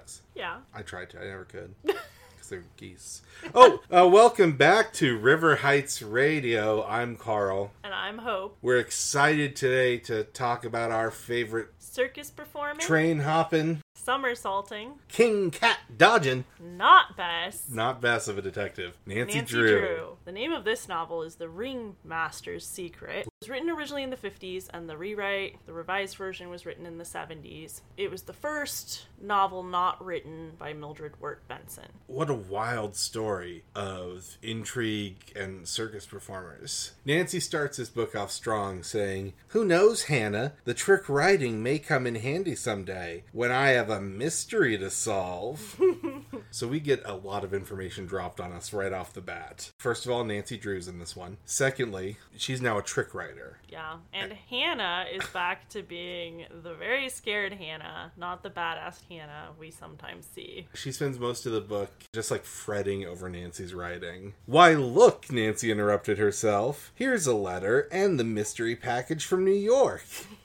ducks? 0.00 0.22
Yeah. 0.34 0.58
I 0.74 0.80
tried 0.82 1.10
to. 1.10 1.20
I 1.20 1.24
never 1.24 1.44
could. 1.44 1.74
Because 2.32 2.48
they're 2.48 2.64
geese. 2.78 3.20
Oh, 3.54 3.82
uh, 3.94 4.08
welcome 4.08 4.56
back 4.56 4.94
to 4.94 5.18
River 5.18 5.56
Heights 5.56 6.00
Radio. 6.00 6.82
I'm 6.86 7.16
Carl. 7.16 7.72
And 7.84 7.92
I'm 7.92 8.16
Hope. 8.16 8.56
We're 8.62 8.78
excited 8.78 9.54
today 9.54 9.98
to 9.98 10.24
talk 10.24 10.64
about 10.64 10.90
our 10.90 11.10
favorite 11.10 11.68
Circus 11.78 12.30
performing, 12.30 12.78
train 12.78 13.18
hopping, 13.18 13.82
somersaulting, 13.94 14.92
king 15.08 15.50
cat 15.50 15.80
dodging, 15.94 16.46
not 16.58 17.14
best. 17.14 17.70
not 17.74 18.00
best 18.00 18.26
of 18.26 18.38
a 18.38 18.42
detective, 18.42 18.96
Nancy, 19.04 19.36
Nancy 19.38 19.54
Drew. 19.54 19.78
Drew. 19.80 20.16
The 20.24 20.32
name 20.32 20.52
of 20.52 20.64
this 20.64 20.88
novel 20.88 21.22
is 21.24 21.34
The 21.34 21.48
Ringmaster's 21.48 22.64
Secret. 22.66 23.28
It 23.42 23.48
was 23.48 23.56
written 23.56 23.70
originally 23.70 24.02
in 24.02 24.10
the 24.10 24.18
50s, 24.18 24.68
and 24.68 24.86
the 24.86 24.98
rewrite, 24.98 25.64
the 25.64 25.72
revised 25.72 26.16
version, 26.16 26.50
was 26.50 26.66
written 26.66 26.84
in 26.84 26.98
the 26.98 27.04
70s. 27.04 27.80
It 27.96 28.10
was 28.10 28.24
the 28.24 28.34
first 28.34 29.06
novel 29.18 29.62
not 29.62 30.04
written 30.04 30.52
by 30.58 30.74
Mildred 30.74 31.18
Wirt 31.18 31.48
Benson. 31.48 31.86
What 32.06 32.28
a 32.28 32.34
wild 32.34 32.96
story 32.96 33.64
of 33.74 34.36
intrigue 34.42 35.32
and 35.34 35.66
circus 35.66 36.04
performers. 36.04 36.92
Nancy 37.06 37.40
starts 37.40 37.78
this 37.78 37.88
book 37.88 38.14
off 38.14 38.30
strong, 38.30 38.82
saying, 38.82 39.32
Who 39.48 39.64
knows, 39.64 40.02
Hannah? 40.02 40.52
The 40.64 40.74
trick 40.74 41.08
riding 41.08 41.62
may 41.62 41.78
come 41.78 42.06
in 42.06 42.16
handy 42.16 42.54
someday 42.54 43.24
when 43.32 43.50
I 43.50 43.68
have 43.68 43.88
a 43.88 44.02
mystery 44.02 44.76
to 44.76 44.90
solve. 44.90 45.80
so 46.50 46.66
we 46.66 46.80
get 46.80 47.02
a 47.04 47.14
lot 47.14 47.44
of 47.44 47.54
information 47.54 48.06
dropped 48.06 48.40
on 48.40 48.52
us 48.52 48.72
right 48.72 48.92
off 48.92 49.12
the 49.12 49.20
bat. 49.20 49.70
First 49.78 50.04
of 50.04 50.12
all, 50.12 50.24
Nancy 50.24 50.56
Drew's 50.56 50.88
in 50.88 50.98
this 50.98 51.16
one. 51.16 51.38
Secondly, 51.44 52.16
she's 52.36 52.60
now 52.60 52.78
a 52.78 52.82
trick 52.82 53.14
rider. 53.14 53.58
Yeah, 53.68 53.96
and 54.12 54.32
Hannah 54.32 55.06
is 55.12 55.24
back 55.28 55.68
to 55.70 55.82
being 55.82 56.46
the 56.62 56.74
very 56.74 57.08
scared 57.08 57.52
Hannah, 57.52 58.12
not 58.16 58.42
the 58.42 58.50
badass 58.50 58.98
Hannah 59.08 59.50
we 59.58 59.70
sometimes 59.70 60.26
see. 60.26 60.66
She 60.74 60.92
spends 60.92 61.18
most 61.18 61.46
of 61.46 61.52
the 61.52 61.60
book 61.60 61.90
just 62.12 62.30
like 62.30 62.44
fretting 62.44 63.04
over 63.04 63.28
Nancy's 63.28 63.74
riding. 63.74 64.34
Why, 64.46 64.74
look, 64.74 65.30
Nancy 65.30 65.70
interrupted 65.70 66.18
herself. 66.18 66.92
Here's 66.94 67.26
a 67.26 67.34
letter 67.34 67.88
and 67.92 68.18
the 68.18 68.24
mystery 68.24 68.76
package 68.76 69.24
from 69.24 69.44
New 69.44 69.52
York. 69.52 70.04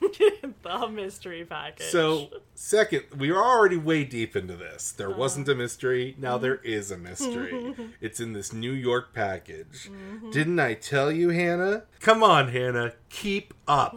the 0.62 0.88
mystery 0.88 1.44
package. 1.44 1.86
So, 1.86 2.28
second, 2.54 3.04
we 3.16 3.30
are 3.30 3.42
already 3.42 3.76
way 3.76 4.04
deep 4.04 4.36
into 4.36 4.56
this. 4.56 4.92
There 4.92 5.10
uh-huh. 5.10 5.18
wasn't 5.18 5.48
a 5.48 5.54
mystery, 5.54 5.95
now 6.18 6.34
mm-hmm. 6.34 6.42
there 6.42 6.56
is 6.56 6.90
a 6.90 6.98
mystery. 6.98 7.74
it's 8.00 8.20
in 8.20 8.32
this 8.32 8.52
New 8.52 8.72
York 8.72 9.12
package. 9.14 9.90
Mm-hmm. 9.90 10.30
Didn't 10.30 10.60
I 10.60 10.74
tell 10.74 11.10
you, 11.10 11.30
Hannah? 11.30 11.84
Come 12.00 12.22
on, 12.22 12.48
Hannah, 12.48 12.92
keep 13.08 13.54
up 13.66 13.96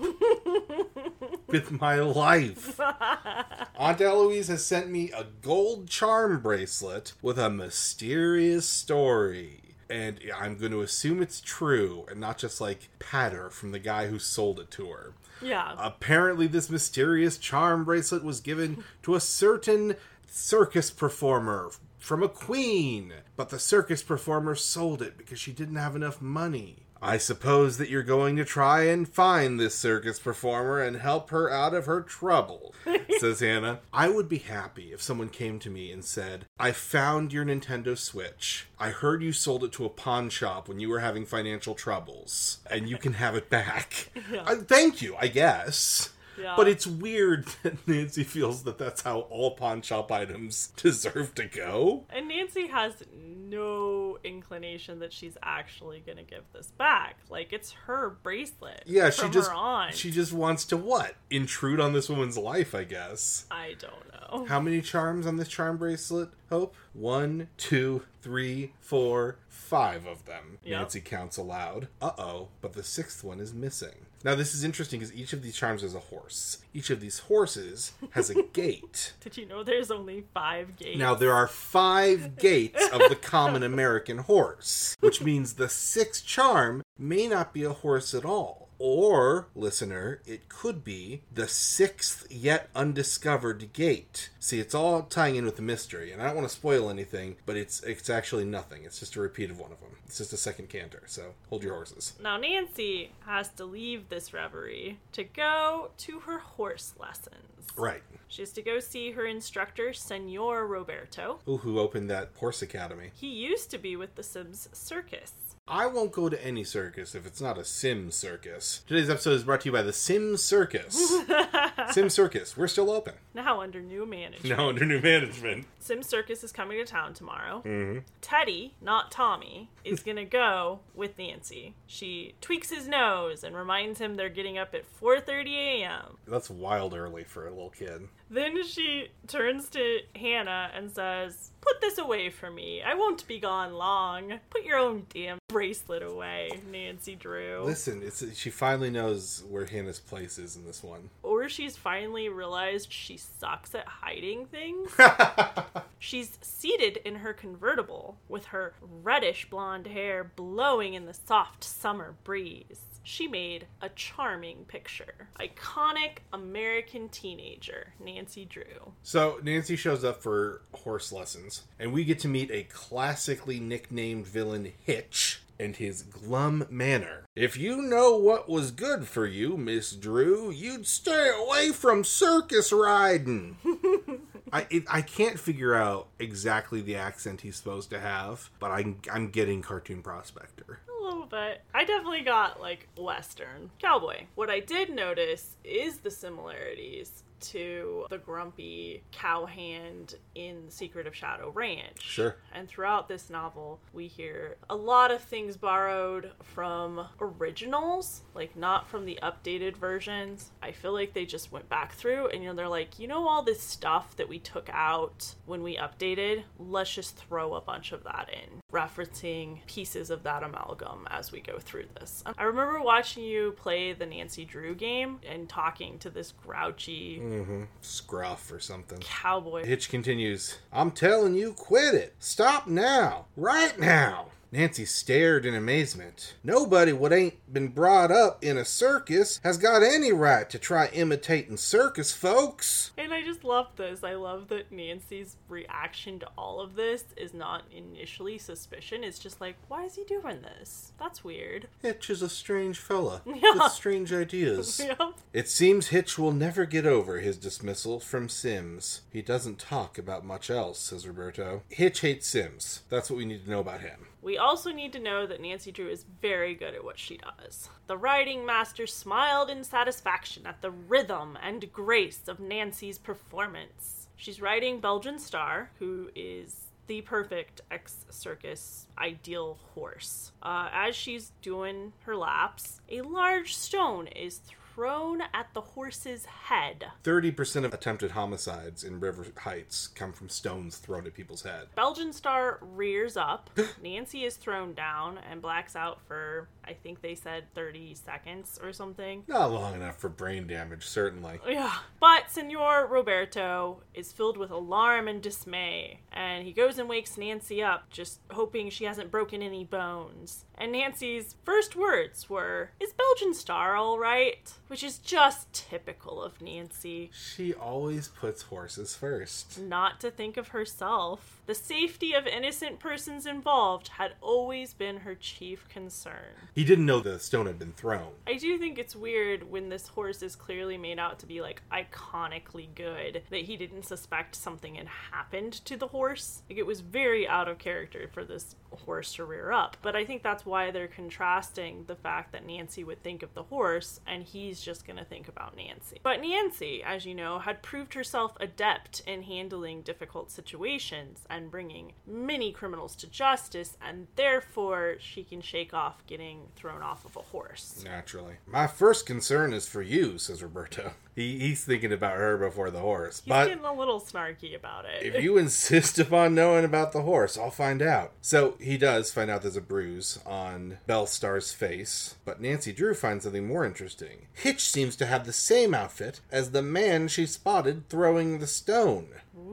with 1.48 1.72
my 1.72 1.96
life. 1.96 2.80
Aunt 3.78 4.02
Eloise 4.02 4.48
has 4.48 4.66
sent 4.66 4.90
me 4.90 5.12
a 5.12 5.26
gold 5.42 5.88
charm 5.88 6.42
bracelet 6.42 7.14
with 7.22 7.38
a 7.40 7.50
mysterious 7.50 8.68
story. 8.68 9.62
And 9.90 10.20
I'm 10.36 10.58
going 10.58 10.72
to 10.72 10.82
assume 10.82 11.22
it's 11.22 11.42
true 11.42 12.06
and 12.10 12.20
not 12.20 12.38
just 12.38 12.62
like 12.62 12.90
patter 13.00 13.50
from 13.50 13.72
the 13.72 13.80
guy 13.80 14.08
who 14.08 14.20
sold 14.20 14.60
it 14.60 14.70
to 14.72 14.88
her. 14.92 15.14
yeah, 15.42 15.74
Apparently, 15.80 16.46
this 16.46 16.70
mysterious 16.70 17.40
charm 17.40 17.86
bracelet 17.86 18.24
was 18.24 18.40
given 18.40 18.84
to 19.02 19.16
a 19.16 19.20
certain 19.20 19.96
circus 20.28 20.92
performer 20.92 21.72
from 22.00 22.24
a 22.24 22.30
queen, 22.30 23.14
but 23.36 23.50
the 23.50 23.60
circus 23.60 24.02
performer 24.02 24.56
sold 24.56 25.02
it 25.02 25.18
because 25.18 25.40
she 25.40 25.52
didn't 25.52 25.76
have 25.76 25.96
enough 25.96 26.22
money. 26.22 26.86
I 27.02 27.18
suppose 27.18 27.78
that 27.78 27.90
you're 27.90 28.04
going 28.04 28.36
to 28.36 28.44
try 28.44 28.84
and 28.84 29.08
find 29.08 29.58
this 29.58 29.76
circus 29.76 30.20
performer 30.20 30.82
and 30.82 30.98
help 30.98 31.30
her 31.30 31.50
out 31.50 31.74
of 31.74 31.86
her 31.86 32.02
trouble, 32.02 32.74
says 33.20 33.40
Hannah. 33.40 33.80
I 33.94 34.10
would 34.10 34.28
be 34.28 34.40
happy 34.40 34.92
if 34.92 35.02
someone 35.02 35.30
came 35.30 35.60
to 35.60 35.70
me 35.70 35.92
and 35.94 36.04
said, 36.04 36.46
I 36.60 36.74
found 36.74 37.32
your 37.32 37.46
Nintendo 37.46 37.98
Switch. 37.98 38.68
I 38.78 38.90
heard 38.90 39.24
you 39.24 39.32
sold 39.32 39.64
it 39.64 39.72
to 39.74 39.86
a 39.86 39.90
pawn 39.90 40.30
shop 40.30 40.68
when 40.68 40.82
you 40.82 40.90
were 40.90 41.00
having 41.00 41.26
financial 41.26 41.74
troubles, 41.74 42.60
and 42.70 42.90
you 42.90 42.98
can 42.98 43.14
have 43.14 43.36
it 43.36 43.50
back. 43.50 44.10
Yeah. 44.30 44.44
Thank 44.44 45.02
you, 45.02 45.16
I 45.20 45.28
guess. 45.28 46.10
Yeah. 46.40 46.54
But 46.56 46.68
it's 46.68 46.88
weird 46.88 47.46
that 47.64 47.88
Nancy 47.88 48.24
feels 48.24 48.64
that 48.64 48.78
that's 48.78 49.02
how 49.02 49.22
all 49.22 49.52
pawn 49.52 49.82
shop 49.82 50.12
items 50.12 50.68
deserve 50.78 51.36
to 51.36 51.46
go. 51.46 52.06
And 52.10 52.28
Nancy 52.28 52.68
has 52.68 53.04
no 53.14 54.18
inclination 54.24 55.00
that 55.00 55.12
she's 55.12 55.38
actually 55.44 56.04
gonna 56.06 56.24
give 56.24 56.44
this 56.54 56.68
back. 56.78 57.18
Like 57.30 57.52
it's 57.52 57.72
her 57.88 58.10
bracelet. 58.22 58.84
Yeah, 58.86 59.10
she 59.10 59.24
from 59.24 59.32
just 59.32 59.52
she 59.94 60.12
just 60.12 60.34
wants 60.34 60.66
to 60.66 60.78
what? 60.78 61.16
Intrude 61.30 61.80
on 61.80 61.94
this 61.94 62.10
woman's 62.10 62.38
life, 62.38 62.74
I 62.76 62.84
guess. 62.84 63.46
I 63.52 63.76
don't 63.80 64.12
know. 64.12 64.46
How 64.46 64.60
many 64.60 64.82
charms 64.82 65.26
on 65.26 65.38
this 65.38 65.48
charm 65.48 65.78
bracelet, 65.78 66.30
Hope? 66.50 66.76
One, 66.94 67.48
two, 67.58 68.04
three, 68.22 68.74
four, 68.80 69.38
five 69.48 70.06
of 70.06 70.26
them. 70.26 70.58
Yep. 70.64 70.80
Nancy 70.80 71.02
counts 71.02 71.38
aloud. 71.38 71.88
Uh 72.02 72.12
oh, 72.18 72.48
but 72.62 72.74
the 72.74 72.84
sixth 72.84 73.24
one 73.24 73.40
is 73.40 73.54
missing. 73.54 74.06
Now, 74.24 74.36
this 74.36 74.54
is 74.54 74.66
interesting 74.66 75.00
because 75.00 75.16
each 75.16 75.32
of 75.32 75.42
these 75.42 75.56
charms 75.56 75.82
has 75.82 75.96
a 75.96 76.00
horse. 76.00 76.58
Each 76.74 76.90
of 76.90 77.00
these 77.00 77.20
horses 77.20 77.94
has 78.12 78.30
a 78.30 78.44
gait. 78.54 79.14
Did 79.22 79.38
you 79.38 79.46
know 79.46 79.64
there's 79.64 79.92
only 79.92 80.26
five 80.34 80.76
gaits? 80.76 80.98
Now, 80.98 81.16
there 81.16 81.34
are 81.34 81.48
five 81.48 82.36
gaits 82.38 82.86
of 82.90 83.00
the 83.08 83.16
common 83.16 83.64
American 83.64 84.18
horse, 84.18 84.98
which 85.00 85.22
means 85.22 85.54
the 85.54 85.70
sixth 85.70 86.26
charm 86.26 86.84
may 86.98 87.28
not 87.28 87.54
be 87.54 87.64
a 87.64 87.72
horse 87.72 88.14
at 88.14 88.26
all. 88.26 88.69
Or, 88.80 89.48
listener, 89.56 90.22
it 90.26 90.48
could 90.48 90.86
be 90.86 91.22
the 91.34 91.50
sixth 91.50 92.26
yet 92.32 92.70
undiscovered 92.74 93.74
gait. 93.74 94.30
See, 94.40 94.60
it's 94.60 94.74
all 94.74 95.04
tying 95.04 95.36
in 95.36 95.44
with 95.44 95.58
the 95.58 95.62
mystery, 95.62 96.14
and 96.14 96.22
I 96.22 96.28
don't 96.28 96.38
want 96.38 96.48
to 96.48 96.56
spoil 96.56 96.90
anything, 96.90 97.36
but 97.46 97.58
it's 97.58 97.84
it's 97.84 98.10
actually 98.10 98.46
nothing. 98.46 98.86
It's 98.86 99.00
just 99.00 99.18
a 99.18 99.22
repeat 99.22 99.52
of 99.52 99.60
one 99.60 99.74
of 99.74 99.82
them. 99.82 99.98
It's 100.06 100.18
just 100.18 100.34
a 100.34 100.38
second 100.38 100.70
canter, 100.70 101.04
so 101.08 101.34
hold 101.50 101.62
your 101.62 101.76
horses. 101.76 102.14
Now 102.24 102.38
Nancy 102.38 103.12
has 103.26 103.50
to 103.50 103.66
leave 103.66 104.08
this 104.08 104.34
reverie 104.34 104.98
to 105.12 105.24
go 105.26 105.92
to 105.98 106.20
her 106.22 106.40
horse 106.40 106.94
lessons. 106.98 107.68
Right. 107.76 108.02
She 108.28 108.42
has 108.42 108.52
to 108.54 108.62
go 108.62 108.80
see 108.80 109.12
her 109.12 109.26
instructor, 109.26 109.94
Senor 109.94 110.66
Roberto. 110.66 111.40
Ooh, 111.48 111.58
who 111.58 111.80
opened 111.80 112.10
that 112.10 112.30
horse 112.36 112.62
academy? 112.62 113.12
He 113.14 113.28
used 113.28 113.70
to 113.72 113.78
be 113.78 113.96
with 113.96 114.16
the 114.16 114.24
Sims 114.24 114.70
Circus. 114.72 115.34
I 115.68 115.86
won't 115.86 116.12
go 116.12 116.30
to 116.30 116.46
any 116.46 116.64
circus 116.64 117.14
if 117.14 117.28
it's 117.28 117.40
not 117.40 117.58
a 117.58 117.64
sim 117.64 118.10
circus. 118.12 118.82
Today's 118.88 119.10
episode 119.10 119.34
is 119.34 119.44
brought 119.44 119.62
to 119.62 119.70
you 119.70 119.72
by 119.72 119.84
the 119.84 119.94
Sim 119.94 120.36
Circus. 120.36 121.14
sim 121.92 122.10
Circus, 122.10 122.58
we're 122.58 122.68
still 122.68 122.90
open. 122.90 123.14
Now 123.36 123.62
under 123.62 123.80
new 123.82 124.06
management. 124.06 124.58
Now 124.58 124.70
under 124.70 124.84
new 124.86 125.00
management. 125.00 125.68
Sim 125.80 126.02
Circus 126.02 126.44
is 126.44 126.52
coming 126.52 126.80
to 126.80 126.86
town 126.86 127.14
tomorrow. 127.14 127.62
Mm-hmm. 127.66 128.00
Teddy, 128.22 128.74
not 128.82 129.12
Tommy, 129.12 129.70
is 129.84 130.00
gonna 130.02 130.26
go 130.26 130.80
with 130.96 131.18
Nancy. 131.20 131.76
She 131.86 132.34
tweaks 132.42 132.72
his 132.72 132.88
nose 132.88 133.44
and 133.44 133.56
reminds 133.56 134.00
him 134.00 134.16
they're 134.16 134.30
getting 134.30 134.58
up 134.58 134.74
at 134.74 134.86
4:30 135.00 135.54
a.m. 135.82 136.18
That's 136.28 136.50
wild 136.50 136.96
early 136.96 137.24
for 137.24 137.46
a 137.48 137.52
little 137.52 137.70
kid. 137.70 138.08
Then 138.30 138.64
she 138.64 139.10
turns 139.28 139.70
to 139.70 140.00
Hannah 140.16 140.72
and 140.74 140.92
says, 140.92 141.52
"Put 141.62 141.82
this 141.82 141.98
away 141.98 142.30
for 142.30 142.52
me. 142.52 142.82
I 142.82 142.94
won't 142.94 143.28
be 143.28 143.40
gone 143.40 143.74
long. 143.74 144.40
Put 144.50 144.64
your 144.64 144.78
own 144.78 145.08
damn 145.10 145.40
bracelet 145.48 146.04
away, 146.04 146.62
Nancy 146.72 147.16
Drew." 147.16 147.64
Listen, 147.64 148.04
it's 148.04 148.24
she 148.38 148.50
finally 148.50 148.92
knows 148.92 149.44
where 149.50 149.66
Hannah's 149.66 150.00
place 150.00 150.38
is 150.38 150.56
in 150.56 150.66
this 150.66 150.84
one. 150.84 151.10
Or 151.24 151.50
she's 151.50 151.76
finally 151.76 152.30
realized 152.30 152.92
she 152.94 153.18
sucks 153.18 153.74
at 153.74 153.88
hiding 153.88 154.46
things. 154.46 154.92
She's 156.02 156.38
seated 156.42 156.98
in 157.04 157.16
her 157.16 157.34
convertible 157.34 158.18
with 158.30 158.46
her 158.46 158.74
reddish 158.82 159.50
blonde 159.50 159.88
hair 159.88 160.24
blowing 160.24 160.94
in 160.94 161.06
the 161.06 161.14
soft 161.14 161.62
summer 161.64 162.16
breeze. 162.24 162.89
She 163.04 163.28
made 163.28 163.68
a 163.82 163.90
charming 163.90 164.66
picture. 164.68 165.30
Iconic 165.40 166.20
American 166.34 167.10
teenager, 167.10 167.94
Nancy 168.00 168.46
Drew. 168.46 168.94
so 169.04 169.40
Nancy 169.44 169.76
shows 169.76 170.04
up 170.04 170.22
for 170.22 170.62
horse 170.74 171.12
lessons, 171.12 171.64
and 171.80 171.92
we 171.94 172.04
get 172.04 172.20
to 172.20 172.28
meet 172.28 172.52
a 172.52 172.64
classically 172.64 173.60
nicknamed 173.60 174.28
villain 174.28 174.72
Hitch 174.84 175.42
and 175.60 175.76
his 175.76 176.04
glum 176.04 176.66
manner. 176.70 177.26
If 177.36 177.58
you 177.58 177.82
know 177.82 178.16
what 178.16 178.48
was 178.48 178.72
good 178.72 179.08
for 179.08 179.26
you, 179.26 179.58
Miss 179.58 179.92
Drew, 179.92 180.52
you'd 180.52 180.88
stay 180.88 181.32
away 181.38 181.72
from 181.72 182.04
circus 182.04 182.72
riding. 182.72 183.58
I 184.54 184.66
it, 184.70 184.84
I 184.90 185.02
can't 185.02 185.40
figure 185.40 185.76
out 185.76 186.08
exactly 186.18 186.82
the 186.82 186.96
accent 186.96 187.42
he's 187.42 187.58
supposed 187.58 187.90
to 187.92 188.00
have, 188.00 188.50
but 188.60 188.72
I'm 188.72 188.98
I'm 189.12 189.30
getting 189.30 189.62
cartoon 189.62 190.02
prospector. 190.02 190.80
Little 191.10 191.26
bit. 191.26 191.64
I 191.74 191.86
definitely 191.86 192.22
got 192.22 192.62
like 192.62 192.88
Western 192.96 193.72
cowboy. 193.82 194.26
What 194.36 194.52
I 194.52 194.60
did 194.60 194.92
notice 194.92 195.56
is 195.64 195.98
the 195.98 196.12
similarities 196.12 197.24
to 197.42 198.06
the 198.10 198.18
grumpy 198.18 199.04
cowhand 199.12 200.16
in 200.36 200.70
Secret 200.70 201.08
of 201.08 201.16
Shadow 201.16 201.52
Ranch. 201.52 202.02
Sure. 202.02 202.36
And 202.54 202.68
throughout 202.68 203.08
this 203.08 203.30
novel, 203.30 203.80
we 203.94 204.08
hear 204.08 204.58
a 204.70 204.76
lot 204.76 205.12
of 205.12 205.22
things 205.22 205.58
borrowed 205.58 206.32
from 206.44 207.08
originals, 207.20 208.24
like 208.34 208.56
not 208.56 208.88
from 208.88 209.06
the 209.06 209.20
updated 209.22 209.78
versions. 209.78 210.52
I 210.62 210.72
feel 210.72 210.94
like 210.94 211.14
they 211.14 211.26
just 211.26 211.52
went 211.52 211.70
back 211.70 211.94
through 211.94 212.28
and 212.28 212.44
you 212.44 212.50
know 212.50 212.56
they're 212.56 212.68
like, 212.68 213.00
you 213.00 213.08
know 213.08 213.28
all 213.28 213.44
this 213.44 213.62
stuff 213.62 214.16
that 214.18 214.30
we 214.30 214.40
took 214.40 214.70
out 214.72 215.36
when 215.46 215.64
we 215.64 215.78
updated, 215.78 216.44
let's 216.58 216.94
just 216.94 217.16
throw 217.16 217.56
a 217.56 217.62
bunch 217.62 217.92
of 217.92 218.04
that 218.04 218.30
in, 218.32 218.62
referencing 218.74 219.66
pieces 219.66 220.10
of 220.10 220.24
that 220.24 220.44
amalgam 220.44 221.08
as 221.10 221.32
we 221.32 221.40
go 221.40 221.60
through 221.60 221.86
this. 222.00 222.24
I 222.38 222.44
remember 222.44 222.82
watching 222.82 223.24
you 223.24 223.54
play 223.58 223.94
the 223.94 224.06
Nancy 224.06 224.46
Drew 224.46 224.76
game 224.76 225.20
and 225.28 225.48
talking 225.48 226.00
to 226.00 226.10
this 226.10 226.32
grouchy 226.32 227.20
Mm-hmm. 227.30 227.64
Scruff 227.82 228.52
or 228.52 228.60
something. 228.60 229.00
cowboy. 229.00 229.64
Hitch 229.66 229.90
continues, 229.90 230.58
I'm 230.74 230.92
telling 230.92 231.36
you, 231.36 231.54
quit 231.54 231.94
it. 231.94 232.16
Stop 232.20 232.68
now. 232.68 233.26
Right 233.38 233.78
now. 233.80 234.28
Nancy 234.52 234.84
stared 234.86 235.46
in 235.46 235.54
amazement. 235.54 236.34
Nobody 236.44 236.92
what 236.92 237.14
ain't 237.14 237.36
been 237.54 237.68
brought 237.68 238.12
up 238.12 238.44
in 238.44 238.58
a 238.58 238.66
circus 238.66 239.40
has 239.44 239.58
got 239.60 239.84
any 239.84 240.12
right 240.12 240.50
to 240.50 240.58
try 240.58 240.88
imitating 240.88 241.56
circus 241.58 242.14
folks. 242.14 242.92
And 242.98 243.14
I 243.14 243.22
just 243.22 243.44
love 243.44 243.68
this. 243.76 244.04
I 244.04 244.16
love 244.16 244.48
that 244.48 244.72
Nancy's 244.72 245.36
reaction 245.48 246.18
to 246.20 246.28
all 246.36 246.60
of 246.62 246.76
this 246.76 247.04
is 247.16 247.32
not 247.34 247.64
initially 247.72 248.40
suspicion. 248.40 249.04
It's 249.04 249.20
just 249.20 249.40
like, 249.40 249.56
why 249.68 249.86
is 249.86 249.96
he 249.96 250.04
doing 250.06 250.42
this? 250.42 250.94
That's 251.00 251.24
weird. 251.24 251.68
Hitch 251.84 252.10
is 252.10 252.24
a 252.24 252.30
strange 252.30 252.80
fella 252.80 253.22
Yeah. 253.28 253.54
with 253.54 253.72
strange 253.72 254.12
ideas. 254.12 254.82
Yeah. 254.90 255.12
It 255.34 255.48
seems 255.50 255.88
Hitch 255.88 256.18
will 256.18 256.32
never 256.32 256.66
get 256.66 256.86
over 256.88 257.20
his 257.20 257.38
dismissal 257.38 258.00
from 258.00 258.30
Sims. 258.30 259.02
He 259.12 259.22
doesn't 259.22 259.60
talk 259.60 259.98
about 260.00 260.26
much 260.26 260.50
else, 260.50 260.80
says 260.80 261.06
Roberto. 261.08 261.62
Hitch 261.70 262.00
hates 262.02 262.28
Sims. 262.28 262.82
That's 262.90 263.12
what 263.12 263.18
we 263.18 263.26
need 263.26 263.44
to 263.46 263.52
know 263.52 263.60
about 263.60 263.82
him. 263.82 264.08
We 264.22 264.38
also 264.38 264.72
need 264.72 264.94
to 264.94 265.00
know 265.00 265.26
that 265.26 265.42
Nancy 265.42 265.72
Drew 265.72 265.88
is 265.88 266.06
very 266.22 266.54
good 266.54 266.74
at 266.74 266.84
what 266.84 267.00
she 267.00 267.18
does. 267.18 267.70
The 267.88 267.98
riding 267.98 268.46
master 268.46 268.86
smiled 268.86 269.50
in 269.50 269.64
satisfaction 269.64 270.46
at 270.46 270.62
the 270.62 270.72
rhythm 270.72 271.38
and 271.42 271.72
grace 271.72 272.28
of 272.28 272.40
Nancy's 272.40 272.98
performance. 272.98 274.08
She's 274.18 274.42
riding 274.42 274.82
Belgian 274.82 275.20
Star, 275.20 275.72
who 275.80 276.10
is 276.16 276.70
the 276.88 277.02
perfect 277.02 277.62
ex 277.72 278.06
circus 278.10 278.88
ideal 278.98 279.58
horse. 279.74 280.32
Uh, 280.42 280.68
as 280.74 280.96
she's 280.96 281.32
doing 281.42 281.94
her 282.02 282.16
laps, 282.18 282.82
a 282.90 283.02
large 283.02 283.56
stone 283.56 284.08
is 284.08 284.42
thrown 284.80 285.22
at 285.34 285.54
the 285.54 285.60
horse's 285.60 286.24
head. 286.24 286.86
30% 287.04 287.66
of 287.66 287.74
attempted 287.74 288.12
homicides 288.12 288.82
in 288.82 288.98
River 288.98 289.26
Heights 289.38 289.90
come 289.90 290.14
from 290.14 290.30
stones 290.30 290.78
thrown 290.78 291.06
at 291.06 291.14
people's 291.14 291.42
head. 291.42 291.68
Belgian 291.76 292.14
Star 292.14 292.60
rears 292.62 293.18
up. 293.18 293.50
Nancy 293.84 294.24
is 294.24 294.38
thrown 294.38 294.74
down 294.74 295.20
and 295.30 295.42
blacks 295.42 295.76
out 295.76 296.00
for, 296.08 296.48
I 296.64 296.72
think 296.72 297.02
they 297.02 297.14
said 297.14 297.54
30 297.56 297.94
seconds 297.94 298.58
or 298.64 298.72
something. 298.72 299.26
Not 299.28 299.52
long 299.52 299.76
enough 299.76 299.98
for 299.98 300.08
brain 300.08 300.48
damage, 300.48 300.86
certainly. 300.86 301.42
Yeah. 301.46 301.74
But 302.00 302.32
Senor 302.32 302.88
Roberto 302.88 303.82
is 303.94 304.14
filled 304.14 304.38
with 304.38 304.50
alarm 304.50 305.10
and 305.10 305.22
dismay, 305.22 306.00
and 306.14 306.46
he 306.46 306.54
goes 306.54 306.80
and 306.80 306.88
wakes 306.88 307.18
Nancy 307.18 307.62
up, 307.62 307.90
just 307.90 308.22
hoping 308.32 308.70
she 308.70 308.86
hasn't 308.86 309.12
broken 309.12 309.42
any 309.42 309.66
bones. 309.66 310.46
And 310.60 310.74
Nancy's 310.74 311.36
first 311.46 311.78
words 311.78 312.30
were, 312.30 312.72
Is 312.82 312.92
Belgian 312.92 313.34
Star 313.34 313.78
alright? 313.78 314.52
Which 314.68 314.84
is 314.84 314.98
just 314.98 315.52
typical 315.54 316.22
of 316.22 316.42
Nancy. 316.42 317.12
She 317.14 317.54
always 317.54 318.10
puts 318.10 318.42
horses 318.44 318.94
first. 318.94 319.58
Not 319.58 320.02
to 320.02 320.12
think 320.12 320.36
of 320.36 320.50
herself. 320.50 321.39
The 321.50 321.56
safety 321.56 322.14
of 322.14 322.28
innocent 322.28 322.78
persons 322.78 323.26
involved 323.26 323.88
had 323.88 324.14
always 324.22 324.76
been 324.76 324.98
her 324.98 325.16
chief 325.16 325.68
concern. 325.68 326.46
He 326.54 326.64
didn't 326.64 326.86
know 326.86 327.00
the 327.00 327.18
stone 327.18 327.48
had 327.48 327.58
been 327.58 327.72
thrown. 327.72 328.12
I 328.28 328.36
do 328.36 328.60
think 328.60 328.78
it's 328.78 328.96
weird 328.96 329.50
when 329.50 329.70
this 329.70 329.88
horse 329.88 330.22
is 330.22 330.36
clearly 330.36 330.78
made 330.78 331.00
out 331.00 331.18
to 331.20 331.26
be 331.26 331.42
like 331.42 331.64
iconically 331.72 332.68
good 332.76 333.24
that 333.32 333.42
he 333.42 333.58
didn't 333.58 333.88
suspect 333.88 334.36
something 334.36 334.76
had 334.76 334.86
happened 335.12 335.54
to 335.66 335.76
the 335.76 335.88
horse. 335.88 336.44
Like 336.48 336.60
it 336.60 336.68
was 336.68 336.82
very 336.82 337.28
out 337.28 337.48
of 337.48 337.58
character 337.58 338.08
for 338.14 338.24
this 338.24 338.56
horse 338.86 339.14
to 339.14 339.26
rear 339.26 339.52
up. 339.52 339.76
But 339.82 339.96
I 339.96 340.06
think 340.06 340.22
that's 340.22 340.46
why 340.46 340.70
they're 340.70 340.88
contrasting 340.88 341.86
the 341.88 341.96
fact 341.96 342.32
that 342.34 342.46
Nancy 342.46 342.84
would 342.84 343.02
think 343.02 343.24
of 343.24 343.34
the 343.34 343.42
horse 343.42 344.00
and 344.06 344.22
he's 344.22 344.62
just 344.62 344.86
going 344.86 344.98
to 344.98 345.06
think 345.06 345.28
about 345.28 345.58
Nancy. 345.58 346.00
But 346.04 346.22
Nancy, 346.22 346.84
as 346.84 347.08
you 347.08 347.16
know, 347.16 347.40
had 347.40 347.64
proved 347.64 347.96
herself 347.96 348.38
adept 348.40 349.02
in 349.08 349.24
handling 349.24 349.82
difficult 349.82 350.30
situations 350.30 351.26
and 351.28 351.39
bringing 351.48 351.94
many 352.06 352.52
criminals 352.52 352.96
to 352.98 353.08
justice 353.08 353.78
and 353.82 354.08
therefore 354.18 354.96
she 355.00 355.24
can 355.24 355.40
shake 355.42 355.74
off 355.74 356.06
getting 356.06 356.48
thrown 356.56 356.82
off 356.82 357.06
of 357.06 357.16
a 357.16 357.22
horse. 357.22 357.82
Naturally. 357.86 358.36
My 358.46 358.68
first 358.68 359.06
concern 359.06 359.54
is 359.54 359.68
for 359.68 359.82
you, 359.82 360.18
says 360.18 360.44
Roberto. 360.44 360.92
He, 361.16 361.38
he's 361.38 361.66
thinking 361.66 361.92
about 361.92 362.16
her 362.16 362.38
before 362.38 362.72
the 362.72 362.80
horse. 362.80 363.20
He's 363.20 363.28
but 363.28 363.50
getting 363.50 363.66
a 363.66 363.74
little 363.74 364.00
snarky 364.00 364.56
about 364.56 364.86
it. 364.86 365.04
if 365.04 365.22
you 365.22 365.38
insist 365.38 366.00
upon 366.00 366.34
knowing 366.34 366.64
about 366.64 366.94
the 366.94 367.02
horse, 367.02 367.38
I'll 367.38 367.52
find 367.52 367.82
out. 367.82 368.14
So 368.22 368.56
he 368.62 368.78
does 368.78 369.12
find 369.12 369.30
out 369.30 369.42
there's 369.42 369.58
a 369.58 369.62
bruise 369.62 370.20
on 370.26 370.78
Bellstar's 370.88 371.52
face, 371.52 372.16
but 372.24 372.40
Nancy 372.40 372.72
Drew 372.72 372.94
finds 372.94 373.26
something 373.26 373.46
more 373.46 373.66
interesting. 373.66 374.28
Hitch 374.32 374.62
seems 374.62 374.96
to 374.96 375.08
have 375.08 375.26
the 375.26 375.34
same 375.34 375.74
outfit 375.74 376.22
as 376.32 376.52
the 376.52 376.62
man 376.62 377.10
she 377.10 377.26
spotted 377.26 377.90
throwing 377.90 378.40
the 378.40 378.48
stone. 378.48 379.10
Ooh, 379.38 379.49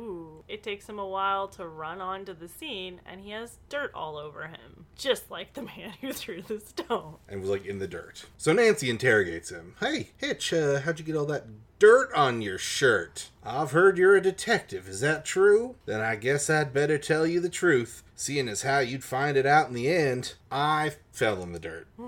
it 0.49 0.63
takes 0.63 0.89
him 0.89 0.99
a 0.99 1.07
while 1.07 1.49
to 1.49 1.67
run 1.67 2.01
onto 2.01 2.35
the 2.35 2.49
scene, 2.49 3.01
and 3.07 3.21
he 3.21 3.31
has 3.31 3.59
dirt 3.69 3.91
all 3.95 4.17
over 4.17 4.47
him, 4.47 4.87
just 4.97 5.31
like 5.31 5.55
the 5.55 5.63
man 5.63 5.93
who 6.01 6.13
threw 6.13 6.43
the 6.43 6.61
stone. 6.61 7.17
and 7.29 7.41
was 7.41 7.51
like 7.51 7.67
in 7.67 7.79
the 7.79 7.89
dirt. 7.89 8.27
So 8.39 8.53
Nancy 8.53 8.91
interrogates 8.91 9.51
him. 9.51 9.75
Hey, 9.81 10.11
Hitch, 10.17 10.53
uh, 10.53 10.81
how'd 10.81 10.99
you 10.99 11.05
get 11.05 11.17
all 11.17 11.27
that 11.27 11.45
dirt 11.79 12.13
on 12.15 12.43
your 12.43 12.59
shirt? 12.59 13.31
I've 13.45 13.73
heard 13.73 13.99
you're 13.99 14.17
a 14.17 14.21
detective. 14.23 14.89
Is 14.89 15.01
that 15.01 15.25
true? 15.25 15.77
Then 15.87 16.01
I 16.01 16.17
guess 16.17 16.49
I'd 16.49 16.73
better 16.73 16.99
tell 16.99 17.27
you 17.27 17.41
the 17.41 17.49
truth, 17.49 18.03
seeing 18.15 18.49
as 18.49 18.63
how 18.63 18.79
you'd 18.79 19.05
find 19.05 19.37
it 19.37 19.47
out 19.47 19.69
in 19.69 19.75
the 19.75 19.89
end. 19.89 20.35
I 20.51 20.93
fell 21.13 21.43
in 21.43 21.53
the 21.53 21.59
dirt. 21.59 21.87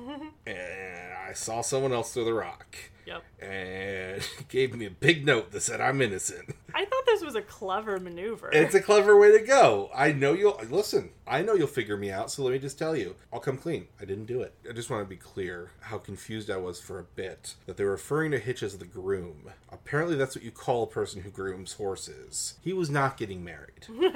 and 0.46 1.12
I 1.28 1.32
saw 1.34 1.60
someone 1.60 1.92
else 1.92 2.14
throw 2.14 2.24
the 2.24 2.32
rock. 2.32 2.76
Yep. 3.06 3.22
And 3.40 4.26
gave 4.48 4.74
me 4.74 4.86
a 4.86 4.90
big 4.90 5.24
note 5.24 5.52
that 5.52 5.60
said 5.60 5.80
I'm 5.80 6.02
innocent. 6.02 6.54
I 6.74 6.84
thought 6.84 7.06
this 7.06 7.22
was 7.22 7.34
a 7.34 7.42
clever 7.42 7.98
maneuver. 7.98 8.50
It's 8.52 8.74
a 8.74 8.80
clever 8.80 9.18
way 9.18 9.36
to 9.36 9.44
go. 9.44 9.90
I 9.94 10.12
know 10.12 10.32
you'll 10.32 10.60
listen. 10.68 11.10
I 11.26 11.42
know 11.42 11.54
you'll 11.54 11.66
figure 11.66 11.96
me 11.96 12.10
out. 12.10 12.30
So 12.30 12.42
let 12.42 12.52
me 12.52 12.58
just 12.58 12.78
tell 12.78 12.96
you, 12.96 13.16
I'll 13.32 13.40
come 13.40 13.56
clean. 13.58 13.88
I 14.00 14.04
didn't 14.04 14.26
do 14.26 14.42
it. 14.42 14.54
I 14.68 14.72
just 14.72 14.90
want 14.90 15.04
to 15.04 15.08
be 15.08 15.16
clear 15.16 15.70
how 15.80 15.98
confused 15.98 16.50
I 16.50 16.56
was 16.56 16.80
for 16.80 16.98
a 16.98 17.04
bit 17.04 17.54
that 17.66 17.76
they 17.76 17.84
were 17.84 17.92
referring 17.92 18.30
to 18.32 18.38
Hitch 18.38 18.62
as 18.62 18.78
the 18.78 18.84
groom. 18.84 19.50
Apparently, 19.70 20.16
that's 20.16 20.36
what 20.36 20.44
you 20.44 20.50
call 20.50 20.84
a 20.84 20.86
person 20.86 21.22
who 21.22 21.30
grooms 21.30 21.74
horses. 21.74 22.54
He 22.62 22.72
was 22.72 22.90
not 22.90 23.16
getting 23.16 23.44
married. 23.44 23.86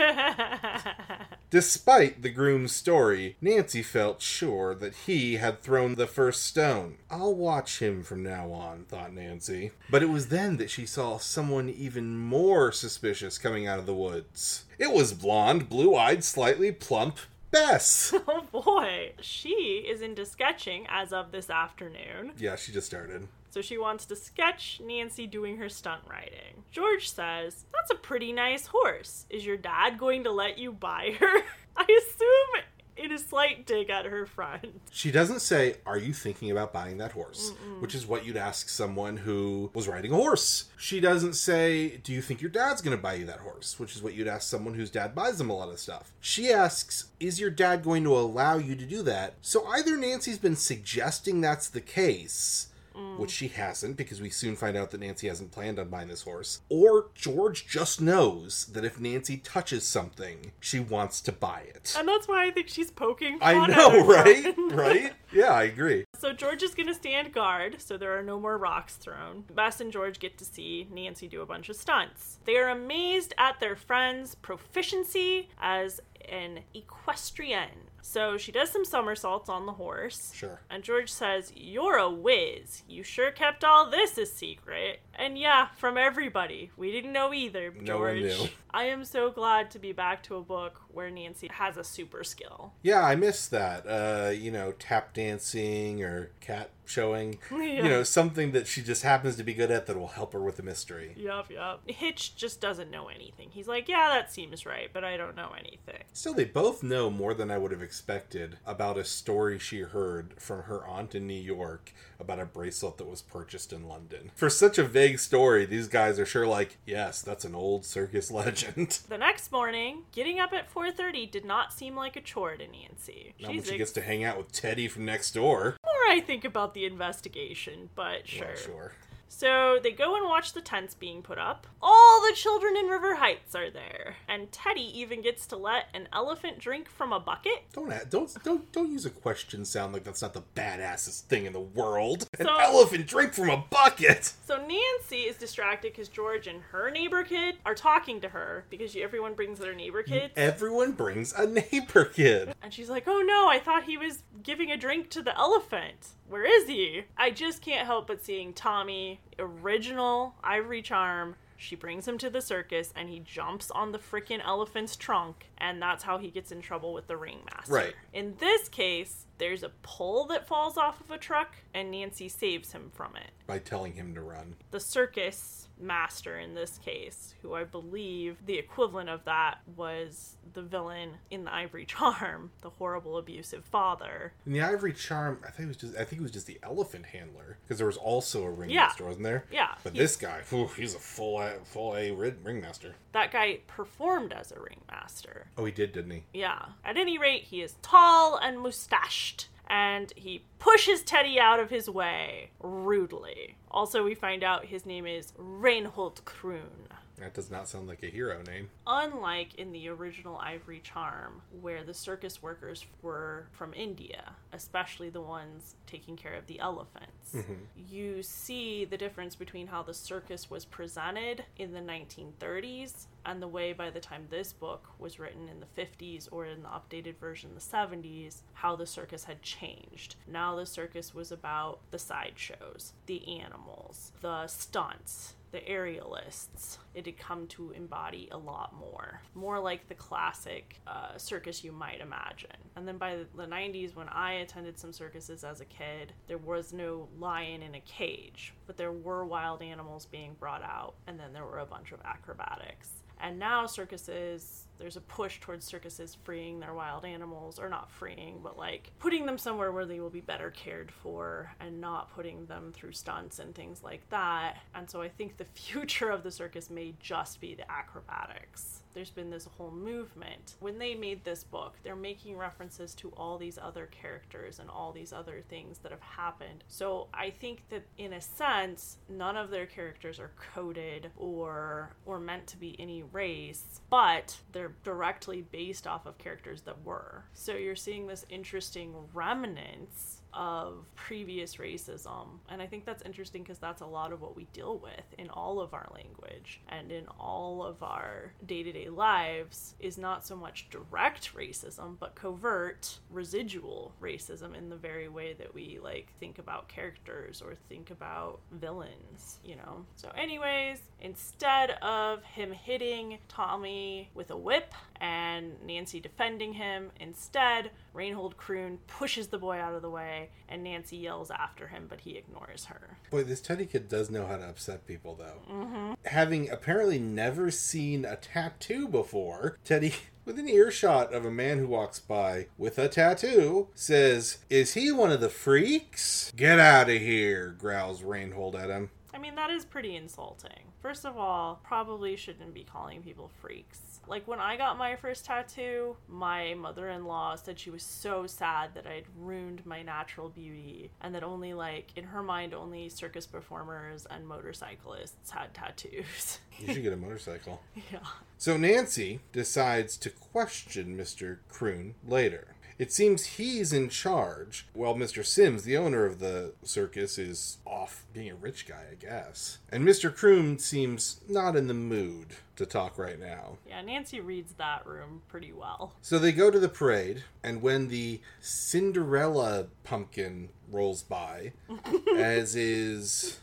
Despite 1.51 2.23
the 2.23 2.31
groom's 2.31 2.75
story, 2.75 3.37
Nancy 3.41 3.83
felt 3.83 4.23
sure 4.23 4.75
that 4.75 4.95
he 5.07 5.35
had 5.37 5.61
thrown 5.61 5.97
the 5.97 6.07
first 6.07 6.45
stone. 6.45 6.97
I'll 7.11 7.35
watch 7.35 7.81
him 7.81 8.03
from 8.03 8.23
now 8.23 8.51
on, 8.53 8.85
thought 8.85 9.12
Nancy. 9.15 9.73
But 9.91 10.03
it 10.03 10.09
was 10.09 10.29
then 10.29 10.57
that 10.57 10.71
she 10.71 10.87
saw 10.87 11.19
someone 11.19 11.69
even 11.69 12.17
more 12.17 12.73
suspicious 12.73 13.39
coming 13.39 13.67
out 13.67 13.79
of 13.79 13.87
the 13.87 13.95
woods. 13.95 14.65
It 14.79 14.93
was 14.93 15.13
blonde, 15.13 15.69
blue 15.69 15.95
eyed, 15.95 16.25
slightly 16.25 16.73
plump 16.73 17.19
Bess. 17.53 18.15
oh 18.29 18.45
boy. 18.51 19.13
She 19.21 19.85
is 19.87 20.01
into 20.01 20.25
sketching 20.25 20.87
as 20.89 21.13
of 21.13 21.33
this 21.33 21.51
afternoon. 21.51 22.33
yeah, 22.39 22.57
she 22.57 22.73
just 22.73 22.87
started. 22.87 23.29
So 23.51 23.61
she 23.61 23.77
wants 23.77 24.07
to 24.07 24.17
sketch 24.17 24.81
Nancy 24.83 25.27
doing 25.27 25.59
her 25.59 25.69
stunt 25.69 26.01
riding. 26.09 26.65
George 26.71 27.11
says, 27.11 27.67
That's 27.75 27.91
a 27.91 27.95
pretty 27.95 28.33
nice 28.33 28.67
horse. 28.67 29.27
Is 29.29 29.45
your 29.45 29.59
dad 29.59 29.99
going 29.99 30.25
to 30.25 30.33
let 30.33 30.59
you 30.59 30.73
buy 30.73 31.15
her? 31.21 31.43
I 31.77 31.83
assume 31.83 32.65
in 33.03 33.13
a 33.13 33.19
slight 33.19 33.67
dig 33.67 33.91
at 33.91 34.05
her 34.07 34.27
friend. 34.27 34.81
She 34.91 35.11
doesn't 35.11 35.41
say, 35.41 35.77
Are 35.87 35.99
you 35.99 36.13
thinking 36.13 36.51
about 36.51 36.73
buying 36.73 36.99
that 36.99 37.13
horse? 37.13 37.53
Which 37.81 37.95
is 37.95 38.07
what 38.07 38.25
you'd 38.27 38.37
ask 38.37 38.69
someone 38.69 39.17
who 39.17 39.71
was 39.75 39.89
riding 39.89 40.13
a 40.13 40.17
horse. 40.17 40.65
She 40.77 41.01
doesn't 41.01 41.33
say, 41.35 41.97
Do 41.99 42.13
you 42.13 42.21
think 42.23 42.41
your 42.41 42.51
dad's 42.51 42.83
going 42.83 42.97
to 42.97 43.03
buy 43.03 43.15
you 43.15 43.25
that 43.27 43.41
horse? 43.41 43.79
Which 43.81 43.97
is 43.97 44.03
what 44.03 44.15
you'd 44.15 44.29
ask 44.29 44.49
someone 44.49 44.75
whose 44.75 44.91
dad 44.91 45.15
buys 45.15 45.39
them 45.39 45.51
a 45.51 45.57
lot 45.57 45.71
of 45.71 45.81
stuff. 45.81 46.13
She 46.21 46.53
asks, 46.53 47.07
Is 47.19 47.41
your 47.41 47.51
dad 47.51 47.83
going 47.83 48.05
to 48.05 48.17
allow 48.17 48.59
you 48.59 48.77
to 48.77 48.85
do 48.87 49.03
that? 49.03 49.35
So 49.41 49.67
either 49.67 49.97
Nancy's 49.97 50.39
been 50.39 50.57
suggesting 50.57 51.41
that's 51.41 51.69
the 51.69 51.81
case, 51.81 52.69
which 53.17 53.31
she 53.31 53.49
hasn't 53.49 53.97
because 53.97 54.21
we 54.21 54.31
soon 54.31 54.57
find 54.57 54.77
out 54.77 54.91
that 54.91 55.01
Nancy 55.01 55.29
hasn't 55.29 55.53
planned 55.53 55.79
on 55.79 55.89
buying 55.89 56.09
this 56.09 56.23
horse. 56.23 56.61
Or 56.69 57.07
George 57.15 57.67
just 57.67 58.01
knows 58.01 58.67
that 58.67 58.85
if 58.85 59.01
Nancy 59.01 59.37
touches 59.39 59.87
something, 59.87 60.53
she 60.61 60.81
wants 60.81 61.21
to 61.23 61.33
buy 61.33 61.61
it. 61.69 61.95
And 61.99 62.09
that's 62.09 62.29
why 62.29 62.47
I 62.47 62.51
think 62.51 62.69
she's 62.69 62.91
poking 62.91 63.39
I 63.41 63.67
know, 63.67 64.07
right? 64.07 64.55
right? 64.73 65.13
Yeah, 65.33 65.53
I 65.53 65.65
agree. 65.65 66.05
So 66.23 66.33
George 66.33 66.63
is 66.63 66.73
going 66.73 66.87
to 66.87 66.95
stand 66.95 67.33
guard, 67.33 67.83
so 67.83 67.97
there 67.97 68.17
are 68.17 68.23
no 68.23 68.39
more 68.39 68.57
rocks 68.57 68.95
thrown. 68.95 69.43
Bess 69.53 69.81
and 69.81 69.91
George 69.91 70.21
get 70.21 70.39
to 70.39 70.45
see 70.45 70.87
Nancy 70.89 71.27
do 71.27 71.41
a 71.41 71.47
bunch 71.47 71.69
of 71.69 71.75
stunts. 71.75 72.39
They 72.45 72.57
are 72.59 72.69
amazed 72.69 73.35
at 73.37 73.59
their 73.59 73.75
friend's 73.75 74.37
proficiency 74.37 75.49
as 75.61 76.01
an 76.29 76.61
equestrian. 76.75 77.82
So 78.05 78.37
she 78.37 78.51
does 78.51 78.69
some 78.71 78.85
somersaults 78.85 79.49
on 79.49 79.65
the 79.65 79.73
horse. 79.73 80.33
Sure. 80.35 80.61
And 80.69 80.83
George 80.83 81.11
says, 81.11 81.53
You're 81.55 81.97
a 81.99 82.11
whiz. 82.11 82.83
You 82.89 83.03
sure 83.05 83.31
kept 83.31 83.63
all 83.65 83.89
this 83.89 84.19
a 84.19 84.27
secret. 84.27 85.01
And 85.15 85.39
yeah, 85.39 85.69
from 85.79 85.97
everybody. 85.97 86.71
We 86.77 86.91
didn't 86.91 87.13
know 87.13 87.33
either, 87.33 87.73
No 87.81 87.99
one 88.01 88.19
George. 88.19 88.23
knew. 88.41 88.49
I 88.75 88.85
am 88.85 89.05
so 89.05 89.31
glad 89.31 89.71
to 89.71 89.79
be 89.79 89.93
back 89.93 90.23
to 90.25 90.37
a 90.37 90.43
book 90.43 90.81
where 90.89 91.11
Nancy 91.11 91.49
has 91.53 91.77
a 91.77 91.85
super 91.85 92.25
skill. 92.25 92.73
Yeah, 92.83 93.03
I 93.05 93.15
miss 93.15 93.47
that. 93.49 93.87
Uh, 93.87 94.31
you 94.31 94.51
know, 94.51 94.73
tap 94.73 95.15
dancing 95.15 96.03
or 96.03 96.31
cat 96.41 96.71
showing. 96.85 97.39
Yeah. 97.51 97.59
You 97.83 97.89
know, 97.89 98.03
something 98.05 98.53
that 98.53 98.67
she 98.69 98.81
just 98.83 99.03
happens 99.03 99.35
to 99.37 99.43
be 99.43 99.55
good 99.55 99.71
at 99.71 99.87
that 99.87 99.97
will 99.97 100.09
help 100.09 100.35
her 100.35 100.43
with 100.43 100.57
the 100.57 100.63
mystery. 100.63 101.15
Yup, 101.17 101.51
yup. 101.51 101.83
Hitch 101.91 102.37
just 102.37 102.61
doesn't 102.61 102.91
know 102.91 103.09
anything. 103.09 103.49
He's 103.51 103.67
like, 103.67 103.89
yeah, 103.89 104.09
that 104.11 104.33
seems 104.33 104.65
right, 104.65 104.89
but 104.93 105.03
I 105.03 105.17
don't 105.17 105.35
know 105.35 105.51
anything. 105.59 106.05
Still, 106.13 106.35
they 106.35 106.45
both 106.45 106.83
know 106.83 107.11
more 107.11 107.35
than 107.35 107.51
I 107.51 107.59
would 107.59 107.73
have 107.73 107.83
expected 107.83 108.59
about 108.67 108.99
a 108.99 109.05
story 109.05 109.59
she 109.59 109.81
heard 109.81 110.35
from 110.41 110.63
her 110.65 110.87
aunt 110.87 111.15
in 111.15 111.27
New 111.27 111.41
York 111.41 111.93
about 112.21 112.39
a 112.39 112.45
bracelet 112.47 112.99
that 112.99 113.09
was 113.09 113.23
purchased 113.23 113.73
in 113.73 113.89
London. 113.89 114.31
For 114.37 114.49
such 114.49 114.79
a 114.79 114.85
vague 114.85 115.19
story, 115.19 115.65
these 115.67 115.89
guys 115.89 116.19
are 116.21 116.27
sure 116.27 116.47
like, 116.47 116.79
yes, 116.87 117.21
that's 117.23 117.45
an 117.45 117.55
old 117.55 117.85
circus 117.85 118.31
legend. 118.31 119.01
The 119.09 119.19
next 119.19 119.51
morning, 119.51 120.03
getting 120.13 120.39
up 120.39 120.53
at 120.53 120.73
4:30 120.73 121.31
did 121.31 121.45
not 121.45 121.73
seem 121.73 121.97
like 121.97 122.15
a 122.17 122.21
chore 122.21 122.57
to 122.57 122.67
Nancy. 122.67 123.35
Not 123.41 123.49
when 123.51 123.63
she 123.63 123.71
ex- 123.71 123.79
gets 123.79 123.93
to 123.93 124.03
hang 124.03 124.23
out 124.25 124.37
with 124.39 124.53
Teddy 124.53 124.87
from 124.89 125.05
next 125.05 125.33
door. 125.33 125.77
More 125.93 126.15
I 126.17 126.21
think 126.21 126.45
about 126.45 126.75
the 126.75 126.85
investigation, 126.85 127.91
but 127.95 128.29
sure. 128.29 128.47
Well, 128.47 128.57
sure. 128.57 128.93
So 129.35 129.79
they 129.83 129.93
go 129.93 130.15
and 130.15 130.27
watch 130.29 130.53
the 130.53 130.61
tents 130.61 130.95
being 130.95 131.23
put 131.23 131.39
up. 131.39 131.67
All 131.81 132.21
the 132.21 132.35
children 132.37 132.77
in 132.77 132.87
River 132.87 133.15
Heights 133.17 133.55
are 133.55 133.71
there, 133.71 134.17
and 134.29 134.53
Teddy 134.53 134.83
even 135.01 135.23
gets 135.23 135.47
to 135.47 135.57
let 135.57 135.87
an 135.95 136.07
elephant 136.13 136.59
drink 136.59 136.89
from 136.91 137.15
a 137.15 137.19
bucket. 137.19 137.65
Don't 137.73 137.91
don't 138.11 138.45
don't 138.45 138.71
don't 138.73 138.91
use 138.93 139.07
a 139.07 139.11
question 139.11 139.65
sound 139.65 139.95
like 139.95 140.05
that's 140.05 140.21
not 140.21 140.35
the 140.35 140.43
badassest 140.55 141.23
thing 141.23 141.47
in 141.47 141.55
the 141.55 141.61
world. 141.61 142.29
An 142.39 142.45
So- 142.47 142.57
elephant 142.57 143.07
drink 143.07 143.33
from 143.33 143.49
a 143.49 143.57
bucket. 143.71 144.33
So 144.47 144.59
Nancy 144.59 145.23
is 145.23 145.37
distracted 145.37 145.93
because 145.93 146.09
George 146.11 146.47
and 146.47 146.61
her 146.71 146.91
neighbor 146.91 147.25
kid 147.25 147.57
are 147.65 147.75
talking 147.75 148.21
to 148.21 148.29
her 148.29 148.67
because 148.69 148.95
everyone 148.95 149.33
brings 149.35 149.59
their 149.59 149.75
neighbor 149.75 150.03
kids. 150.03 150.35
Everyone 150.37 150.93
brings 150.93 151.33
a 151.33 151.47
neighbor 151.47 152.05
kid. 152.05 152.55
And 152.63 152.73
she's 152.73 152.91
like, 152.91 153.05
oh 153.09 153.23
no, 153.27 153.49
I 153.49 153.59
thought 153.59 153.85
he 153.85 153.97
was 153.97 154.23
giving 154.43 154.71
a 154.71 154.77
drink 154.77 155.09
to 155.11 155.23
the 155.23 155.37
elephant. 155.39 156.09
Where 156.33 156.47
is 156.47 156.67
he? 156.67 157.05
I 157.15 157.31
just 157.31 157.61
can't 157.61 157.87
help 157.87 158.07
but 158.07 158.25
seeing 158.25 158.55
Tommy, 158.55 159.21
original 159.39 160.35
ivory 160.43 160.81
charm. 160.81 161.37
She 161.59 161.77
brings 161.77 162.09
him 162.09 162.17
to 162.17 162.31
the 162.31 162.41
circus 162.41 162.91
and 162.97 163.11
he 163.11 163.21
jumps 163.21 163.71
on 163.71 163.93
the 163.93 163.99
freaking 163.99 164.41
elephant's 164.43 164.97
trunk, 164.97 165.51
and 165.59 165.83
that's 165.83 166.05
how 166.05 166.17
he 166.17 166.31
gets 166.31 166.51
in 166.51 166.63
trouble 166.63 166.95
with 166.95 167.07
the 167.07 167.19
ringmaster. 167.19 167.71
Right. 167.71 167.95
In 168.15 168.37
this 168.39 168.71
case, 168.71 169.27
there's 169.43 169.65
a 169.65 169.71
pole 169.83 170.25
that 170.27 170.47
falls 170.47 170.77
off 170.79 171.01
of 171.01 171.11
a 171.11 171.19
truck, 171.19 171.57
and 171.75 171.91
Nancy 171.91 172.29
saves 172.29 172.71
him 172.71 172.93
from 172.95 173.17
it 173.17 173.31
By 173.49 173.59
telling 173.59 173.95
him 173.95 174.15
to 174.15 174.21
run. 174.21 174.55
the 174.71 174.79
circus 174.79 175.67
master 175.81 176.39
in 176.39 176.55
this 176.55 176.79
case, 176.79 177.35
who 177.43 177.55
I 177.55 177.65
believe 177.65 178.37
the 178.47 178.57
equivalent 178.57 179.09
of 179.09 179.25
that 179.25 179.59
was 179.75 180.37
the 180.55 180.63
villain 180.63 181.15
in 181.29 181.43
the 181.45 181.53
Ivory 181.53 181.85
Charm, 181.85 182.53
the 182.61 182.71
horrible 182.71 183.19
abusive 183.19 183.65
father. 183.65 184.33
In 184.47 184.53
the 184.53 184.61
Ivory 184.61 184.93
Charm, 184.93 185.41
I 185.45 185.51
think 185.51 185.65
it 185.65 185.69
was 185.69 185.77
just 185.79 185.97
I 185.97 186.05
think 186.05 186.21
it 186.21 186.23
was 186.23 186.31
just 186.31 186.47
the 186.47 186.61
elephant 186.63 187.07
handler 187.07 187.59
because 187.65 187.79
there 187.79 187.87
was 187.89 187.97
also 187.97 188.45
a 188.45 188.51
ringmaster, 188.51 189.03
Yeah. 189.03 189.09
wasn't 189.09 189.25
there? 189.25 189.45
Yeah, 189.51 189.75
But 189.83 189.95
this 189.95 190.15
guy, 190.15 190.43
whew, 190.51 190.69
he's 190.77 190.95
a 190.95 191.01
full 191.01 191.41
a, 191.41 191.55
full 191.65 191.97
A 191.97 192.13
ri- 192.13 192.35
ringmaster. 192.45 192.95
That 193.11 193.33
guy 193.33 193.59
performed 193.67 194.33
as 194.33 194.53
a 194.53 194.61
ringmaster. 194.61 195.47
Oh, 195.59 195.65
he 195.65 195.73
did, 195.73 195.93
didn't 195.93 196.13
he? 196.13 196.23
Yeah. 196.33 196.67
At 196.85 196.97
any 196.97 197.19
rate, 197.19 197.43
he 197.45 197.61
is 197.61 197.75
tall 197.83 198.37
and 198.37 198.59
mustached, 198.61 199.32
and 199.69 200.13
he 200.17 200.45
pushes 200.59 201.03
Teddy 201.03 201.39
out 201.41 201.61
of 201.61 201.71
his 201.71 201.89
way 201.89 202.51
rudely. 202.61 203.57
Also, 203.71 204.05
we 204.05 204.15
find 204.15 204.43
out 204.43 204.67
his 204.67 204.85
name 204.85 205.07
is 205.07 205.33
Reinhold 205.37 206.23
Kroon. 206.25 206.89
That 207.23 207.35
does 207.35 207.53
not 207.53 207.69
sound 207.69 207.87
like 207.87 208.03
a 208.03 208.09
hero 208.09 208.43
name. 208.43 208.71
Unlike 208.85 209.55
in 209.55 209.71
the 209.71 209.89
original 209.89 210.39
Ivory 210.39 210.81
Charm, 210.81 211.43
where 211.61 211.85
the 211.85 211.95
circus 211.95 212.43
workers 212.43 212.85
were 213.01 213.47
from 213.53 213.73
India, 213.75 214.33
especially 214.53 215.09
the 215.09 215.21
ones 215.21 215.77
taking 215.87 216.17
care 216.17 216.35
of 216.35 216.49
the 216.49 216.59
elephants, 216.59 217.33
mm-hmm. 217.33 217.53
you 217.77 218.25
see 218.25 218.85
the 218.85 218.97
difference 218.97 219.37
between 219.37 219.69
how 219.69 219.85
the 219.85 219.95
circus 219.95 220.51
was 220.51 220.65
presented 220.65 221.45
in 221.57 221.73
the 221.73 221.79
1930s 221.79 223.07
and 223.25 223.41
the 223.41 223.47
way 223.47 223.73
by 223.73 223.89
the 223.89 224.01
time 224.01 224.27
this 224.29 224.53
book 224.53 224.89
was 224.99 225.21
written 225.21 225.49
in 225.49 225.61
the 225.61 225.81
50s 225.81 226.27
or 226.33 226.47
in 226.47 226.65
the 226.65 226.69
updated 226.71 227.19
version 227.19 227.51
in 227.51 227.55
the 227.55 227.61
70s, 227.61 228.43
how 228.55 228.75
the 228.75 228.87
circus 228.87 229.23
had 229.23 229.43
changed. 229.43 230.17
Now 230.27 230.57
the 230.57 230.67
circus 230.67 231.15
was 231.15 231.31
about 231.31 231.79
the 231.93 232.01
sideshows, 232.01 232.95
the 233.07 233.39
animals, 233.41 234.11
the 234.23 234.49
stunts, 234.49 235.35
the 235.53 235.61
aerialists. 235.61 236.79
It 236.95 237.07
had 237.07 237.19
come 237.19 237.47
to 237.49 237.71
embody 237.71 238.29
a 238.33 238.37
lot 238.37 238.75
more. 238.75 239.21
More 239.35 239.61
like 239.61 239.89
the 239.89 239.95
classic 239.95 240.81
uh, 240.87 241.17
circus 241.19 241.63
you 241.63 241.73
might 241.73 242.01
imagine. 242.01 242.51
And 242.75 242.89
then 242.89 242.97
by 242.97 243.19
the 243.37 243.47
90s, 243.47 243.95
when 243.95 244.09
I 244.09 244.35
attended 244.35 244.79
some 244.79 244.93
circuses 244.93 245.45
as 245.45 245.61
a 245.61 245.67
kid, 245.67 246.15
there 246.27 246.39
was 246.39 246.73
no 246.73 247.09
lion 247.19 247.63
in 247.63 247.75
a 247.75 247.81
cage, 247.81 248.55
but 248.67 248.77
there 248.77 248.93
were 248.93 249.25
wild 249.25 249.63
animals 249.63 250.07
being 250.07 250.35
brought 250.41 250.63
out, 250.63 250.95
and 251.07 251.21
then 251.21 251.33
there 251.33 251.45
were 251.45 251.59
a 251.59 251.67
bunch 251.67 251.93
of 251.93 252.01
acrobatics. 252.05 253.02
And 253.21 253.39
now 253.39 253.67
circuses, 253.67 254.67
there's 254.79 254.97
a 254.97 255.01
push 255.01 255.41
towards 255.41 255.65
circuses 255.65 256.17
freeing 256.25 256.61
their 256.61 256.75
wild 256.75 257.05
animals, 257.05 257.59
or 257.59 257.69
not 257.69 257.91
freeing, 257.91 258.41
but 258.43 258.59
like 258.59 258.91
putting 258.99 259.27
them 259.27 259.39
somewhere 259.39 259.73
where 259.73 259.87
they 259.87 260.01
will 260.01 260.11
be 260.11 260.21
better 260.21 260.51
cared 260.51 260.91
for 260.91 261.53
and 261.61 261.81
not 261.81 262.13
putting 262.15 262.47
them 262.47 262.73
through 262.73 262.93
stunts 262.93 263.39
and 263.39 263.55
things 263.55 263.83
like 263.83 264.09
that. 264.11 264.59
And 264.75 264.89
so 264.89 265.01
I 265.03 265.09
think 265.09 265.37
the 265.37 265.45
future 265.55 266.11
of 266.11 266.23
the 266.23 266.31
circus 266.31 266.71
may 266.71 266.95
just 267.01 267.41
be 267.41 267.55
the 267.55 267.71
acrobatics. 267.71 268.82
There's 268.95 269.11
been 269.11 269.31
this 269.31 269.49
whole 269.57 269.71
movement. 269.71 270.57
When 270.61 270.79
they 270.79 270.95
made 270.95 271.25
this 271.25 271.45
book, 271.45 271.75
they're 271.83 271.97
making 271.97 272.37
references 272.37 272.95
to 272.97 273.11
all 273.17 273.39
these 273.39 273.59
other 273.59 273.87
characters 273.87 274.59
and 274.59 274.71
all 274.71 274.93
these 274.93 275.13
other 275.13 275.43
things 275.49 275.79
that 275.79 275.93
have 275.93 276.01
happened. 276.01 276.65
So 276.69 277.09
I 277.13 277.31
think 277.31 277.69
that 277.71 277.85
in 277.99 278.13
a 278.13 278.21
sense, 278.21 278.99
none 279.09 279.37
of 279.37 279.51
their 279.51 279.67
characters 279.67 280.19
are 280.19 280.31
coded 280.55 281.11
or 281.17 281.91
or 282.07 282.19
meant 282.19 282.47
to 282.49 282.57
be 282.57 282.77
any 282.79 283.03
race, 283.03 283.81
but 283.91 284.37
they're 284.53 284.75
directly 284.85 285.43
based 285.43 285.87
off 285.87 286.07
of 286.07 286.19
characters 286.19 286.63
that 286.63 286.85
were. 286.85 287.25
So 287.35 287.55
you're 287.55 287.77
seeing 287.77 288.07
this 288.07 288.27
interesting 288.29 288.95
remnants 289.15 290.22
of 290.35 290.87
previous 290.95 291.57
racism. 291.57 292.27
And 292.49 292.63
I 292.63 292.67
think 292.67 292.85
that's 292.85 293.03
interesting 293.03 293.43
because 293.43 293.59
that's 293.59 293.83
a 293.83 293.87
lot 293.87 294.13
of 294.13 294.21
what 294.21 294.37
we 294.37 294.45
deal 294.53 294.79
with 294.79 295.05
in 295.19 295.29
all 295.31 295.61
of 295.61 295.75
our 295.75 295.89
language 295.95 296.61
and 296.69 296.91
in 296.91 297.07
all 297.19 297.63
of 297.63 297.83
our 297.83 298.33
day 298.47 298.63
to 298.63 298.73
day 298.73 298.89
lives 298.89 299.75
is 299.81 299.99
not 299.99 300.27
so 300.27 300.37
much 300.37 300.69
direct 300.71 301.35
racism, 301.35 301.97
but 301.99 302.15
covert 302.15 302.99
residual 303.11 303.93
racism 304.01 304.57
in 304.57 304.69
the 304.69 304.77
very 304.77 305.09
way 305.09 305.33
that 305.35 305.55
we 305.55 305.79
like 305.83 306.13
think 306.19 306.39
about 306.39 306.69
characters 306.69 307.43
or 307.45 307.55
think 307.69 307.91
about 307.91 308.41
villains, 308.53 309.39
you 309.45 309.57
know? 309.57 309.85
So, 309.97 310.11
anyways, 310.17 310.79
instead 311.01 311.71
of 311.83 312.23
him 312.25 312.53
hitting 312.53 313.19
Tommy 313.29 314.11
with 314.15 314.31
a 314.31 314.37
whip 314.37 314.75
and 315.03 315.57
Nancy 315.67 315.99
defending 315.99 316.53
him, 316.53 316.93
instead, 317.01 317.73
Reinhold 317.93 318.37
Kroon 318.37 318.79
pushes 318.87 319.27
the 319.27 319.37
boy 319.37 319.59
out 319.59 319.75
of 319.75 319.83
the 319.83 319.91
way 319.91 320.31
and 320.49 320.63
Nancy 320.63 320.97
yells 320.97 321.31
after 321.33 321.67
him, 321.67 321.87
but 321.89 322.01
he 322.01 322.17
ignores 322.17 322.67
her. 322.67 322.99
Boy, 323.11 323.25
this 323.25 323.41
Teddy 323.41 323.67
kid 323.67 323.89
does 323.89 324.11
know 324.11 324.27
how 324.27 324.37
to 324.37 324.49
upset 324.49 324.87
people, 324.87 325.17
though. 325.17 325.53
Mm-hmm. 325.53 325.95
Having 326.05 326.51
apparently 326.51 327.01
never 327.01 327.51
seen 327.51 328.05
a 328.05 328.15
tattoo 328.15 328.87
before, 328.87 329.59
Teddy, 329.65 329.93
within 330.25 330.49
earshot 330.49 331.13
of 331.13 331.25
a 331.25 331.33
man 331.33 331.59
who 331.59 331.67
walks 331.67 331.99
by 331.99 332.47
with 332.57 332.79
a 332.79 332.89
tattoo, 332.89 333.69
says, 333.75 334.39
Is 334.49 334.75
he 334.75 334.93
one 334.93 335.11
of 335.11 335.21
the 335.21 335.29
freaks? 335.29 336.33
Get 336.37 336.61
out 336.61 336.89
of 336.89 337.01
here, 337.01 337.57
growls 337.59 338.05
Reinhold 338.05 338.55
at 338.55 338.71
him. 338.71 338.91
I 339.15 339.19
mean, 339.19 339.35
that 339.35 339.51
is 339.51 339.65
pretty 339.65 339.97
insulting. 339.97 340.73
First 340.81 341.05
of 341.05 341.17
all, 341.17 341.61
probably 341.63 342.17
shouldn't 342.17 342.55
be 342.55 342.65
calling 342.65 343.03
people 343.03 343.31
freaks. 343.41 344.01
Like 344.09 344.27
when 344.27 344.41
I 344.41 344.57
got 344.57 344.79
my 344.79 344.97
first 344.97 345.25
tattoo, 345.25 345.97
my 346.09 346.55
mother 346.55 346.89
in 346.89 347.05
law 347.05 347.37
said 347.37 347.59
she 347.59 347.71
was 347.71 347.83
so 347.83 348.27
sad 348.27 348.71
that 348.75 348.87
I'd 348.87 349.05
ruined 349.17 349.65
my 349.65 349.83
natural 349.83 350.29
beauty 350.29 350.91
and 351.01 351.15
that 351.15 351.23
only, 351.23 351.55
like, 351.55 351.91
in 351.95 352.05
her 352.05 352.23
mind, 352.23 352.55
only 352.55 352.89
circus 352.89 353.27
performers 353.27 354.07
and 354.11 354.27
motorcyclists 354.27 355.31
had 355.31 355.55
tattoos. 355.55 356.39
You 356.59 356.73
should 356.73 356.83
get 356.83 356.93
a 356.93 356.97
motorcycle. 356.97 357.61
yeah. 357.93 358.01
So 358.39 358.57
Nancy 358.57 359.21
decides 359.33 359.97
to 359.99 360.11
question 360.11 360.97
Mr. 360.97 361.39
Croon 361.49 361.95
later. 362.07 362.52
It 362.79 362.93
seems 362.93 363.25
he's 363.25 363.73
in 363.73 363.89
charge, 363.89 364.67
while 364.73 364.95
Mr. 364.95 365.25
Sims, 365.25 365.65
the 365.65 365.77
owner 365.77 366.05
of 366.05 366.19
the 366.19 366.55
circus, 366.63 367.19
is 367.19 367.59
off 367.67 368.05
being 368.13 368.31
a 368.31 368.35
rich 368.35 368.67
guy, 368.67 368.85
I 368.91 368.95
guess. 368.95 369.59
And 369.71 369.85
Mr. 369.85 370.15
Croon 370.15 370.59
seems 370.59 371.21
not 371.29 371.57
in 371.57 371.69
the 371.69 371.75
mood 371.75 372.37
to 372.57 372.67
talk 372.67 372.99
right 372.99 373.19
now. 373.19 373.59
Yeah, 373.67 373.81
Nancy 373.83 374.21
reads 374.21 374.55
that 374.55 374.87
room 374.87 375.23
pretty 375.29 375.53
well. 375.53 375.95
So 376.03 376.19
they 376.19 376.33
go 376.33 376.51
to 376.51 376.59
the 376.59 376.69
parade, 376.69 377.25
and 377.43 377.63
when 377.63 377.89
the 377.89 378.21
Cinderella 378.41 379.67
pumpkin 379.85 380.51
rolls 380.71 381.03
by, 381.03 381.53
as 382.17 382.57
is 382.57 383.39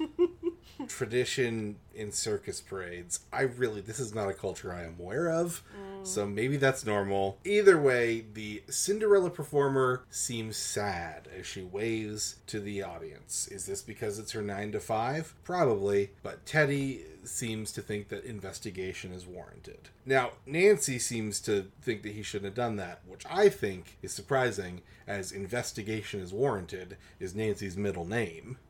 tradition 0.88 1.78
in 1.94 2.12
circus 2.12 2.62
parades, 2.62 3.20
I 3.34 3.42
really, 3.42 3.82
this 3.82 4.00
is 4.00 4.16
not 4.16 4.30
a 4.30 4.34
culture 4.34 4.74
I 4.74 4.84
am 4.84 4.96
aware 5.00 5.30
of, 5.30 5.62
mm. 5.78 6.08
so 6.08 6.26
maybe 6.26 6.58
that's 6.58 6.86
normal. 6.86 7.38
Either 7.44 7.80
way, 7.80 8.26
the 8.34 8.64
Cinderella 8.70 9.30
performer 9.30 10.04
seems 10.10 10.56
sad 10.58 11.28
as 11.38 11.46
she 11.46 11.62
waves 11.62 12.38
to 12.48 12.60
the 12.60 12.82
audience. 12.84 13.48
Is 13.50 13.66
this 13.66 13.82
because 13.82 14.20
it's 14.20 14.32
her 14.32 14.42
9 14.42 14.72
to 14.74 14.80
5? 14.80 15.36
Probably, 15.44 16.12
but 16.24 16.46
Teddy 16.46 17.06
seems 17.24 17.72
to 17.74 17.82
think 17.82 18.10
that 18.10 18.24
investigation 18.24 19.12
is 19.12 19.26
warranted. 19.26 19.90
Now, 20.06 20.32
Nancy 20.46 21.00
seems 21.00 21.40
to 21.42 21.68
think 21.82 22.04
that 22.04 22.14
he 22.14 22.24
shouldn't 22.24 22.46
have 22.46 22.56
done 22.56 22.78
that, 22.78 23.02
which 23.06 23.26
I 23.30 23.50
think 23.50 23.98
is 24.02 24.14
surprising, 24.14 24.82
as 25.08 25.32
investigation 25.32 26.22
is 26.22 26.32
warranted 26.32 26.96
is 27.20 27.36
Nancy's 27.36 27.76
middle 27.76 28.06
name. 28.06 28.58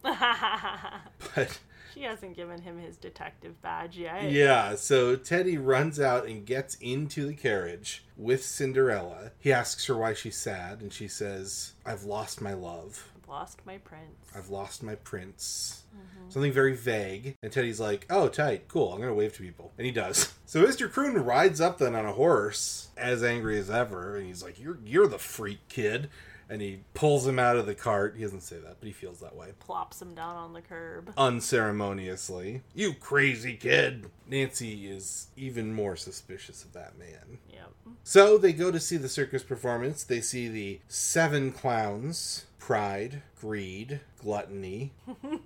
But 1.35 1.59
she 1.93 2.03
hasn't 2.03 2.35
given 2.35 2.61
him 2.61 2.77
his 2.79 2.97
detective 2.97 3.61
badge 3.61 3.97
yet. 3.97 4.31
yeah, 4.31 4.75
so 4.75 5.15
Teddy 5.15 5.57
runs 5.57 5.99
out 5.99 6.25
and 6.25 6.45
gets 6.45 6.75
into 6.75 7.25
the 7.25 7.33
carriage 7.33 8.03
with 8.17 8.43
Cinderella. 8.43 9.31
He 9.39 9.51
asks 9.51 9.85
her 9.85 9.95
why 9.95 10.13
she's 10.13 10.37
sad, 10.37 10.81
and 10.81 10.91
she 10.91 11.07
says, 11.07 11.73
I've 11.85 12.03
lost 12.03 12.41
my 12.41 12.53
love. 12.53 13.09
I've 13.21 13.29
lost 13.29 13.59
my 13.65 13.77
prince. 13.77 14.29
I've 14.35 14.49
lost 14.49 14.83
my 14.83 14.95
prince. 14.95 15.83
Mm-hmm. 15.95 16.29
Something 16.29 16.51
very 16.51 16.75
vague. 16.75 17.35
And 17.43 17.51
Teddy's 17.51 17.79
like, 17.79 18.05
oh, 18.09 18.27
tight, 18.27 18.67
cool, 18.67 18.93
I'm 18.93 18.99
gonna 18.99 19.13
wave 19.13 19.33
to 19.33 19.41
people. 19.43 19.71
And 19.77 19.85
he 19.85 19.91
does. 19.91 20.33
So 20.45 20.65
Mr. 20.65 20.91
Croon 20.91 21.13
rides 21.13 21.61
up 21.61 21.77
then 21.77 21.93
on 21.93 22.05
a 22.07 22.13
horse, 22.13 22.87
as 22.97 23.23
angry 23.23 23.59
as 23.59 23.69
ever, 23.69 24.17
and 24.17 24.25
he's 24.25 24.41
like, 24.43 24.59
You're 24.59 24.79
you're 24.83 25.05
the 25.07 25.19
freak 25.19 25.59
kid. 25.69 26.09
And 26.49 26.61
he 26.61 26.79
pulls 26.93 27.27
him 27.27 27.37
out 27.37 27.57
of 27.57 27.65
the 27.65 27.75
cart. 27.75 28.15
He 28.17 28.23
doesn't 28.23 28.41
say 28.41 28.57
that, 28.57 28.77
but 28.79 28.87
he 28.87 28.91
feels 28.91 29.19
that 29.19 29.35
way. 29.35 29.49
Plops 29.59 30.01
him 30.01 30.15
down 30.15 30.35
on 30.35 30.53
the 30.53 30.61
curb. 30.61 31.13
Unceremoniously. 31.15 32.61
You 32.73 32.93
crazy 32.95 33.53
kid. 33.53 34.07
Nancy 34.27 34.87
is 34.87 35.27
even 35.37 35.73
more 35.73 35.95
suspicious 35.95 36.63
of 36.63 36.73
that 36.73 36.97
man. 36.97 37.37
Yep. 37.51 37.71
So 38.03 38.37
they 38.37 38.53
go 38.53 38.71
to 38.71 38.79
see 38.79 38.97
the 38.97 39.09
circus 39.09 39.43
performance. 39.43 40.03
They 40.03 40.21
see 40.21 40.47
the 40.47 40.79
seven 40.87 41.51
clowns 41.51 42.45
pride, 42.69 43.23
greed, 43.39 43.99
gluttony, 44.21 44.91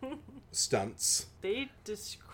stunts. 0.51 1.27
They 1.41 1.69
describe 1.85 2.32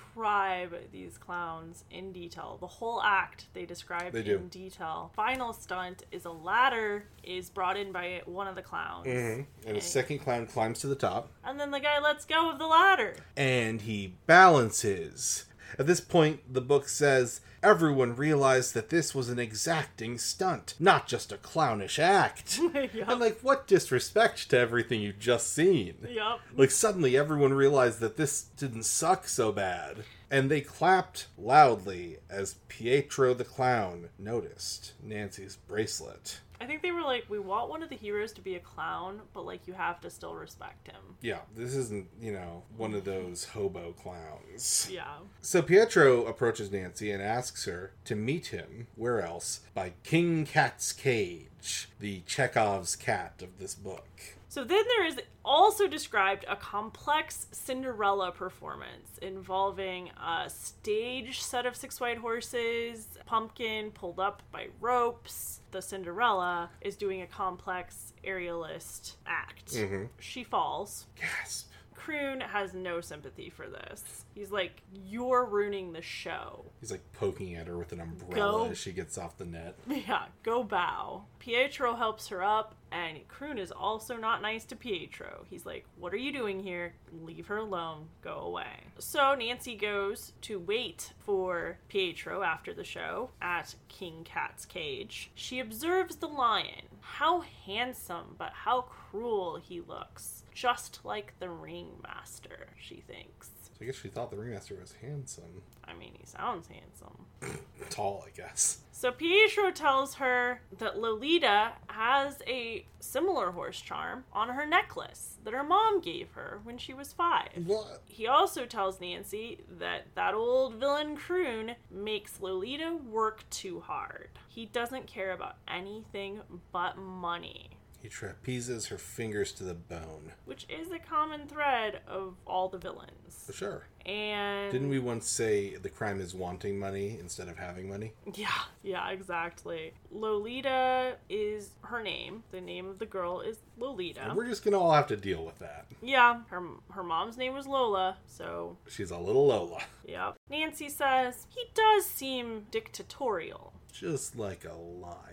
these 0.91 1.17
clowns 1.17 1.83
in 1.91 2.11
detail. 2.11 2.57
The 2.59 2.67
whole 2.67 3.01
act 3.01 3.47
they 3.53 3.65
describe 3.65 4.13
They 4.13 4.25
in 4.25 4.47
detail. 4.49 5.11
Final 5.15 5.53
stunt 5.53 6.03
is 6.11 6.25
a 6.25 6.31
ladder 6.31 7.05
is 7.23 7.49
brought 7.49 7.77
in 7.77 7.91
by 7.91 8.21
one 8.25 8.47
of 8.47 8.55
the 8.55 8.61
clowns. 8.61 9.07
Mm-hmm. 9.07 9.67
And 9.67 9.77
a 9.77 9.81
second 9.81 10.19
clown 10.19 10.47
climbs 10.47 10.79
to 10.79 10.87
the 10.87 10.95
top 10.95 11.31
And 11.43 11.59
then 11.59 11.71
the 11.71 11.79
guy 11.79 11.99
lets 11.99 12.25
go 12.25 12.49
of 12.49 12.59
the 12.59 12.67
ladder. 12.67 13.15
and 13.37 13.81
he 13.81 14.15
balances. 14.25 15.45
At 15.77 15.85
this 15.87 16.01
point, 16.01 16.53
the 16.53 16.61
book 16.61 16.89
says 16.89 17.41
everyone 17.61 18.15
realized 18.15 18.73
that 18.73 18.89
this 18.89 19.13
was 19.13 19.29
an 19.29 19.39
exacting 19.39 20.17
stunt, 20.17 20.75
not 20.79 21.07
just 21.07 21.31
a 21.31 21.37
clownish 21.37 21.99
act. 21.99 22.59
Yep. 22.79 23.09
And 23.09 23.19
like, 23.19 23.39
what 23.41 23.67
disrespect 23.67 24.49
to 24.49 24.57
everything 24.57 25.01
you've 25.01 25.19
just 25.19 25.53
seen. 25.53 25.95
Yep. 26.09 26.39
Like 26.55 26.71
suddenly 26.71 27.17
everyone 27.17 27.53
realized 27.53 27.99
that 27.99 28.17
this 28.17 28.43
didn't 28.57 28.83
suck 28.83 29.27
so 29.27 29.51
bad. 29.51 30.03
And 30.31 30.49
they 30.49 30.61
clapped 30.61 31.27
loudly 31.37 32.17
as 32.29 32.55
Pietro 32.67 33.33
the 33.33 33.43
clown 33.43 34.09
noticed 34.19 34.93
Nancy's 35.03 35.55
bracelet. 35.55 36.39
I 36.61 36.65
think 36.65 36.81
they 36.81 36.91
were 36.91 37.03
like, 37.03 37.23
we 37.29 37.39
want 37.39 37.69
one 37.69 37.81
of 37.81 37.89
the 37.89 37.95
heroes 37.95 38.33
to 38.33 38.41
be 38.41 38.55
a 38.55 38.59
clown, 38.59 39.21
but 39.33 39.45
like 39.45 39.65
you 39.65 39.73
have 39.73 40.01
to 40.01 40.09
still 40.09 40.35
respect 40.35 40.87
him. 40.87 41.01
Yeah, 41.21 41.39
this 41.55 41.73
isn't, 41.73 42.07
you 42.21 42.33
know, 42.33 42.63
one 42.75 42.93
of 42.93 43.05
those 43.05 43.45
hobo 43.45 43.93
clowns. 43.93 44.89
Yeah. 44.91 45.19
So 45.41 45.61
Pietro 45.61 46.25
approaches 46.25 46.69
Nancy 46.69 47.11
and 47.11 47.23
asks 47.23 47.65
her 47.65 47.93
to 48.05 48.15
meet 48.15 48.47
him, 48.47 48.87
where 48.95 49.21
else, 49.21 49.61
by 49.73 49.93
King 50.03 50.45
Cat's 50.45 50.91
Cage, 50.91 51.87
the 51.99 52.21
Chekhov's 52.27 52.97
cat 52.97 53.41
of 53.41 53.57
this 53.57 53.73
book. 53.73 54.35
So 54.49 54.63
then 54.63 54.83
there 54.87 55.05
is 55.05 55.21
also 55.45 55.87
described 55.87 56.43
a 56.49 56.55
complex 56.55 57.45
Cinderella 57.51 58.31
performance 58.31 59.19
involving 59.21 60.09
a 60.09 60.49
stage 60.49 61.41
set 61.41 61.67
of 61.67 61.75
six 61.75 62.01
white 62.01 62.17
horses, 62.17 63.19
pumpkin 63.27 63.91
pulled 63.91 64.19
up 64.19 64.41
by 64.51 64.67
ropes. 64.81 65.61
The 65.69 65.83
Cinderella 65.83 66.71
is 66.81 66.97
doing 66.97 67.21
a 67.21 67.27
complex 67.27 68.13
aerialist 68.25 69.17
act. 69.27 69.73
Mm-hmm. 69.73 70.05
She 70.19 70.43
falls. 70.43 71.05
Gasp. 71.15 71.69
Croon 71.93 72.41
has 72.41 72.73
no 72.73 73.01
sympathy 73.01 73.51
for 73.51 73.67
this. 73.67 74.25
He's 74.39 74.51
like, 74.51 74.81
You're 74.93 75.43
ruining 75.43 75.91
the 75.91 76.01
show. 76.01 76.63
He's 76.79 76.91
like 76.91 77.03
poking 77.11 77.55
at 77.55 77.67
her 77.67 77.77
with 77.77 77.91
an 77.91 77.99
umbrella 77.99 78.35
Go. 78.35 78.71
as 78.71 78.77
she 78.77 78.93
gets 78.93 79.17
off 79.17 79.37
the 79.37 79.43
net. 79.43 79.75
Yeah, 79.89 80.27
go 80.43 80.63
bow. 80.63 81.25
Pietro 81.39 81.93
helps 81.95 82.29
her 82.29 82.41
up, 82.41 82.73
and 82.89 83.27
Croon 83.27 83.57
is 83.57 83.69
also 83.71 84.15
not 84.15 84.41
nice 84.41 84.63
to 84.65 84.77
Pietro. 84.77 85.45
He's 85.49 85.65
like, 85.65 85.85
What 85.97 86.13
are 86.13 86.17
you 86.17 86.31
doing 86.31 86.61
here? 86.61 86.93
Leave 87.21 87.47
her 87.47 87.57
alone. 87.57 88.07
Go 88.21 88.35
away. 88.35 88.85
So 88.97 89.35
Nancy 89.35 89.75
goes 89.75 90.31
to 90.43 90.57
wait 90.57 91.11
for 91.19 91.77
Pietro 91.89 92.41
after 92.41 92.73
the 92.73 92.85
show 92.85 93.31
at 93.41 93.75
King 93.89 94.21
Cat's 94.23 94.65
cage. 94.65 95.31
She 95.35 95.59
observes 95.59 96.15
the 96.15 96.27
lion. 96.27 96.85
How 97.01 97.41
handsome, 97.65 98.35
but 98.37 98.53
how 98.53 98.83
cruel 98.83 99.57
he 99.57 99.81
looks. 99.81 100.43
Just 100.53 100.99
like 101.03 101.33
the 101.39 101.49
ringmaster, 101.49 102.67
she 102.79 103.03
thinks. 103.05 103.49
I 103.81 103.85
guess 103.85 103.95
she 103.95 104.09
thought 104.09 104.29
the 104.29 104.37
ringmaster 104.37 104.75
was 104.79 104.93
handsome. 105.01 105.61
I 105.85 105.93
mean, 105.93 106.11
he 106.19 106.25
sounds 106.25 106.67
handsome. 106.67 107.25
Tall, 107.89 108.25
I 108.27 108.31
guess. 108.35 108.79
So 108.91 109.11
Pietro 109.11 109.71
tells 109.71 110.15
her 110.15 110.59
that 110.79 110.99
Lolita 110.99 111.71
has 111.87 112.39
a 112.45 112.85
similar 112.99 113.51
horse 113.51 113.79
charm 113.79 114.25
on 114.33 114.49
her 114.49 114.65
necklace 114.65 115.37
that 115.45 115.53
her 115.53 115.63
mom 115.63 116.01
gave 116.01 116.31
her 116.33 116.59
when 116.63 116.77
she 116.77 116.93
was 116.93 117.13
five. 117.13 117.47
What? 117.65 118.01
He 118.05 118.27
also 118.27 118.65
tells 118.65 118.99
Nancy 118.99 119.59
that 119.79 120.07
that 120.15 120.33
old 120.33 120.75
villain 120.75 121.15
Croon 121.15 121.75
makes 121.89 122.41
Lolita 122.41 122.97
work 123.09 123.49
too 123.49 123.79
hard. 123.79 124.27
He 124.49 124.65
doesn't 124.65 125.07
care 125.07 125.31
about 125.31 125.55
anything 125.67 126.41
but 126.73 126.97
money, 126.97 127.69
He 128.01 128.07
trapezes 128.09 128.87
her 128.87 128.97
fingers 128.97 129.51
to 129.53 129.63
the 129.63 129.73
bone. 129.73 130.31
which 130.45 130.65
is 130.69 130.91
a 130.91 130.99
common 130.99 131.47
thread 131.47 131.99
of 132.07 132.35
all 132.47 132.69
the 132.69 132.77
villains. 132.77 133.43
For 133.45 133.53
sure. 133.53 133.87
And 134.05 134.71
Didn't 134.71 134.89
we 134.89 134.99
once 134.99 135.27
say 135.29 135.75
the 135.75 135.89
crime 135.89 136.19
is 136.21 136.33
wanting 136.33 136.79
money 136.79 137.17
instead 137.19 137.47
of 137.49 137.57
having 137.57 137.89
money? 137.89 138.13
Yeah, 138.33 138.47
yeah, 138.83 139.09
exactly. 139.09 139.93
Lolita 140.11 141.17
is 141.29 141.71
her 141.81 142.01
name. 142.01 142.43
The 142.51 142.61
name 142.61 142.87
of 142.87 142.99
the 142.99 143.05
girl 143.05 143.41
is 143.41 143.57
Lolita. 143.77 144.21
And 144.23 144.35
We're 144.37 144.47
just 144.47 144.63
gonna 144.63 144.79
all 144.79 144.93
have 144.93 145.07
to 145.07 145.17
deal 145.17 145.43
with 145.45 145.59
that. 145.59 145.85
Yeah, 146.01 146.41
her 146.49 146.61
her 146.91 147.03
mom's 147.03 147.37
name 147.37 147.53
was 147.53 147.67
Lola, 147.67 148.17
so 148.25 148.77
She's 148.87 149.11
a 149.11 149.17
little 149.17 149.47
Lola. 149.47 149.81
yep. 150.07 150.35
Nancy 150.49 150.87
says 150.89 151.45
he 151.49 151.65
does 151.75 152.05
seem 152.05 152.65
dictatorial. 152.71 153.73
Just 153.91 154.37
like 154.37 154.65
a 154.65 154.73
lion. 154.75 155.28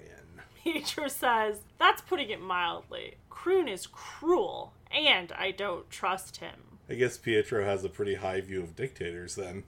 Pietro 0.73 1.09
says 1.09 1.61
that's 1.79 2.01
putting 2.03 2.31
it 2.31 2.41
mildly. 2.41 3.15
Croon 3.31 3.69
is 3.69 3.87
cruel, 3.87 4.73
and 4.91 5.33
I 5.33 5.51
don't 5.53 5.89
trust 5.91 6.39
him. 6.39 6.63
I 6.89 6.95
guess 6.95 7.19
Pietro 7.19 7.65
has 7.65 7.85
a 7.85 7.89
pretty 7.89 8.15
high 8.15 8.41
view 8.41 8.63
of 8.63 8.77
dictators 8.77 9.35
then. 9.35 9.65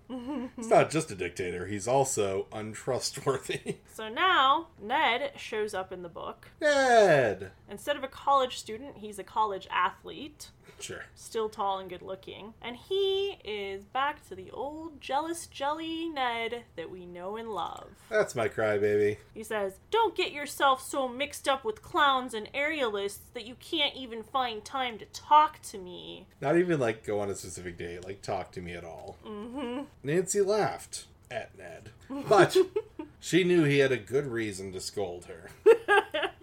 he's 0.57 0.69
not 0.71 0.89
just 0.91 1.11
a 1.11 1.17
dictator, 1.17 1.67
he's 1.67 1.89
also 1.89 2.47
untrustworthy. 2.53 3.77
So 3.93 4.09
now 4.09 4.69
Ned 4.81 5.33
shows 5.37 5.75
up 5.75 5.91
in 5.93 6.03
the 6.03 6.09
book. 6.09 6.51
Ned! 6.61 7.51
Instead 7.69 7.97
of 7.97 8.05
a 8.05 8.09
college 8.09 8.57
student, 8.57 8.99
he's 8.99 9.19
a 9.19 9.25
college 9.25 9.67
athlete. 9.73 10.51
Sure. 10.81 11.05
still 11.15 11.49
tall 11.49 11.79
and 11.79 11.91
good 11.91 12.03
looking. 12.03 12.55
And 12.63 12.77
he 12.77 13.39
is 13.45 13.85
back 13.85 14.27
to 14.29 14.35
the 14.35 14.51
old 14.51 15.01
jealous 15.01 15.47
jelly 15.47 16.09
Ned 16.09 16.65
that 16.77 16.91
we 16.91 17.07
know 17.07 17.37
and 17.37 17.51
love. 17.51 17.89
That's 18.09 18.35
my 18.35 18.49
crybaby. 18.49 19.19
He 19.35 19.43
says, 19.43 19.79
Don't 19.91 20.17
get 20.17 20.33
yourself 20.33 20.83
so 20.83 21.09
mixed 21.09 21.49
up 21.49 21.65
with 21.65 21.83
clowns 21.83 22.35
and 22.35 22.49
aerialists 22.53 23.33
that 23.35 23.47
you 23.47 23.57
can't 23.61 23.95
even 23.97 24.23
find 24.23 24.65
time 24.65 24.99
to 24.99 25.05
talk 25.07 25.61
to 25.63 25.79
me. 25.79 26.27
Not 26.41 26.57
even 26.57 26.79
like 26.81 27.05
go 27.05 27.21
on 27.21 27.31
a 27.31 27.35
specific 27.35 27.79
date, 27.79 28.05
like 28.05 28.23
talk 28.23 28.53
to 28.53 28.61
me 28.61 28.73
at 28.73 28.85
all. 28.85 29.17
Mm-hmm. 29.27 29.83
Nancy 30.03 30.41
laughed 30.41 31.07
at 31.31 31.57
Ned, 31.59 31.91
but 32.29 32.57
she 33.21 33.45
knew 33.45 33.65
he 33.65 33.79
had 33.79 33.93
a 33.93 33.97
good 33.99 34.27
reason 34.27 34.73
to 34.73 34.81
scold 34.81 35.27
her. 35.27 35.51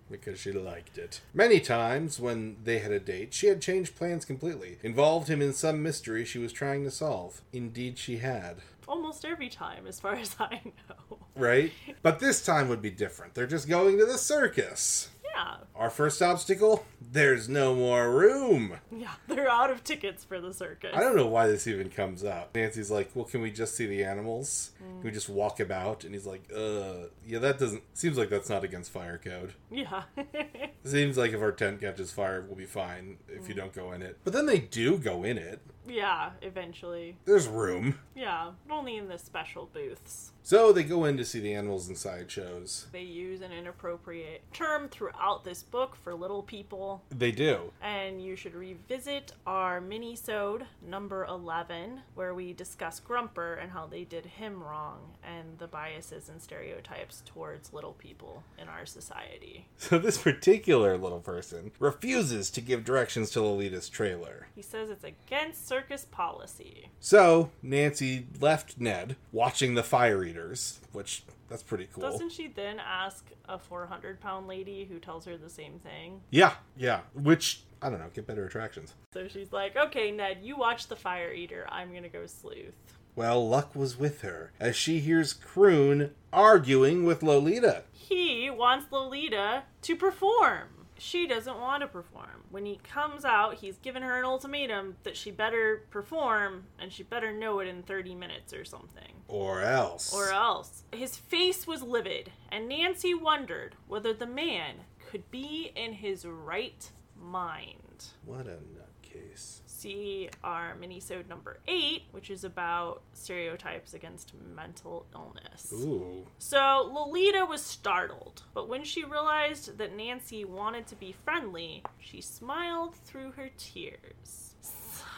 Because 0.10 0.39
she 0.39 0.52
liked 0.52 0.98
it. 0.98 1.22
Many 1.34 1.60
times 1.60 2.20
when 2.20 2.58
they 2.63 2.78
had 2.80 2.91
a 2.91 3.00
date, 3.00 3.34
she 3.34 3.48
had 3.48 3.62
changed 3.62 3.96
plans 3.96 4.24
completely, 4.24 4.78
involved 4.84 5.28
him 5.28 5.41
in 5.41 5.52
some 5.52 5.82
mystery 5.82 6.24
she 6.24 6.38
was 6.38 6.54
trying 6.54 6.84
to 6.84 6.91
solve. 6.91 7.41
Indeed, 7.52 7.98
she 7.98 8.18
had. 8.18 8.58
Almost 8.88 9.26
every 9.26 9.50
time, 9.50 9.88
as 9.88 10.00
far 10.00 10.13
as 10.15 10.36
I 10.39 10.62
know. 10.65 11.18
Right? 11.36 11.72
But 12.04 12.20
this 12.20 12.46
time 12.46 12.70
would 12.70 12.82
be 12.84 12.91
different. 12.91 13.34
They're 13.34 13.48
just 13.48 13.68
going 13.68 13.98
to 13.98 14.06
the 14.06 14.18
circus. 14.20 15.10
Yeah. 15.36 15.58
Our 15.76 15.89
first 15.89 16.21
obstacle? 16.21 16.86
There's 17.12 17.50
no 17.50 17.76
more 17.76 18.10
room. 18.12 18.80
Yeah, 18.91 19.12
they're 19.28 19.50
out 19.50 19.69
of 19.69 19.84
tickets 19.84 20.24
for 20.24 20.39
the 20.39 20.54
circus. 20.54 20.91
I 20.93 21.02
don't 21.02 21.15
know 21.15 21.28
why 21.28 21.48
this 21.48 21.67
even 21.67 21.89
comes 21.89 22.24
up. 22.24 22.56
Nancy's 22.56 22.89
like, 22.91 23.12
"Well, 23.13 23.26
can 23.26 23.41
we 23.41 23.52
just 23.52 23.76
see 23.76 23.86
the 23.86 24.04
animals? 24.04 24.71
Can 24.80 25.04
we 25.04 25.12
just 25.12 25.30
walk 25.30 25.60
about?" 25.60 26.04
And 26.04 26.13
he's 26.13 26.26
like, 26.26 26.43
"Uh, 26.56 27.08
yeah, 27.26 27.39
that 27.39 27.60
doesn't 27.60 27.84
seems 27.93 28.17
like 28.17 28.30
that's 28.30 28.50
not 28.50 28.63
against 28.63 28.91
fire 28.91 29.17
code. 29.17 29.54
Yeah. 29.69 30.04
Seems 30.84 31.17
like 31.17 31.32
if 31.32 31.41
our 31.41 31.52
tent 31.52 31.82
catches 31.82 32.12
fire, 32.12 32.45
we'll 32.45 32.56
be 32.56 32.65
fine 32.65 33.17
if 33.28 33.50
you 33.50 33.56
don't 33.56 33.74
go 33.74 33.91
in 33.91 34.02
it." 34.02 34.19
But 34.24 34.34
then 34.34 34.45
they 34.45 34.60
do 34.60 34.98
go 34.98 35.24
in 35.24 35.38
it. 35.38 35.60
Yeah, 35.88 36.32
eventually. 36.41 37.17
There's 37.26 37.48
room. 37.48 38.00
Yeah, 38.15 38.52
but 38.67 38.76
only 38.76 38.98
in 38.98 39.08
the 39.08 39.17
special 39.17 39.69
booths. 39.74 40.32
So 40.43 40.71
they 40.71 40.84
go 40.84 41.06
in 41.06 41.17
to 41.17 41.26
see 41.26 41.39
the 41.39 41.56
animals 41.56 41.88
and 41.88 41.98
sideshows. 41.98 42.86
They 42.91 43.02
use 43.02 43.41
an 43.41 43.52
inappropriate 43.52 44.43
term 44.54 44.89
throughout 44.89 45.43
this 45.43 45.63
book 45.63 45.95
for 45.95 46.13
little 46.13 46.43
people. 46.43 47.04
They 47.10 47.32
do. 47.32 47.71
And 47.82 48.24
you 48.24 48.36
should 48.36 48.54
revisit 48.54 49.32
our 49.48 49.82
mini-sode 49.82 50.67
number 50.88 51.26
11, 51.26 52.02
where 52.13 52.36
we 52.36 52.54
discuss 52.54 53.00
Grumper 53.00 53.56
and 53.60 53.71
how 53.71 53.88
they 53.88 54.04
did 54.04 54.28
him 54.28 54.62
wrong 54.62 55.00
and 55.24 55.58
the 55.58 55.67
biases 55.67 56.30
and 56.30 56.39
stereotypes 56.39 57.24
towards 57.26 57.74
little 57.74 57.93
people 57.93 58.43
in 58.60 58.69
our 58.69 58.86
society. 58.86 59.67
So 59.78 59.98
this 59.98 60.19
particular 60.19 60.95
little 60.95 61.21
person 61.21 61.71
refuses 61.80 62.52
to 62.52 62.62
give 62.62 62.86
directions 62.86 63.32
to 63.32 63.39
Lolita's 63.39 63.89
trailer. 63.89 64.48
He 64.56 64.62
says 64.62 64.91
it's 64.91 65.04
against 65.04 65.67
circus 65.76 66.06
policy. 66.06 66.90
So 67.02 67.52
Nancy 67.62 68.28
left 68.40 68.80
Ned 68.80 69.18
watching 69.34 69.76
the 69.76 69.84
fire 69.84 70.24
eaters, 70.24 70.80
which 70.94 71.24
that's 71.50 71.64
pretty 71.64 71.90
cool. 71.94 72.02
Doesn't 72.10 72.32
she 72.32 72.48
then 72.48 72.80
ask 72.80 73.26
a 73.50 73.60
400 73.60 74.22
pound 74.22 74.48
lady 74.48 74.86
who 74.86 75.00
tells 75.00 75.26
her 75.26 75.36
the 75.36 75.50
same 75.50 75.80
thing? 75.80 76.22
Yeah, 76.30 76.54
yeah. 76.78 77.02
Which 77.14 77.64
I 77.82 77.90
don't 77.90 78.00
know, 78.00 78.10
get 78.14 78.26
better 78.26 78.46
attractions. 78.46 78.94
So 79.14 79.28
she's 79.28 79.52
like, 79.52 79.76
okay, 79.76 80.12
Ned, 80.12 80.40
you 80.42 80.56
watch 80.56 80.88
the 80.88 80.96
fire 80.96 81.34
eater. 81.34 81.68
I'm 81.70 81.94
gonna 81.94 82.08
go 82.08 82.26
sleuth. 82.26 82.76
Well, 83.18 83.48
luck 83.48 83.76
was 83.76 83.98
with 83.98 84.22
her 84.22 84.52
as 84.60 84.78
she 84.78 85.00
hears 85.00 85.34
Croon 85.34 86.12
arguing 86.32 87.04
with 87.04 87.22
Lolita. 87.22 87.84
He 87.92 88.50
wants 88.50 88.92
Lolita 88.92 89.64
to 89.82 89.96
perform. 89.96 90.75
She 90.98 91.28
doesn't 91.28 91.60
want 91.60 91.82
to 91.82 91.88
perform. 91.88 92.44
When 92.50 92.66
he 92.66 92.80
comes 92.84 93.26
out, 93.26 93.56
he's 93.56 93.78
given 93.78 94.02
her 94.02 94.18
an 94.18 94.26
ultimatum 94.26 94.96
that 95.04 95.18
she 95.18 95.32
better 95.32 95.84
perform 95.90 96.66
and 96.80 96.92
she 96.92 97.04
better 97.04 97.34
know 97.34 97.60
it 97.60 97.68
in 97.68 97.84
30 97.84 98.16
minutes 98.16 98.54
or 98.54 98.64
something. 98.64 99.12
Or 99.28 99.62
else. 99.62 100.14
Or 100.14 100.32
else. 100.32 100.84
His 100.94 101.18
face 101.18 101.68
was 101.68 101.82
livid, 101.82 102.32
and 102.50 102.70
Nancy 102.70 103.14
wondered 103.14 103.76
whether 103.88 104.14
the 104.14 104.28
man 104.28 104.76
could 105.10 105.30
be 105.32 105.72
in 105.76 105.94
his 105.94 106.26
right 106.26 106.90
mind. 107.20 108.08
What 108.26 108.48
a 108.48 108.58
nutcase. 108.58 109.60
See 109.86 110.32
our 110.43 110.76
minisode 110.82 111.30
number 111.30 111.60
8, 111.67 112.06
which 112.10 112.32
is 112.32 112.43
about 112.43 113.04
stereotypes 113.13 113.93
against 113.93 114.34
mental 114.56 115.06
illness. 115.13 115.71
Ooh. 115.71 116.26
So 116.39 116.89
Lolita 116.91 117.45
was 117.45 117.62
startled, 117.62 118.41
but 118.56 118.67
when 118.67 118.84
she 118.84 119.04
realized 119.04 119.78
that 119.78 119.95
Nancy 119.95 120.43
wanted 120.43 120.88
to 120.88 120.95
be 120.95 121.12
friendly, 121.24 121.84
she 122.00 122.19
smiled 122.19 122.95
through 122.95 123.34
her 123.34 123.52
tears. 123.60 124.45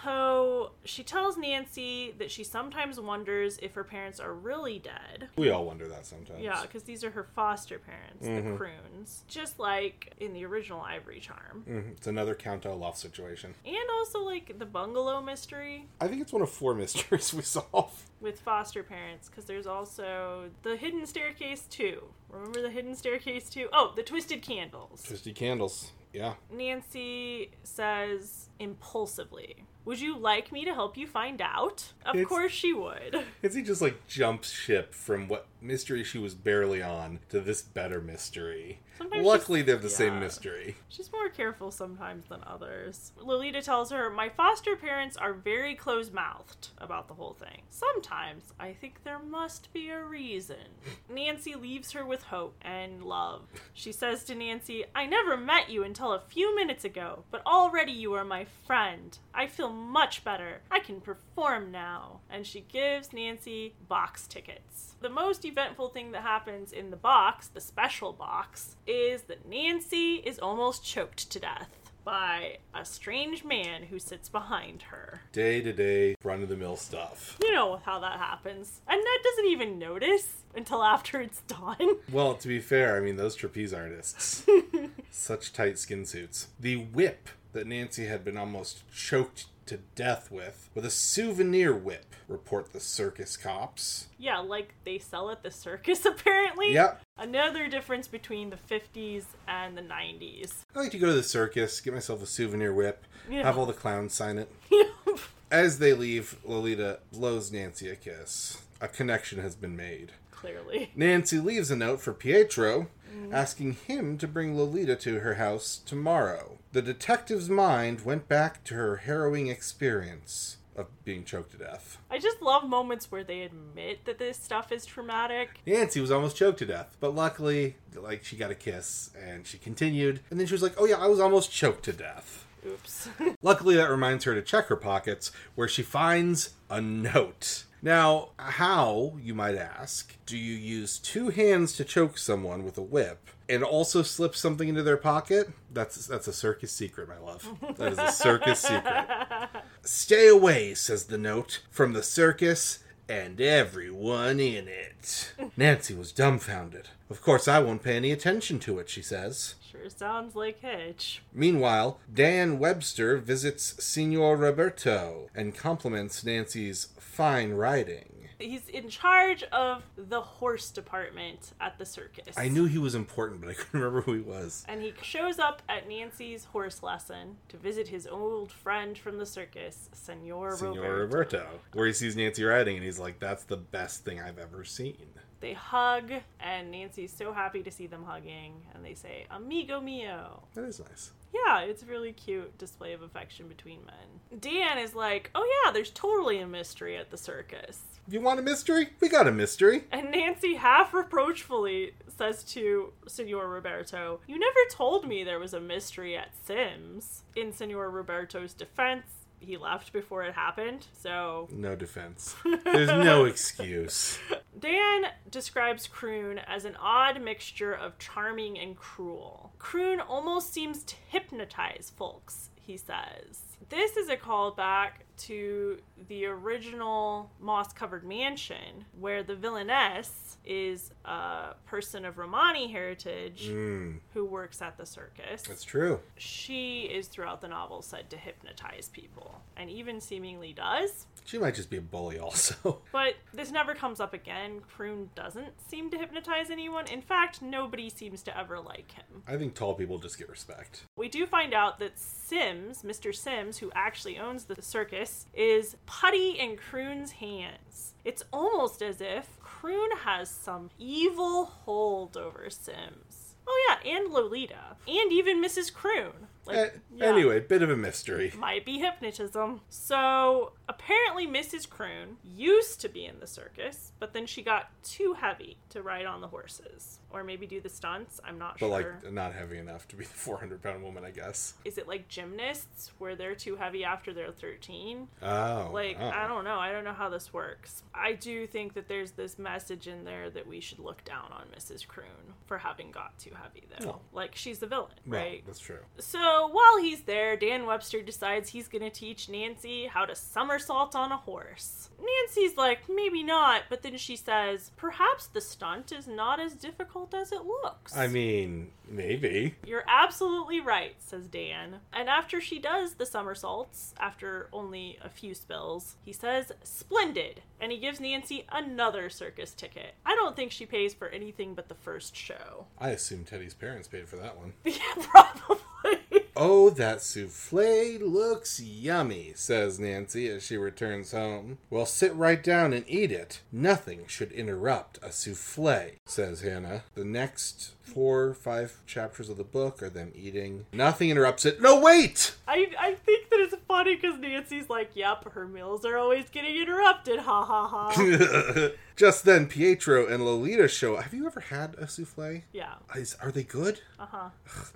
So 0.07 0.71
she 0.85 1.03
tells 1.03 1.35
Nancy 1.35 2.15
that 2.17 2.31
she 2.31 2.45
sometimes 2.45 2.97
wonders 2.97 3.59
if 3.61 3.73
her 3.73 3.83
parents 3.83 4.21
are 4.21 4.33
really 4.33 4.79
dead. 4.79 5.27
We 5.35 5.49
all 5.49 5.65
wonder 5.65 5.85
that 5.89 6.05
sometimes. 6.05 6.39
Yeah, 6.41 6.61
because 6.61 6.83
these 6.83 7.03
are 7.03 7.11
her 7.11 7.23
foster 7.35 7.77
parents, 7.77 8.25
the 8.25 8.55
croons. 8.55 9.25
Just 9.27 9.59
like 9.59 10.13
in 10.21 10.31
the 10.31 10.45
original 10.45 10.79
Ivory 10.79 11.19
Charm. 11.19 11.65
Mhm, 11.67 11.91
It's 11.97 12.07
another 12.07 12.35
Count 12.35 12.65
Olaf 12.65 12.95
situation. 12.95 13.53
And 13.65 13.75
also 13.97 14.19
like 14.23 14.57
the 14.57 14.65
bungalow 14.65 15.21
mystery 15.21 15.87
I 15.99 16.07
think 16.07 16.21
it's 16.21 16.31
one 16.31 16.41
of 16.41 16.49
four 16.49 16.73
mysteries 16.83 17.33
we 17.33 17.41
solve. 17.41 18.05
with 18.21 18.39
foster 18.39 18.83
parents 18.83 19.27
because 19.27 19.43
there's 19.43 19.67
also 19.67 20.49
the 20.63 20.77
hidden 20.77 21.05
staircase 21.05 21.63
2 21.69 22.01
remember 22.29 22.61
the 22.61 22.69
hidden 22.69 22.95
staircase 22.95 23.49
2 23.49 23.67
oh 23.73 23.91
the 23.95 24.03
twisted 24.03 24.41
candles 24.41 25.03
Twisted 25.03 25.35
candles. 25.35 25.91
Yeah. 26.13 26.35
nancy 26.49 27.51
says 27.63 28.49
impulsively 28.59 29.65
would 29.87 29.99
you 30.01 30.17
like 30.17 30.51
me 30.51 30.65
to 30.65 30.73
help 30.73 30.97
you 30.97 31.07
find 31.07 31.41
out? 31.41 31.93
Of 32.05 32.15
It's- 32.15 32.27
course 32.27 32.51
she 32.51 32.73
would. 32.73 33.23
Is 33.41 33.55
he 33.55 33.61
just 33.63 33.81
like 33.81 34.05
jumps 34.07 34.51
ship 34.51 34.93
from 34.93 35.27
what 35.29 35.47
mystery 35.61 36.03
she 36.03 36.17
was 36.17 36.33
barely 36.33 36.81
on 36.81 37.19
to 37.29 37.39
this 37.39 37.61
better 37.61 38.01
mystery? 38.01 38.79
Sometimes 38.97 39.25
Luckily, 39.25 39.61
they 39.61 39.71
have 39.71 39.83
the 39.83 39.89
same 39.89 40.19
mystery. 40.19 40.75
She's 40.89 41.11
more 41.11 41.29
careful 41.29 41.69
sometimes 41.69 42.27
than 42.29 42.43
others. 42.47 43.11
Lolita 43.17 43.61
tells 43.61 43.91
her, 43.91 44.09
My 44.09 44.29
foster 44.29 44.75
parents 44.75 45.15
are 45.15 45.33
very 45.33 45.75
close 45.75 46.11
mouthed 46.11 46.69
about 46.79 47.07
the 47.07 47.13
whole 47.13 47.33
thing. 47.33 47.61
Sometimes 47.69 48.53
I 48.59 48.73
think 48.73 49.03
there 49.03 49.19
must 49.19 49.71
be 49.71 49.89
a 49.89 50.03
reason. 50.03 50.57
Nancy 51.09 51.53
leaves 51.53 51.91
her 51.91 52.05
with 52.05 52.23
hope 52.23 52.55
and 52.63 53.03
love. 53.03 53.43
She 53.73 53.91
says 53.91 54.23
to 54.25 54.35
Nancy, 54.35 54.85
I 54.95 55.05
never 55.05 55.37
met 55.37 55.69
you 55.69 55.83
until 55.83 56.13
a 56.13 56.23
few 56.27 56.55
minutes 56.55 56.83
ago, 56.83 57.23
but 57.29 57.45
already 57.45 57.91
you 57.91 58.13
are 58.13 58.25
my 58.25 58.47
friend. 58.65 59.17
I 59.33 59.45
feel 59.45 59.69
much 59.69 60.23
better. 60.23 60.61
I 60.71 60.79
can 60.79 61.01
perform 61.01 61.71
now. 61.71 62.21
And 62.29 62.47
she 62.47 62.61
gives 62.61 63.13
Nancy 63.13 63.75
box 63.87 64.25
tickets. 64.27 64.86
The 64.99 65.09
most 65.09 65.45
eventful 65.45 65.89
thing 65.89 66.11
that 66.13 66.23
happens 66.23 66.71
in 66.71 66.89
the 66.89 66.97
box, 66.97 67.47
the 67.47 67.61
special 67.61 68.13
box, 68.13 68.77
is 68.87 69.23
that 69.23 69.47
Nancy 69.47 70.15
is 70.15 70.39
almost 70.39 70.83
choked 70.83 71.29
to 71.29 71.39
death 71.39 71.69
by 72.03 72.57
a 72.73 72.83
strange 72.83 73.43
man 73.43 73.83
who 73.83 73.99
sits 73.99 74.27
behind 74.27 74.83
her. 74.83 75.21
Day 75.33 75.61
to 75.61 75.71
day, 75.73 76.15
run 76.23 76.41
of 76.41 76.49
the 76.49 76.55
mill 76.55 76.77
stuff. 76.77 77.37
You 77.43 77.51
know 77.51 77.79
how 77.85 77.99
that 77.99 78.17
happens. 78.17 78.81
And 78.87 78.97
Ned 78.97 79.23
doesn't 79.23 79.51
even 79.51 79.77
notice 79.77 80.37
until 80.55 80.83
after 80.83 81.21
it's 81.21 81.41
done. 81.41 81.97
Well, 82.11 82.35
to 82.35 82.47
be 82.47 82.59
fair, 82.59 82.95
I 82.95 83.01
mean, 83.01 83.17
those 83.17 83.35
trapeze 83.35 83.73
artists. 83.73 84.45
Such 85.11 85.53
tight 85.53 85.77
skin 85.77 86.05
suits. 86.05 86.47
The 86.59 86.77
whip 86.77 87.29
that 87.53 87.67
Nancy 87.67 88.05
had 88.05 88.23
been 88.23 88.37
almost 88.37 88.83
choked 88.91 89.45
to 89.67 89.77
death 89.95 90.31
with, 90.31 90.69
with 90.73 90.85
a 90.85 90.89
souvenir 90.89 91.73
whip, 91.73 92.13
report 92.27 92.73
the 92.73 92.79
circus 92.79 93.37
cops. 93.37 94.07
Yeah, 94.17 94.39
like 94.39 94.73
they 94.83 94.97
sell 94.99 95.29
at 95.31 95.43
the 95.43 95.51
circus 95.51 96.05
apparently. 96.05 96.73
Yep. 96.73 97.01
Another 97.17 97.67
difference 97.67 98.07
between 98.07 98.49
the 98.49 98.57
50s 98.57 99.25
and 99.47 99.77
the 99.77 99.81
90s. 99.81 100.53
I 100.75 100.79
like 100.79 100.91
to 100.91 100.97
go 100.99 101.07
to 101.07 101.13
the 101.13 101.23
circus, 101.23 101.79
get 101.81 101.93
myself 101.93 102.21
a 102.21 102.25
souvenir 102.25 102.73
whip, 102.73 103.03
Yeah. 103.29 103.43
have 103.43 103.57
all 103.57 103.65
the 103.65 103.73
clowns 103.73 104.13
sign 104.13 104.37
it. 104.37 104.51
As 105.51 105.79
they 105.79 105.93
leave, 105.93 106.37
Lolita 106.43 106.99
blows 107.11 107.51
Nancy 107.51 107.89
a 107.89 107.95
kiss. 107.95 108.61
A 108.81 108.87
connection 108.87 109.39
has 109.41 109.55
been 109.55 109.75
made. 109.77 110.11
Clearly. 110.31 110.91
Nancy 110.95 111.39
leaves 111.39 111.71
a 111.71 111.75
note 111.75 112.01
for 112.01 112.13
Pietro, 112.13 112.87
asking 113.31 113.73
him 113.73 114.17
to 114.17 114.27
bring 114.27 114.57
Lolita 114.57 114.95
to 114.97 115.19
her 115.19 115.35
house 115.35 115.81
tomorrow. 115.85 116.57
The 116.71 116.81
detective's 116.81 117.49
mind 117.49 118.05
went 118.05 118.27
back 118.27 118.63
to 118.65 118.75
her 118.75 118.97
harrowing 118.97 119.47
experience 119.47 120.57
of 120.75 120.87
being 121.03 121.23
choked 121.23 121.51
to 121.51 121.57
death. 121.57 121.97
I 122.09 122.19
just 122.19 122.41
love 122.41 122.69
moments 122.69 123.11
where 123.11 123.23
they 123.23 123.41
admit 123.41 124.05
that 124.05 124.19
this 124.19 124.37
stuff 124.37 124.71
is 124.71 124.85
traumatic. 124.85 125.61
Nancy 125.65 125.99
was 125.99 126.11
almost 126.11 126.37
choked 126.37 126.59
to 126.59 126.65
death, 126.65 126.95
but 126.99 127.15
luckily, 127.15 127.77
like, 127.95 128.23
she 128.23 128.35
got 128.35 128.51
a 128.51 128.55
kiss 128.55 129.09
and 129.19 129.47
she 129.47 129.57
continued, 129.57 130.19
and 130.29 130.39
then 130.39 130.45
she 130.45 130.53
was 130.53 130.61
like, 130.61 130.75
Oh, 130.77 130.85
yeah, 130.85 130.97
I 130.97 131.07
was 131.07 131.19
almost 131.19 131.51
choked 131.51 131.83
to 131.85 131.93
death. 131.93 132.45
Oops. 132.65 133.09
Luckily, 133.41 133.75
that 133.75 133.89
reminds 133.89 134.25
her 134.25 134.35
to 134.35 134.41
check 134.41 134.67
her 134.67 134.75
pockets, 134.75 135.31
where 135.55 135.67
she 135.67 135.83
finds 135.83 136.51
a 136.69 136.81
note. 136.81 137.63
Now, 137.81 138.29
how, 138.37 139.17
you 139.21 139.33
might 139.33 139.55
ask, 139.55 140.15
do 140.25 140.37
you 140.37 140.55
use 140.55 140.97
two 140.97 141.29
hands 141.29 141.73
to 141.73 141.83
choke 141.83 142.17
someone 142.17 142.63
with 142.63 142.77
a 142.77 142.81
whip, 142.81 143.29
and 143.49 143.63
also 143.63 144.01
slip 144.01 144.35
something 144.35 144.67
into 144.67 144.83
their 144.83 144.97
pocket. 144.97 145.49
That's 145.71 146.07
that's 146.07 146.27
a 146.27 146.33
circus 146.33 146.71
secret, 146.71 147.07
my 147.07 147.17
love. 147.17 147.47
That 147.77 147.93
is 147.93 147.99
a 147.99 148.11
circus 148.11 148.59
secret. 148.59 149.05
Stay 149.83 150.27
away, 150.27 150.73
says 150.73 151.05
the 151.05 151.17
note, 151.17 151.61
from 151.69 151.93
the 151.93 152.03
circus 152.03 152.79
and 153.09 153.39
everyone 153.39 154.39
in 154.39 154.67
it. 154.67 155.33
Nancy 155.57 155.93
was 155.93 156.11
dumbfounded. 156.11 156.89
Of 157.09 157.21
course, 157.21 157.47
I 157.47 157.59
won't 157.59 157.83
pay 157.83 157.95
any 157.95 158.11
attention 158.11 158.59
to 158.59 158.79
it, 158.79 158.89
she 158.89 159.01
says. 159.01 159.55
Sure 159.87 159.97
sounds 159.97 160.35
like 160.35 160.59
Hitch. 160.61 161.21
Meanwhile, 161.33 161.99
Dan 162.13 162.59
Webster 162.59 163.17
visits 163.17 163.81
Signor 163.83 164.35
Roberto 164.35 165.29
and 165.33 165.55
compliments 165.55 166.25
Nancy's 166.25 166.89
fine 166.99 167.53
riding. 167.53 168.13
He's 168.39 168.67
in 168.67 168.89
charge 168.89 169.43
of 169.43 169.83
the 169.95 170.21
horse 170.21 170.69
department 170.71 171.53
at 171.61 171.79
the 171.79 171.85
circus. 171.85 172.35
I 172.37 172.49
knew 172.49 172.65
he 172.65 172.77
was 172.77 172.95
important, 172.95 173.41
but 173.41 173.49
I 173.49 173.53
couldn't 173.55 173.79
remember 173.79 174.01
who 174.01 174.13
he 174.13 174.21
was. 174.21 174.65
And 174.67 174.81
he 174.81 174.93
shows 175.01 175.39
up 175.39 175.61
at 175.69 175.87
Nancy's 175.87 176.43
horse 176.45 176.83
lesson 176.83 177.37
to 177.47 177.57
visit 177.57 177.87
his 177.87 178.05
old 178.05 178.51
friend 178.51 178.97
from 178.97 179.17
the 179.17 179.25
circus, 179.25 179.89
Senor, 179.93 180.51
Roberto. 180.51 180.89
Roberto, 180.89 181.47
where 181.73 181.87
he 181.87 181.93
sees 181.93 182.15
Nancy 182.15 182.43
riding, 182.43 182.75
and 182.75 182.85
he's 182.85 182.99
like, 182.99 183.19
"That's 183.19 183.45
the 183.45 183.57
best 183.57 184.03
thing 184.03 184.19
I've 184.19 184.37
ever 184.37 184.63
seen." 184.63 185.07
They 185.39 185.53
hug, 185.53 186.11
and 186.39 186.71
Nancy's 186.71 187.13
so 187.13 187.31
happy 187.31 187.61
to 187.63 187.71
see 187.71 187.87
them 187.87 188.03
hugging, 188.03 188.53
and 188.73 188.83
they 188.83 188.95
say, 188.95 189.25
Amigo 189.29 189.79
mio. 189.79 190.43
That 190.55 190.65
is 190.65 190.79
nice. 190.79 191.11
Yeah, 191.33 191.59
it's 191.61 191.83
a 191.83 191.85
really 191.85 192.13
cute 192.13 192.57
display 192.57 192.93
of 192.93 193.01
affection 193.01 193.47
between 193.47 193.85
men. 193.85 194.39
Dan 194.39 194.77
is 194.77 194.95
like, 194.95 195.29
Oh, 195.35 195.47
yeah, 195.65 195.71
there's 195.71 195.91
totally 195.91 196.39
a 196.39 196.47
mystery 196.47 196.97
at 196.97 197.11
the 197.11 197.17
circus. 197.17 197.83
You 198.09 198.21
want 198.21 198.39
a 198.39 198.43
mystery, 198.43 198.89
we 199.01 199.09
got 199.09 199.27
a 199.27 199.33
mystery. 199.33 199.83
And 199.91 200.11
Nancy 200.11 200.55
half 200.55 200.93
reproachfully 200.93 201.91
says 202.07 202.43
to 202.45 202.93
Senor 203.05 203.49
Roberto, 203.49 204.21
You 204.27 204.39
never 204.39 204.59
told 204.71 205.05
me 205.07 205.23
there 205.23 205.39
was 205.39 205.53
a 205.53 205.59
mystery 205.59 206.15
at 206.15 206.29
Sims. 206.45 207.23
In 207.35 207.51
Senor 207.51 207.89
Roberto's 207.91 208.53
defense, 208.53 209.16
he 209.39 209.57
left 209.57 209.93
before 209.93 210.23
it 210.23 210.33
happened, 210.33 210.87
so 211.01 211.47
No 211.51 211.75
defense. 211.75 212.35
There's 212.63 212.89
no 212.89 213.25
excuse. 213.25 214.19
Dan 214.57 215.03
describes 215.29 215.87
Croon 215.87 216.39
as 216.39 216.65
an 216.65 216.75
odd 216.81 217.21
mixture 217.21 217.73
of 217.73 217.99
charming 217.99 218.57
and 218.57 218.75
cruel. 218.75 219.53
Croon 219.59 219.99
almost 219.99 220.53
seems 220.53 220.83
to 220.83 220.95
hypnotize 221.07 221.91
folks, 221.95 222.49
he 222.55 222.77
says. 222.77 223.41
This 223.69 223.97
is 223.97 224.09
a 224.09 224.17
callback 224.17 224.91
to 225.17 225.77
the 226.07 226.25
original 226.25 227.31
moss 227.39 227.73
covered 227.73 228.03
mansion, 228.05 228.85
where 228.99 229.23
the 229.23 229.35
villainess 229.35 230.37
is 230.45 230.91
a 231.05 231.55
person 231.65 232.05
of 232.05 232.17
Romani 232.17 232.71
heritage 232.71 233.49
Mm, 233.49 233.99
who 234.13 234.23
works 234.25 234.61
at 234.61 234.77
the 234.77 234.85
circus. 234.85 235.41
that's 235.43 235.63
true. 235.63 235.99
She 236.17 236.81
is 236.83 237.07
throughout 237.07 237.41
the 237.41 237.47
novel 237.47 237.81
said 237.81 238.09
to 238.11 238.17
hypnotize 238.17 238.89
people, 238.89 239.41
and 239.57 239.69
even 239.69 239.99
seemingly 239.99 240.53
does. 240.53 241.05
She 241.25 241.37
might 241.37 241.55
just 241.55 241.69
be 241.69 241.75
a 241.77 241.81
bully, 241.81 242.17
also. 242.19 242.81
But 242.93 243.15
this 243.33 243.51
never 243.51 243.75
comes 243.75 243.99
up 243.99 244.13
again. 244.13 244.61
Croon 244.61 245.09
doesn't 245.13 245.59
seem 245.69 245.89
to 245.91 245.97
hypnotize 245.97 246.49
anyone. 246.49 246.87
In 246.87 247.01
fact, 247.01 247.41
nobody 247.41 247.89
seems 247.89 248.23
to 248.23 248.37
ever 248.37 248.59
like 248.61 248.91
him. 248.93 249.23
I 249.27 249.35
think 249.35 249.53
tall 249.53 249.73
people 249.75 249.97
just 249.99 250.17
get 250.17 250.29
respect. 250.29 250.83
We 250.95 251.09
do 251.09 251.25
find 251.25 251.53
out 251.53 251.79
that 251.79 251.99
Sims, 251.99 252.83
Mr. 252.83 253.13
Sims, 253.13 253.57
who 253.57 253.69
actually 253.75 254.17
owns 254.17 254.45
the 254.45 254.61
circus, 254.61 255.06
is 255.33 255.75
putty 255.85 256.31
in 256.31 256.57
Croon's 256.57 257.11
hands. 257.13 257.93
It's 258.05 258.23
almost 258.31 258.81
as 258.81 259.01
if 259.01 259.39
Croon 259.39 259.89
has 260.03 260.29
some 260.29 260.69
evil 260.79 261.45
hold 261.45 262.15
over 262.17 262.49
Sims. 262.49 263.35
Oh, 263.49 263.77
yeah, 263.83 263.91
and 263.97 264.11
Lolita. 264.11 264.75
And 264.87 265.11
even 265.11 265.41
Mrs. 265.41 265.73
Croon. 265.73 266.11
Like, 266.45 266.57
Eh, 266.57 266.69
yeah. 266.95 267.05
Anyway, 267.05 267.39
bit 267.39 267.61
of 267.61 267.69
a 267.69 267.77
mystery. 267.77 268.33
might 268.37 268.65
be 268.65 268.79
hypnotism. 268.79 269.61
So 269.69 270.53
apparently, 270.69 271.27
Mrs. 271.27 271.69
Croon 271.69 272.17
used 272.23 272.81
to 272.81 272.89
be 272.89 273.05
in 273.05 273.19
the 273.19 273.27
circus, 273.27 273.91
but 273.99 274.13
then 274.13 274.25
she 274.25 274.41
got 274.41 274.69
too 274.83 275.13
heavy 275.13 275.57
to 275.69 275.81
ride 275.81 276.05
on 276.05 276.21
the 276.21 276.27
horses, 276.27 276.99
or 277.11 277.23
maybe 277.23 277.47
do 277.47 277.61
the 277.61 277.69
stunts. 277.69 278.19
I'm 278.23 278.37
not 278.37 278.53
But 278.59 278.67
sure. 278.67 278.69
But, 279.01 279.03
like 279.05 279.13
not 279.13 279.33
heavy 279.33 279.57
enough 279.57 279.87
to 279.89 279.95
be 279.95 280.03
the 280.05 280.09
400 280.13 280.61
pound 280.61 280.83
woman, 280.83 281.03
I 281.05 281.11
guess. 281.11 281.53
Is 281.65 281.77
it 281.77 281.87
like 281.87 282.07
gymnasts 282.07 282.91
where 282.97 283.15
they're 283.15 283.35
too 283.35 283.55
heavy 283.55 283.83
after 283.83 284.13
they're 284.13 284.31
13? 284.31 285.07
Oh, 285.21 285.69
Like, 285.73 285.97
oh. 285.99 286.09
I 286.09 286.27
don't 286.27 286.43
know. 286.43 286.59
I 286.59 286.71
don't 286.71 286.83
know 286.83 286.93
how 286.93 287.09
this 287.09 287.33
works. 287.33 287.83
I 287.93 288.13
do 288.13 288.45
think 288.47 288.73
that 288.73 288.87
there's 288.87 289.11
this 289.11 289.39
message 289.39 289.87
in 289.87 290.03
there 290.03 290.29
that 290.29 290.47
we 290.47 290.59
should 290.59 290.79
look 290.79 291.03
down 291.05 291.31
on 291.31 291.45
Mrs. 291.57 291.87
Croon 291.87 292.05
for 292.45 292.57
having 292.57 292.91
got 292.91 293.17
too 293.17 293.31
heavy, 293.41 293.63
though. 293.79 293.89
Oh. 293.89 293.99
Like, 294.13 294.35
she's 294.35 294.59
the 294.59 294.67
villain, 294.67 294.91
Well, 295.05 295.19
right? 295.21 295.43
that's 295.45 295.59
true. 295.59 295.79
So 295.99 296.47
while 296.51 296.77
he's 296.81 297.01
there, 297.01 297.35
Dan 297.37 297.65
Webster 297.65 298.01
decides 298.01 298.49
he's 298.49 298.67
going 298.67 298.83
to 298.83 298.89
teach 298.89 299.29
Nancy 299.29 299.85
how 299.87 300.05
to 300.05 300.15
somersault 300.59 300.95
on 300.95 301.11
a 301.11 301.17
horse. 301.17 301.89
Nancy's 301.99 302.57
like, 302.57 302.89
maybe 302.89 303.23
not, 303.23 303.63
but 303.69 303.81
then 303.83 303.97
she 303.97 304.15
says, 304.15 304.71
perhaps 304.75 305.27
the 305.27 305.41
stunt 305.41 305.91
is 305.91 306.07
not 306.07 306.39
as 306.39 306.53
difficult 306.53 307.13
as 307.13 307.31
it 307.31 307.43
looks. 307.45 307.95
I 307.95 308.07
mean, 308.07 308.71
maybe. 308.87 309.55
You're 309.65 309.83
absolutely 309.87 310.59
right, 310.59 310.95
says 310.99 311.27
Dan. 311.27 311.77
And 311.93 312.09
after 312.09 312.39
she 312.39 312.59
does 312.59 312.95
the 312.95 313.05
somersaults, 313.05 313.93
after 313.99 314.49
only 314.53 314.97
a 315.03 315.09
few 315.09 315.33
spills, 315.33 315.95
he 316.03 316.13
says, 316.13 316.51
Splendid! 316.63 317.41
And 317.59 317.71
he 317.71 317.79
gives 317.79 317.99
Nancy 317.99 318.45
another 318.51 319.09
circus 319.09 319.53
ticket. 319.53 319.95
I 320.05 320.15
don't 320.15 320.35
think 320.35 320.51
she 320.51 320.65
pays 320.65 320.93
for 320.93 321.09
anything 321.09 321.55
but 321.55 321.67
the 321.69 321.75
first 321.75 322.15
show. 322.15 322.65
I 322.79 322.89
assume 322.89 323.23
Teddy's 323.25 323.55
parents 323.55 323.87
paid 323.87 324.07
for 324.07 324.17
that 324.17 324.37
one. 324.37 324.53
Yeah, 324.65 325.05
probably. 325.11 326.26
Oh, 326.39 326.69
that 326.69 327.01
souffle 327.01 327.97
looks 327.99 328.59
yummy, 328.59 329.31
says 329.35 329.79
Nancy 329.79 330.27
as 330.29 330.43
she 330.43 330.55
returns 330.55 331.11
home. 331.11 331.57
Well, 331.71 331.87
sit 331.87 332.13
right 332.13 332.43
down 332.43 332.73
and 332.73 332.85
eat 332.87 333.11
it. 333.11 333.41
Nothing 333.51 334.05
should 334.05 334.31
interrupt 334.31 334.97
a 335.01 335.11
souffle, 335.11 335.93
says 336.05 336.41
Hannah. 336.41 336.83
The 336.93 337.03
next 337.05 337.71
four, 337.81 338.35
five 338.35 338.77
chapters 338.85 339.29
of 339.29 339.37
the 339.37 339.43
book 339.43 339.81
are 339.81 339.89
them 339.89 340.11
eating. 340.13 340.67
Nothing 340.71 341.09
interrupts 341.09 341.43
it. 341.45 341.59
No, 341.59 341.79
wait! 341.79 342.35
I, 342.47 342.67
I 342.79 342.93
think 342.93 343.29
that 343.31 343.39
it's 343.39 343.55
funny 343.67 343.95
because 343.95 344.19
Nancy's 344.19 344.69
like, 344.69 344.91
yep, 344.93 345.27
her 345.31 345.47
meals 345.47 345.85
are 345.85 345.97
always 345.97 346.29
getting 346.29 346.55
interrupted. 346.55 347.19
Ha 347.19 347.45
ha 347.45 347.67
ha. 347.67 348.69
Just 348.95 349.25
then, 349.25 349.47
Pietro 349.47 350.05
and 350.07 350.23
Lolita 350.23 350.67
show. 350.67 350.97
Have 350.97 351.13
you 351.15 351.25
ever 351.25 351.39
had 351.39 351.73
a 351.75 351.87
souffle? 351.87 352.43
yeah. 352.53 352.75
Is, 352.95 353.15
are 353.21 353.31
they 353.31 353.43
good? 353.43 353.81
Uh 353.99 354.05
huh. 354.05 354.29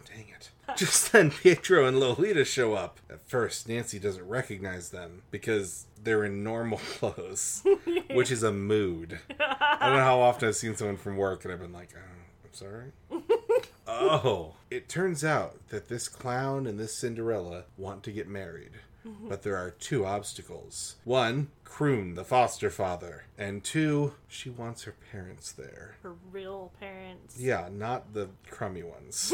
Dang 0.08 0.28
it. 0.30 0.50
Just 0.76 1.12
then, 1.12 1.32
Pietro 1.32 1.86
and 1.86 2.00
Lolita 2.00 2.46
show 2.46 2.74
up. 2.74 3.00
At 3.10 3.22
first, 3.28 3.68
Nancy 3.68 4.00
doesn't 4.00 4.28
recognize 4.28 4.90
them 4.90 5.24
because 5.32 5.88
they're 6.02 6.24
in 6.24 6.44
normal 6.44 6.78
clothes, 7.00 7.64
which 8.12 8.32
is 8.32 8.44
a 8.44 8.52
mood. 8.52 9.20
I 9.40 9.88
don't 9.88 9.98
know 9.98 10.04
how 10.04 10.20
often 10.22 10.48
I've 10.48 10.56
seen 10.56 10.76
someone 10.76 10.98
from 10.98 11.18
work 11.18 11.44
and 11.44 11.54
I've 11.54 11.60
been 11.60 11.74
like, 11.74 11.90
oh, 11.96 12.00
I'm 12.44 12.54
sorry. 12.54 12.92
oh, 13.88 14.56
it 14.70 14.88
turns 14.88 15.24
out 15.24 15.68
that 15.70 15.90
this 15.90 16.08
clown 16.08 16.66
and 16.68 16.80
this 16.80 16.96
Cinderella 16.96 17.66
want 17.78 18.04
to 18.04 18.12
get 18.12 18.28
married. 18.28 18.72
Mm-hmm. 19.06 19.30
But 19.30 19.42
there 19.42 19.58
are 19.58 19.72
two 19.72 20.06
obstacles. 20.06 20.96
One, 21.06 21.50
Croon, 21.64 22.14
the 22.16 22.24
foster 22.24 22.70
father. 22.70 23.24
And 23.38 23.64
two, 23.64 24.14
she 24.28 24.50
wants 24.50 24.84
her 24.84 24.94
parents 25.12 25.52
there. 25.52 25.96
Her 26.04 26.14
real 26.32 26.72
parents. 26.80 27.40
Yeah, 27.40 27.70
not 27.72 28.14
the 28.14 28.30
crummy 28.50 28.84
ones. 28.84 29.34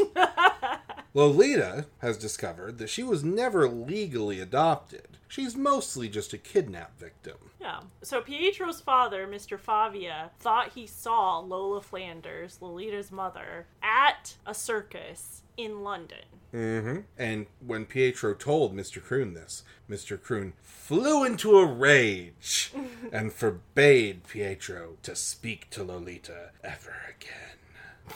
Lolita 1.14 1.88
has 2.00 2.18
discovered 2.18 2.78
that 2.78 2.90
she 2.90 3.04
was 3.04 3.24
never 3.24 3.68
legally 3.68 4.40
adopted. 4.40 5.18
She's 5.28 5.56
mostly 5.56 6.08
just 6.10 6.34
a 6.34 6.38
kidnap 6.38 6.98
victim. 7.00 7.38
Yeah. 7.60 7.82
So 8.02 8.22
Pietro's 8.22 8.82
father, 8.82 9.28
Mr. 9.28 9.60
Favia, 9.60 10.30
thought 10.40 10.74
he 10.74 10.88
saw 10.88 11.40
Lola 11.40 11.82
Flanders, 11.82 12.60
Lolita's 12.62 13.12
mother, 13.12 13.68
at 13.82 14.36
a 14.46 14.54
circus 14.54 15.42
in 15.58 15.84
London. 15.84 16.26
Mm-hmm. 16.54 17.00
And 17.18 17.48
when 17.66 17.86
Pietro 17.86 18.34
told 18.34 18.76
Mr. 18.76 19.04
Croon 19.04 19.34
this, 19.34 19.64
Mr. 19.90 20.22
Croon 20.22 20.54
flew 20.62 21.24
into 21.26 21.58
a 21.58 21.66
rage 21.66 22.72
and 23.12 23.34
forbade 23.34 24.28
Pietro 24.28 24.98
to 25.04 25.16
speak 25.16 25.70
to 25.72 25.84
Lolita 25.84 26.52
ever 26.64 26.96
again. 27.10 27.32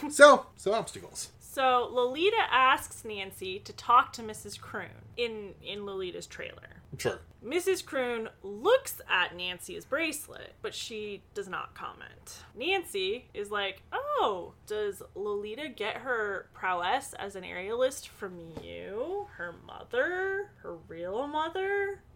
So, 0.10 0.46
some 0.56 0.74
obstacles. 0.74 1.32
So 1.52 1.90
Lolita 1.92 2.44
asks 2.50 3.04
Nancy 3.04 3.60
to 3.60 3.74
talk 3.74 4.14
to 4.14 4.22
Mrs. 4.22 4.58
Croon 4.58 5.04
in 5.18 5.54
in 5.62 5.86
Lolita's 5.86 6.26
trailer. 6.26 6.81
Sure. 6.98 7.20
Mrs. 7.44 7.84
Croon 7.84 8.30
looks 8.44 9.02
at 9.10 9.36
Nancy's 9.36 9.84
bracelet, 9.84 10.54
but 10.62 10.76
she 10.76 11.24
does 11.34 11.48
not 11.50 11.74
comment. 11.74 12.44
Nancy 12.56 13.26
is 13.34 13.50
like, 13.50 13.82
Oh, 13.92 14.54
does 14.68 15.02
Lolita 15.16 15.68
get 15.70 15.98
her 15.98 16.50
prowess 16.54 17.14
as 17.18 17.36
an 17.36 17.44
aerialist 17.44 18.08
from 18.10 18.38
you? 18.64 19.26
Her 19.38 19.56
mother? 19.66 20.52
Her 20.58 20.76
real 20.88 21.26
mother? 21.26 22.02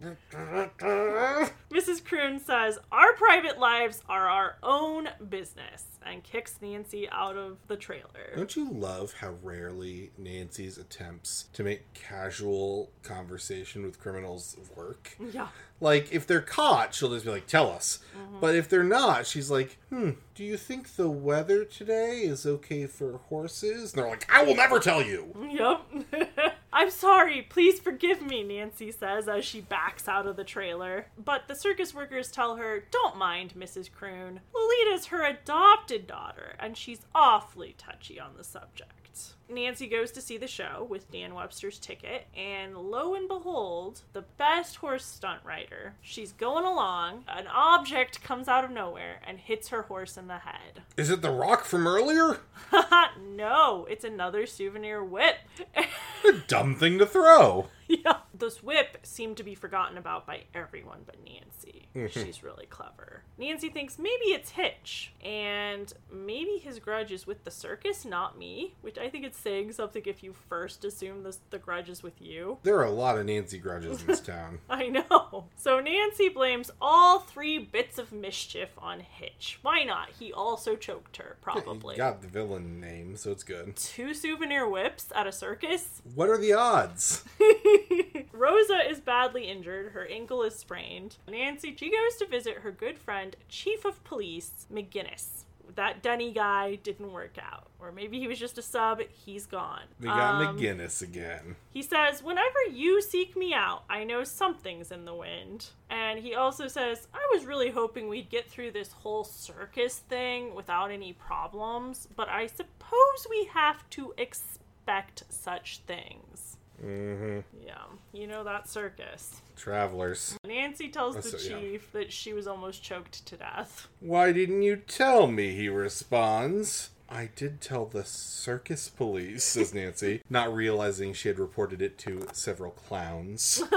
Mrs. 0.80 2.04
Croon 2.04 2.38
says, 2.38 2.78
Our 2.92 3.14
private 3.14 3.58
lives 3.58 4.04
are 4.08 4.28
our 4.28 4.58
own 4.62 5.08
business, 5.28 5.98
and 6.04 6.22
kicks 6.22 6.58
Nancy 6.62 7.08
out 7.10 7.36
of 7.36 7.58
the 7.66 7.76
trailer. 7.76 8.36
Don't 8.36 8.54
you 8.54 8.70
love 8.70 9.14
how 9.14 9.34
rarely 9.42 10.12
Nancy's 10.16 10.78
attempts 10.78 11.48
to 11.54 11.64
make 11.64 11.92
casual 11.94 12.92
conversation 13.02 13.82
with 13.82 13.98
criminals 13.98 14.56
work? 14.74 15.16
Yeah. 15.32 15.48
Like, 15.80 16.10
if 16.12 16.26
they're 16.26 16.40
caught, 16.40 16.94
she'll 16.94 17.10
just 17.10 17.24
be 17.26 17.30
like, 17.30 17.46
tell 17.46 17.70
us. 17.70 17.98
But 18.40 18.54
if 18.54 18.68
they're 18.68 18.82
not, 18.82 19.26
she's 19.26 19.50
like, 19.50 19.78
hmm, 19.90 20.12
do 20.34 20.42
you 20.44 20.56
think 20.56 20.96
the 20.96 21.08
weather 21.08 21.64
today 21.64 22.20
is 22.20 22.46
okay 22.46 22.86
for 22.86 23.18
horses? 23.28 23.92
And 23.92 24.02
they're 24.02 24.10
like, 24.10 24.26
I 24.32 24.42
will 24.42 24.56
never 24.56 24.78
tell 24.78 25.02
you. 25.02 25.34
Yep. 25.50 26.24
I'm 26.72 26.90
sorry. 26.90 27.42
Please 27.42 27.78
forgive 27.80 28.22
me, 28.22 28.42
Nancy 28.42 28.90
says 28.90 29.28
as 29.28 29.44
she 29.44 29.60
backs 29.60 30.08
out 30.08 30.26
of 30.26 30.36
the 30.36 30.44
trailer. 30.44 31.06
But 31.22 31.48
the 31.48 31.54
circus 31.54 31.94
workers 31.94 32.30
tell 32.30 32.56
her, 32.56 32.84
Don't 32.90 33.16
mind 33.16 33.54
Mrs. 33.54 33.90
Croon. 33.90 34.40
Lolita's 34.54 35.06
her 35.06 35.24
adopted 35.24 36.06
daughter, 36.06 36.54
and 36.58 36.76
she's 36.76 37.06
awfully 37.14 37.74
touchy 37.78 38.18
on 38.20 38.32
the 38.36 38.44
subject. 38.44 39.05
Nancy 39.48 39.86
goes 39.86 40.10
to 40.12 40.20
see 40.20 40.36
the 40.36 40.46
show 40.48 40.86
with 40.88 41.10
Dan 41.10 41.34
Webster's 41.34 41.78
ticket, 41.78 42.26
and 42.36 42.76
lo 42.76 43.14
and 43.14 43.28
behold, 43.28 44.00
the 44.12 44.22
best 44.22 44.76
horse 44.76 45.04
stunt 45.04 45.40
rider. 45.44 45.94
She's 46.00 46.32
going 46.32 46.64
along, 46.64 47.24
an 47.28 47.46
object 47.46 48.22
comes 48.22 48.48
out 48.48 48.64
of 48.64 48.70
nowhere 48.70 49.20
and 49.26 49.38
hits 49.38 49.68
her 49.68 49.82
horse 49.82 50.16
in 50.16 50.26
the 50.26 50.38
head. 50.38 50.82
Is 50.96 51.10
it 51.10 51.22
the 51.22 51.30
rock 51.30 51.64
from 51.64 51.86
earlier? 51.86 52.40
no, 53.36 53.86
it's 53.88 54.04
another 54.04 54.46
souvenir 54.46 55.02
whip. 55.04 55.36
A 55.76 56.32
dumb 56.48 56.74
thing 56.74 56.98
to 56.98 57.06
throw. 57.06 57.68
yeah. 57.88 58.18
This 58.38 58.62
whip 58.62 58.98
seemed 59.02 59.36
to 59.38 59.42
be 59.42 59.54
forgotten 59.54 59.96
about 59.96 60.26
by 60.26 60.42
everyone 60.54 61.00
but 61.06 61.16
Nancy. 61.24 61.88
She's 62.10 62.42
really 62.42 62.66
clever. 62.66 63.22
Nancy 63.38 63.70
thinks 63.70 63.98
maybe 63.98 64.26
it's 64.26 64.50
Hitch, 64.50 65.12
and 65.24 65.92
maybe 66.12 66.58
his 66.58 66.78
grudge 66.78 67.12
is 67.12 67.26
with 67.26 67.44
the 67.44 67.50
circus, 67.50 68.04
not 68.04 68.38
me, 68.38 68.74
which 68.82 68.98
I 68.98 69.08
think 69.08 69.24
it's 69.24 69.38
saying 69.38 69.72
something 69.72 70.02
if 70.04 70.22
you 70.22 70.34
first 70.48 70.84
assume 70.84 71.22
this, 71.22 71.40
the 71.50 71.58
grudge 71.58 71.88
is 71.88 72.02
with 72.02 72.20
you. 72.20 72.58
There 72.62 72.78
are 72.78 72.84
a 72.84 72.90
lot 72.90 73.18
of 73.18 73.26
Nancy 73.26 73.58
grudges 73.58 74.00
in 74.00 74.06
this 74.06 74.20
town. 74.26 74.58
I 74.68 74.88
know. 74.88 75.46
So 75.56 75.80
Nancy 75.80 76.28
blames 76.28 76.70
all 76.80 77.20
three 77.20 77.58
bits 77.58 77.98
of 77.98 78.12
mischief 78.12 78.70
on 78.78 79.00
Hitch. 79.00 79.58
Why 79.62 79.82
not? 79.84 80.08
He 80.18 80.32
also 80.32 80.76
choked 80.76 81.16
her, 81.16 81.36
probably. 81.40 81.94
You 81.94 81.98
got 81.98 82.22
the 82.22 82.28
villain 82.28 82.80
name, 82.80 83.16
so 83.16 83.30
it's 83.30 83.44
good. 83.44 83.76
Two 83.76 84.12
souvenir 84.14 84.68
whips 84.68 85.12
at 85.14 85.26
a 85.26 85.32
circus? 85.32 86.02
What 86.14 86.28
are 86.28 86.38
the 86.38 86.52
odds? 86.52 87.24
Rosa 88.36 88.88
is 88.88 89.00
badly 89.00 89.48
injured. 89.48 89.92
Her 89.92 90.06
ankle 90.06 90.42
is 90.42 90.54
sprained. 90.56 91.16
Nancy, 91.28 91.74
she 91.76 91.90
goes 91.90 92.16
to 92.18 92.26
visit 92.26 92.58
her 92.58 92.70
good 92.70 92.98
friend, 92.98 93.34
Chief 93.48 93.84
of 93.84 94.02
Police 94.04 94.66
McGinnis. 94.72 95.44
That 95.74 96.00
Denny 96.02 96.32
guy 96.32 96.76
didn't 96.76 97.12
work 97.12 97.36
out. 97.42 97.66
Or 97.80 97.90
maybe 97.92 98.18
he 98.20 98.28
was 98.28 98.38
just 98.38 98.56
a 98.56 98.62
sub. 98.62 99.00
He's 99.10 99.46
gone. 99.46 99.82
We 100.00 100.06
got 100.06 100.40
Um, 100.46 100.56
McGinnis 100.56 101.02
again. 101.02 101.56
He 101.70 101.82
says, 101.82 102.22
Whenever 102.22 102.62
you 102.70 103.02
seek 103.02 103.36
me 103.36 103.52
out, 103.52 103.82
I 103.90 104.04
know 104.04 104.22
something's 104.24 104.90
in 104.92 105.04
the 105.04 105.14
wind. 105.14 105.66
And 105.90 106.20
he 106.20 106.34
also 106.34 106.68
says, 106.68 107.08
I 107.12 107.28
was 107.34 107.44
really 107.46 107.70
hoping 107.70 108.08
we'd 108.08 108.30
get 108.30 108.48
through 108.48 108.70
this 108.72 108.92
whole 108.92 109.24
circus 109.24 109.98
thing 109.98 110.54
without 110.54 110.90
any 110.90 111.12
problems, 111.12 112.06
but 112.14 112.28
I 112.28 112.46
suppose 112.46 113.26
we 113.28 113.44
have 113.52 113.88
to 113.90 114.14
expect 114.16 115.24
such 115.28 115.80
things. 115.86 116.45
Hmm 116.80 117.40
Yeah, 117.64 117.74
you 118.12 118.26
know 118.26 118.44
that 118.44 118.68
circus. 118.68 119.40
Travelers. 119.56 120.36
Nancy 120.44 120.88
tells 120.88 121.16
the 121.16 121.38
yeah. 121.38 121.58
chief 121.58 121.92
that 121.92 122.12
she 122.12 122.32
was 122.32 122.46
almost 122.46 122.82
choked 122.82 123.24
to 123.26 123.36
death. 123.36 123.88
Why 124.00 124.32
didn't 124.32 124.62
you 124.62 124.76
tell 124.76 125.26
me? 125.26 125.54
He 125.54 125.68
responds. 125.68 126.90
I 127.08 127.30
did 127.36 127.60
tell 127.60 127.86
the 127.86 128.04
circus 128.04 128.88
police, 128.88 129.44
says 129.44 129.72
Nancy, 129.72 130.22
not 130.30 130.52
realizing 130.52 131.12
she 131.12 131.28
had 131.28 131.38
reported 131.38 131.80
it 131.80 131.98
to 131.98 132.26
several 132.32 132.72
clowns. 132.72 133.62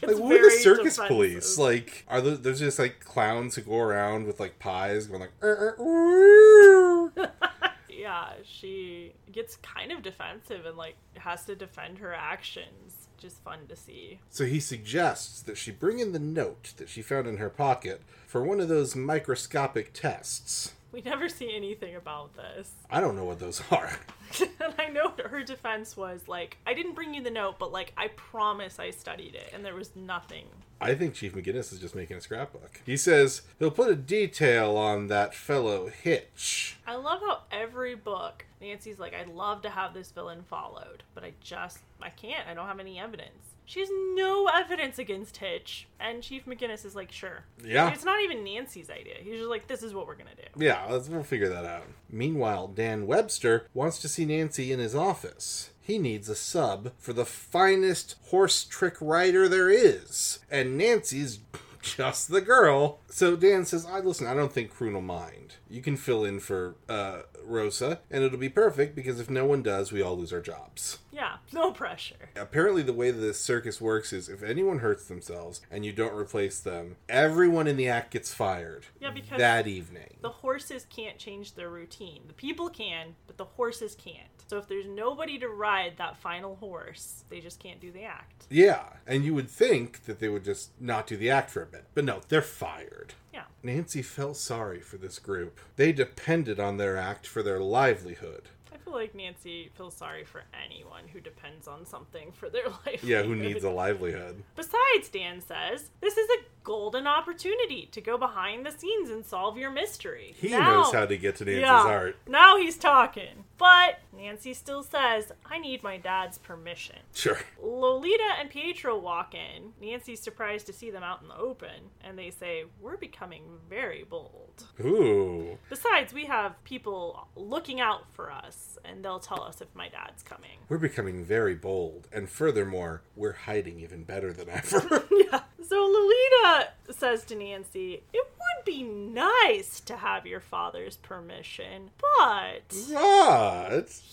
Like, 0.00 0.16
what 0.18 0.36
are 0.36 0.44
the 0.44 0.50
circus 0.50 0.94
defensive. 0.94 1.08
police? 1.08 1.58
Like, 1.58 2.04
are 2.08 2.20
those, 2.20 2.40
there's 2.42 2.60
just 2.60 2.78
like 2.78 3.00
clowns 3.00 3.56
who 3.56 3.62
go 3.62 3.78
around 3.78 4.26
with 4.26 4.38
like 4.38 4.58
pies 4.60 5.08
going 5.08 5.20
like, 5.20 5.32
"Er, 5.42 5.74
er, 5.78 5.82
woo." 5.82 7.12
yeah, 7.98 8.28
she 8.44 9.12
gets 9.32 9.56
kind 9.56 9.92
of 9.92 10.02
defensive 10.02 10.64
and 10.64 10.76
like 10.76 10.96
has 11.16 11.44
to 11.46 11.54
defend 11.54 11.98
her 11.98 12.14
actions. 12.14 13.08
Just 13.18 13.42
fun 13.42 13.66
to 13.68 13.74
see. 13.74 14.20
So 14.30 14.44
he 14.44 14.60
suggests 14.60 15.42
that 15.42 15.56
she 15.56 15.72
bring 15.72 15.98
in 15.98 16.12
the 16.12 16.20
note 16.20 16.74
that 16.76 16.88
she 16.88 17.02
found 17.02 17.26
in 17.26 17.38
her 17.38 17.50
pocket 17.50 18.00
for 18.26 18.44
one 18.44 18.60
of 18.60 18.68
those 18.68 18.94
microscopic 18.94 19.92
tests. 19.92 20.74
We 20.92 21.02
never 21.02 21.28
see 21.28 21.54
anything 21.54 21.96
about 21.96 22.34
this. 22.34 22.72
I 22.90 23.00
don't 23.00 23.14
know 23.14 23.24
what 23.24 23.38
those 23.38 23.62
are. 23.70 23.98
and 24.40 24.74
I 24.78 24.88
know 24.88 25.12
her 25.22 25.42
defense 25.42 25.96
was 25.98 26.26
like, 26.26 26.56
I 26.66 26.72
didn't 26.72 26.94
bring 26.94 27.12
you 27.12 27.22
the 27.22 27.30
note, 27.30 27.58
but 27.58 27.72
like, 27.72 27.92
I 27.96 28.08
promise 28.08 28.78
I 28.78 28.90
studied 28.90 29.34
it, 29.34 29.50
and 29.52 29.62
there 29.62 29.74
was 29.74 29.94
nothing. 29.94 30.46
I 30.80 30.94
think 30.94 31.14
Chief 31.14 31.34
McGinnis 31.34 31.72
is 31.72 31.78
just 31.78 31.94
making 31.94 32.16
a 32.16 32.20
scrapbook. 32.20 32.80
He 32.86 32.96
says 32.96 33.42
he'll 33.58 33.70
put 33.70 33.90
a 33.90 33.96
detail 33.96 34.76
on 34.76 35.08
that 35.08 35.34
fellow 35.34 35.88
Hitch. 35.88 36.78
I 36.86 36.94
love 36.94 37.20
how 37.20 37.42
every 37.52 37.94
book, 37.94 38.46
Nancy's 38.60 38.98
like, 38.98 39.12
I'd 39.12 39.28
love 39.28 39.60
to 39.62 39.70
have 39.70 39.92
this 39.92 40.10
villain 40.10 40.42
followed, 40.48 41.02
but 41.14 41.22
I 41.24 41.32
just, 41.40 41.80
I 42.00 42.10
can't. 42.10 42.48
I 42.48 42.54
don't 42.54 42.66
have 42.66 42.80
any 42.80 42.98
evidence. 42.98 43.56
She 43.68 43.80
has 43.80 43.90
no 44.14 44.46
evidence 44.46 44.98
against 44.98 45.36
Hitch, 45.36 45.88
and 46.00 46.22
Chief 46.22 46.46
McGinnis 46.46 46.86
is 46.86 46.96
like, 46.96 47.12
sure. 47.12 47.44
Yeah. 47.62 47.90
It's 47.90 48.02
not 48.02 48.22
even 48.22 48.42
Nancy's 48.42 48.88
idea. 48.88 49.16
He's 49.20 49.40
just 49.40 49.50
like, 49.50 49.68
this 49.68 49.82
is 49.82 49.92
what 49.92 50.06
we're 50.06 50.14
gonna 50.14 50.30
do. 50.34 50.64
Yeah, 50.64 50.86
let's, 50.88 51.10
we'll 51.10 51.22
figure 51.22 51.50
that 51.50 51.66
out. 51.66 51.84
Meanwhile, 52.08 52.68
Dan 52.68 53.06
Webster 53.06 53.66
wants 53.74 53.98
to 53.98 54.08
see 54.08 54.24
Nancy 54.24 54.72
in 54.72 54.78
his 54.78 54.94
office. 54.94 55.68
He 55.82 55.98
needs 55.98 56.30
a 56.30 56.34
sub 56.34 56.92
for 56.96 57.12
the 57.12 57.26
finest 57.26 58.16
horse 58.30 58.64
trick 58.64 58.96
rider 59.02 59.50
there 59.50 59.68
is. 59.68 60.38
And 60.50 60.78
Nancy's 60.78 61.40
just 61.82 62.30
the 62.30 62.40
girl. 62.40 63.00
So 63.10 63.36
Dan 63.36 63.66
says, 63.66 63.84
I 63.84 64.00
listen, 64.00 64.26
I 64.26 64.32
don't 64.32 64.50
think 64.50 64.70
Croon 64.70 64.94
will 64.94 65.02
mind. 65.02 65.56
You 65.68 65.82
can 65.82 65.98
fill 65.98 66.24
in 66.24 66.40
for 66.40 66.76
uh, 66.88 67.20
Rosa, 67.48 68.00
and 68.10 68.22
it'll 68.24 68.38
be 68.38 68.48
perfect 68.48 68.94
because 68.94 69.18
if 69.20 69.28
no 69.30 69.44
one 69.46 69.62
does, 69.62 69.90
we 69.92 70.02
all 70.02 70.16
lose 70.16 70.32
our 70.32 70.40
jobs. 70.40 70.98
Yeah, 71.12 71.36
no 71.52 71.72
pressure. 71.72 72.30
Apparently, 72.36 72.82
the 72.82 72.92
way 72.92 73.10
this 73.10 73.40
circus 73.40 73.80
works 73.80 74.12
is 74.12 74.28
if 74.28 74.42
anyone 74.42 74.78
hurts 74.78 75.06
themselves 75.06 75.60
and 75.70 75.84
you 75.84 75.92
don't 75.92 76.14
replace 76.16 76.60
them, 76.60 76.96
everyone 77.08 77.66
in 77.66 77.76
the 77.76 77.88
act 77.88 78.12
gets 78.12 78.32
fired 78.32 78.86
Yeah, 79.00 79.10
because 79.10 79.38
that 79.38 79.66
evening. 79.66 80.16
the 80.20 80.28
horses 80.28 80.86
can't 80.88 81.18
change 81.18 81.54
their 81.54 81.70
routine. 81.70 82.22
The 82.28 82.34
people 82.34 82.68
can, 82.68 83.16
but 83.26 83.36
the 83.36 83.44
horses 83.44 83.94
can't. 83.96 84.28
So 84.46 84.56
if 84.58 84.68
there's 84.68 84.86
nobody 84.86 85.38
to 85.40 85.48
ride 85.48 85.94
that 85.98 86.16
final 86.16 86.56
horse, 86.56 87.24
they 87.28 87.40
just 87.40 87.60
can't 87.60 87.80
do 87.80 87.90
the 87.92 88.04
act. 88.04 88.46
Yeah, 88.48 88.84
and 89.06 89.24
you 89.24 89.34
would 89.34 89.50
think 89.50 90.04
that 90.04 90.20
they 90.20 90.28
would 90.28 90.44
just 90.44 90.70
not 90.80 91.06
do 91.06 91.16
the 91.16 91.30
act 91.30 91.50
for 91.50 91.62
a 91.62 91.66
bit. 91.66 91.84
But 91.94 92.04
no, 92.04 92.20
they're 92.28 92.40
fired. 92.40 93.14
Yeah. 93.38 93.44
Nancy 93.62 94.02
felt 94.02 94.36
sorry 94.36 94.80
for 94.80 94.96
this 94.96 95.20
group. 95.20 95.60
They 95.76 95.92
depended 95.92 96.58
on 96.58 96.76
their 96.76 96.96
act 96.96 97.24
for 97.26 97.40
their 97.42 97.60
livelihood. 97.60 98.48
I 98.72 98.78
feel 98.78 98.92
like 98.92 99.14
Nancy 99.14 99.70
feels 99.76 99.94
sorry 99.94 100.24
for 100.24 100.42
anyone 100.66 101.04
who 101.12 101.20
depends 101.20 101.68
on 101.68 101.86
something 101.86 102.32
for 102.32 102.48
their 102.48 102.68
life. 102.86 103.04
Yeah, 103.04 103.22
who 103.22 103.36
needs 103.36 103.62
a 103.62 103.70
livelihood? 103.70 104.42
Besides, 104.56 105.08
Dan 105.12 105.40
says, 105.40 105.90
this 106.00 106.16
is 106.16 106.28
a 106.28 106.57
golden 106.68 107.06
opportunity 107.06 107.88
to 107.92 107.98
go 107.98 108.18
behind 108.18 108.66
the 108.66 108.70
scenes 108.70 109.08
and 109.08 109.24
solve 109.24 109.56
your 109.56 109.70
mystery. 109.70 110.34
He 110.38 110.50
Now- 110.50 110.82
knows 110.82 110.92
how 110.92 111.06
to 111.06 111.16
get 111.16 111.36
to 111.36 111.46
Nancy's 111.46 111.62
yeah, 111.62 111.80
heart. 111.82 112.16
Now 112.26 112.58
he's 112.58 112.76
talking. 112.76 113.44
But 113.56 114.00
Nancy 114.12 114.52
still 114.54 114.82
says, 114.82 115.32
I 115.46 115.58
need 115.58 115.82
my 115.82 115.96
dad's 115.96 116.36
permission. 116.38 116.96
Sure. 117.14 117.38
Lolita 117.60 118.34
and 118.38 118.50
Pietro 118.50 118.96
walk 118.98 119.34
in. 119.34 119.72
Nancy's 119.80 120.20
surprised 120.20 120.66
to 120.66 120.72
see 120.72 120.90
them 120.90 121.02
out 121.02 121.22
in 121.22 121.28
the 121.28 121.36
open, 121.36 121.90
and 122.04 122.16
they 122.18 122.30
say, 122.30 122.64
We're 122.80 122.96
becoming 122.98 123.42
very 123.68 124.04
bold. 124.04 124.64
Ooh. 124.80 125.58
Besides, 125.70 126.12
we 126.12 126.26
have 126.26 126.62
people 126.64 127.28
looking 127.34 127.80
out 127.80 128.12
for 128.12 128.30
us, 128.30 128.78
and 128.84 129.04
they'll 129.04 129.18
tell 129.18 129.42
us 129.42 129.60
if 129.60 129.74
my 129.74 129.88
dad's 129.88 130.22
coming. 130.22 130.58
We're 130.68 130.78
becoming 130.78 131.24
very 131.24 131.54
bold, 131.56 132.06
and 132.12 132.28
furthermore, 132.28 133.02
we're 133.16 133.32
hiding 133.32 133.80
even 133.80 134.04
better 134.04 134.32
than 134.32 134.50
ever. 134.50 135.04
Yeah. 135.30 135.40
So 135.68 135.76
Lolita 135.84 136.57
says 136.90 137.24
to 137.26 137.34
Nancy, 137.34 138.02
It 138.12 138.26
would 138.26 138.64
be 138.64 138.82
nice 138.82 139.80
to 139.80 139.96
have 139.96 140.26
your 140.26 140.40
father's 140.40 140.96
permission, 140.96 141.90
but 142.18 142.74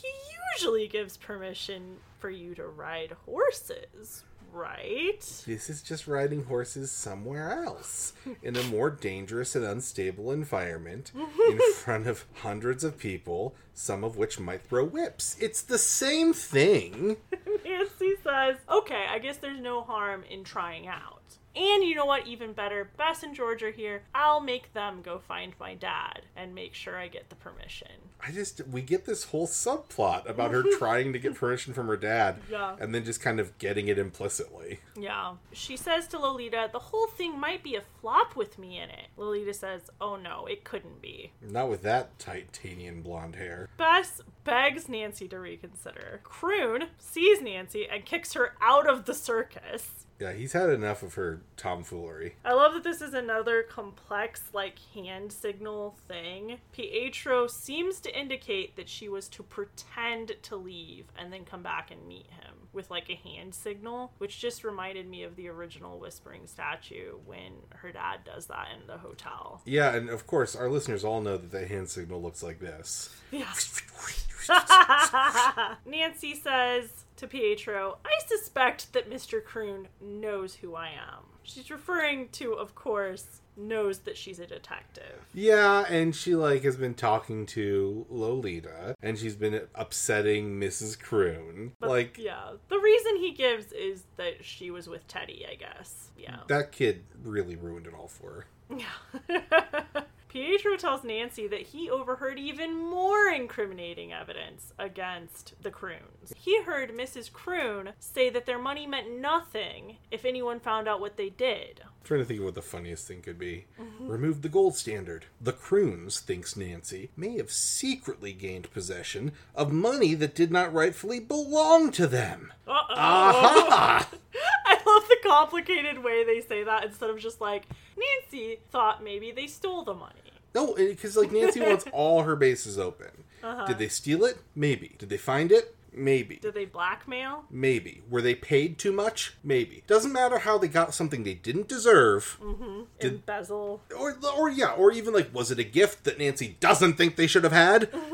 he 0.01 0.07
usually 0.53 0.87
gives 0.87 1.17
permission 1.17 1.97
for 2.19 2.29
you 2.29 2.55
to 2.55 2.65
ride 2.67 3.15
horses, 3.25 4.23
Right? 4.53 5.19
This 5.45 5.69
is 5.69 5.81
just 5.81 6.07
riding 6.07 6.45
horses 6.45 6.89
somewhere 6.89 7.63
else, 7.65 8.13
in 8.41 8.55
a 8.55 8.63
more 8.63 8.89
dangerous 8.89 9.53
and 9.53 9.65
unstable 9.65 10.31
environment, 10.31 11.11
in 11.49 11.59
front 11.75 12.07
of 12.07 12.25
hundreds 12.35 12.85
of 12.85 12.97
people, 12.97 13.53
some 13.75 14.03
of 14.03 14.17
which 14.17 14.39
might 14.39 14.63
throw 14.63 14.83
whips. 14.85 15.35
It's 15.39 15.61
the 15.61 15.77
same 15.77 16.33
thing. 16.33 17.17
Nancy 17.65 18.13
says, 18.23 18.55
okay, 18.69 19.05
I 19.09 19.19
guess 19.19 19.37
there's 19.37 19.59
no 19.59 19.81
harm 19.83 20.23
in 20.29 20.43
trying 20.43 20.87
out. 20.87 21.21
And 21.57 21.83
you 21.85 21.95
know 21.95 22.05
what? 22.05 22.27
Even 22.27 22.51
better, 22.51 22.89
Bess 22.97 23.23
and 23.23 23.33
George 23.33 23.63
are 23.63 23.71
here. 23.71 24.03
I'll 24.13 24.41
make 24.41 24.73
them 24.73 25.01
go 25.01 25.19
find 25.19 25.53
my 25.57 25.73
dad 25.73 26.23
and 26.35 26.53
make 26.53 26.73
sure 26.73 26.97
I 26.97 27.07
get 27.07 27.29
the 27.29 27.35
permission. 27.35 27.87
I 28.19 28.31
just, 28.31 28.67
we 28.67 28.81
get 28.81 29.05
this 29.05 29.23
whole 29.25 29.47
subplot 29.47 30.27
about 30.29 30.51
her 30.51 30.63
trying 30.77 31.13
to 31.13 31.19
get 31.19 31.35
permission 31.35 31.73
from 31.73 31.87
her 31.87 31.95
dad, 31.95 32.39
Yeah. 32.51 32.75
and 32.77 32.93
then 32.93 33.05
just 33.05 33.21
kind 33.21 33.39
of 33.39 33.57
getting 33.57 33.87
it 33.87 33.97
implicitly. 33.97 34.81
Yeah. 34.99 35.35
She 35.53 35.77
says 35.77 36.07
to 36.09 36.19
Lolita, 36.19 36.69
the 36.73 36.79
whole 36.79 37.07
thing 37.07 37.39
might 37.39 37.63
be 37.63 37.75
a 37.77 37.81
flop 38.01 38.35
with 38.35 38.59
me 38.59 38.77
in 38.77 38.89
it. 38.89 39.07
Lolita 39.15 39.53
says, 39.53 39.83
oh 40.01 40.17
no, 40.17 40.45
it 40.47 40.65
couldn't 40.65 41.01
be. 41.01 41.31
Not 41.41 41.69
with 41.69 41.83
that 41.83 42.19
titanium 42.19 43.01
blonde 43.01 43.35
hair. 43.37 43.64
Bess 43.77 44.21
begs 44.45 44.87
Nancy 44.87 45.27
to 45.27 45.39
reconsider. 45.39 46.21
Croon 46.23 46.85
sees 46.97 47.41
Nancy 47.41 47.87
and 47.91 48.05
kicks 48.05 48.33
her 48.33 48.53
out 48.61 48.87
of 48.87 49.05
the 49.05 49.13
circus. 49.13 50.05
Yeah, 50.19 50.31
he's 50.31 50.53
had 50.53 50.69
enough 50.69 51.03
of 51.03 51.15
her 51.15 51.41
tomfoolery. 51.57 52.35
I 52.45 52.53
love 52.53 52.73
that 52.73 52.83
this 52.83 53.01
is 53.01 53.13
another 53.13 53.63
complex, 53.63 54.43
like, 54.53 54.79
hand 54.93 55.33
signal 55.33 55.97
thing. 56.07 56.59
Pietro 56.71 57.47
seems 57.47 57.99
to 57.99 58.17
indicate 58.17 58.77
that 58.77 58.87
she 58.87 59.09
was 59.09 59.27
to 59.29 59.43
pretend 59.43 60.33
to 60.43 60.55
leave 60.55 61.07
and 61.17 61.33
then 61.33 61.43
come 61.43 61.63
back 61.63 61.91
and 61.91 62.07
meet 62.07 62.27
him 62.27 62.69
with, 62.71 62.89
like, 62.89 63.09
a 63.09 63.15
hand 63.15 63.53
signal, 63.53 64.13
which 64.17 64.39
just 64.39 64.63
reminded 64.63 65.05
me 65.05 65.23
of 65.23 65.35
the 65.35 65.49
original 65.49 65.99
Whispering 65.99 66.47
Statue 66.47 67.17
when 67.25 67.51
her 67.75 67.91
dad 67.91 68.21
does 68.23 68.45
that 68.45 68.67
in 68.79 68.87
the 68.87 68.97
hotel. 68.97 69.61
Yeah, 69.65 69.95
and 69.95 70.09
of 70.09 70.25
course, 70.25 70.55
our 70.55 70.69
listeners 70.69 71.03
all 71.03 71.19
know 71.19 71.35
that 71.35 71.51
the 71.51 71.67
hand 71.67 71.89
signal 71.89 72.21
looks 72.21 72.41
like 72.41 72.59
this. 72.59 73.09
Yeah. 73.31 73.51
Nancy 75.85 76.35
says 76.35 77.05
to 77.17 77.27
Pietro, 77.27 77.97
I 78.05 78.25
suspect 78.27 78.93
that 78.93 79.09
Mr. 79.09 79.43
Croon 79.43 79.87
knows 80.01 80.55
who 80.55 80.75
I 80.75 80.87
am. 80.87 81.23
She's 81.43 81.69
referring 81.69 82.29
to, 82.33 82.53
of 82.53 82.73
course, 82.75 83.41
knows 83.57 83.99
that 83.99 84.17
she's 84.17 84.39
a 84.39 84.47
detective. 84.47 85.25
Yeah, 85.33 85.85
and 85.87 86.15
she 86.15 86.35
like 86.35 86.63
has 86.63 86.75
been 86.75 86.93
talking 86.95 87.45
to 87.47 88.05
Lolita, 88.09 88.95
and 89.01 89.17
she's 89.17 89.35
been 89.35 89.61
upsetting 89.75 90.59
Mrs. 90.59 90.99
Croon. 90.99 91.73
But, 91.79 91.89
like 91.89 92.17
yeah, 92.17 92.53
the 92.69 92.79
reason 92.79 93.17
he 93.17 93.31
gives 93.31 93.71
is 93.71 94.03
that 94.17 94.43
she 94.43 94.71
was 94.71 94.87
with 94.89 95.07
Teddy, 95.07 95.45
I 95.49 95.55
guess. 95.55 96.09
Yeah. 96.17 96.37
that 96.47 96.71
kid 96.71 97.03
really 97.23 97.55
ruined 97.55 97.87
it 97.87 97.93
all 97.93 98.07
for 98.07 98.47
her. 98.69 98.77
Yeah. 98.77 100.03
Pietro 100.35 100.75
tells 100.75 101.05
Nancy 101.05 101.47
that 101.47 101.61
he 101.61 101.89
overheard 101.89 102.37
even 102.37 102.75
more 102.75 103.29
incriminating 103.29 104.11
evidence 104.11 104.73
against 104.77 105.53
the 105.61 105.71
Croons. 105.71 106.33
He 106.35 106.61
heard 106.63 106.91
Mrs. 106.91 107.31
Croon 107.31 107.93
say 107.99 108.29
that 108.29 108.45
their 108.45 108.59
money 108.59 108.85
meant 108.85 109.17
nothing 109.17 109.95
if 110.11 110.25
anyone 110.25 110.59
found 110.59 110.89
out 110.89 110.99
what 110.99 111.15
they 111.15 111.29
did. 111.29 111.83
I'm 111.85 112.03
trying 112.03 112.19
to 112.19 112.25
think 112.25 112.41
of 112.41 112.47
what 112.47 112.55
the 112.55 112.61
funniest 112.61 113.07
thing 113.07 113.21
could 113.21 113.39
be. 113.39 113.67
Remove 113.97 114.41
the 114.41 114.49
gold 114.49 114.75
standard. 114.75 115.23
The 115.39 115.53
Croons, 115.53 116.19
thinks 116.19 116.57
Nancy, 116.57 117.11
may 117.15 117.37
have 117.37 117.49
secretly 117.49 118.33
gained 118.33 118.69
possession 118.71 119.31
of 119.55 119.71
money 119.71 120.15
that 120.15 120.35
did 120.35 120.51
not 120.51 120.73
rightfully 120.73 121.21
belong 121.21 121.91
to 121.91 122.07
them. 122.07 122.51
Uh-oh. 122.67 122.93
Aha! 122.93 124.09
I 124.65 124.73
love 124.85 125.07
the 125.07 125.17
complicated 125.23 126.03
way 126.03 126.25
they 126.25 126.41
say 126.41 126.65
that 126.65 126.83
instead 126.83 127.09
of 127.09 127.19
just 127.19 127.39
like, 127.39 127.67
Nancy 127.97 128.59
thought 128.69 129.01
maybe 129.01 129.31
they 129.31 129.47
stole 129.47 129.83
the 129.83 129.93
money. 129.93 130.24
No, 130.55 130.73
because 130.73 131.15
like 131.17 131.31
Nancy 131.31 131.59
wants 131.61 131.85
all 131.91 132.23
her 132.23 132.35
bases 132.35 132.79
open. 132.79 133.11
Uh-huh. 133.43 133.65
Did 133.65 133.77
they 133.77 133.89
steal 133.89 134.23
it? 134.23 134.37
Maybe. 134.55 134.95
Did 134.97 135.09
they 135.09 135.17
find 135.17 135.51
it? 135.51 135.75
Maybe. 135.93 136.37
Did 136.37 136.55
they 136.55 136.65
blackmail? 136.65 137.45
Maybe. 137.49 138.01
Were 138.09 138.21
they 138.21 138.35
paid 138.35 138.77
too 138.77 138.91
much? 138.91 139.33
Maybe. 139.43 139.83
Doesn't 139.87 140.11
matter 140.11 140.39
how 140.39 140.57
they 140.57 140.67
got 140.67 140.93
something 140.93 141.23
they 141.23 141.35
didn't 141.35 141.67
deserve. 141.69 142.37
Mm-hmm. 142.41 142.81
Did- 142.99 143.13
Embezzle? 143.13 143.81
Or, 143.97 144.17
or 144.37 144.49
yeah, 144.49 144.71
or 144.71 144.91
even 144.91 145.13
like, 145.13 145.33
was 145.33 145.51
it 145.51 145.59
a 145.59 145.63
gift 145.63 146.03
that 146.03 146.17
Nancy 146.17 146.57
doesn't 146.59 146.93
think 146.93 147.15
they 147.15 147.27
should 147.27 147.43
have 147.43 147.53
had? 147.53 147.89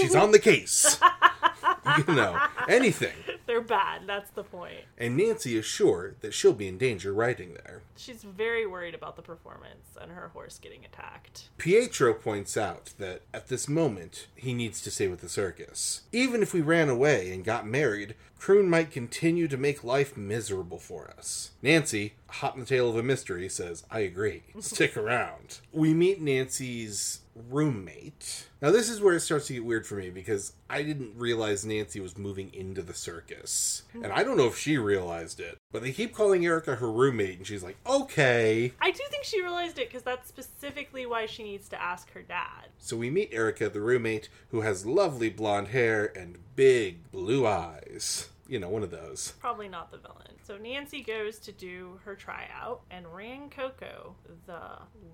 She's 0.00 0.14
on 0.16 0.32
the 0.32 0.38
case. 0.38 0.98
you 1.98 2.14
know, 2.14 2.38
anything. 2.68 3.14
They're 3.46 3.60
bad, 3.60 4.02
that's 4.06 4.30
the 4.30 4.44
point. 4.44 4.84
And 4.96 5.16
Nancy 5.16 5.56
is 5.56 5.64
sure 5.64 6.14
that 6.20 6.32
she'll 6.32 6.52
be 6.52 6.68
in 6.68 6.78
danger 6.78 7.12
riding 7.12 7.54
there. 7.54 7.82
She's 7.96 8.22
very 8.22 8.66
worried 8.66 8.94
about 8.94 9.16
the 9.16 9.22
performance 9.22 9.96
and 10.00 10.12
her 10.12 10.28
horse 10.28 10.58
getting 10.58 10.84
attacked. 10.84 11.48
Pietro 11.58 12.14
points 12.14 12.56
out 12.56 12.92
that 12.98 13.22
at 13.34 13.48
this 13.48 13.68
moment, 13.68 14.28
he 14.34 14.54
needs 14.54 14.80
to 14.82 14.90
stay 14.90 15.08
with 15.08 15.20
the 15.20 15.28
circus. 15.28 16.02
Even 16.12 16.42
if 16.42 16.54
we 16.54 16.60
ran 16.60 16.88
away 16.88 17.32
and 17.32 17.44
got 17.44 17.66
married, 17.66 18.14
Croon 18.38 18.68
might 18.68 18.90
continue 18.90 19.46
to 19.48 19.56
make 19.56 19.84
life 19.84 20.16
miserable 20.16 20.78
for 20.78 21.12
us. 21.16 21.50
Nancy, 21.62 22.14
hot 22.28 22.54
in 22.54 22.60
the 22.60 22.66
tail 22.66 22.90
of 22.90 22.96
a 22.96 23.02
mystery, 23.02 23.48
says, 23.48 23.84
I 23.90 24.00
agree. 24.00 24.42
Stick 24.58 24.96
around. 24.96 25.60
We 25.72 25.94
meet 25.94 26.20
Nancy's 26.20 27.20
roommate. 27.36 28.48
Now, 28.62 28.70
this 28.70 28.88
is 28.88 29.00
where 29.00 29.16
it 29.16 29.20
starts 29.20 29.48
to 29.48 29.54
get 29.54 29.64
weird 29.64 29.84
for 29.84 29.96
me 29.96 30.10
because 30.10 30.52
I 30.70 30.84
didn't 30.84 31.16
realize 31.16 31.66
Nancy 31.66 31.98
was 31.98 32.16
moving 32.16 32.54
into 32.54 32.80
the 32.80 32.94
circus. 32.94 33.82
And 33.92 34.12
I 34.12 34.22
don't 34.22 34.36
know 34.36 34.46
if 34.46 34.56
she 34.56 34.78
realized 34.78 35.40
it, 35.40 35.58
but 35.72 35.82
they 35.82 35.90
keep 35.90 36.14
calling 36.14 36.46
Erica 36.46 36.76
her 36.76 36.90
roommate, 36.90 37.38
and 37.38 37.46
she's 37.46 37.64
like, 37.64 37.76
okay. 37.84 38.72
I 38.80 38.92
do 38.92 39.02
think 39.10 39.24
she 39.24 39.42
realized 39.42 39.80
it 39.80 39.88
because 39.88 40.04
that's 40.04 40.28
specifically 40.28 41.06
why 41.06 41.26
she 41.26 41.42
needs 41.42 41.68
to 41.70 41.82
ask 41.82 42.12
her 42.12 42.22
dad. 42.22 42.68
So 42.78 42.96
we 42.96 43.10
meet 43.10 43.30
Erica, 43.32 43.68
the 43.68 43.80
roommate, 43.80 44.28
who 44.52 44.60
has 44.60 44.86
lovely 44.86 45.28
blonde 45.28 45.68
hair 45.68 46.16
and 46.16 46.38
big 46.54 47.10
blue 47.10 47.44
eyes. 47.44 48.28
You 48.52 48.58
know, 48.58 48.68
one 48.68 48.82
of 48.82 48.90
those. 48.90 49.32
Probably 49.40 49.66
not 49.66 49.90
the 49.90 49.96
villain. 49.96 50.34
So 50.42 50.58
Nancy 50.58 51.00
goes 51.02 51.38
to 51.38 51.52
do 51.52 51.98
her 52.04 52.14
tryout, 52.14 52.82
and 52.90 53.06
Ran 53.06 53.48
Coco, 53.48 54.14
the 54.44 54.60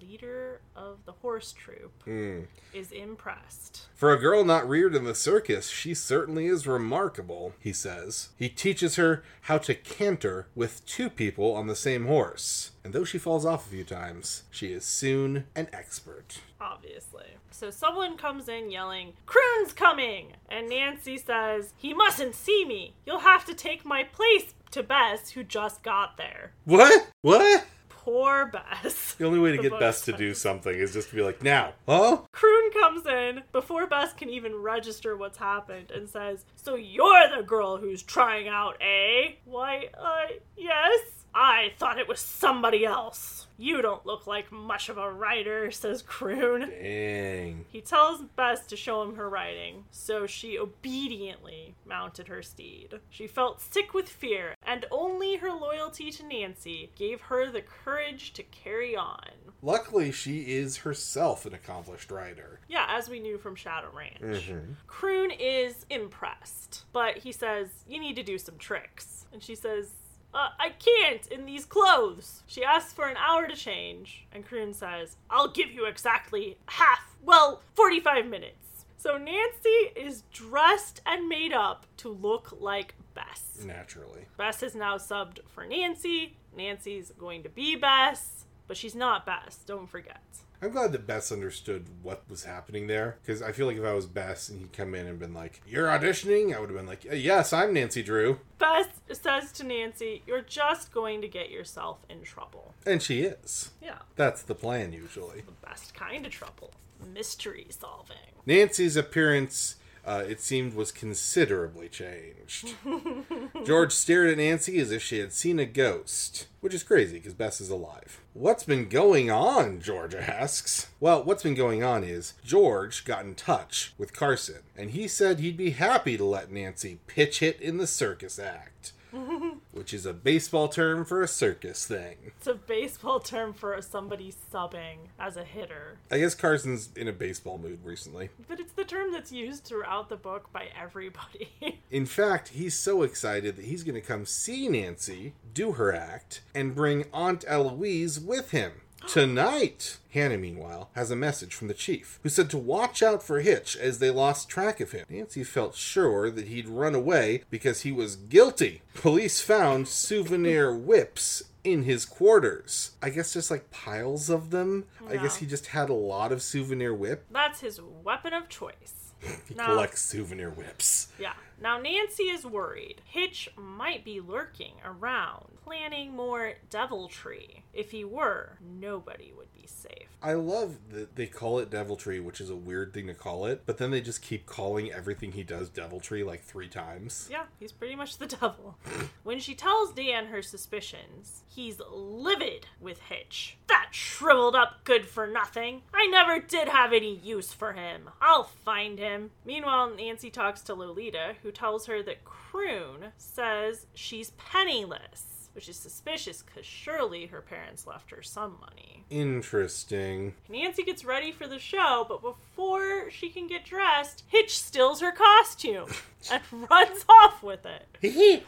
leader 0.04 0.60
of 0.74 0.98
the 1.04 1.12
horse 1.12 1.52
troupe, 1.52 2.02
Hmm. 2.02 2.40
is 2.74 2.90
impressed. 2.90 3.86
For 3.94 4.12
a 4.12 4.18
girl 4.18 4.44
not 4.44 4.68
reared 4.68 4.96
in 4.96 5.04
the 5.04 5.14
circus, 5.14 5.68
she 5.68 5.94
certainly 5.94 6.46
is 6.46 6.66
remarkable, 6.66 7.54
he 7.60 7.72
says. 7.72 8.30
He 8.36 8.48
teaches 8.48 8.96
her 8.96 9.22
how 9.42 9.58
to 9.58 9.74
canter 9.76 10.48
with 10.56 10.84
two 10.84 11.08
people 11.08 11.54
on 11.54 11.68
the 11.68 11.76
same 11.76 12.06
horse. 12.06 12.72
And 12.84 12.92
though 12.92 13.04
she 13.04 13.18
falls 13.18 13.44
off 13.44 13.66
a 13.66 13.70
few 13.70 13.84
times, 13.84 14.44
she 14.50 14.68
is 14.72 14.84
soon 14.84 15.44
an 15.54 15.68
expert. 15.72 16.40
Obviously. 16.60 17.26
So 17.50 17.70
someone 17.70 18.16
comes 18.16 18.48
in 18.48 18.70
yelling, 18.70 19.14
Croon's 19.26 19.72
coming! 19.72 20.32
And 20.48 20.68
Nancy 20.68 21.18
says, 21.18 21.74
He 21.76 21.92
mustn't 21.92 22.34
see 22.34 22.64
me. 22.64 22.94
You'll 23.04 23.20
have 23.20 23.44
to 23.46 23.54
take 23.54 23.84
my 23.84 24.04
place 24.04 24.54
to 24.70 24.82
Bess, 24.82 25.30
who 25.30 25.42
just 25.44 25.82
got 25.82 26.16
there. 26.16 26.52
What? 26.64 27.10
What? 27.22 27.66
Poor 27.88 28.46
Bess. 28.46 29.14
The 29.14 29.26
only 29.26 29.38
way 29.38 29.50
to 29.50 29.56
The 29.56 29.68
get 29.68 29.78
Bess 29.80 30.02
to 30.02 30.12
do 30.12 30.32
something 30.34 30.74
is 30.74 30.92
just 30.92 31.10
to 31.10 31.16
be 31.16 31.22
like, 31.22 31.42
now, 31.42 31.72
huh? 31.86 32.18
Croon 32.32 32.70
comes 32.70 33.06
in 33.06 33.42
before 33.52 33.86
Bess 33.86 34.12
can 34.12 34.30
even 34.30 34.54
register 34.54 35.16
what's 35.16 35.38
happened 35.38 35.90
and 35.90 36.08
says, 36.08 36.44
So 36.56 36.74
you're 36.76 37.36
the 37.36 37.42
girl 37.42 37.76
who's 37.76 38.02
trying 38.02 38.48
out, 38.48 38.76
eh? 38.80 39.32
Why, 39.44 39.88
uh, 39.98 40.32
yes. 40.56 41.00
I 41.40 41.72
thought 41.78 42.00
it 42.00 42.08
was 42.08 42.18
somebody 42.18 42.84
else. 42.84 43.46
You 43.56 43.80
don't 43.80 44.04
look 44.04 44.26
like 44.26 44.50
much 44.50 44.88
of 44.88 44.98
a 44.98 45.12
writer, 45.12 45.70
says 45.70 46.02
Croon. 46.02 46.68
Dang. 46.68 47.64
He 47.70 47.80
tells 47.80 48.22
Bess 48.22 48.66
to 48.66 48.76
show 48.76 49.02
him 49.02 49.14
her 49.14 49.28
riding, 49.30 49.84
so 49.92 50.26
she 50.26 50.58
obediently 50.58 51.76
mounted 51.86 52.26
her 52.26 52.42
steed. 52.42 52.98
She 53.08 53.28
felt 53.28 53.60
sick 53.60 53.94
with 53.94 54.08
fear, 54.08 54.56
and 54.64 54.84
only 54.90 55.36
her 55.36 55.52
loyalty 55.52 56.10
to 56.10 56.26
Nancy 56.26 56.90
gave 56.96 57.20
her 57.22 57.50
the 57.50 57.62
courage 57.62 58.32
to 58.32 58.42
carry 58.42 58.96
on. 58.96 59.28
Luckily, 59.62 60.10
she 60.10 60.40
is 60.56 60.78
herself 60.78 61.46
an 61.46 61.54
accomplished 61.54 62.10
rider. 62.10 62.58
Yeah, 62.68 62.86
as 62.88 63.08
we 63.08 63.20
knew 63.20 63.38
from 63.38 63.54
Shadow 63.54 63.90
Ranch. 63.92 64.20
Mhm. 64.48 64.74
Croon 64.88 65.30
is 65.30 65.86
impressed, 65.88 66.84
but 66.92 67.18
he 67.18 67.30
says, 67.30 67.84
You 67.86 68.00
need 68.00 68.16
to 68.16 68.24
do 68.24 68.38
some 68.38 68.58
tricks. 68.58 69.26
And 69.32 69.42
she 69.42 69.54
says, 69.54 69.90
uh, 70.34 70.48
I 70.58 70.70
can't 70.70 71.26
in 71.28 71.46
these 71.46 71.64
clothes. 71.64 72.42
She 72.46 72.64
asks 72.64 72.92
for 72.92 73.06
an 73.08 73.16
hour 73.16 73.46
to 73.46 73.56
change, 73.56 74.26
and 74.32 74.44
Croon 74.46 74.74
says, 74.74 75.16
I'll 75.30 75.48
give 75.48 75.70
you 75.70 75.86
exactly 75.86 76.58
half, 76.66 77.16
well, 77.22 77.62
45 77.74 78.26
minutes. 78.26 78.84
So 78.96 79.16
Nancy 79.16 79.92
is 79.96 80.24
dressed 80.32 81.00
and 81.06 81.28
made 81.28 81.52
up 81.52 81.86
to 81.98 82.08
look 82.08 82.56
like 82.60 82.94
Bess. 83.14 83.64
Naturally. 83.64 84.26
Bess 84.36 84.62
is 84.62 84.74
now 84.74 84.96
subbed 84.96 85.38
for 85.46 85.64
Nancy. 85.64 86.36
Nancy's 86.56 87.12
going 87.16 87.42
to 87.44 87.48
be 87.48 87.76
Bess, 87.76 88.44
but 88.66 88.76
she's 88.76 88.94
not 88.94 89.24
Bess, 89.24 89.60
don't 89.66 89.88
forget. 89.88 90.22
I'm 90.60 90.70
glad 90.72 90.90
that 90.92 91.06
Bess 91.06 91.30
understood 91.30 91.86
what 92.02 92.24
was 92.28 92.44
happening 92.44 92.88
there 92.88 93.16
because 93.22 93.42
I 93.42 93.52
feel 93.52 93.66
like 93.66 93.76
if 93.76 93.84
I 93.84 93.92
was 93.94 94.06
Bess 94.06 94.48
and 94.48 94.58
he'd 94.58 94.72
come 94.72 94.94
in 94.94 95.06
and 95.06 95.18
been 95.18 95.32
like, 95.34 95.60
"You're 95.66 95.86
auditioning," 95.86 96.54
I 96.54 96.58
would 96.58 96.68
have 96.70 96.76
been 96.76 96.86
like, 96.86 97.06
uh, 97.10 97.14
"Yes, 97.14 97.52
I'm 97.52 97.72
Nancy 97.72 98.02
Drew," 98.02 98.40
Bess 98.58 98.86
says 99.12 99.52
to 99.52 99.64
Nancy, 99.64 100.22
You're 100.26 100.42
just 100.42 100.92
going 100.92 101.20
to 101.22 101.28
get 101.28 101.50
yourself 101.50 101.98
in 102.08 102.22
trouble. 102.22 102.74
and 102.84 103.00
she 103.02 103.22
is. 103.22 103.70
Yeah, 103.80 103.98
That's 104.16 104.42
the 104.42 104.54
plan 104.54 104.92
usually. 104.92 105.42
the 105.42 105.66
best 105.66 105.94
kind 105.94 106.26
of 106.26 106.32
trouble 106.32 106.72
mystery 107.14 107.66
solving. 107.70 108.16
Nancy's 108.44 108.96
appearance, 108.96 109.76
uh, 110.08 110.24
it 110.26 110.40
seemed, 110.40 110.72
was 110.72 110.90
considerably 110.90 111.86
changed. 111.86 112.74
George 113.66 113.92
stared 113.92 114.30
at 114.30 114.38
Nancy 114.38 114.78
as 114.78 114.90
if 114.90 115.02
she 115.02 115.18
had 115.18 115.34
seen 115.34 115.58
a 115.58 115.66
ghost, 115.66 116.48
which 116.62 116.72
is 116.72 116.82
crazy 116.82 117.18
because 117.18 117.34
Bess 117.34 117.60
is 117.60 117.68
alive. 117.68 118.18
What's 118.32 118.64
been 118.64 118.88
going 118.88 119.30
on? 119.30 119.82
George 119.82 120.14
asks. 120.14 120.88
Well, 120.98 121.22
what's 121.22 121.42
been 121.42 121.54
going 121.54 121.84
on 121.84 122.04
is 122.04 122.32
George 122.42 123.04
got 123.04 123.26
in 123.26 123.34
touch 123.34 123.92
with 123.98 124.14
Carson, 124.14 124.62
and 124.74 124.92
he 124.92 125.08
said 125.08 125.40
he'd 125.40 125.58
be 125.58 125.72
happy 125.72 126.16
to 126.16 126.24
let 126.24 126.50
Nancy 126.50 127.00
pitch 127.06 127.40
hit 127.40 127.60
in 127.60 127.76
the 127.76 127.86
circus 127.86 128.38
act. 128.38 128.92
which 129.72 129.94
is 129.94 130.06
a 130.06 130.12
baseball 130.12 130.68
term 130.68 131.04
for 131.04 131.22
a 131.22 131.28
circus 131.28 131.86
thing. 131.86 132.16
It's 132.26 132.46
a 132.46 132.54
baseball 132.54 133.20
term 133.20 133.52
for 133.52 133.80
somebody 133.82 134.32
subbing 134.52 134.98
as 135.18 135.36
a 135.36 135.44
hitter, 135.44 135.98
I 136.10 136.18
guess 136.18 136.34
Carson's 136.34 136.90
in 136.96 137.08
a 137.08 137.12
baseball 137.12 137.58
mood 137.58 137.84
recently. 137.84 138.30
but 138.48 138.60
it's 138.60 138.72
the 138.72 138.84
term 138.84 139.12
that's 139.12 139.32
used 139.32 139.64
throughout 139.64 140.08
the 140.08 140.16
book 140.16 140.52
by 140.52 140.68
everybody. 140.80 141.50
In 141.90 142.06
fact, 142.06 142.48
he's 142.48 142.78
so 142.78 143.02
excited 143.02 143.56
that 143.56 143.64
he's 143.64 143.82
going 143.82 143.94
to 143.94 144.00
come 144.00 144.26
see 144.26 144.68
Nancy, 144.68 145.34
do 145.54 145.72
her 145.72 145.92
act, 145.94 146.42
and 146.54 146.74
bring 146.74 147.06
Aunt 147.12 147.44
Eloise 147.46 148.20
with 148.20 148.50
him. 148.50 148.72
Tonight! 149.06 149.98
Hannah, 150.10 150.38
meanwhile, 150.38 150.90
has 150.94 151.10
a 151.10 151.16
message 151.16 151.54
from 151.54 151.68
the 151.68 151.74
chief, 151.74 152.18
who 152.22 152.28
said 152.28 152.50
to 152.50 152.58
watch 152.58 153.02
out 153.02 153.22
for 153.22 153.40
Hitch 153.40 153.76
as 153.76 153.98
they 153.98 154.10
lost 154.10 154.48
track 154.48 154.80
of 154.80 154.92
him. 154.92 155.06
Nancy 155.08 155.44
felt 155.44 155.74
sure 155.74 156.30
that 156.30 156.48
he'd 156.48 156.68
run 156.68 156.94
away 156.94 157.44
because 157.50 157.82
he 157.82 157.92
was 157.92 158.16
guilty. 158.16 158.82
Police 158.94 159.40
found 159.40 159.86
souvenir 159.88 160.74
whips 160.74 161.42
in 161.64 161.82
his 161.84 162.04
quarters. 162.04 162.92
I 163.02 163.10
guess 163.10 163.32
just 163.34 163.50
like 163.50 163.70
piles 163.70 164.30
of 164.30 164.50
them. 164.50 164.86
I 165.08 165.16
guess 165.16 165.36
he 165.36 165.46
just 165.46 165.66
had 165.68 165.88
a 165.90 165.94
lot 165.94 166.32
of 166.32 166.42
souvenir 166.42 166.94
whip. 166.94 167.24
that's 167.30 167.60
his 167.60 167.80
weapon 167.80 168.32
of 168.32 168.48
choice. 168.48 168.94
He 169.48 169.54
collects 169.54 170.00
souvenir 170.02 170.50
whips. 170.50 171.08
Yeah. 171.18 171.32
Now 171.60 171.78
Nancy 171.78 172.24
is 172.24 172.44
worried. 172.46 173.00
Hitch 173.04 173.48
might 173.56 174.04
be 174.04 174.20
lurking 174.20 174.74
around, 174.84 175.58
planning 175.64 176.14
more 176.14 176.54
deviltry. 176.70 177.64
If 177.74 177.90
he 177.90 178.04
were, 178.04 178.58
nobody 178.60 179.32
would 179.36 179.52
be 179.54 179.66
safe. 179.66 180.08
I 180.22 180.32
love 180.34 180.76
that 180.90 181.14
they 181.16 181.26
call 181.26 181.58
it 181.60 181.70
deviltry, 181.70 182.18
which 182.18 182.40
is 182.40 182.50
a 182.50 182.56
weird 182.56 182.92
thing 182.92 183.06
to 183.06 183.14
call 183.14 183.46
it, 183.46 183.62
but 183.66 183.78
then 183.78 183.90
they 183.92 184.00
just 184.00 184.20
keep 184.22 184.46
calling 184.46 184.90
everything 184.92 185.32
he 185.32 185.44
does 185.44 185.68
deviltry 185.68 186.24
like 186.24 186.42
three 186.42 186.68
times. 186.68 187.28
Yeah, 187.30 187.44
he's 187.60 187.70
pretty 187.72 187.94
much 187.94 188.18
the 188.18 188.26
devil. 188.40 188.76
when 189.22 189.38
she 189.38 189.54
tells 189.54 189.92
Dan 189.92 190.26
her 190.26 190.42
suspicions, 190.42 191.42
he's 191.46 191.80
livid 191.90 192.66
with 192.80 192.98
Hitch. 193.02 193.58
That 193.68 193.88
shriveled 193.92 194.56
up 194.56 194.84
good 194.84 195.06
for 195.06 195.26
nothing. 195.26 195.82
I 195.94 196.06
never 196.06 196.40
did 196.40 196.68
have 196.68 196.92
any 196.92 197.14
use 197.14 197.52
for 197.52 197.74
him. 197.74 198.10
I'll 198.20 198.44
find 198.44 198.98
him. 198.98 199.30
Meanwhile, 199.44 199.94
Nancy 199.94 200.30
talks 200.30 200.62
to 200.62 200.74
Lolita, 200.74 201.34
who 201.42 201.47
tells 201.50 201.86
her 201.86 202.02
that 202.02 202.24
Croon 202.24 203.12
says 203.16 203.86
she's 203.94 204.30
penniless, 204.32 205.48
which 205.54 205.68
is 205.68 205.76
suspicious 205.76 206.42
because 206.42 206.66
surely 206.66 207.26
her 207.26 207.40
parents 207.40 207.86
left 207.86 208.10
her 208.10 208.22
some 208.22 208.58
money. 208.60 209.04
Interesting. 209.10 210.34
Nancy 210.48 210.82
gets 210.82 211.04
ready 211.04 211.32
for 211.32 211.46
the 211.46 211.58
show, 211.58 212.04
but 212.08 212.22
before 212.22 213.10
she 213.10 213.30
can 213.30 213.46
get 213.46 213.64
dressed, 213.64 214.24
Hitch 214.28 214.58
steals 214.58 215.00
her 215.00 215.12
costume 215.12 215.88
and 216.30 216.42
runs 216.70 217.04
off 217.08 217.42
with 217.42 217.64
it. 217.66 217.86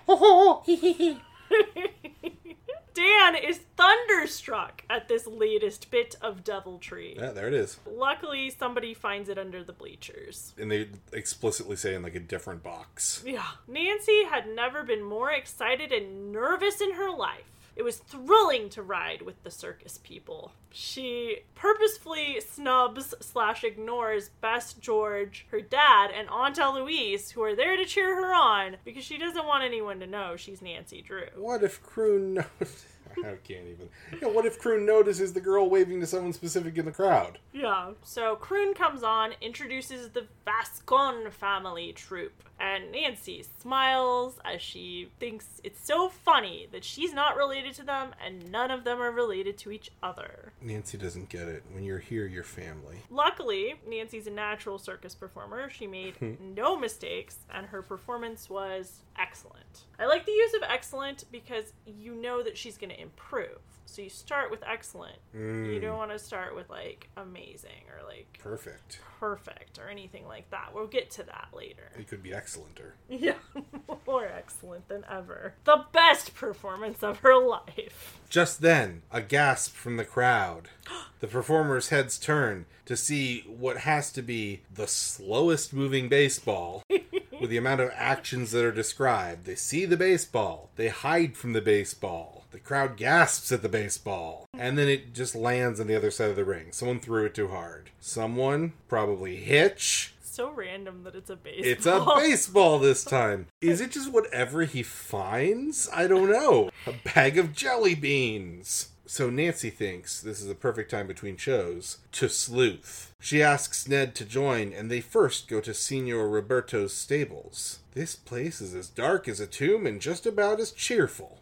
Dan 3.00 3.34
is 3.34 3.60
thunderstruck 3.78 4.84
at 4.90 5.08
this 5.08 5.26
latest 5.26 5.90
bit 5.90 6.16
of 6.20 6.44
deviltry. 6.44 7.16
Yeah, 7.18 7.30
there 7.30 7.48
it 7.48 7.54
is. 7.54 7.78
Luckily, 7.90 8.50
somebody 8.50 8.92
finds 8.92 9.30
it 9.30 9.38
under 9.38 9.64
the 9.64 9.72
bleachers. 9.72 10.52
And 10.58 10.70
they 10.70 10.90
explicitly 11.10 11.76
say 11.76 11.94
in 11.94 12.02
like 12.02 12.14
a 12.14 12.20
different 12.20 12.62
box. 12.62 13.22
Yeah. 13.24 13.46
Nancy 13.66 14.24
had 14.24 14.46
never 14.54 14.82
been 14.82 15.02
more 15.02 15.30
excited 15.32 15.92
and 15.92 16.30
nervous 16.30 16.82
in 16.82 16.92
her 16.92 17.10
life. 17.10 17.49
It 17.76 17.82
was 17.82 17.98
thrilling 17.98 18.68
to 18.70 18.82
ride 18.82 19.22
with 19.22 19.42
the 19.42 19.50
circus 19.50 19.98
people. 20.02 20.52
She 20.70 21.40
purposefully 21.54 22.40
snubs 22.40 23.14
slash 23.20 23.64
ignores 23.64 24.28
Bess 24.40 24.74
George, 24.74 25.46
her 25.50 25.60
dad, 25.60 26.10
and 26.14 26.28
Aunt 26.28 26.58
Eloise, 26.58 27.30
who 27.30 27.42
are 27.42 27.56
there 27.56 27.76
to 27.76 27.84
cheer 27.84 28.14
her 28.16 28.34
on 28.34 28.76
because 28.84 29.04
she 29.04 29.18
doesn't 29.18 29.46
want 29.46 29.64
anyone 29.64 30.00
to 30.00 30.06
know 30.06 30.36
she's 30.36 30.62
Nancy 30.62 31.02
Drew. 31.02 31.26
What 31.36 31.62
if 31.62 31.82
Croon 31.82 32.34
notices? 32.34 32.84
I 33.18 33.36
can't 33.44 33.66
even. 33.66 33.88
Yeah, 34.20 34.28
what 34.28 34.46
if 34.46 34.58
Croon 34.58 34.86
notices 34.86 35.32
the 35.32 35.40
girl 35.40 35.68
waving 35.68 36.00
to 36.00 36.06
someone 36.06 36.32
specific 36.32 36.76
in 36.78 36.84
the 36.84 36.92
crowd? 36.92 37.38
Yeah. 37.52 37.90
So 38.02 38.36
Croon 38.36 38.74
comes 38.74 39.02
on, 39.02 39.32
introduces 39.40 40.10
the 40.10 40.26
Vascon 40.46 41.30
family 41.32 41.92
troupe, 41.92 42.42
and 42.60 42.92
Nancy 42.92 43.44
smiles 43.60 44.38
as 44.44 44.60
she 44.60 45.08
thinks 45.18 45.60
it's 45.64 45.84
so 45.84 46.08
funny 46.08 46.68
that 46.72 46.84
she's 46.84 47.14
not 47.14 47.36
related 47.36 47.72
to 47.74 47.82
them 47.82 48.10
and 48.24 48.50
none 48.52 48.70
of 48.70 48.84
them 48.84 49.00
are 49.00 49.10
related 49.10 49.56
to 49.58 49.70
each 49.70 49.90
other. 50.02 50.52
Nancy 50.60 50.98
doesn't 50.98 51.30
get 51.30 51.48
it. 51.48 51.62
When 51.72 51.84
you're 51.84 51.98
here, 51.98 52.26
you're 52.26 52.44
family. 52.44 52.98
Luckily, 53.10 53.74
Nancy's 53.88 54.26
a 54.26 54.30
natural 54.30 54.78
circus 54.78 55.14
performer. 55.14 55.70
She 55.70 55.86
made 55.86 56.14
no 56.40 56.76
mistakes, 56.76 57.38
and 57.52 57.66
her 57.66 57.80
performance 57.80 58.50
was 58.50 59.02
excellent. 59.18 59.84
I 59.98 60.06
like 60.06 60.26
the 60.26 60.32
use 60.32 60.54
of 60.54 60.62
excellent 60.68 61.24
because 61.32 61.72
you 61.86 62.14
know 62.14 62.42
that 62.42 62.56
she's 62.58 62.76
going 62.76 62.90
to 62.90 62.99
improve. 63.00 63.58
So 63.90 64.02
you 64.02 64.08
start 64.08 64.52
with 64.52 64.62
excellent. 64.64 65.16
You 65.34 65.40
mm. 65.40 65.80
don't 65.80 65.96
want 65.96 66.12
to 66.12 66.18
start 66.18 66.54
with 66.54 66.70
like 66.70 67.08
amazing 67.16 67.88
or 67.90 68.06
like 68.06 68.38
Perfect. 68.40 69.00
perfect 69.18 69.80
or 69.80 69.88
anything 69.88 70.28
like 70.28 70.48
that. 70.50 70.70
We'll 70.72 70.86
get 70.86 71.10
to 71.12 71.24
that 71.24 71.48
later. 71.52 71.90
It 71.98 72.06
could 72.06 72.22
be 72.22 72.30
excellenter. 72.30 72.92
Yeah, 73.08 73.34
more 74.06 74.26
excellent 74.26 74.86
than 74.88 75.04
ever. 75.10 75.54
The 75.64 75.86
best 75.90 76.36
performance 76.36 77.02
of 77.02 77.18
her 77.18 77.36
life. 77.36 78.20
Just 78.28 78.60
then, 78.60 79.02
a 79.10 79.20
gasp 79.20 79.74
from 79.74 79.96
the 79.96 80.04
crowd. 80.04 80.68
The 81.20 81.26
performers' 81.26 81.90
heads 81.90 82.18
turn 82.18 82.64
to 82.86 82.96
see 82.96 83.42
what 83.42 83.76
has 83.78 84.10
to 84.12 84.22
be 84.22 84.62
the 84.72 84.86
slowest 84.86 85.74
moving 85.74 86.08
baseball 86.08 86.82
with 86.88 87.50
the 87.50 87.58
amount 87.58 87.82
of 87.82 87.90
actions 87.94 88.52
that 88.52 88.64
are 88.64 88.72
described. 88.72 89.44
They 89.44 89.54
see 89.54 89.84
the 89.84 89.98
baseball, 89.98 90.70
they 90.76 90.88
hide 90.88 91.36
from 91.36 91.52
the 91.52 91.60
baseball. 91.60 92.39
The 92.50 92.58
crowd 92.58 92.96
gasps 92.96 93.52
at 93.52 93.62
the 93.62 93.68
baseball, 93.68 94.46
and 94.58 94.76
then 94.76 94.88
it 94.88 95.14
just 95.14 95.34
lands 95.36 95.78
on 95.80 95.86
the 95.86 95.94
other 95.94 96.10
side 96.10 96.30
of 96.30 96.36
the 96.36 96.44
ring. 96.44 96.72
Someone 96.72 96.98
threw 96.98 97.24
it 97.26 97.34
too 97.34 97.48
hard. 97.48 97.90
Someone, 98.00 98.72
probably 98.88 99.36
Hitch, 99.36 100.14
So 100.22 100.50
random 100.50 101.04
that 101.04 101.14
it's 101.14 101.30
a 101.30 101.36
baseball. 101.36 101.64
it's 101.70 101.86
a 101.86 102.04
baseball 102.16 102.78
this 102.80 103.04
time. 103.18 103.46
Is 103.60 103.80
it 103.80 103.92
just 103.92 104.12
whatever 104.12 104.62
he 104.64 104.82
finds? 104.82 105.88
I 105.92 106.06
don't 106.08 106.30
know. 106.30 106.70
A 106.86 106.92
bag 107.14 107.38
of 107.38 107.52
jelly 107.52 107.94
beans. 107.94 108.88
So 109.06 109.28
Nancy 109.28 109.70
thinks 109.70 110.20
this 110.20 110.40
is 110.40 110.48
a 110.48 110.54
perfect 110.54 110.90
time 110.92 111.08
between 111.08 111.36
shows 111.36 111.98
to 112.12 112.28
sleuth. 112.28 113.12
She 113.20 113.42
asks 113.42 113.88
Ned 113.88 114.14
to 114.14 114.24
join, 114.24 114.72
and 114.72 114.88
they 114.90 115.00
first 115.00 115.48
go 115.48 115.60
to 115.60 115.74
Signor 115.74 116.28
Roberto's 116.28 116.94
stables. 116.94 117.80
This 117.94 118.14
place 118.14 118.60
is 118.60 118.72
as 118.72 118.88
dark 118.88 119.26
as 119.26 119.40
a 119.40 119.48
tomb 119.48 119.84
and 119.84 120.00
just 120.00 120.26
about 120.26 120.60
as 120.60 120.70
cheerful. 120.70 121.39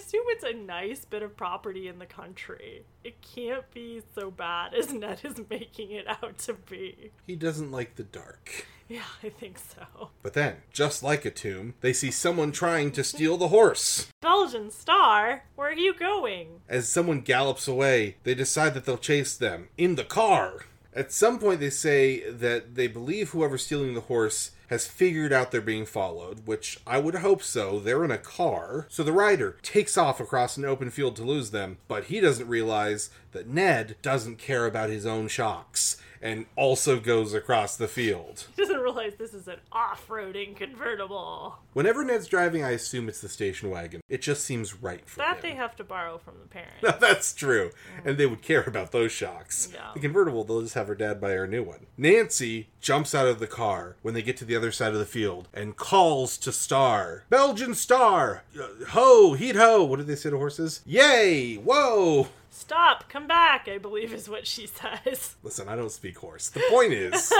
I 0.00 0.02
assume 0.02 0.24
it's 0.28 0.44
a 0.44 0.54
nice 0.54 1.04
bit 1.04 1.22
of 1.22 1.36
property 1.36 1.86
in 1.86 1.98
the 1.98 2.06
country. 2.06 2.84
It 3.04 3.20
can't 3.20 3.70
be 3.74 4.00
so 4.14 4.30
bad 4.30 4.72
as 4.72 4.92
Ned 4.94 5.20
is 5.24 5.42
making 5.50 5.90
it 5.90 6.06
out 6.08 6.38
to 6.38 6.54
be. 6.54 7.10
He 7.26 7.36
doesn't 7.36 7.70
like 7.70 7.96
the 7.96 8.04
dark. 8.04 8.66
Yeah, 8.88 9.04
I 9.22 9.28
think 9.28 9.58
so. 9.58 10.08
But 10.22 10.32
then, 10.32 10.56
just 10.72 11.02
like 11.02 11.26
a 11.26 11.30
tomb, 11.30 11.74
they 11.82 11.92
see 11.92 12.10
someone 12.10 12.50
trying 12.50 12.92
to 12.92 13.04
steal 13.04 13.36
the 13.36 13.48
horse. 13.48 14.08
Belgian 14.22 14.70
Star, 14.70 15.44
where 15.54 15.68
are 15.68 15.74
you 15.74 15.92
going? 15.92 16.62
As 16.66 16.88
someone 16.88 17.20
gallops 17.20 17.68
away, 17.68 18.16
they 18.24 18.34
decide 18.34 18.72
that 18.72 18.86
they'll 18.86 18.96
chase 18.96 19.36
them 19.36 19.68
in 19.76 19.96
the 19.96 20.04
car. 20.04 20.64
At 20.94 21.12
some 21.12 21.38
point, 21.38 21.60
they 21.60 21.70
say 21.70 22.28
that 22.30 22.74
they 22.74 22.88
believe 22.88 23.30
whoever's 23.30 23.64
stealing 23.64 23.94
the 23.94 24.00
horse 24.00 24.50
has 24.70 24.86
figured 24.86 25.32
out 25.32 25.50
they're 25.50 25.60
being 25.60 25.86
followed, 25.86 26.46
which 26.46 26.78
I 26.86 26.98
would 26.98 27.16
hope 27.16 27.42
so. 27.42 27.80
They're 27.80 28.04
in 28.04 28.10
a 28.10 28.18
car. 28.18 28.86
So 28.88 29.02
the 29.02 29.12
rider 29.12 29.56
takes 29.62 29.98
off 29.98 30.20
across 30.20 30.56
an 30.56 30.64
open 30.64 30.90
field 30.90 31.16
to 31.16 31.24
lose 31.24 31.50
them, 31.50 31.78
but 31.88 32.04
he 32.04 32.20
doesn't 32.20 32.48
realize 32.48 33.10
that 33.32 33.48
Ned 33.48 33.96
doesn't 34.00 34.38
care 34.38 34.66
about 34.66 34.90
his 34.90 35.06
own 35.06 35.26
shocks. 35.26 35.96
And 36.22 36.46
also 36.56 37.00
goes 37.00 37.32
across 37.34 37.76
the 37.76 37.88
field. 37.88 38.46
He 38.56 38.62
doesn't 38.62 38.80
realize 38.80 39.14
this 39.18 39.34
is 39.34 39.48
an 39.48 39.56
off-roading 39.72 40.56
convertible. 40.56 41.58
Whenever 41.72 42.04
Ned's 42.04 42.26
driving, 42.26 42.62
I 42.64 42.70
assume 42.70 43.08
it's 43.08 43.20
the 43.20 43.28
station 43.28 43.70
wagon. 43.70 44.00
It 44.08 44.20
just 44.22 44.44
seems 44.44 44.74
right 44.82 45.06
for 45.08 45.18
That 45.18 45.36
him. 45.36 45.42
they 45.42 45.54
have 45.54 45.76
to 45.76 45.84
borrow 45.84 46.18
from 46.18 46.34
the 46.42 46.48
parents. 46.48 46.82
No, 46.82 46.90
that's 47.00 47.32
true. 47.32 47.70
And 48.04 48.18
they 48.18 48.26
would 48.26 48.42
care 48.42 48.62
about 48.62 48.92
those 48.92 49.12
shocks. 49.12 49.70
Yeah. 49.72 49.90
The 49.94 50.00
convertible, 50.00 50.44
they'll 50.44 50.62
just 50.62 50.74
have 50.74 50.88
her 50.88 50.94
dad 50.94 51.20
buy 51.20 51.30
her 51.32 51.44
a 51.44 51.48
new 51.48 51.62
one. 51.62 51.86
Nancy 51.96 52.68
jumps 52.80 53.14
out 53.14 53.26
of 53.28 53.38
the 53.38 53.46
car 53.46 53.96
when 54.02 54.14
they 54.14 54.22
get 54.22 54.36
to 54.38 54.44
the 54.44 54.56
other 54.56 54.72
side 54.72 54.92
of 54.92 54.98
the 54.98 55.06
field 55.06 55.48
and 55.54 55.76
calls 55.76 56.36
to 56.38 56.52
Star. 56.52 57.24
Belgian 57.30 57.74
Star! 57.74 58.44
Uh, 58.60 58.84
Ho! 58.90 59.32
Heat 59.34 59.56
ho! 59.56 59.84
What 59.84 59.96
did 59.98 60.06
they 60.06 60.16
say 60.16 60.30
to 60.30 60.36
horses? 60.36 60.82
Yay! 60.86 61.56
Whoa! 61.56 62.28
Stop! 62.60 63.08
Come 63.08 63.26
back! 63.26 63.68
I 63.68 63.78
believe 63.78 64.12
is 64.12 64.28
what 64.28 64.46
she 64.46 64.66
says. 65.06 65.36
Listen, 65.42 65.66
I 65.66 65.76
don't 65.76 65.90
speak 65.90 66.18
horse. 66.18 66.50
The 66.50 66.62
point 66.68 66.92
is, 66.92 67.32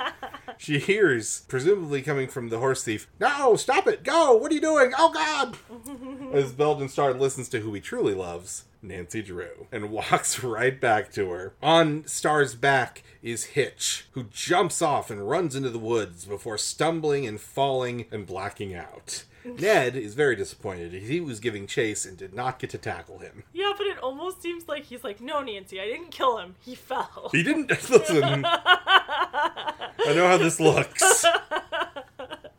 she 0.58 0.78
hears, 0.78 1.40
presumably 1.48 2.02
coming 2.02 2.28
from 2.28 2.50
the 2.50 2.58
horse 2.58 2.84
thief, 2.84 3.08
No, 3.18 3.56
stop 3.56 3.86
it! 3.86 4.04
Go! 4.04 4.34
What 4.36 4.52
are 4.52 4.54
you 4.54 4.60
doing? 4.60 4.92
Oh, 4.98 5.10
God! 5.10 5.56
As 6.34 6.52
Belgian 6.52 6.90
Star 6.90 7.14
listens 7.14 7.48
to 7.48 7.60
who 7.60 7.72
he 7.72 7.80
truly 7.80 8.12
loves, 8.12 8.64
Nancy 8.82 9.22
Drew, 9.22 9.68
and 9.72 9.90
walks 9.90 10.44
right 10.44 10.78
back 10.78 11.10
to 11.12 11.30
her. 11.30 11.54
On 11.62 12.06
Star's 12.06 12.54
back 12.54 13.02
is 13.22 13.44
Hitch, 13.44 14.06
who 14.12 14.24
jumps 14.24 14.82
off 14.82 15.10
and 15.10 15.28
runs 15.30 15.56
into 15.56 15.70
the 15.70 15.78
woods 15.78 16.26
before 16.26 16.58
stumbling 16.58 17.26
and 17.26 17.40
falling 17.40 18.04
and 18.12 18.26
blacking 18.26 18.74
out. 18.74 19.24
Ned 19.60 19.96
is 19.96 20.14
very 20.14 20.36
disappointed. 20.36 20.92
He 20.92 21.20
was 21.20 21.40
giving 21.40 21.66
chase 21.66 22.04
and 22.04 22.16
did 22.16 22.34
not 22.34 22.58
get 22.58 22.70
to 22.70 22.78
tackle 22.78 23.18
him. 23.18 23.44
Yeah, 23.52 23.72
but 23.76 23.86
it 23.86 23.98
almost 23.98 24.42
seems 24.42 24.68
like 24.68 24.84
he's 24.84 25.04
like, 25.04 25.20
no, 25.20 25.40
Nancy, 25.42 25.80
I 25.80 25.86
didn't 25.86 26.10
kill 26.10 26.38
him. 26.38 26.56
He 26.60 26.74
fell. 26.74 27.28
He 27.32 27.42
didn't 27.42 27.68
listen. 27.90 28.44
I 28.44 30.12
know 30.14 30.26
how 30.28 30.36
this 30.38 30.60
looks. 30.60 31.24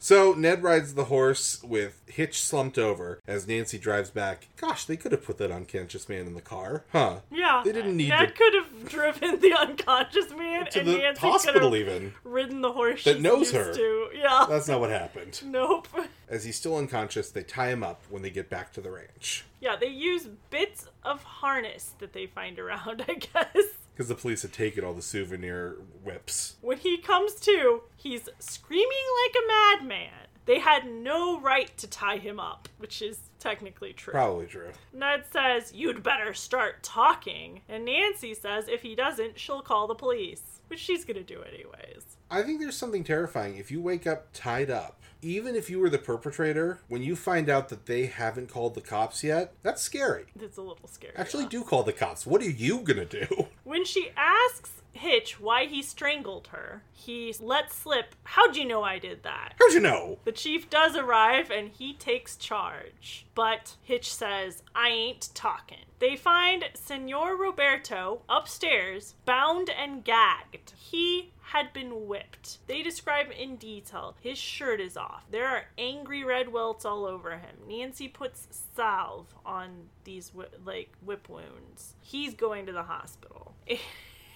So 0.02 0.32
Ned 0.34 0.64
rides 0.64 0.94
the 0.94 1.06
horse 1.06 1.62
with 1.62 2.02
Hitch 2.08 2.42
slumped 2.42 2.78
over 2.78 3.20
as 3.28 3.48
Nancy 3.48 3.78
drives 3.78 4.10
back. 4.10 4.48
Gosh, 4.56 4.86
they 4.86 4.96
could 4.96 5.12
have 5.12 5.26
put 5.26 5.38
that 5.40 5.52
unconscious 5.52 6.08
man 6.08 6.26
in 6.26 6.36
the 6.36 6.42
car, 6.42 6.86
huh? 6.94 7.20
Yeah, 7.30 7.62
They 7.66 7.74
didn't 7.74 7.98
need 7.98 8.08
Ned 8.10 8.30
to- 8.30 8.34
could 8.34 8.54
have 8.54 8.90
driven 8.90 9.40
the 9.42 9.54
unconscious 9.54 10.30
man, 10.32 10.68
To 10.72 10.80
and 10.80 10.88
the 10.88 10.98
Nancy 11.00 11.22
hospital, 11.22 11.70
could 11.72 11.80
have 11.88 11.88
even. 11.96 12.14
ridden 12.24 12.62
the 12.62 12.72
horse 12.72 13.04
That 13.04 13.20
knows 13.20 13.52
her. 13.52 13.74
To. 13.74 14.10
Yeah. 14.16 14.46
That's 14.48 14.70
not 14.70 14.80
what 14.80 14.90
happened. 14.90 15.42
Nope. 15.44 15.88
As 16.30 16.46
he's 16.46 16.56
still 16.56 16.78
unconscious, 16.78 17.30
they 17.32 17.44
tie 17.44 17.70
him 17.70 17.84
up 17.84 18.02
when 18.10 18.22
they 18.22 18.30
get 18.30 18.50
back 18.50 18.72
to 18.74 18.82
the 18.82 18.92
ranch. 18.92 19.44
Yeah, 19.60 19.76
they 19.76 19.88
use 19.88 20.28
bits 20.50 20.86
of 21.04 21.22
harness 21.24 21.92
that 22.00 22.14
they 22.14 22.28
find 22.28 22.58
around, 22.58 23.04
I 23.10 23.16
guess. 23.16 23.66
Because 24.00 24.08
the 24.08 24.16
police 24.16 24.44
had 24.44 24.54
taken 24.54 24.86
all 24.86 24.94
the 24.94 25.02
souvenir 25.02 25.76
whips. 26.06 26.56
When 26.62 26.78
he 26.78 27.00
comes 27.00 27.34
to, 27.42 27.82
he's 27.98 28.30
screaming 28.40 28.88
like 29.26 29.36
a 29.36 29.82
madman. 29.82 30.28
They 30.46 30.60
had 30.60 30.90
no 30.90 31.38
right 31.42 31.78
to 31.78 31.86
tie 31.86 32.16
him 32.16 32.40
up, 32.40 32.70
which 32.78 33.02
is 33.02 33.20
technically 33.40 33.92
true. 33.92 34.14
Probably 34.14 34.46
true. 34.46 34.72
Ned 34.94 35.26
says, 35.30 35.74
You'd 35.76 36.02
better 36.02 36.34
start 36.34 36.82
talking. 36.82 37.60
And 37.68 37.84
Nancy 37.84 38.34
says, 38.34 38.70
If 38.70 38.84
he 38.84 38.96
doesn't, 38.96 39.38
she'll 39.38 39.62
call 39.62 39.86
the 39.86 39.96
police, 39.96 40.62
which 40.70 40.80
she's 40.80 41.04
gonna 41.04 41.22
do 41.22 41.42
anyways. 41.42 42.16
I 42.32 42.42
think 42.44 42.62
there's 42.62 42.78
something 42.78 43.04
terrifying. 43.04 43.58
If 43.58 43.70
you 43.70 43.82
wake 43.82 44.08
up 44.08 44.28
tied 44.32 44.70
up, 44.70 44.99
even 45.22 45.56
if 45.56 45.70
you 45.70 45.80
were 45.80 45.90
the 45.90 45.98
perpetrator, 45.98 46.80
when 46.88 47.02
you 47.02 47.16
find 47.16 47.50
out 47.50 47.70
that 47.70 47.86
they 47.86 48.06
haven't 48.06 48.50
called 48.50 48.76
the 48.76 48.82
cops 48.82 49.24
yet, 49.24 49.54
that's 49.64 49.82
scary. 49.82 50.26
It's 50.40 50.58
a 50.58 50.62
little 50.62 50.88
scary. 50.88 51.14
Actually, 51.16 51.44
yeah. 51.44 51.50
do 51.50 51.64
call 51.64 51.84
the 51.84 51.94
cops. 51.94 52.26
What 52.26 52.42
are 52.42 52.50
you 52.50 52.80
gonna 52.80 53.06
do? 53.06 53.28
When 53.64 53.86
she 53.86 54.10
asks 54.18 54.72
Hitch 54.94 55.40
why 55.40 55.66
he 55.66 55.84
strangled 55.84 56.48
her, 56.48 56.82
he 56.92 57.34
lets 57.40 57.76
slip, 57.76 58.16
How'd 58.24 58.56
you 58.56 58.66
know 58.66 58.82
I 58.84 58.98
did 58.98 59.22
that? 59.24 59.54
How'd 59.60 59.74
you 59.74 59.80
know? 59.80 60.18
The 60.26 60.32
chief 60.32 60.70
does 60.70 60.96
arrive 60.96 61.52
and 61.52 61.70
he 61.70 61.94
takes 61.94 62.36
charge. 62.36 63.28
But 63.36 63.76
Hitch 63.84 64.12
says, 64.12 64.64
I 64.74 64.90
ain't 64.90 65.30
talking. 65.36 65.86
They 66.00 66.16
find 66.16 66.66
Senor 66.74 67.36
Roberto 67.36 68.22
upstairs, 68.28 69.16
bound 69.26 69.70
and 69.70 70.04
gagged. 70.04 70.74
He 70.76 71.32
had 71.52 71.74
been 71.74 72.08
whipped. 72.08 72.60
They 72.68 72.84
describe 72.84 73.28
in 73.38 73.56
detail. 73.56 74.16
His 74.22 74.38
shirt 74.38 74.80
is 74.80 74.96
off. 74.96 75.26
There 75.32 75.48
are 75.48 75.66
angry 75.78 76.24
red 76.24 76.52
welts 76.52 76.86
all 76.86 77.06
over 77.06 77.32
him. 77.32 77.56
Nancy 77.68 78.08
puts 78.08 78.48
salve 78.76 79.34
on 79.46 79.90
these 80.04 80.32
like 80.64 80.92
whip 81.02 81.28
wounds. 81.28 81.96
He's 82.02 82.36
going 82.36 82.66
to 82.68 82.72
the 82.72 82.84
hospital. 82.84 83.56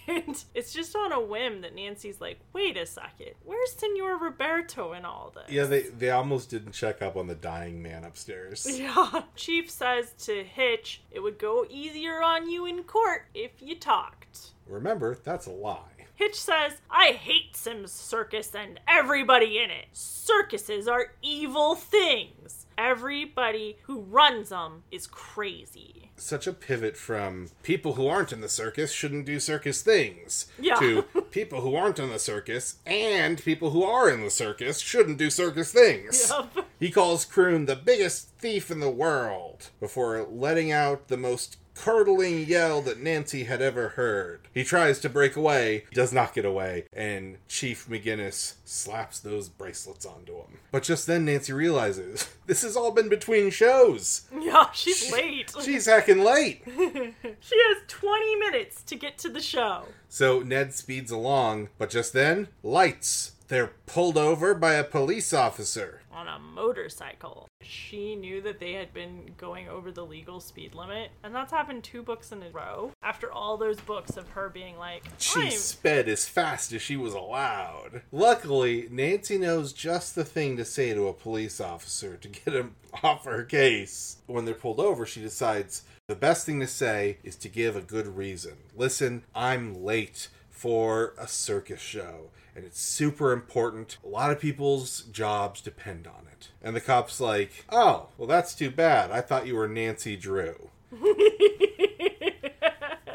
And 0.06 0.44
it's 0.54 0.74
just 0.74 0.98
on 0.98 1.14
a 1.14 1.20
whim 1.22 1.62
that 1.62 1.76
Nancy's 1.76 2.20
like, 2.20 2.40
wait 2.52 2.76
a 2.76 2.86
second, 2.86 3.36
where's 3.46 3.72
Senor 3.72 4.18
Roberto 4.18 4.92
in 4.92 5.06
all 5.06 5.32
this? 5.34 5.50
Yeah, 5.50 5.64
they 5.64 5.84
they 5.84 6.10
almost 6.10 6.50
didn't 6.50 6.74
check 6.74 7.02
up 7.02 7.16
on 7.16 7.28
the 7.28 7.36
dying 7.36 7.82
man 7.82 8.04
upstairs. 8.04 8.68
Yeah. 8.84 9.22
Chief 9.38 9.70
says 9.70 10.12
to 10.26 10.44
Hitch, 10.44 11.04
it 11.10 11.22
would 11.22 11.40
go 11.40 11.66
easier 11.70 12.22
on 12.22 12.50
you 12.50 12.66
in 12.66 12.84
court 12.84 13.28
if 13.34 13.62
you 13.62 13.76
talked. 13.76 14.50
Remember, 14.68 15.18
that's 15.24 15.46
a 15.46 15.52
lie. 15.52 15.93
Hitch 16.24 16.40
says, 16.40 16.78
I 16.90 17.08
hate 17.08 17.54
Sim's 17.54 17.92
circus 17.92 18.56
and 18.56 18.80
everybody 18.88 19.58
in 19.60 19.70
it. 19.70 19.88
Circuses 19.92 20.88
are 20.88 21.12
evil 21.22 21.76
things. 21.76 22.66
Everybody 22.78 23.78
who 23.84 24.00
runs 24.00 24.48
them 24.50 24.84
is 24.90 25.06
crazy. 25.06 26.12
Such 26.16 26.48
a 26.48 26.54
pivot 26.54 26.96
from 26.96 27.50
people 27.62 27.96
who 27.96 28.08
aren't 28.08 28.32
in 28.32 28.40
the 28.40 28.48
circus 28.48 28.94
shouldn't 28.94 29.26
do 29.26 29.38
circus 29.42 29.82
things 29.82 30.48
Yeah. 30.58 30.76
to 30.76 31.02
people 31.32 31.60
who 31.60 31.76
aren't 31.76 32.00
in 32.00 32.10
the 32.10 32.20
circus 32.20 32.76
and 32.86 33.44
people 33.44 33.72
who 33.72 33.84
are 33.84 34.10
in 34.10 34.22
the 34.24 34.30
circus 34.32 34.80
shouldn't 34.80 35.18
do 35.18 35.30
circus 35.30 35.74
things. 35.74 36.30
Yup. 36.30 36.66
He 36.80 36.90
calls 36.90 37.26
Croon 37.26 37.66
the 37.66 37.76
biggest 37.76 38.30
thief 38.38 38.72
in 38.72 38.80
the 38.80 38.90
world 38.90 39.72
before 39.82 40.24
letting 40.24 40.72
out 40.72 41.10
the 41.10 41.18
most 41.18 41.58
curdling 41.76 42.46
yell 42.46 42.82
that 42.82 43.00
Nancy 43.02 43.44
had 43.46 43.62
ever 43.62 43.90
heard. 43.90 44.48
He 44.54 44.64
tries 44.64 45.00
to 45.00 45.10
break 45.10 45.36
away, 45.36 45.86
He 45.90 45.96
does 45.96 46.14
not 46.14 46.34
get 46.34 46.46
away, 46.46 46.86
and 46.94 47.38
Chief 47.48 47.88
McGinnis 47.88 48.54
slaps 48.66 49.20
those 49.20 49.50
bracelets 49.50 50.06
onto 50.06 50.36
him. 50.38 50.60
But 50.72 50.84
just 50.84 51.08
then 51.08 51.26
Nancy 51.26 51.54
realizes 51.54 52.30
this 52.46 52.62
has 52.62 52.76
all 52.76 52.92
been 52.92 53.10
between 53.10 53.50
shows. 53.50 54.22
Yeah, 54.44 54.70
she's 54.74 55.12
late. 55.12 55.54
She's 55.64 55.88
heckin' 55.88 56.24
late. 56.24 56.64
She 56.66 57.56
has 57.68 57.78
20 57.88 58.36
minutes 58.36 58.84
to 58.84 58.96
get 58.96 59.18
to 59.20 59.30
the 59.30 59.40
show. 59.40 59.86
So 60.10 60.42
Ned 60.42 60.74
speeds 60.74 61.12
along, 61.12 61.70
but 61.78 61.90
just 61.90 62.12
then, 62.14 62.50
lights. 62.62 63.32
They're 63.50 63.74
pulled 63.86 64.18
over 64.18 64.54
by 64.54 64.74
a 64.74 64.84
police 64.84 65.34
officer. 65.34 66.02
on 66.12 66.28
a 66.28 66.40
motorcycle. 66.40 67.48
She 67.62 68.16
knew 68.16 68.40
that 68.42 68.60
they 68.60 68.74
had 68.74 68.94
been 68.94 69.32
going 69.38 69.68
over 69.68 69.92
the 69.92 70.06
legal 70.06 70.40
speed 70.40 70.74
limit, 70.76 71.12
and 71.24 71.34
that's 71.36 71.52
happened 71.52 71.84
two 71.84 72.04
books 72.04 72.32
in 72.32 72.42
a 72.44 72.50
row. 72.52 72.92
After 73.02 73.32
all 73.32 73.58
those 73.58 73.80
books 73.80 74.16
of 74.16 74.30
her 74.30 74.48
being 74.50 74.78
like, 74.78 75.04
She 75.18 75.50
sped 75.52 76.08
as 76.08 76.26
fast 76.28 76.72
as 76.72 76.82
she 76.82 76.96
was 76.96 77.14
allowed. 77.14 78.02
Luckily, 78.12 78.88
Nancy 78.92 79.38
knows 79.38 79.74
just 79.74 80.16
the 80.16 80.24
thing 80.26 80.56
to 80.58 80.66
say 80.66 80.94
to 80.94 81.08
a 81.08 81.14
police 81.14 81.60
officer 81.60 82.16
to 82.18 82.28
get 82.28 82.54
him 82.54 82.76
off 83.04 83.26
her 83.26 83.44
case. 83.44 84.18
When 84.28 84.46
they're 84.46 84.54
pulled 84.54 84.80
over, 84.80 85.06
she 85.06 85.22
decides 85.22 85.84
the 86.08 86.16
best 86.16 86.46
thing 86.46 86.60
to 86.60 86.68
say 86.68 87.18
is 87.24 87.36
to 87.38 87.50
give 87.50 87.76
a 87.76 87.82
good 87.82 88.08
reason. 88.16 88.54
Listen, 88.76 89.24
I'm 89.36 89.84
late 89.84 90.28
for 90.50 91.14
a 91.18 91.28
circus 91.28 91.82
show, 91.82 92.30
and 92.56 92.66
it's 92.66 92.82
super 92.82 93.32
important. 93.32 93.98
A 94.04 94.08
lot 94.08 94.32
of 94.32 94.40
people's 94.40 95.02
jobs 95.04 95.62
depend 95.62 96.08
on 96.08 96.28
it. 96.32 96.50
And 96.62 96.76
the 96.76 96.82
cop's 96.82 97.20
like, 97.20 97.66
Oh, 97.70 98.08
well, 98.18 98.28
that's 98.28 98.54
too 98.56 98.70
bad. 98.70 99.12
I 99.12 99.22
thought 99.22 99.48
you 99.48 99.56
were 99.56 99.68
Nancy 99.68 100.16
Drew. 100.16 100.70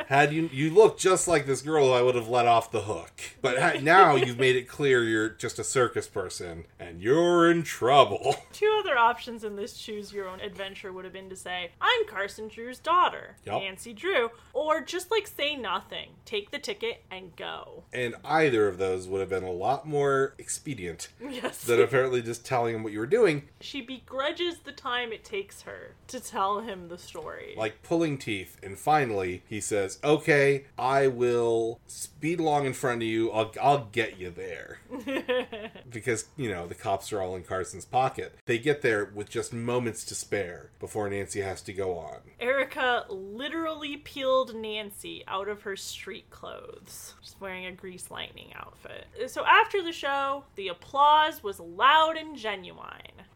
Had 0.09 0.33
you 0.33 0.49
you 0.53 0.71
looked 0.71 0.99
just 1.01 1.29
like 1.29 1.45
this 1.45 1.61
girl, 1.61 1.93
I 1.93 2.01
would 2.01 2.15
have 2.15 2.29
let 2.29 2.47
off 2.47 2.71
the 2.71 2.81
hook. 2.83 3.21
But 3.43 3.59
ha- 3.59 3.79
now 3.83 4.15
you've 4.15 4.39
made 4.39 4.57
it 4.57 4.67
clear 4.67 5.05
you're 5.05 5.29
just 5.29 5.59
a 5.59 5.65
circus 5.65 6.07
person, 6.09 6.65
and 6.81 7.03
you're 7.03 7.51
in 7.51 7.63
trouble. 7.63 8.35
Two 8.55 8.75
other 8.81 8.97
options 8.97 9.45
in 9.45 9.57
this 9.57 9.77
choose 9.77 10.11
your 10.11 10.27
own 10.27 10.41
adventure 10.41 10.95
would 10.95 11.05
have 11.05 11.13
been 11.13 11.29
to 11.29 11.37
say, 11.37 11.73
I'm 11.79 12.07
Carson 12.07 12.49
Drew's 12.49 12.79
daughter, 12.79 13.37
Yup. 13.45 13.61
Nancy 13.61 13.93
Drew, 13.93 14.31
or 14.55 14.81
just 14.81 15.11
like 15.11 15.27
say 15.27 15.55
nothing, 15.57 16.13
take 16.25 16.53
the 16.53 16.59
ticket 16.59 17.05
and 17.11 17.37
go. 17.37 17.85
And 17.93 18.15
either 18.25 18.67
of 18.67 18.79
those 18.79 19.07
would 19.09 19.21
have 19.21 19.29
been 19.29 19.45
a 19.45 19.53
lot 19.53 19.87
more 19.87 20.35
expedient 20.39 21.09
Yes. 21.21 21.65
than 21.65 21.83
apparently 21.83 22.23
just 22.23 22.47
telling 22.47 22.75
him 22.75 22.83
what 22.83 22.95
you 22.95 22.99
were 23.01 23.07
doing, 23.07 23.49
she 23.61 23.83
begrudges 23.83 24.61
the 24.65 24.73
time 24.73 25.13
it 25.13 25.23
takes 25.23 25.63
her 25.63 25.93
to 26.07 26.19
tell 26.19 26.61
him 26.61 26.89
the 26.89 26.97
story. 26.97 27.53
like 27.59 27.83
pulling 27.83 28.17
teeth. 28.17 28.57
And 28.63 28.79
finally, 28.79 29.43
he 29.47 29.61
says, 29.61 29.98
"Okay, 30.03 30.67
I 30.79 31.07
will 31.09 31.81
speed 31.87 32.41
along 32.41 32.67
in 32.67 32.73
front 32.73 33.03
of 33.03 33.09
you. 33.09 33.31
I'll 33.31 33.53
I'll 33.61 33.89
get 33.93 34.19
you 34.19 34.31
there." 34.31 34.81
because, 35.91 36.27
you 36.37 36.51
know, 36.51 36.67
the 36.67 36.75
cops 36.75 37.13
are 37.13 37.21
all 37.21 37.37
in 37.37 37.43
Carson's 37.43 37.85
pocket. 37.85 38.37
They 38.47 38.59
get 38.59 38.83
there 38.83 39.11
with 39.15 39.29
just 39.29 39.53
moments 39.53 40.05
to 40.05 40.15
spare 40.15 40.71
before 40.79 41.09
Nancy 41.09 41.41
has 41.41 41.63
to 41.63 41.73
go 41.73 41.97
on. 41.99 42.19
Erica 42.41 43.07
literally 43.09 43.97
peeled 43.97 44.55
Nancy 44.55 45.25
out 45.27 45.49
of 45.49 45.63
her 45.63 45.77
street 45.77 46.31
clothes. 46.31 47.15
She's 47.21 47.37
wearing 47.41 47.67
a 47.67 47.73
grease 47.73 48.11
lightning 48.11 48.53
outfit. 48.55 49.07
So 49.29 49.45
after 49.45 49.83
the 49.83 49.93
show, 49.93 50.45
the 50.57 50.69
applause 50.69 51.43
was 51.43 51.61
loud 51.61 52.17
and 52.17 52.37
genuine. 52.37 52.79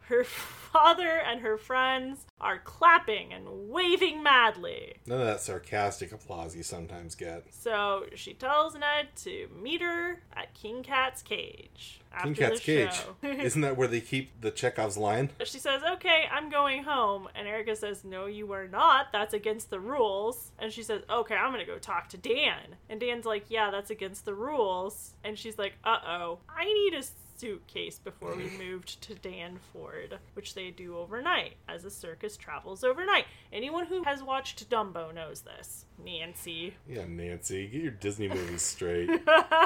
Her 0.07 0.23
father 0.73 1.21
and 1.25 1.41
her 1.41 1.57
friends 1.57 2.25
are 2.41 2.59
clapping 2.59 3.31
and 3.31 3.69
waving 3.69 4.23
madly. 4.23 4.95
None 5.05 5.21
of 5.21 5.27
that 5.27 5.39
sarcastic 5.39 6.11
applause 6.11 6.55
you 6.55 6.63
sometimes 6.63 7.15
get. 7.15 7.45
So 7.53 8.05
she 8.15 8.33
tells 8.33 8.73
Ned 8.73 9.09
to 9.23 9.47
meet 9.61 9.81
her 9.81 10.21
at 10.35 10.53
King 10.53 10.83
Cat's 10.83 11.21
cage. 11.21 12.01
After 12.11 12.27
King 12.27 12.35
Cat's 12.35 12.59
the 12.59 12.65
cage. 12.65 12.93
show. 12.93 13.15
Isn't 13.43 13.61
that 13.61 13.77
where 13.77 13.87
they 13.87 14.01
keep 14.01 14.39
the 14.41 14.51
Chekhov's 14.51 14.97
lion? 14.97 15.29
She 15.45 15.57
says, 15.59 15.81
Okay, 15.95 16.25
I'm 16.31 16.49
going 16.49 16.83
home. 16.83 17.27
And 17.35 17.47
Erica 17.47 17.75
says, 17.75 18.03
No, 18.03 18.25
you 18.25 18.51
are 18.51 18.67
not. 18.67 19.07
That's 19.11 19.33
against 19.33 19.69
the 19.69 19.79
rules. 19.79 20.51
And 20.59 20.71
she 20.71 20.83
says, 20.83 21.01
Okay, 21.09 21.35
I'm 21.35 21.51
going 21.51 21.65
to 21.65 21.71
go 21.71 21.79
talk 21.79 22.09
to 22.09 22.17
Dan. 22.17 22.75
And 22.89 22.99
Dan's 22.99 23.25
like, 23.25 23.45
Yeah, 23.49 23.71
that's 23.71 23.89
against 23.89 24.25
the 24.25 24.35
rules. 24.35 25.13
And 25.23 25.37
she's 25.39 25.57
like, 25.57 25.73
Uh 25.83 25.99
oh, 26.07 26.39
I 26.49 26.65
need 26.65 26.93
a 26.93 27.03
suitcase 27.43 27.99
before 27.99 28.37
we 28.37 28.49
moved 28.57 29.01
to 29.01 29.15
Danford, 29.15 30.17
which 30.33 30.53
they 30.53 30.71
do 30.71 30.97
overnight 30.97 31.55
as 31.67 31.83
a 31.83 31.89
circus 31.89 32.37
travels 32.37 32.85
overnight. 32.85 33.25
Anyone 33.51 33.85
who 33.87 34.01
has 34.03 34.23
watched 34.23 34.69
Dumbo 34.69 35.13
knows 35.13 35.41
this. 35.41 35.83
Nancy. 36.01 36.75
Yeah, 36.87 37.03
Nancy, 37.05 37.67
get 37.67 37.81
your 37.81 37.91
Disney 37.91 38.29
movies 38.29 38.61
straight. 38.61 39.09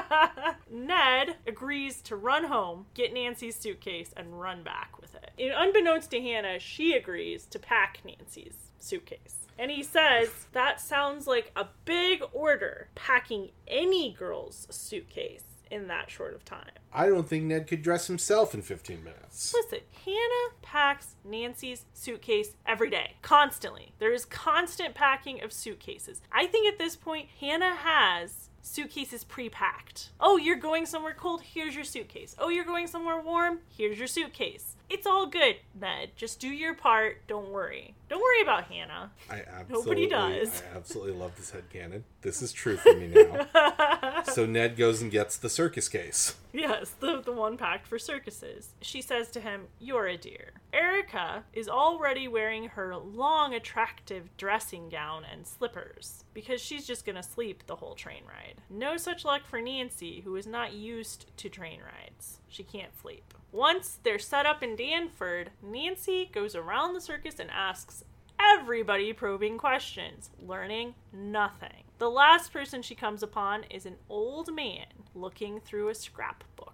Ned 0.71 1.35
agrees 1.45 2.01
to 2.01 2.15
run 2.15 2.45
home, 2.45 2.87
get 2.95 3.13
Nancy's 3.13 3.55
suitcase, 3.55 4.11
and 4.17 4.41
run 4.41 4.63
back 4.63 4.99
with 4.99 5.13
it. 5.13 5.29
And 5.37 5.53
unbeknownst 5.55 6.09
to 6.11 6.19
Hannah, 6.19 6.57
she 6.57 6.93
agrees 6.93 7.45
to 7.45 7.59
pack 7.59 7.99
Nancy's 8.03 8.71
suitcase. 8.79 9.45
And 9.59 9.69
he 9.69 9.83
says, 9.83 10.29
That 10.53 10.81
sounds 10.81 11.27
like 11.27 11.51
a 11.55 11.67
big 11.85 12.23
order, 12.33 12.89
packing 12.95 13.51
any 13.67 14.13
girl's 14.17 14.65
suitcase 14.71 15.43
in 15.71 15.87
that 15.87 16.09
short 16.09 16.33
of 16.33 16.45
time. 16.45 16.71
I 16.93 17.07
don't 17.07 17.27
think 17.27 17.43
Ned 17.45 17.67
could 17.67 17.81
dress 17.81 18.07
himself 18.07 18.53
in 18.53 18.61
15 18.61 19.03
minutes. 19.03 19.53
Listen, 19.53 19.79
Hannah 20.05 20.55
packs 20.61 21.15
Nancy's 21.23 21.85
suitcase 21.93 22.55
every 22.65 22.89
day, 22.89 23.15
constantly. 23.21 23.93
There 23.99 24.13
is 24.13 24.25
constant 24.25 24.95
packing 24.95 25.43
of 25.43 25.53
suitcases. 25.53 26.21
I 26.31 26.47
think 26.47 26.67
at 26.67 26.79
this 26.79 26.95
point, 26.95 27.29
Hannah 27.39 27.75
has 27.75 28.49
suitcases 28.61 29.23
pre-packed. 29.23 30.09
Oh, 30.19 30.37
you're 30.37 30.55
going 30.55 30.85
somewhere 30.85 31.15
cold? 31.17 31.41
Here's 31.41 31.75
your 31.75 31.83
suitcase. 31.83 32.35
Oh, 32.39 32.49
you're 32.49 32.65
going 32.65 32.87
somewhere 32.87 33.19
warm? 33.19 33.59
Here's 33.69 33.97
your 33.97 34.07
suitcase. 34.07 34.76
It's 34.89 35.05
all 35.05 35.27
good, 35.27 35.57
Ned. 35.79 36.11
Just 36.15 36.39
do 36.39 36.47
your 36.47 36.73
part. 36.73 37.27
Don't 37.27 37.49
worry. 37.49 37.93
Don't 38.09 38.21
worry 38.21 38.41
about 38.41 38.65
Hannah. 38.65 39.11
I 39.29 39.41
absolutely, 39.41 40.07
Nobody 40.07 40.07
does. 40.07 40.63
I 40.73 40.75
absolutely 40.77 41.13
love 41.13 41.35
this 41.35 41.51
headcanon. 41.51 42.03
This 42.21 42.41
is 42.41 42.53
true 42.53 42.77
for 42.77 42.93
me 42.93 43.07
now. 43.07 44.23
so 44.33 44.45
Ned 44.45 44.77
goes 44.77 45.01
and 45.01 45.11
gets 45.11 45.35
the 45.35 45.49
circus 45.49 45.89
case. 45.89 46.35
Yes, 46.53 46.91
the, 46.99 47.21
the 47.21 47.33
one 47.33 47.57
packed 47.57 47.85
for 47.85 47.99
circuses. 47.99 48.69
She 48.81 49.01
says 49.01 49.29
to 49.31 49.41
him, 49.41 49.67
You're 49.79 50.07
a 50.07 50.17
dear. 50.17 50.53
Erica 50.71 51.43
is 51.53 51.67
already 51.67 52.27
wearing 52.27 52.69
her 52.69 52.95
long, 52.95 53.53
attractive 53.53 54.29
dressing 54.37 54.87
gown 54.89 55.25
and 55.29 55.45
slippers 55.45 56.23
because 56.33 56.61
she's 56.61 56.87
just 56.87 57.05
gonna 57.05 57.23
sleep 57.23 57.63
the 57.67 57.75
whole 57.75 57.95
train 57.95 58.23
ride. 58.25 58.61
No 58.69 58.95
such 58.95 59.25
luck 59.25 59.41
for 59.45 59.61
Nancy, 59.61 60.21
who 60.21 60.35
is 60.35 60.47
not 60.47 60.73
used 60.73 61.25
to 61.37 61.49
train 61.49 61.81
rides. 61.81 62.39
She 62.49 62.63
can't 62.63 62.97
sleep. 62.99 63.33
Once 63.51 63.99
they're 64.03 64.19
set 64.19 64.45
up 64.45 64.61
in 64.61 64.75
Danford, 64.75 65.51
Nancy 65.61 66.29
goes 66.31 66.55
around 66.55 66.93
the 66.93 67.01
circus 67.01 67.39
and 67.39 67.49
asks 67.51 68.03
everybody 68.39 69.13
probing 69.13 69.57
questions, 69.57 70.29
learning 70.45 70.95
nothing. 71.11 71.83
The 71.99 72.09
last 72.09 72.53
person 72.53 72.81
she 72.81 72.95
comes 72.95 73.23
upon 73.23 73.63
is 73.63 73.85
an 73.85 73.95
old 74.09 74.53
man 74.53 74.85
looking 75.15 75.59
through 75.59 75.89
a 75.89 75.95
scrapbook. 75.95 76.73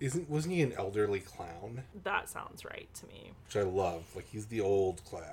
Isn't 0.00 0.30
wasn't 0.30 0.54
he 0.54 0.62
an 0.62 0.72
elderly 0.74 1.20
clown? 1.20 1.82
That 2.04 2.28
sounds 2.28 2.64
right 2.64 2.88
to 2.94 3.06
me. 3.06 3.32
Which 3.46 3.56
I 3.56 3.62
love. 3.62 4.04
Like 4.14 4.28
he's 4.30 4.46
the 4.46 4.60
old 4.60 5.04
clown. 5.04 5.24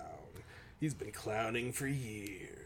He's 0.79 0.93
been 0.93 1.11
clowning 1.11 1.71
for 1.71 1.87
years. 1.87 2.64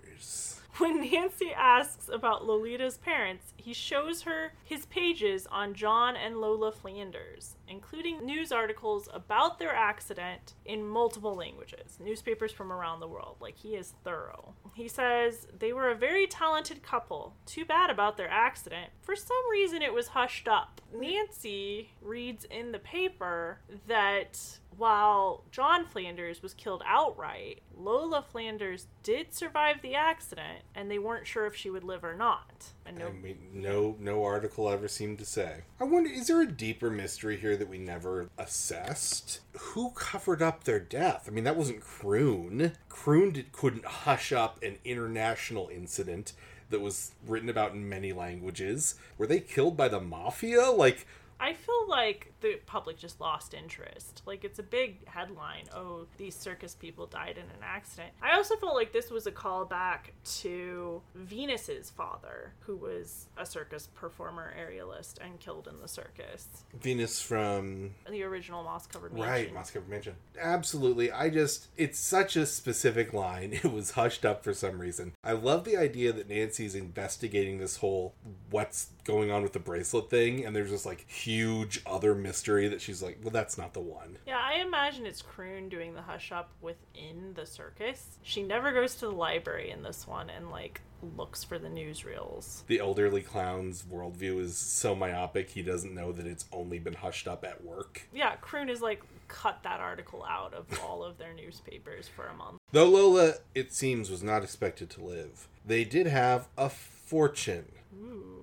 When 0.78 1.02
Nancy 1.02 1.52
asks 1.54 2.08
about 2.08 2.46
Lolita's 2.46 2.98
parents, 2.98 3.54
he 3.58 3.74
shows 3.74 4.22
her 4.22 4.54
his 4.64 4.86
pages 4.86 5.46
on 5.52 5.74
John 5.74 6.16
and 6.16 6.38
Lola 6.38 6.72
Flanders, 6.72 7.58
including 7.68 8.26
news 8.26 8.54
articles 8.54 9.10
about 9.14 9.60
their 9.60 9.76
accident 9.76 10.54
in 10.64 10.88
multiple 10.88 11.36
languages, 11.36 11.98
newspapers 12.00 12.54
from 12.54 12.72
around 12.72 13.02
the 13.02 13.10
world. 13.10 13.36
Like, 13.42 13.58
he 13.58 13.76
is 13.76 13.94
thorough. 14.06 14.54
He 14.74 14.88
says 14.88 15.48
they 15.60 15.74
were 15.74 15.92
a 15.92 15.96
very 15.96 16.28
talented 16.28 16.82
couple. 16.82 17.36
Too 17.46 17.66
bad 17.66 17.90
about 17.90 18.16
their 18.16 18.30
accident. 18.30 18.92
For 19.02 19.18
some 19.18 19.50
reason, 19.52 19.82
it 19.82 19.94
was 19.94 20.08
hushed 20.08 20.48
up. 20.48 20.80
Nancy 20.96 21.92
reads 22.02 22.46
in 22.46 22.72
the 22.72 22.80
paper 22.80 23.60
that 23.88 24.40
while 24.80 25.44
John 25.52 25.86
Flanders 25.86 26.42
was 26.42 26.54
killed 26.54 26.82
outright, 26.86 27.62
Lola 27.78 28.22
Flanders 28.22 28.88
did 29.04 29.34
survive 29.34 29.82
the 29.82 29.94
accident, 29.94 30.64
and 30.74 30.90
they 30.90 30.98
weren't 30.98 31.28
sure 31.28 31.46
if 31.46 31.56
she 31.56 31.70
would 31.70 31.84
live 31.84 32.04
or 32.04 32.16
not. 32.16 32.68
And 32.86 32.98
no, 32.98 33.08
I 33.08 33.12
mean, 33.12 33.38
no, 33.54 33.98
no 34.00 34.24
article 34.24 34.70
ever 34.70 34.88
seemed 34.88 35.20
to 35.20 35.26
say. 35.26 35.64
I 35.82 35.84
wonder, 35.84 36.10
is 36.10 36.28
there 36.28 36.42
a 36.42 36.50
deeper 36.50 36.90
mystery 36.90 37.36
here 37.38 37.58
that 37.58 37.68
we 37.68 37.78
never 37.78 38.30
assessed? 38.38 39.42
Who 39.58 39.92
covered 39.92 40.42
up 40.42 40.64
their 40.64 40.80
death? 40.80 41.26
I 41.28 41.32
mean, 41.32 41.44
that 41.44 41.58
wasn't 41.58 41.82
Croon. 41.82 42.72
Croon 42.88 43.32
did, 43.34 43.52
couldn't 43.52 43.86
hush 43.86 44.32
up 44.32 44.64
an 44.64 44.78
international 44.86 45.70
incident 45.74 46.32
that 46.70 46.80
was 46.80 47.12
written 47.28 47.50
about 47.50 47.74
in 47.74 47.90
many 47.90 48.14
languages. 48.14 48.96
Were 49.18 49.28
they 49.28 49.42
killed 49.42 49.76
by 49.76 49.90
the 49.90 50.00
mafia? 50.00 50.72
Like, 50.72 51.06
I 51.40 51.54
feel 51.54 51.88
like 51.90 52.29
the 52.42 52.60
public 52.66 52.98
just 52.98 53.20
lost 53.20 53.54
interest. 53.54 54.22
Like 54.26 54.44
it's 54.44 54.60
a 54.60 54.64
big 54.64 55.08
headline. 55.08 55.66
Oh, 55.76 56.06
these 56.18 56.36
circus 56.36 56.76
people 56.76 57.06
died 57.06 57.38
in 57.38 57.44
an 57.44 57.64
accident. 57.64 58.12
I 58.22 58.36
also 58.36 58.56
felt 58.56 58.76
like 58.76 58.92
this 58.94 59.10
was 59.10 59.28
a 59.28 59.32
callback 59.32 60.12
to 60.40 61.02
Venus's 61.16 61.90
father, 61.90 62.54
who 62.62 62.76
was 62.76 63.28
a 63.38 63.46
circus 63.46 63.88
performer, 63.88 64.54
aerialist, 64.60 65.16
and 65.24 65.40
killed 65.40 65.68
in 65.68 65.80
the 65.82 65.88
circus. 65.88 66.48
Venus 66.82 67.22
from 67.22 67.92
The 68.10 68.24
original 68.24 68.64
moss 68.64 68.88
covered 68.88 69.14
mansion. 69.14 69.30
Right, 69.30 69.54
Moss 69.54 69.72
Covered 69.72 69.90
Mansion. 69.90 70.16
Absolutely. 70.40 71.12
I 71.12 71.30
just, 71.30 71.68
it's 71.78 72.00
such 72.00 72.36
a 72.36 72.46
specific 72.46 73.14
line. 73.14 73.60
It 73.70 73.74
was 73.74 73.92
hushed 73.92 74.26
up 74.26 74.44
for 74.44 74.54
some 74.54 74.80
reason. 74.80 75.14
I 75.22 75.34
love 75.34 75.66
the 75.66 75.76
idea 75.76 76.14
that 76.14 76.30
Nancy's 76.30 76.76
investigating 76.76 77.58
this 77.58 77.78
whole 77.78 78.14
what's 78.50 78.88
going 79.04 79.32
on 79.32 79.44
with 79.44 79.52
the 79.54 79.60
bracelet 79.60 80.10
thing, 80.10 80.46
and 80.46 80.56
there's 80.56 80.72
this 80.72 80.86
like 80.86 81.06
huge 81.10 81.82
other 81.86 82.16
mystery 82.16 82.29
that 82.32 82.82
she's 82.82 83.02
like, 83.02 83.20
well, 83.22 83.32
that's 83.32 83.58
not 83.58 83.74
the 83.74 83.80
one. 83.80 84.18
Yeah, 84.26 84.40
I 84.40 84.62
imagine 84.62 85.06
it's 85.06 85.22
Croon 85.22 85.70
doing 85.70 85.94
the 85.94 86.02
hush 86.02 86.32
up 86.32 86.52
within 86.62 87.34
the 87.36 87.46
circus. 87.46 88.18
She 88.24 88.44
never 88.44 88.72
goes 88.72 88.96
to 88.96 89.02
the 89.02 89.12
library 89.12 89.72
in 89.72 89.84
this 89.84 90.08
one 90.08 90.30
and 90.30 90.50
like 90.50 90.82
looks 91.16 91.44
for 91.44 91.58
the 91.58 91.68
newsreels. 91.68 92.66
The 92.68 92.80
elderly 92.80 93.22
clown's 93.22 93.84
worldview 93.84 94.42
is 94.42 94.58
so 94.58 94.96
myopic, 94.96 95.50
he 95.50 95.62
doesn't 95.62 95.94
know 95.94 96.12
that 96.12 96.26
it's 96.26 96.46
only 96.52 96.80
been 96.80 96.96
hushed 96.96 97.28
up 97.28 97.46
at 97.46 97.64
work. 97.64 98.08
Yeah, 98.14 98.36
Croon 98.36 98.70
is 98.70 98.82
like 98.82 99.02
cut 99.28 99.60
that 99.64 99.80
article 99.80 100.26
out 100.28 100.54
of 100.54 100.66
all 100.84 101.04
of 101.04 101.18
their 101.18 101.34
newspapers 101.34 102.08
for 102.08 102.26
a 102.26 102.34
month. 102.34 102.58
Though 102.72 102.90
Lola, 102.90 103.36
it 103.56 103.74
seems, 103.74 104.10
was 104.10 104.24
not 104.24 104.44
expected 104.44 104.90
to 104.92 105.04
live, 105.04 105.48
they 105.66 105.84
did 105.84 106.08
have 106.08 106.48
a 106.58 106.70
fortune. 106.70 107.72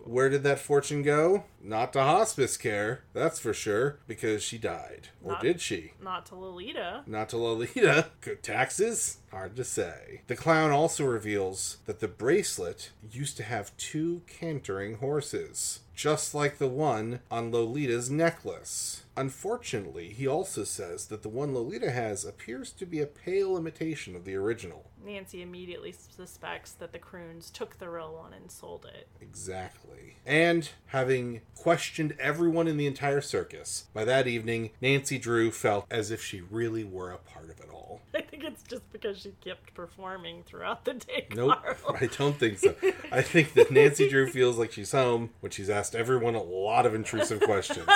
Where 0.07 0.29
did 0.29 0.43
that 0.45 0.61
fortune 0.61 1.03
go? 1.03 1.45
Not 1.61 1.93
to 1.95 2.01
hospice 2.01 2.57
care, 2.57 3.03
that's 3.13 3.41
for 3.41 3.53
sure, 3.53 3.99
because 4.07 4.43
she 4.43 4.57
died. 4.57 5.09
Or 5.23 5.33
Not- 5.33 5.43
did 5.43 5.61
she? 5.61 5.93
Not 6.01 6.27
to 6.27 6.37
Lolita. 6.37 7.03
Not 7.07 7.29
to 7.31 7.37
Lolita. 7.37 8.11
Good 8.21 8.43
taxes? 8.43 9.19
Hard 9.33 9.57
to 9.57 9.65
say. 9.65 10.23
The 10.29 10.37
clown 10.37 10.71
also 10.71 11.05
reveals 11.05 11.79
that 11.87 11.99
the 11.99 12.09
bracelet 12.09 12.93
used 13.11 13.37
to 13.39 13.43
have 13.43 13.77
two 13.77 14.23
cantering 14.29 14.99
horses, 14.99 15.81
just 15.95 16.35
like 16.35 16.59
the 16.59 16.69
one 16.69 17.21
on 17.31 17.51
Lolita's 17.51 18.09
necklace. 18.09 19.03
Unfortunately, 19.17 20.11
he 20.11 20.27
also 20.27 20.63
says 20.63 21.07
that 21.07 21.23
the 21.23 21.29
one 21.29 21.53
Lolita 21.53 21.91
has 21.91 22.25
appears 22.25 22.71
to 22.73 22.87
be 22.87 23.01
a 23.01 23.07
pale 23.07 23.57
imitation 23.57 24.15
of 24.15 24.25
the 24.25 24.37
original. 24.37 24.91
Nancy 25.05 25.43
immediately 25.43 25.93
suspects 25.93 26.73
that 26.73 26.93
the 26.93 26.99
Croons 26.99 27.51
took 27.51 27.79
the 27.79 27.89
real 27.89 28.15
one 28.15 28.33
and 28.33 28.51
sold 28.51 28.85
it. 28.85 29.09
Exactly. 29.21 29.96
And 30.25 30.69
having 30.87 31.41
questioned 31.55 32.17
everyone 32.19 32.67
in 32.67 32.77
the 32.77 32.87
entire 32.87 33.21
circus, 33.21 33.85
by 33.95 34.05
that 34.05 34.27
evening, 34.27 34.71
Nancy 34.81 35.19
Drew 35.19 35.51
felt 35.51 35.87
as 35.91 36.11
if 36.11 36.23
she 36.23 36.41
really 36.41 36.85
were 36.85 37.13
a 37.13 37.19
part 37.19 37.51
of 37.51 37.61
it 37.61 37.69
all. 37.73 38.01
I 38.15 38.23
think 38.23 38.37
think 38.37 38.53
it's 38.53 38.63
just 38.63 38.91
because 38.93 39.19
she 39.19 39.33
kept 39.43 39.75
performing 39.75 40.43
throughout 40.45 40.85
the 40.85 40.95
day. 40.95 41.27
Nope, 41.35 41.59
Carl. 41.63 41.97
I 42.01 42.07
don't 42.07 42.39
think 42.39 42.59
so. 42.59 42.75
I 43.11 43.23
think 43.23 43.55
that 43.55 43.71
Nancy 43.71 44.09
Drew 44.09 44.31
feels 44.31 44.59
like 44.59 44.73
she's 44.73 44.93
home 44.93 45.31
when 45.41 45.51
she's 45.51 45.71
asked 45.71 45.95
everyone 45.95 46.35
a 46.35 46.43
lot 46.43 46.87
of 46.87 46.95
intrusive 46.95 47.41
questions. 47.41 47.89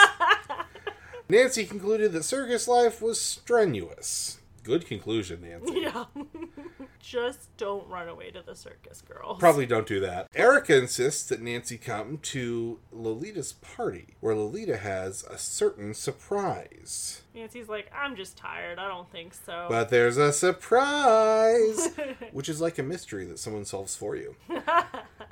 Nancy 1.28 1.64
concluded 1.64 2.12
that 2.12 2.24
circus 2.24 2.66
life 2.66 3.00
was 3.00 3.20
strenuous. 3.20 4.38
Good 4.62 4.86
conclusion, 4.86 5.42
Nancy. 5.42 5.80
Yeah. 5.80 6.04
just 7.00 7.54
don't 7.56 7.88
run 7.88 8.08
away 8.08 8.30
to 8.30 8.42
the 8.42 8.54
circus, 8.54 9.02
girls. 9.02 9.38
Probably 9.38 9.66
don't 9.66 9.86
do 9.86 10.00
that. 10.00 10.28
Erica 10.34 10.76
insists 10.76 11.28
that 11.28 11.40
Nancy 11.40 11.78
come 11.78 12.18
to 12.18 12.78
Lolita's 12.92 13.52
party, 13.54 14.16
where 14.20 14.34
Lolita 14.34 14.76
has 14.76 15.24
a 15.24 15.38
certain 15.38 15.94
surprise. 15.94 17.22
Nancy's 17.34 17.68
like, 17.68 17.90
I'm 17.96 18.16
just 18.16 18.36
tired. 18.36 18.78
I 18.78 18.88
don't 18.88 19.10
think 19.10 19.34
so. 19.34 19.66
But 19.68 19.88
there's 19.88 20.16
a 20.16 20.32
surprise, 20.32 21.90
which 22.32 22.48
is 22.48 22.60
like 22.60 22.78
a 22.78 22.82
mystery 22.82 23.24
that 23.26 23.38
someone 23.38 23.64
solves 23.64 23.96
for 23.96 24.16
you. 24.16 24.36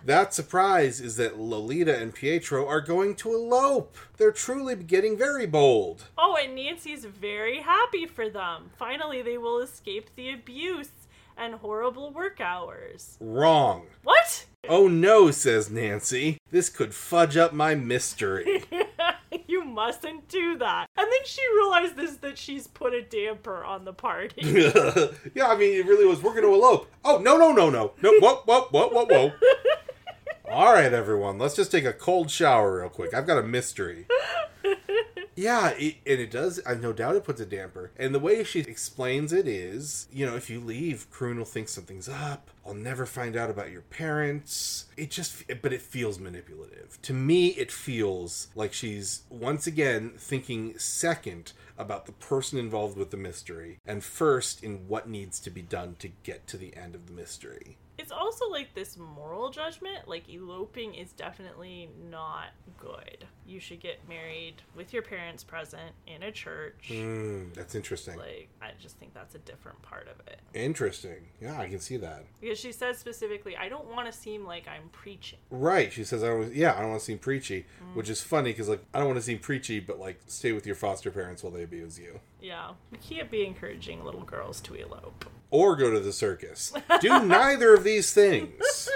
that 0.04 0.32
surprise 0.32 1.00
is 1.00 1.16
that 1.16 1.38
Lolita 1.38 1.98
and 2.00 2.14
Pietro 2.14 2.66
are 2.66 2.80
going 2.80 3.14
to 3.16 3.34
elope. 3.34 3.96
They're 4.16 4.32
truly 4.32 4.76
getting 4.76 5.16
very 5.18 5.46
bold. 5.46 6.04
oh, 6.16 6.36
and 6.40 6.54
Nancy's 6.54 7.04
very 7.04 7.58
happy 7.60 8.06
for 8.06 8.28
them. 8.28 8.70
Finally, 8.78 9.22
they 9.22 9.38
will 9.38 9.58
escape 9.60 10.10
the 10.14 10.32
abuse 10.32 10.90
and 11.38 11.54
horrible 11.54 12.12
work 12.12 12.40
hours. 12.40 13.16
Wrong. 13.20 13.86
What? 14.02 14.46
Oh 14.68 14.88
no, 14.88 15.30
says 15.30 15.70
Nancy. 15.70 16.38
This 16.50 16.68
could 16.68 16.92
fudge 16.92 17.36
up 17.36 17.52
my 17.52 17.74
mystery. 17.74 18.64
you 19.46 19.64
mustn't 19.64 20.28
do 20.28 20.58
that. 20.58 20.88
And 20.96 21.06
then 21.10 21.20
she 21.24 21.42
realizes 21.54 22.18
that 22.18 22.36
she's 22.36 22.66
put 22.66 22.92
a 22.92 23.02
damper 23.02 23.64
on 23.64 23.84
the 23.84 23.92
party. 23.92 24.42
yeah, 25.34 25.48
I 25.48 25.56
mean, 25.56 25.74
it 25.74 25.86
really 25.86 26.06
was. 26.06 26.22
We're 26.22 26.32
going 26.32 26.42
to 26.42 26.52
elope. 26.52 26.90
Oh, 27.04 27.18
no, 27.18 27.36
no, 27.38 27.52
no, 27.52 27.70
no. 27.70 27.92
No, 28.02 28.12
whoa, 28.18 28.42
whoa, 28.44 28.60
whoa, 28.70 28.88
whoa, 28.88 29.06
whoa. 29.06 29.32
All 30.50 30.72
right, 30.72 30.92
everyone, 30.92 31.38
let's 31.38 31.56
just 31.56 31.70
take 31.70 31.84
a 31.84 31.92
cold 31.92 32.30
shower 32.30 32.78
real 32.80 32.88
quick. 32.88 33.12
I've 33.14 33.26
got 33.26 33.38
a 33.38 33.42
mystery. 33.42 34.06
Yeah, 35.38 35.68
it, 35.68 35.98
and 36.04 36.18
it 36.18 36.32
does. 36.32 36.60
I 36.66 36.74
no 36.74 36.92
doubt 36.92 37.14
it 37.14 37.22
puts 37.22 37.40
a 37.40 37.46
damper. 37.46 37.92
And 37.96 38.12
the 38.12 38.18
way 38.18 38.42
she 38.42 38.58
explains 38.58 39.32
it 39.32 39.46
is, 39.46 40.08
you 40.12 40.26
know, 40.26 40.34
if 40.34 40.50
you 40.50 40.58
leave, 40.58 41.08
Croon 41.12 41.38
will 41.38 41.44
think 41.44 41.68
something's 41.68 42.08
up. 42.08 42.50
I'll 42.66 42.74
never 42.74 43.06
find 43.06 43.36
out 43.36 43.48
about 43.48 43.70
your 43.70 43.82
parents. 43.82 44.86
It 44.96 45.12
just, 45.12 45.44
but 45.62 45.72
it 45.72 45.80
feels 45.80 46.18
manipulative. 46.18 46.98
To 47.02 47.12
me, 47.12 47.50
it 47.50 47.70
feels 47.70 48.48
like 48.56 48.72
she's 48.72 49.22
once 49.30 49.68
again 49.68 50.14
thinking 50.18 50.76
second 50.76 51.52
about 51.78 52.06
the 52.06 52.12
person 52.12 52.58
involved 52.58 52.98
with 52.98 53.12
the 53.12 53.16
mystery 53.16 53.78
and 53.86 54.02
first 54.02 54.64
in 54.64 54.88
what 54.88 55.08
needs 55.08 55.38
to 55.38 55.50
be 55.50 55.62
done 55.62 55.94
to 56.00 56.08
get 56.24 56.48
to 56.48 56.56
the 56.56 56.76
end 56.76 56.96
of 56.96 57.06
the 57.06 57.12
mystery. 57.12 57.76
It's 57.98 58.12
also 58.12 58.48
like 58.48 58.74
this 58.74 58.96
moral 58.96 59.50
judgment. 59.50 60.06
Like, 60.06 60.28
eloping 60.28 60.94
is 60.94 61.12
definitely 61.12 61.90
not 62.10 62.48
good. 62.78 63.26
You 63.46 63.58
should 63.60 63.80
get 63.80 64.08
married 64.08 64.62
with 64.76 64.92
your 64.92 65.02
parents 65.02 65.42
present 65.42 65.92
in 66.06 66.22
a 66.22 66.30
church. 66.30 66.90
Mm, 66.90 67.54
that's 67.54 67.74
interesting. 67.74 68.16
Like, 68.16 68.48
I 68.62 68.70
just 68.80 68.98
think 68.98 69.14
that's 69.14 69.34
a 69.34 69.38
different 69.38 69.80
part 69.82 70.06
of 70.08 70.26
it. 70.26 70.40
Interesting. 70.54 71.26
Yeah, 71.40 71.58
I 71.58 71.68
can 71.68 71.80
see 71.80 71.96
that. 71.96 72.24
Because 72.40 72.58
she 72.58 72.72
says 72.72 72.98
specifically, 72.98 73.56
I 73.56 73.68
don't 73.68 73.86
want 73.86 74.06
to 74.06 74.12
seem 74.12 74.44
like 74.44 74.68
I'm 74.68 74.88
preaching. 74.90 75.38
Right. 75.50 75.92
She 75.92 76.04
says, 76.04 76.22
"I 76.22 76.28
don't." 76.28 76.54
Yeah, 76.54 76.74
I 76.76 76.80
don't 76.80 76.90
want 76.90 77.00
to 77.00 77.04
seem 77.06 77.18
preachy, 77.18 77.66
which 77.94 78.08
is 78.08 78.20
funny 78.20 78.50
because 78.52 78.68
like 78.68 78.84
I 78.94 78.98
don't 78.98 79.08
want 79.08 79.18
to 79.18 79.24
seem 79.24 79.38
preachy, 79.38 79.80
but 79.80 79.98
like 79.98 80.20
stay 80.26 80.52
with 80.52 80.66
your 80.66 80.76
foster 80.76 81.10
parents 81.10 81.42
while 81.42 81.52
they 81.52 81.62
abuse 81.62 81.98
you, 81.98 82.20
Yeah. 82.40 82.72
We 82.92 82.98
can't 82.98 83.30
be 83.30 83.44
encouraging 83.44 84.04
little 84.04 84.22
girls 84.24 84.60
to 84.62 84.74
elope. 84.74 85.24
Or 85.50 85.76
go 85.76 85.90
to 85.90 86.00
the 86.00 86.12
circus. 86.12 86.72
Do 87.00 87.24
neither 87.24 87.74
of 87.74 87.84
these 87.84 88.12
things. 88.12 88.88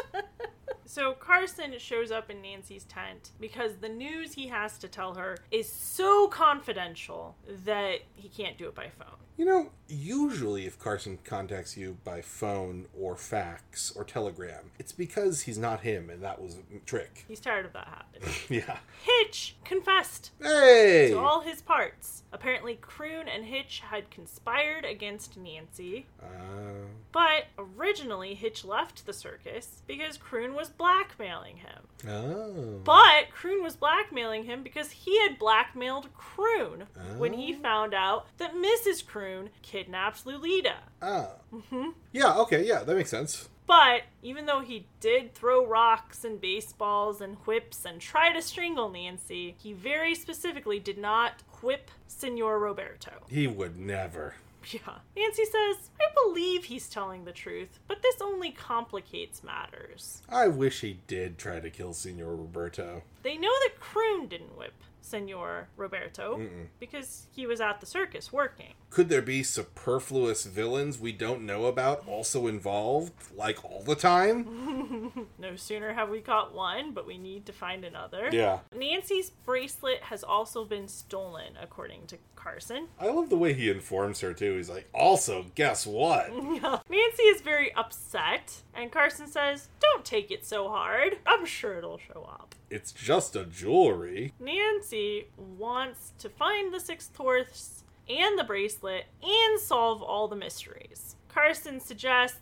So 0.85 1.15
Carson 1.15 1.73
shows 1.79 2.11
up 2.11 2.29
in 2.29 2.43
Nancy's 2.43 2.85
tent 2.85 3.31
because 3.41 3.77
the 3.77 3.89
news 3.89 4.35
he 4.35 4.49
has 4.49 4.77
to 4.79 4.89
tell 4.89 5.15
her 5.15 5.39
is 5.51 5.67
so 5.67 6.29
confidential 6.29 7.35
that 7.65 8.01
he 8.15 8.29
can't 8.29 8.59
do 8.59 8.69
it 8.69 8.75
by 8.75 8.91
phone. 8.99 9.17
You 9.39 9.47
know, 9.47 9.71
usually 9.89 10.67
if 10.67 10.79
Carson 10.79 11.19
contacts 11.25 11.77
you 11.77 11.97
by 12.05 12.21
phone 12.21 12.87
or 12.99 13.17
fax 13.17 13.91
or 13.97 14.05
telegram, 14.05 14.71
it's 14.79 14.93
because 14.93 15.43
he's 15.43 15.57
not 15.59 15.81
him, 15.81 16.11
and 16.11 16.23
that 16.23 16.41
was 16.41 16.59
a 16.75 16.79
trick. 16.81 17.25
He's 17.27 17.41
tired 17.41 17.65
of 17.65 17.73
that 17.73 17.89
happening. 17.89 18.29
Yeah. 18.49 18.79
Hitch 19.03 19.57
confessed 19.65 20.31
Hey. 20.41 21.09
to 21.11 21.19
all 21.19 21.41
his 21.41 21.63
parts. 21.63 22.23
Apparently, 22.33 22.77
Croon 22.77 23.27
and 23.29 23.45
Hitch 23.47 23.81
had 23.91 24.11
conspired 24.11 24.85
against 24.85 25.37
Nancy, 25.37 26.07
Uh, 26.23 26.87
but 27.11 27.47
originally 27.59 28.35
Hitch 28.35 28.65
left 28.65 29.05
the 29.07 29.13
circus 29.13 29.83
because 29.87 30.17
Croon 30.19 30.55
was 30.55 30.69
blackmailing 30.71 31.57
him. 31.59 31.89
oh. 32.09 32.81
But 32.85 33.31
Croon 33.33 33.63
was 33.63 33.77
blackmailing 33.77 34.45
him 34.45 34.63
because 34.63 34.91
he 34.91 35.21
had 35.21 35.39
blackmailed 35.39 36.13
Croon 36.15 36.87
when 37.17 37.33
he 37.33 37.55
Oh. 37.55 37.59
found 37.63 37.95
out 37.95 38.27
that 38.39 38.55
Mrs. 38.55 39.05
Croon 39.07 39.22
kidnapped 39.63 40.27
Lolita. 40.27 40.77
Oh. 41.01 41.33
Yeah. 42.13 42.35
Okay. 42.35 42.67
Yeah, 42.67 42.83
that 42.85 42.97
makes 42.97 43.11
sense. 43.11 43.49
But 43.67 44.03
even 44.23 44.47
though 44.47 44.61
he 44.61 44.87
did 45.01 45.35
throw 45.35 45.65
rocks 45.65 46.25
and 46.25 46.41
baseballs 46.41 47.21
and 47.21 47.37
whips 47.47 47.85
and 47.85 48.01
try 48.01 48.33
to 48.33 48.43
strangle 48.43 48.89
Nancy, 48.91 49.55
he 49.59 49.73
very 49.73 50.15
specifically 50.15 50.79
did 50.79 50.99
not 50.99 51.43
whip 51.63 51.91
Senor 52.07 52.59
Roberto. 52.59 53.13
He 53.29 53.47
would 53.47 53.79
never. 53.79 54.35
Yeah. 54.71 54.99
Nancy 55.17 55.45
says, 55.45 55.91
I 56.01 56.05
believe 56.25 56.65
he's 56.65 56.89
telling 56.89 57.25
the 57.25 57.33
truth, 57.33 57.79
but 57.89 58.03
this 58.03 58.17
only 58.21 58.51
complicates 58.51 59.43
matters. 59.43 60.23
I 60.29 60.49
wish 60.49 60.83
he 60.83 60.99
did 61.07 61.39
try 61.39 61.59
to 61.61 61.71
kill 61.71 61.93
Senor 61.93 62.37
Roberto. 62.37 63.03
They 63.23 63.37
know 63.37 63.53
that 63.65 63.81
Croon 63.81 64.29
didn't 64.29 64.57
whip 64.57 64.75
Senor 65.03 65.69
Roberto 65.77 66.41
because 66.81 67.27
he 67.35 67.47
was 67.47 67.61
at 67.61 67.81
the 67.81 67.87
circus 67.87 68.33
working. 68.33 68.75
Could 68.91 69.09
there 69.09 69.23
be 69.23 69.43
superfluous 69.43 70.45
villains 70.45 70.99
we 70.99 71.13
don't 71.13 71.45
know 71.45 71.67
about 71.67 72.07
also 72.07 72.47
involved, 72.47 73.13
like 73.35 73.65
all 73.65 73.83
the 73.83 73.95
time? 73.95 75.27
No 75.39 75.57
sooner 75.57 75.93
have 75.95 76.09
we 76.09 76.21
caught 76.21 76.55
one, 76.55 76.93
but 76.93 77.05
we 77.07 77.19
need 77.19 77.47
to 77.47 77.53
find 77.53 77.85
another. 77.85 78.29
Yeah. 78.31 78.61
Nancy's 78.77 79.31
bracelet 79.31 80.03
has 80.05 80.23
also 80.23 80.65
been 80.65 80.87
stolen, 80.87 81.55
according 81.61 82.07
to 82.07 82.19
Carson. 82.43 82.89
I 82.99 83.07
love 83.09 83.31
the 83.31 83.37
way 83.37 83.53
he 83.53 83.71
informs 83.71 84.21
her 84.21 84.33
too. 84.33 84.57
He's 84.57 84.69
like, 84.69 84.89
also, 84.93 85.47
guess 85.55 85.87
what? 85.87 86.33
Nancy 86.91 87.23
is 87.23 87.41
very 87.41 87.73
upset, 87.75 88.63
and 88.75 88.91
Carson 88.91 89.27
says, 89.27 89.69
Don't 89.81 90.05
take 90.05 90.31
it 90.31 90.45
so 90.45 90.69
hard. 90.69 91.19
I'm 91.27 91.47
sure 91.47 91.79
it'll 91.79 91.99
show 91.99 92.29
up. 92.29 92.55
It's 92.71 92.93
just 92.93 93.37
a 93.37 93.45
jewelry. 93.45 94.33
Nancy 94.41 95.27
wants 95.37 96.13
to 96.19 96.29
find 96.29 96.73
the 96.73 96.81
sixth 96.81 97.15
horse 97.17 97.85
and 98.09 98.39
the 98.39 98.45
bracelet 98.45 99.05
and 99.23 99.61
solve 99.61 100.03
all 100.03 100.27
the 100.27 100.37
mysteries. 100.37 101.17
Carson 101.29 101.81
suggests 101.81 102.39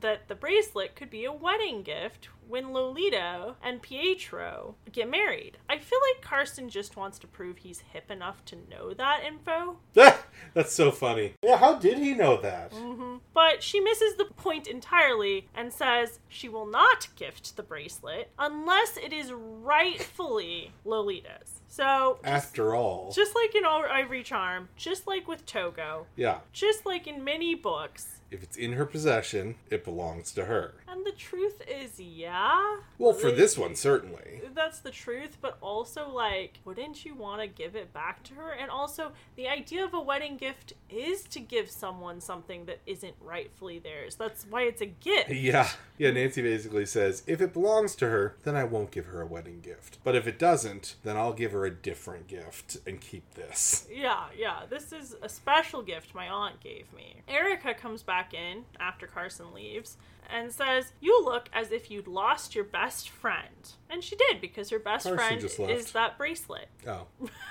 that 0.00 0.28
the 0.28 0.34
bracelet 0.34 0.94
could 0.94 1.10
be 1.10 1.24
a 1.24 1.32
wedding 1.32 1.82
gift 1.82 2.28
when 2.48 2.72
Lolita 2.72 3.54
and 3.62 3.80
Pietro 3.82 4.74
get 4.90 5.08
married. 5.08 5.58
I 5.68 5.78
feel 5.78 5.98
like 6.12 6.22
Carson 6.22 6.68
just 6.68 6.96
wants 6.96 7.18
to 7.20 7.26
prove 7.28 7.58
he's 7.58 7.80
hip 7.92 8.10
enough 8.10 8.44
to 8.46 8.56
know 8.68 8.92
that 8.94 9.22
info, 9.26 9.76
That's 9.94 10.72
so 10.72 10.90
funny. 10.90 11.34
Yeah, 11.42 11.58
how 11.58 11.74
did 11.78 11.98
he 11.98 12.14
know 12.14 12.40
that? 12.40 12.72
Mm-hmm. 12.72 13.16
but 13.34 13.62
she 13.62 13.78
misses 13.80 14.16
the 14.16 14.24
point 14.24 14.66
entirely 14.66 15.48
and 15.54 15.72
says 15.72 16.18
she 16.28 16.48
will 16.48 16.66
not 16.66 17.08
gift 17.16 17.56
the 17.56 17.62
bracelet 17.62 18.30
unless 18.38 18.96
it 18.96 19.12
is 19.12 19.32
rightfully 19.32 20.72
Lolita's. 20.84 21.60
So, 21.68 22.18
After 22.24 22.74
all. 22.74 23.12
Just 23.14 23.34
like 23.36 23.54
in 23.54 23.64
All 23.64 23.84
Ivory 23.84 24.22
Charm, 24.24 24.68
just 24.76 25.06
like 25.06 25.28
with 25.28 25.46
Togo, 25.46 26.06
Yeah. 26.16 26.38
just 26.52 26.84
like 26.84 27.06
in 27.06 27.22
many 27.22 27.54
books. 27.54 28.19
If 28.30 28.42
it's 28.42 28.56
in 28.56 28.72
her 28.74 28.86
possession, 28.86 29.56
it 29.70 29.84
belongs 29.84 30.32
to 30.32 30.44
her. 30.44 30.74
And 30.88 31.04
the 31.04 31.12
truth 31.12 31.62
is, 31.68 31.98
yeah. 31.98 32.76
Well, 32.98 33.12
for 33.12 33.28
Like, 33.28 33.36
this 33.36 33.56
one, 33.58 33.74
certainly. 33.74 34.42
That's 34.54 34.80
the 34.80 34.90
truth, 34.90 35.38
but 35.40 35.58
also, 35.60 36.08
like, 36.08 36.60
wouldn't 36.64 37.04
you 37.04 37.14
want 37.14 37.40
to 37.40 37.46
give 37.46 37.74
it 37.74 37.92
back 37.92 38.22
to 38.24 38.34
her? 38.34 38.50
And 38.52 38.70
also, 38.70 39.12
the 39.36 39.48
idea 39.48 39.84
of 39.84 39.94
a 39.94 40.00
wedding 40.00 40.36
gift 40.36 40.74
is 40.88 41.22
to 41.24 41.40
give 41.40 41.70
someone 41.70 42.20
something 42.20 42.66
that 42.66 42.80
isn't 42.86 43.14
rightfully 43.20 43.78
theirs. 43.78 44.14
That's 44.16 44.44
why 44.48 44.62
it's 44.62 44.80
a 44.82 44.86
gift. 44.86 45.30
Yeah. 45.40 45.68
Yeah, 45.96 46.10
Nancy 46.12 46.42
basically 46.42 46.86
says, 46.86 47.22
if 47.26 47.40
it 47.40 47.52
belongs 47.52 47.94
to 47.96 48.08
her, 48.08 48.36
then 48.44 48.54
I 48.56 48.64
won't 48.64 48.90
give 48.90 49.06
her 49.06 49.20
a 49.20 49.26
wedding 49.26 49.60
gift. 49.60 49.98
But 50.04 50.14
if 50.16 50.26
it 50.26 50.38
doesn't, 50.38 50.96
then 51.02 51.16
I'll 51.16 51.32
give 51.32 51.52
her 51.52 51.64
a 51.66 51.70
different 51.70 52.26
gift 52.28 52.76
and 52.86 53.00
keep 53.00 53.34
this. 53.34 53.86
Yeah, 53.90 54.24
yeah. 54.36 54.60
This 54.68 54.92
is 54.92 55.16
a 55.22 55.28
special 55.28 55.82
gift 55.82 56.14
my 56.14 56.28
aunt 56.28 56.60
gave 56.60 56.92
me. 56.94 57.22
Erica 57.28 57.74
comes 57.74 58.02
back 58.02 58.19
back 58.20 58.34
in 58.34 58.64
after 58.78 59.06
Carson 59.06 59.54
leaves 59.54 59.96
and 60.28 60.52
says, 60.52 60.92
You 61.00 61.24
look 61.24 61.48
as 61.52 61.72
if 61.72 61.90
you'd 61.90 62.06
lost 62.06 62.54
your 62.54 62.64
best 62.64 63.08
friend. 63.08 63.72
And 63.88 64.04
she 64.04 64.14
did 64.16 64.40
because 64.40 64.70
her 64.70 64.78
best 64.78 65.08
friend 65.08 65.42
is 65.42 65.92
that 65.92 66.18
bracelet. 66.18 66.68
Oh, 66.86 67.06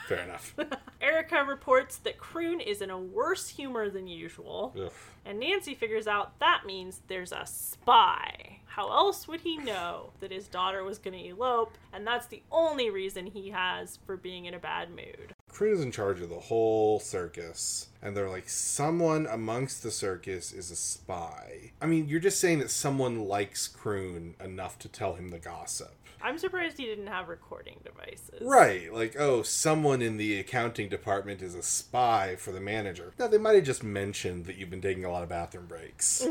fair 0.07 0.19
enough. 0.19 0.55
Erica 1.01 1.43
reports 1.43 1.97
that 1.97 2.17
Croon 2.17 2.59
is 2.61 2.81
in 2.81 2.89
a 2.89 2.99
worse 2.99 3.49
humor 3.49 3.89
than 3.89 4.07
usual. 4.07 4.75
Ugh. 4.79 4.91
And 5.25 5.39
Nancy 5.39 5.73
figures 5.73 6.07
out 6.07 6.39
that 6.39 6.61
means 6.65 7.01
there's 7.07 7.31
a 7.31 7.45
spy. 7.45 8.59
How 8.67 8.91
else 8.91 9.27
would 9.27 9.41
he 9.41 9.57
know 9.57 10.11
that 10.19 10.31
his 10.31 10.47
daughter 10.47 10.83
was 10.83 10.99
going 10.99 11.17
to 11.17 11.29
elope? 11.29 11.77
And 11.91 12.05
that's 12.07 12.27
the 12.27 12.43
only 12.51 12.89
reason 12.89 13.25
he 13.25 13.49
has 13.49 13.99
for 14.05 14.15
being 14.15 14.45
in 14.45 14.53
a 14.53 14.59
bad 14.59 14.89
mood. 14.89 15.33
Croon 15.49 15.73
is 15.73 15.81
in 15.81 15.91
charge 15.91 16.21
of 16.21 16.29
the 16.29 16.39
whole 16.39 16.99
circus, 16.99 17.89
and 18.01 18.15
they're 18.15 18.29
like, 18.29 18.49
someone 18.49 19.27
amongst 19.27 19.83
the 19.83 19.91
circus 19.91 20.51
is 20.51 20.71
a 20.71 20.75
spy. 20.75 21.71
I 21.81 21.85
mean, 21.85 22.07
you're 22.07 22.19
just 22.19 22.39
saying 22.39 22.59
that 22.59 22.71
someone 22.71 23.27
likes 23.27 23.67
Croon 23.67 24.35
enough 24.43 24.79
to 24.79 24.87
tell 24.87 25.15
him 25.15 25.29
the 25.29 25.39
gossip. 25.39 25.95
I'm 26.21 26.37
surprised 26.37 26.77
he 26.77 26.85
didn't 26.85 27.07
have 27.07 27.29
recording 27.29 27.77
devices. 27.83 28.41
Right, 28.41 28.93
like, 28.93 29.15
oh, 29.17 29.41
someone 29.41 30.01
in 30.01 30.17
the 30.17 30.37
accounting 30.39 30.89
department 30.89 31.41
is 31.41 31.55
a 31.55 31.63
spy 31.63 32.35
for 32.35 32.51
the 32.51 32.59
manager. 32.59 33.13
No, 33.17 33.27
they 33.27 33.37
might 33.37 33.55
have 33.55 33.63
just 33.63 33.83
mentioned 33.83 34.45
that 34.45 34.57
you've 34.57 34.69
been 34.69 34.81
taking 34.81 35.05
a 35.05 35.11
lot 35.11 35.23
of 35.23 35.29
bathroom 35.29 35.67
breaks. 35.67 36.25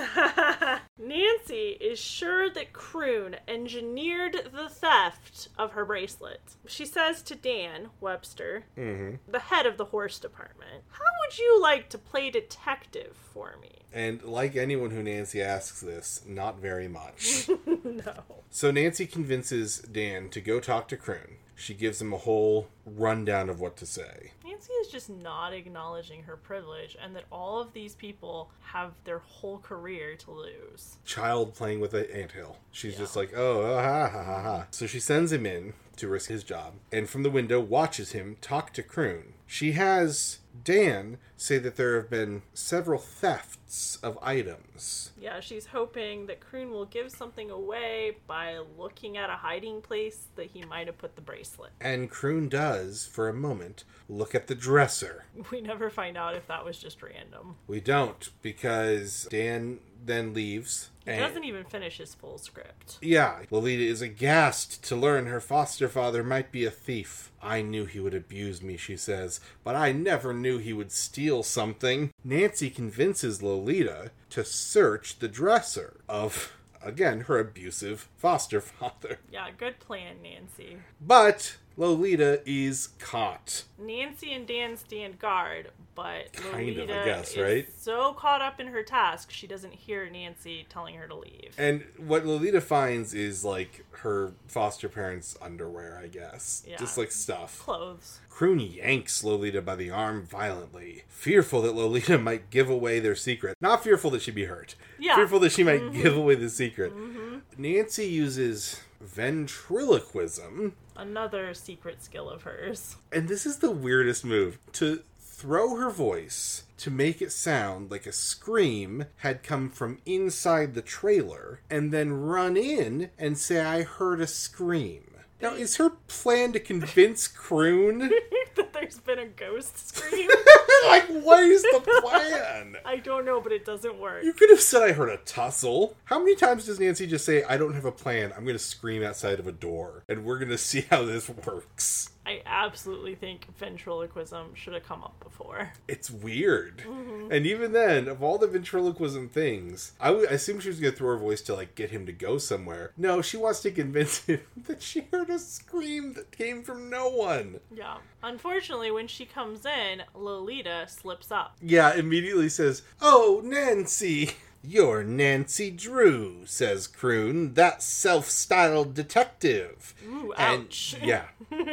Nancy 0.99 1.79
is 1.81 1.99
sure 1.99 2.51
that 2.51 2.73
Croon 2.73 3.37
engineered 3.47 4.51
the 4.53 4.69
theft 4.69 5.49
of 5.57 5.73
her 5.73 5.85
bracelet. 5.87 6.41
She 6.67 6.85
says 6.85 7.23
to 7.23 7.35
Dan 7.35 7.89
Webster, 8.01 8.65
hmm 8.77 9.15
the 9.27 9.39
head 9.39 9.67
of 9.67 9.77
the 9.77 9.87
horse 9.87 10.19
department, 10.19 10.85
How 10.91 11.05
would 11.21 11.39
you 11.39 11.58
like 11.61 11.89
to 11.91 11.99
play 11.99 12.31
detective 12.31 13.17
for 13.33 13.57
me? 13.61 13.71
And 13.93 14.23
like 14.23 14.55
anyone 14.57 14.91
who 14.91 15.03
Nancy 15.03 15.43
asks 15.43 15.81
this, 15.81 16.23
not 16.27 16.59
very 16.59 16.89
much. 16.89 17.49
no. 17.85 18.15
so 18.51 18.71
Nancy 18.71 19.07
convinces 19.07 19.79
Dan 19.79 20.29
to 20.31 20.41
go 20.41 20.61
talk 20.61 20.89
to 20.89 20.97
Croon. 20.97 21.37
She 21.57 21.75
gives 21.75 22.01
him 22.01 22.13
a 22.13 22.19
whole 22.19 22.69
rundown 22.87 23.49
of 23.51 23.59
what 23.59 23.77
to 23.79 23.87
say. 23.87 24.31
Nancy 24.45 24.73
is 24.75 24.89
just 24.89 25.11
not 25.11 25.53
acknowledging 25.53 26.23
her 26.23 26.37
privilege 26.37 26.97
and 27.03 27.17
that 27.17 27.25
all 27.33 27.61
of 27.61 27.73
these 27.73 27.97
people 27.97 28.51
have 28.61 28.93
their 29.05 29.19
whole 29.19 29.59
career 29.59 30.15
to 30.17 30.31
lose. 30.31 30.99
Child 31.05 31.55
playing 31.55 31.81
with 31.81 31.95
an 31.95 32.07
anthill. 32.15 32.59
She's 32.71 32.93
Yeah. 32.93 33.01
just 33.01 33.17
like, 33.17 33.33
oh, 33.37 33.75
ah, 33.77 33.83
ha, 33.83 34.09
ha, 34.09 34.23
ha, 34.23 34.43
ha. 34.43 34.67
So 34.71 34.87
she 34.87 35.01
sends 35.01 35.33
him 35.33 35.47
in 35.47 35.73
to 35.99 36.09
risk 36.09 36.29
his 36.29 36.45
job, 36.45 36.75
and 36.91 37.09
from 37.09 37.23
the 37.23 37.31
window 37.31 37.61
watches 37.61 38.13
him 38.13 38.37
talk 38.41 38.73
to 38.75 38.83
Croon. 38.83 39.35
She 39.47 39.73
has 39.73 40.39
Dan 40.65 41.19
say 41.37 41.59
that 41.59 41.77
there 41.77 41.97
have 41.97 42.11
been 42.11 42.43
several 42.55 42.99
thefts 42.99 43.97
of 44.03 44.19
items. 44.23 45.13
Yeah, 45.21 45.41
she's 45.41 45.67
hoping 45.67 46.27
that 46.27 46.41
Croon 46.41 46.71
will 46.71 46.85
give 46.85 47.11
something 47.11 47.51
away 47.51 48.17
by 48.27 48.59
looking 48.77 49.17
at 49.17 49.31
a 49.31 49.35
hiding 49.35 49.81
place 49.81 50.27
that 50.37 50.51
he 50.51 50.65
might 50.65 50.87
have 50.87 50.99
put 50.99 51.17
the 51.17 51.23
bracelet. 51.23 51.71
And 51.81 52.11
Croon 52.11 52.49
does, 52.49 53.07
for 53.07 53.29
a 53.29 53.35
moment, 53.35 53.85
look 54.09 54.35
at 54.35 54.47
the 54.47 54.55
dresser. 54.55 55.25
We 55.51 55.61
never 55.61 55.89
find 55.89 56.17
out 56.17 56.35
if 56.37 56.47
that 56.49 56.65
was 56.65 56.79
just 56.79 57.03
random. 57.03 57.57
We 57.67 57.81
don't, 57.81 58.29
because 58.43 59.27
Dan 59.31 59.79
then 60.05 60.35
leaves. 60.35 60.91
He 61.15 61.21
doesn't 61.21 61.45
even 61.45 61.65
finish 61.65 61.99
his 61.99 62.15
full 62.15 62.39
script. 62.39 62.99
Yeah, 63.01 63.41
Lolita 63.51 63.83
is 63.83 64.03
aghast 64.03 64.83
to 64.85 64.97
learn 64.97 65.27
her 65.27 65.41
foster 65.41 65.89
father 65.89 66.23
might 66.23 66.53
be 66.53 66.65
a 66.65 66.71
thief. 66.71 67.31
I 67.43 67.63
knew 67.63 67.85
he 67.87 68.01
would 68.01 68.15
abuse 68.15 68.63
me, 68.63 68.77
she 68.77 68.97
says, 68.97 69.41
but 69.65 69.77
I 69.77 69.93
never 69.93 70.33
knew 70.35 70.59
he 70.59 70.73
would 70.73 70.93
steal 70.93 71.43
something. 71.43 72.11
Nancy 72.25 72.71
convinces 72.71 73.43
Lolita 73.43 74.11
to 74.31 74.45
search 74.45 75.19
the 75.19 75.29
dresser 75.29 76.01
of, 76.09 76.53
again, 76.83 77.23
her 77.23 77.39
abusive 77.39 78.09
foster 78.17 78.61
father. 78.63 79.19
Yeah, 79.31 79.49
good 79.57 79.79
plan, 79.79 80.17
Nancy. 80.23 80.79
But 81.01 81.57
Lolita 81.79 82.43
is 82.45 82.89
caught. 82.99 83.63
Nancy 83.79 84.33
and 84.33 84.49
Dan 84.49 84.77
stand 84.77 85.21
guard, 85.21 85.71
but 85.95 86.33
Kind 86.33 86.47
of, 86.47 86.55
I 86.55 86.63
Lolita 86.63 87.03
guess, 87.05 87.31
is 87.31 87.39
right? 87.39 87.69
so 87.79 88.13
caught 88.15 88.43
up 88.43 88.59
in 88.59 88.67
her 88.67 88.83
task 88.83 89.31
she 89.31 89.47
doesn't 89.47 89.73
hear 89.73 90.11
Nancy 90.11 90.67
telling 90.69 90.97
her 90.97 91.07
to 91.07 91.15
leave. 91.15 91.55
And 91.57 91.85
what 91.97 92.27
Lolita 92.27 92.61
finds 92.61 93.15
is 93.15 93.45
like 93.45 93.85
her 94.03 94.33
foster 94.49 94.89
parents' 94.89 95.39
underwear, 95.41 96.01
I 96.03 96.09
guess. 96.09 96.65
Yeah. 96.67 96.79
Just 96.79 96.99
like 96.99 97.13
stuff. 97.13 97.61
Clothes. 97.61 98.19
Kroon 98.29 98.77
yanks 98.77 99.23
Lolita 99.23 99.63
by 99.63 99.77
the 99.77 99.91
arm 99.91 100.25
violently, 100.25 101.05
fearful 101.09 101.63
that 101.63 101.75
Lolita 101.77 102.19
might 102.19 102.51
give 102.51 102.69
away 102.69 102.99
their 102.99 103.17
secret. 103.17 103.57
Not 103.61 103.85
fearful 103.85 104.11
that 104.11 104.23
she'd 104.23 104.35
be 104.35 104.45
hurt. 104.45 104.75
Yeah. 104.99 105.15
Fearful 105.15 105.39
that 105.41 105.53
she 105.53 105.63
might 105.63 105.81
mm-hmm. 105.81 106.03
give 106.03 106.17
away 106.17 106.35
the 106.35 106.51
secret. 106.51 106.93
Mm-hmm. 106.93 107.39
Nancy 107.57 108.07
uses 108.07 108.81
ventriloquism, 109.01 110.75
Another 110.99 111.55
secret 111.55 112.03
skill 112.03 112.29
of 112.29 112.43
hers. 112.43 112.97
and 113.13 113.29
this 113.29 113.47
is 113.47 113.59
the 113.59 113.71
weirdest 113.71 114.25
move 114.25 114.59
to 114.73 115.03
throw 115.19 115.77
her 115.77 115.91
voice 115.91 116.65
to 116.79 116.91
make 116.91 117.23
it 117.23 117.31
sound 117.31 117.91
like 117.91 118.05
a 118.07 118.13
scream 118.13 119.05
had 119.19 119.45
come 119.45 119.71
from 119.71 119.99
inside 120.05 120.75
the 120.75 120.83
trailer, 120.83 121.61
and 121.71 121.93
then 121.93 122.13
run 122.13 122.57
in 122.57 123.11
and 123.17 123.39
say, 123.39 123.61
I 123.61 123.83
heard 123.83 124.21
a 124.21 124.27
scream. 124.27 125.05
Now, 125.41 125.55
is 125.55 125.77
her 125.77 125.91
plan 126.09 126.53
to 126.53 126.59
convince 126.61 127.29
Kroon? 127.29 128.11
that 128.57 128.73
there's 128.73 128.99
been 128.99 129.19
a 129.19 129.27
ghost 129.27 129.97
scream. 129.97 130.29
like, 130.87 131.07
what 131.09 131.43
is 131.43 131.63
the 131.63 132.01
plan? 132.03 132.77
I 132.85 132.97
don't 132.97 133.25
know, 133.25 133.41
but 133.41 133.53
it 133.53 133.65
doesn't 133.65 133.99
work. 133.99 134.25
You 134.25 134.33
could 134.33 134.51
have 134.51 134.61
said 134.61 134.83
I 134.83 134.93
heard 134.93 135.09
a 135.09 135.19
tussle. 135.19 135.97
How 136.05 136.19
many 136.19 136.37
times 136.37 136.67
does 136.67 136.81
Nancy 136.81 137.07
just 137.07 137.25
say, 137.25 137.43
I 137.45 137.57
don't 137.57 137.75
have 137.75 137.85
a 137.85 137.93
plan, 137.93 138.33
I'm 138.37 138.45
going 138.45 138.57
to 138.57 138.63
scream 138.63 139.03
outside 139.03 139.39
of 139.39 139.47
a 139.47 139.53
door, 139.53 140.05
and 140.09 140.25
we're 140.25 140.39
going 140.39 140.51
to 140.51 140.59
see 140.59 140.83
how 140.91 141.05
this 141.05 141.29
works? 141.29 142.11
I 142.29 142.43
absolutely 142.45 143.15
think 143.15 143.47
ventriloquism 143.57 144.55
should 144.55 144.75
have 144.75 144.85
come 144.85 145.03
up 145.03 145.19
before. 145.25 145.73
It's 145.89 146.11
weird. 146.11 146.83
Mm-hmm. 146.87 147.33
And 147.33 147.47
even 147.47 147.73
then, 147.73 148.07
of 148.07 148.23
all 148.23 148.37
the 148.37 148.47
ventriloquism 148.47 149.31
things, 149.31 149.93
I 149.99 150.11
would- 150.11 150.31
assume 150.31 150.61
she 150.61 150.69
was 150.69 150.79
going 150.79 150.93
to 150.93 150.99
throw 150.99 151.09
her 151.13 151.17
voice 151.17 151.41
to, 151.43 151.55
like, 151.55 151.75
get 151.75 151.89
him 151.91 152.05
to 152.05 152.13
go 152.13 152.37
somewhere. 152.37 152.93
No, 152.99 153.23
she 153.23 153.39
wants 153.39 153.61
to 153.63 153.71
convince 153.71 154.19
him 154.27 154.41
that 154.67 154.83
she 154.83 155.07
heard 155.11 155.31
a 155.31 155.39
scream 155.39 156.13
that 156.15 156.31
came 156.31 156.63
from 156.63 156.91
no 156.91 157.09
one. 157.09 157.61
Yeah. 157.75 157.97
Unfortunately, 158.23 158.91
when 158.91 159.07
she 159.09 159.25
comes 159.25 159.65
in, 159.65 160.03
Lolita 160.15 160.85
slips 160.87 161.33
up. 161.33 161.57
Yeah, 161.63 161.95
immediately 161.95 162.51
says, 162.51 162.83
Oh, 163.01 163.41
Nancy! 163.43 164.33
You're 164.63 165.05
Nancy 165.05 165.71
Drew, 165.71 166.45
says 166.45 166.89
Kroon, 166.89 167.55
that 167.55 167.83
self 167.83 168.29
styled 168.29 168.95
detective. 168.95 169.95
Ooh, 170.07 170.33
And- 170.37 170.65
ouch. 170.67 170.97
yeah, 171.03 171.27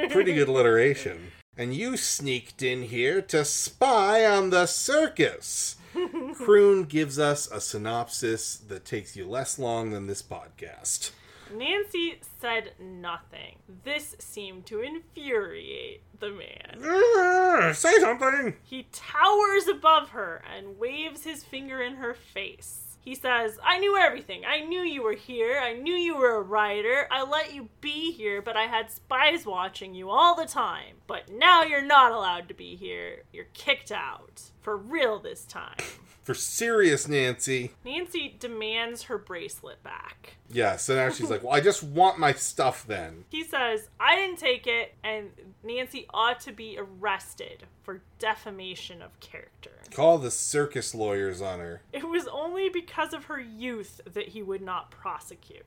pretty 0.09 0.33
good 0.33 0.47
alliteration. 0.47 1.31
And 1.57 1.73
you 1.73 1.95
sneaked 1.97 2.61
in 2.61 2.83
here 2.83 3.21
to 3.23 3.45
spy 3.45 4.25
on 4.25 4.49
the 4.49 4.65
circus. 4.65 5.77
Kroon 5.95 6.87
gives 6.87 7.17
us 7.17 7.49
a 7.49 7.61
synopsis 7.61 8.57
that 8.57 8.83
takes 8.85 9.15
you 9.15 9.25
less 9.25 9.57
long 9.57 9.91
than 9.91 10.07
this 10.07 10.21
podcast. 10.21 11.11
Nancy 11.53 12.19
said 12.41 12.71
nothing. 12.79 13.57
This 13.83 14.15
seemed 14.19 14.65
to 14.67 14.81
infuriate 14.81 16.01
the 16.19 16.31
man. 16.31 16.79
Ah, 16.83 17.71
Say 17.73 17.99
something! 17.99 18.55
He 18.63 18.87
towers 18.91 19.67
above 19.67 20.09
her 20.09 20.41
and 20.55 20.77
waves 20.79 21.23
his 21.23 21.43
finger 21.43 21.81
in 21.81 21.95
her 21.95 22.13
face. 22.13 22.84
He 23.05 23.13
says, 23.13 23.59
I 23.63 23.77
knew 23.77 23.95
everything. 23.95 24.43
I 24.45 24.61
knew 24.61 24.81
you 24.81 25.03
were 25.03 25.13
here. 25.13 25.59
I 25.59 25.73
knew 25.73 25.93
you 25.93 26.17
were 26.17 26.35
a 26.35 26.41
writer. 26.41 27.07
I 27.11 27.23
let 27.23 27.53
you 27.53 27.69
be 27.79 28.11
here, 28.11 28.41
but 28.41 28.57
I 28.57 28.63
had 28.63 28.89
spies 28.89 29.45
watching 29.45 29.93
you 29.93 30.09
all 30.09 30.35
the 30.35 30.47
time. 30.47 30.95
But 31.05 31.29
now 31.31 31.61
you're 31.61 31.85
not 31.85 32.11
allowed 32.11 32.47
to 32.47 32.55
be 32.55 32.75
here. 32.75 33.21
You're 33.31 33.45
kicked 33.53 33.91
out. 33.91 34.41
For 34.59 34.75
real 34.75 35.19
this 35.19 35.45
time. 35.45 35.77
For 36.23 36.33
serious, 36.33 37.07
Nancy. 37.07 37.73
Nancy 37.85 38.35
demands 38.39 39.03
her 39.03 39.19
bracelet 39.19 39.83
back. 39.83 40.37
Yeah, 40.49 40.75
so 40.77 40.95
now 40.95 41.11
she's 41.11 41.29
like, 41.29 41.43
Well, 41.43 41.53
I 41.53 41.59
just 41.59 41.83
want 41.83 42.17
my 42.17 42.33
stuff 42.33 42.87
then. 42.87 43.25
He 43.29 43.43
says, 43.43 43.89
I 43.99 44.15
didn't 44.15 44.39
take 44.39 44.65
it, 44.65 44.95
and 45.03 45.29
Nancy 45.63 46.07
ought 46.11 46.39
to 46.39 46.51
be 46.51 46.79
arrested 46.79 47.65
for 47.83 48.01
defamation 48.17 49.03
of 49.03 49.19
character. 49.19 49.69
Call 49.95 50.17
the 50.17 50.29
circus 50.29 50.93
lawyers 50.93 51.41
on 51.41 51.59
her. 51.59 51.81
It 51.93 52.09
was 52.09 52.27
only 52.27 52.67
because 52.67 53.13
of 53.13 53.25
her 53.25 53.39
youth 53.39 54.01
that 54.13 54.27
he 54.27 54.43
would 54.43 54.61
not 54.61 54.91
prosecute. 54.91 55.63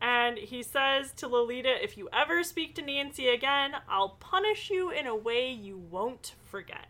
And 0.00 0.38
he 0.38 0.62
says 0.62 1.10
to 1.16 1.26
Lolita, 1.26 1.82
if 1.82 1.98
you 1.98 2.08
ever 2.12 2.44
speak 2.44 2.76
to 2.76 2.82
Nancy 2.82 3.26
again, 3.26 3.72
I'll 3.88 4.10
punish 4.20 4.70
you 4.70 4.90
in 4.90 5.08
a 5.08 5.16
way 5.16 5.50
you 5.50 5.76
won't 5.76 6.36
forget. 6.44 6.86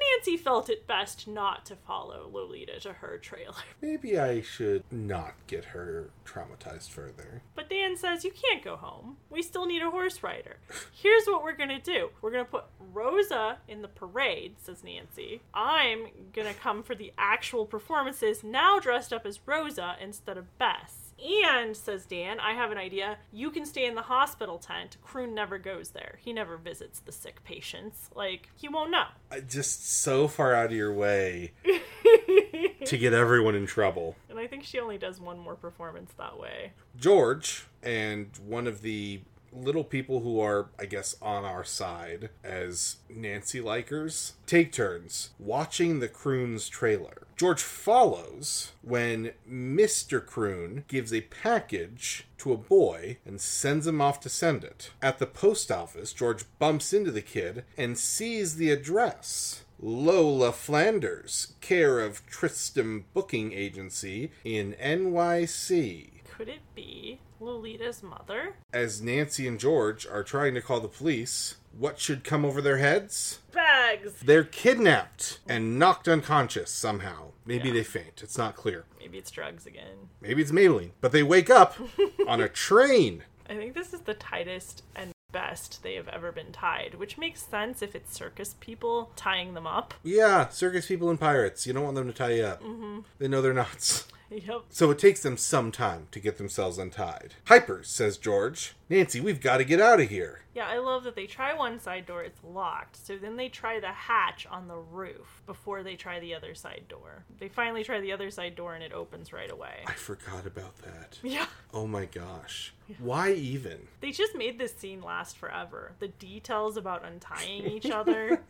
Nancy 0.00 0.36
felt 0.36 0.68
it 0.68 0.86
best 0.86 1.26
not 1.26 1.64
to 1.66 1.76
follow 1.76 2.28
Lolita 2.32 2.80
to 2.80 2.94
her 2.94 3.18
trailer. 3.18 3.54
Maybe 3.82 4.18
I 4.18 4.40
should 4.40 4.84
not 4.90 5.34
get 5.46 5.66
her 5.66 6.10
traumatized 6.24 6.90
further. 6.90 7.42
But 7.54 7.70
Dan 7.70 7.96
says, 7.96 8.24
You 8.24 8.32
can't 8.32 8.62
go 8.62 8.76
home. 8.76 9.16
We 9.30 9.42
still 9.42 9.66
need 9.66 9.82
a 9.82 9.90
horse 9.90 10.22
rider. 10.22 10.56
Here's 10.92 11.26
what 11.26 11.42
we're 11.42 11.56
gonna 11.56 11.80
do 11.80 12.10
we're 12.20 12.30
gonna 12.30 12.44
put 12.44 12.64
Rosa 12.92 13.58
in 13.66 13.82
the 13.82 13.88
parade, 13.88 14.56
says 14.58 14.84
Nancy. 14.84 15.42
I'm 15.54 16.08
gonna 16.32 16.54
come 16.54 16.82
for 16.82 16.94
the 16.94 17.12
actual 17.18 17.66
performances, 17.66 18.44
now 18.44 18.78
dressed 18.78 19.12
up 19.12 19.26
as 19.26 19.40
Rosa 19.46 19.96
instead 20.00 20.36
of 20.36 20.58
Bess. 20.58 21.07
And, 21.24 21.76
says 21.76 22.06
Dan, 22.06 22.38
I 22.40 22.52
have 22.52 22.70
an 22.70 22.78
idea. 22.78 23.18
You 23.32 23.50
can 23.50 23.66
stay 23.66 23.86
in 23.86 23.94
the 23.94 24.02
hospital 24.02 24.58
tent. 24.58 24.96
Kroon 25.04 25.32
never 25.32 25.58
goes 25.58 25.90
there. 25.90 26.18
He 26.20 26.32
never 26.32 26.56
visits 26.56 27.00
the 27.00 27.12
sick 27.12 27.42
patients. 27.44 28.10
Like, 28.14 28.50
he 28.56 28.68
won't 28.68 28.90
know. 28.90 29.06
I 29.30 29.40
just 29.40 29.88
so 29.88 30.28
far 30.28 30.54
out 30.54 30.66
of 30.66 30.72
your 30.72 30.92
way 30.92 31.52
to 32.84 32.98
get 32.98 33.12
everyone 33.12 33.54
in 33.54 33.66
trouble. 33.66 34.16
And 34.28 34.38
I 34.38 34.46
think 34.46 34.64
she 34.64 34.78
only 34.78 34.98
does 34.98 35.20
one 35.20 35.38
more 35.38 35.56
performance 35.56 36.12
that 36.18 36.38
way. 36.38 36.72
George 36.96 37.66
and 37.82 38.30
one 38.46 38.66
of 38.66 38.82
the 38.82 39.20
little 39.52 39.84
people 39.84 40.20
who 40.20 40.40
are, 40.40 40.68
I 40.78 40.86
guess, 40.86 41.16
on 41.20 41.44
our 41.44 41.64
side 41.64 42.30
as 42.42 42.96
Nancy 43.08 43.60
likers 43.60 44.32
take 44.46 44.72
turns 44.72 45.30
watching 45.38 46.00
the 46.00 46.08
Kroon's 46.08 46.68
trailer. 46.68 47.26
George 47.36 47.62
follows 47.62 48.72
when 48.82 49.32
Mr. 49.48 50.20
Kroon 50.24 50.86
gives 50.88 51.12
a 51.12 51.20
package 51.20 52.26
to 52.38 52.52
a 52.52 52.56
boy 52.56 53.18
and 53.24 53.40
sends 53.40 53.86
him 53.86 54.00
off 54.00 54.20
to 54.20 54.28
send 54.28 54.64
it. 54.64 54.90
At 55.00 55.18
the 55.18 55.26
post 55.26 55.70
office, 55.70 56.12
George 56.12 56.44
bumps 56.58 56.92
into 56.92 57.12
the 57.12 57.22
kid 57.22 57.64
and 57.76 57.96
sees 57.96 58.56
the 58.56 58.70
address. 58.70 59.64
Lola 59.80 60.50
Flanders, 60.50 61.52
care 61.60 62.00
of 62.00 62.26
Tristram 62.26 63.04
Booking 63.14 63.52
Agency 63.52 64.32
in 64.42 64.74
NYC. 64.82 66.24
Could 66.36 66.48
it 66.48 66.62
be 66.74 67.20
Lolita's 67.40 68.02
mother? 68.02 68.54
As 68.72 69.00
Nancy 69.02 69.46
and 69.48 69.58
George 69.60 70.06
are 70.06 70.22
trying 70.22 70.54
to 70.54 70.60
call 70.60 70.80
the 70.80 70.88
police, 70.88 71.56
what 71.76 71.98
should 71.98 72.24
come 72.24 72.44
over 72.44 72.60
their 72.60 72.78
heads? 72.78 73.38
Bags! 73.52 74.14
They're 74.24 74.44
kidnapped 74.44 75.38
and 75.48 75.78
knocked 75.78 76.08
unconscious 76.08 76.70
somehow. 76.70 77.32
Maybe 77.44 77.68
Yeah. 77.68 77.74
they 77.74 77.84
faint. 77.84 78.20
It's 78.22 78.38
not 78.38 78.56
clear. 78.56 78.84
Maybe 78.98 79.18
it's 79.18 79.30
drugs 79.30 79.66
again. 79.66 80.08
Maybe 80.20 80.42
it's 80.42 80.52
Maybelline. 80.52 80.90
But 81.00 81.12
they 81.12 81.22
wake 81.22 81.50
up 81.50 81.76
on 82.26 82.40
a 82.40 82.48
train. 82.48 83.24
I 83.48 83.54
think 83.56 83.74
this 83.74 83.92
is 83.94 84.00
the 84.00 84.14
tightest 84.14 84.82
and 84.94 85.12
best 85.32 85.82
they 85.82 85.94
have 85.94 86.08
ever 86.08 86.32
been 86.32 86.52
tied, 86.52 86.94
which 86.94 87.18
makes 87.18 87.42
sense 87.42 87.82
if 87.82 87.94
it's 87.94 88.12
circus 88.14 88.54
people 88.60 89.10
tying 89.14 89.54
them 89.54 89.66
up. 89.66 89.94
Yeah, 90.02 90.48
circus 90.48 90.86
people 90.86 91.10
and 91.10 91.20
pirates. 91.20 91.66
You 91.66 91.72
don't 91.74 91.84
want 91.84 91.96
them 91.96 92.06
to 92.08 92.12
tie 92.14 92.32
you 92.32 92.44
up. 92.44 92.62
Mm-hmm. 92.62 93.00
They 93.18 93.28
know 93.28 93.40
they're 93.42 93.52
nuts. 93.54 94.06
Yep. 94.30 94.62
So 94.70 94.90
it 94.90 94.98
takes 94.98 95.22
them 95.22 95.36
some 95.36 95.72
time 95.72 96.08
to 96.10 96.20
get 96.20 96.38
themselves 96.38 96.78
untied. 96.78 97.34
Hyper, 97.46 97.82
says 97.82 98.18
George. 98.18 98.74
Nancy, 98.90 99.20
we've 99.20 99.40
got 99.40 99.58
to 99.58 99.64
get 99.64 99.80
out 99.80 100.00
of 100.00 100.08
here. 100.08 100.40
Yeah, 100.54 100.66
I 100.66 100.78
love 100.78 101.04
that 101.04 101.14
they 101.14 101.26
try 101.26 101.54
one 101.54 101.78
side 101.78 102.06
door, 102.06 102.22
it's 102.24 102.42
locked. 102.42 102.96
So 102.96 103.16
then 103.16 103.36
they 103.36 103.48
try 103.48 103.78
the 103.78 103.92
hatch 103.92 104.44
on 104.50 104.66
the 104.66 104.78
roof 104.78 105.42
before 105.46 105.84
they 105.84 105.94
try 105.94 106.18
the 106.18 106.34
other 106.34 106.54
side 106.54 106.86
door. 106.88 107.24
They 107.38 107.48
finally 107.48 107.84
try 107.84 108.00
the 108.00 108.10
other 108.12 108.30
side 108.30 108.56
door 108.56 108.74
and 108.74 108.82
it 108.82 108.92
opens 108.92 109.32
right 109.32 109.50
away. 109.50 109.84
I 109.86 109.92
forgot 109.92 110.46
about 110.46 110.76
that. 110.78 111.18
Yeah. 111.28 111.46
Oh 111.74 111.86
my 111.86 112.06
gosh. 112.06 112.72
Why 112.98 113.32
even? 113.32 113.78
They 114.00 114.12
just 114.12 114.34
made 114.34 114.58
this 114.58 114.74
scene 114.74 115.02
last 115.02 115.36
forever. 115.36 115.92
The 115.98 116.08
details 116.08 116.78
about 116.78 117.04
untying 117.04 117.66
each 117.66 117.90
other 117.90 118.40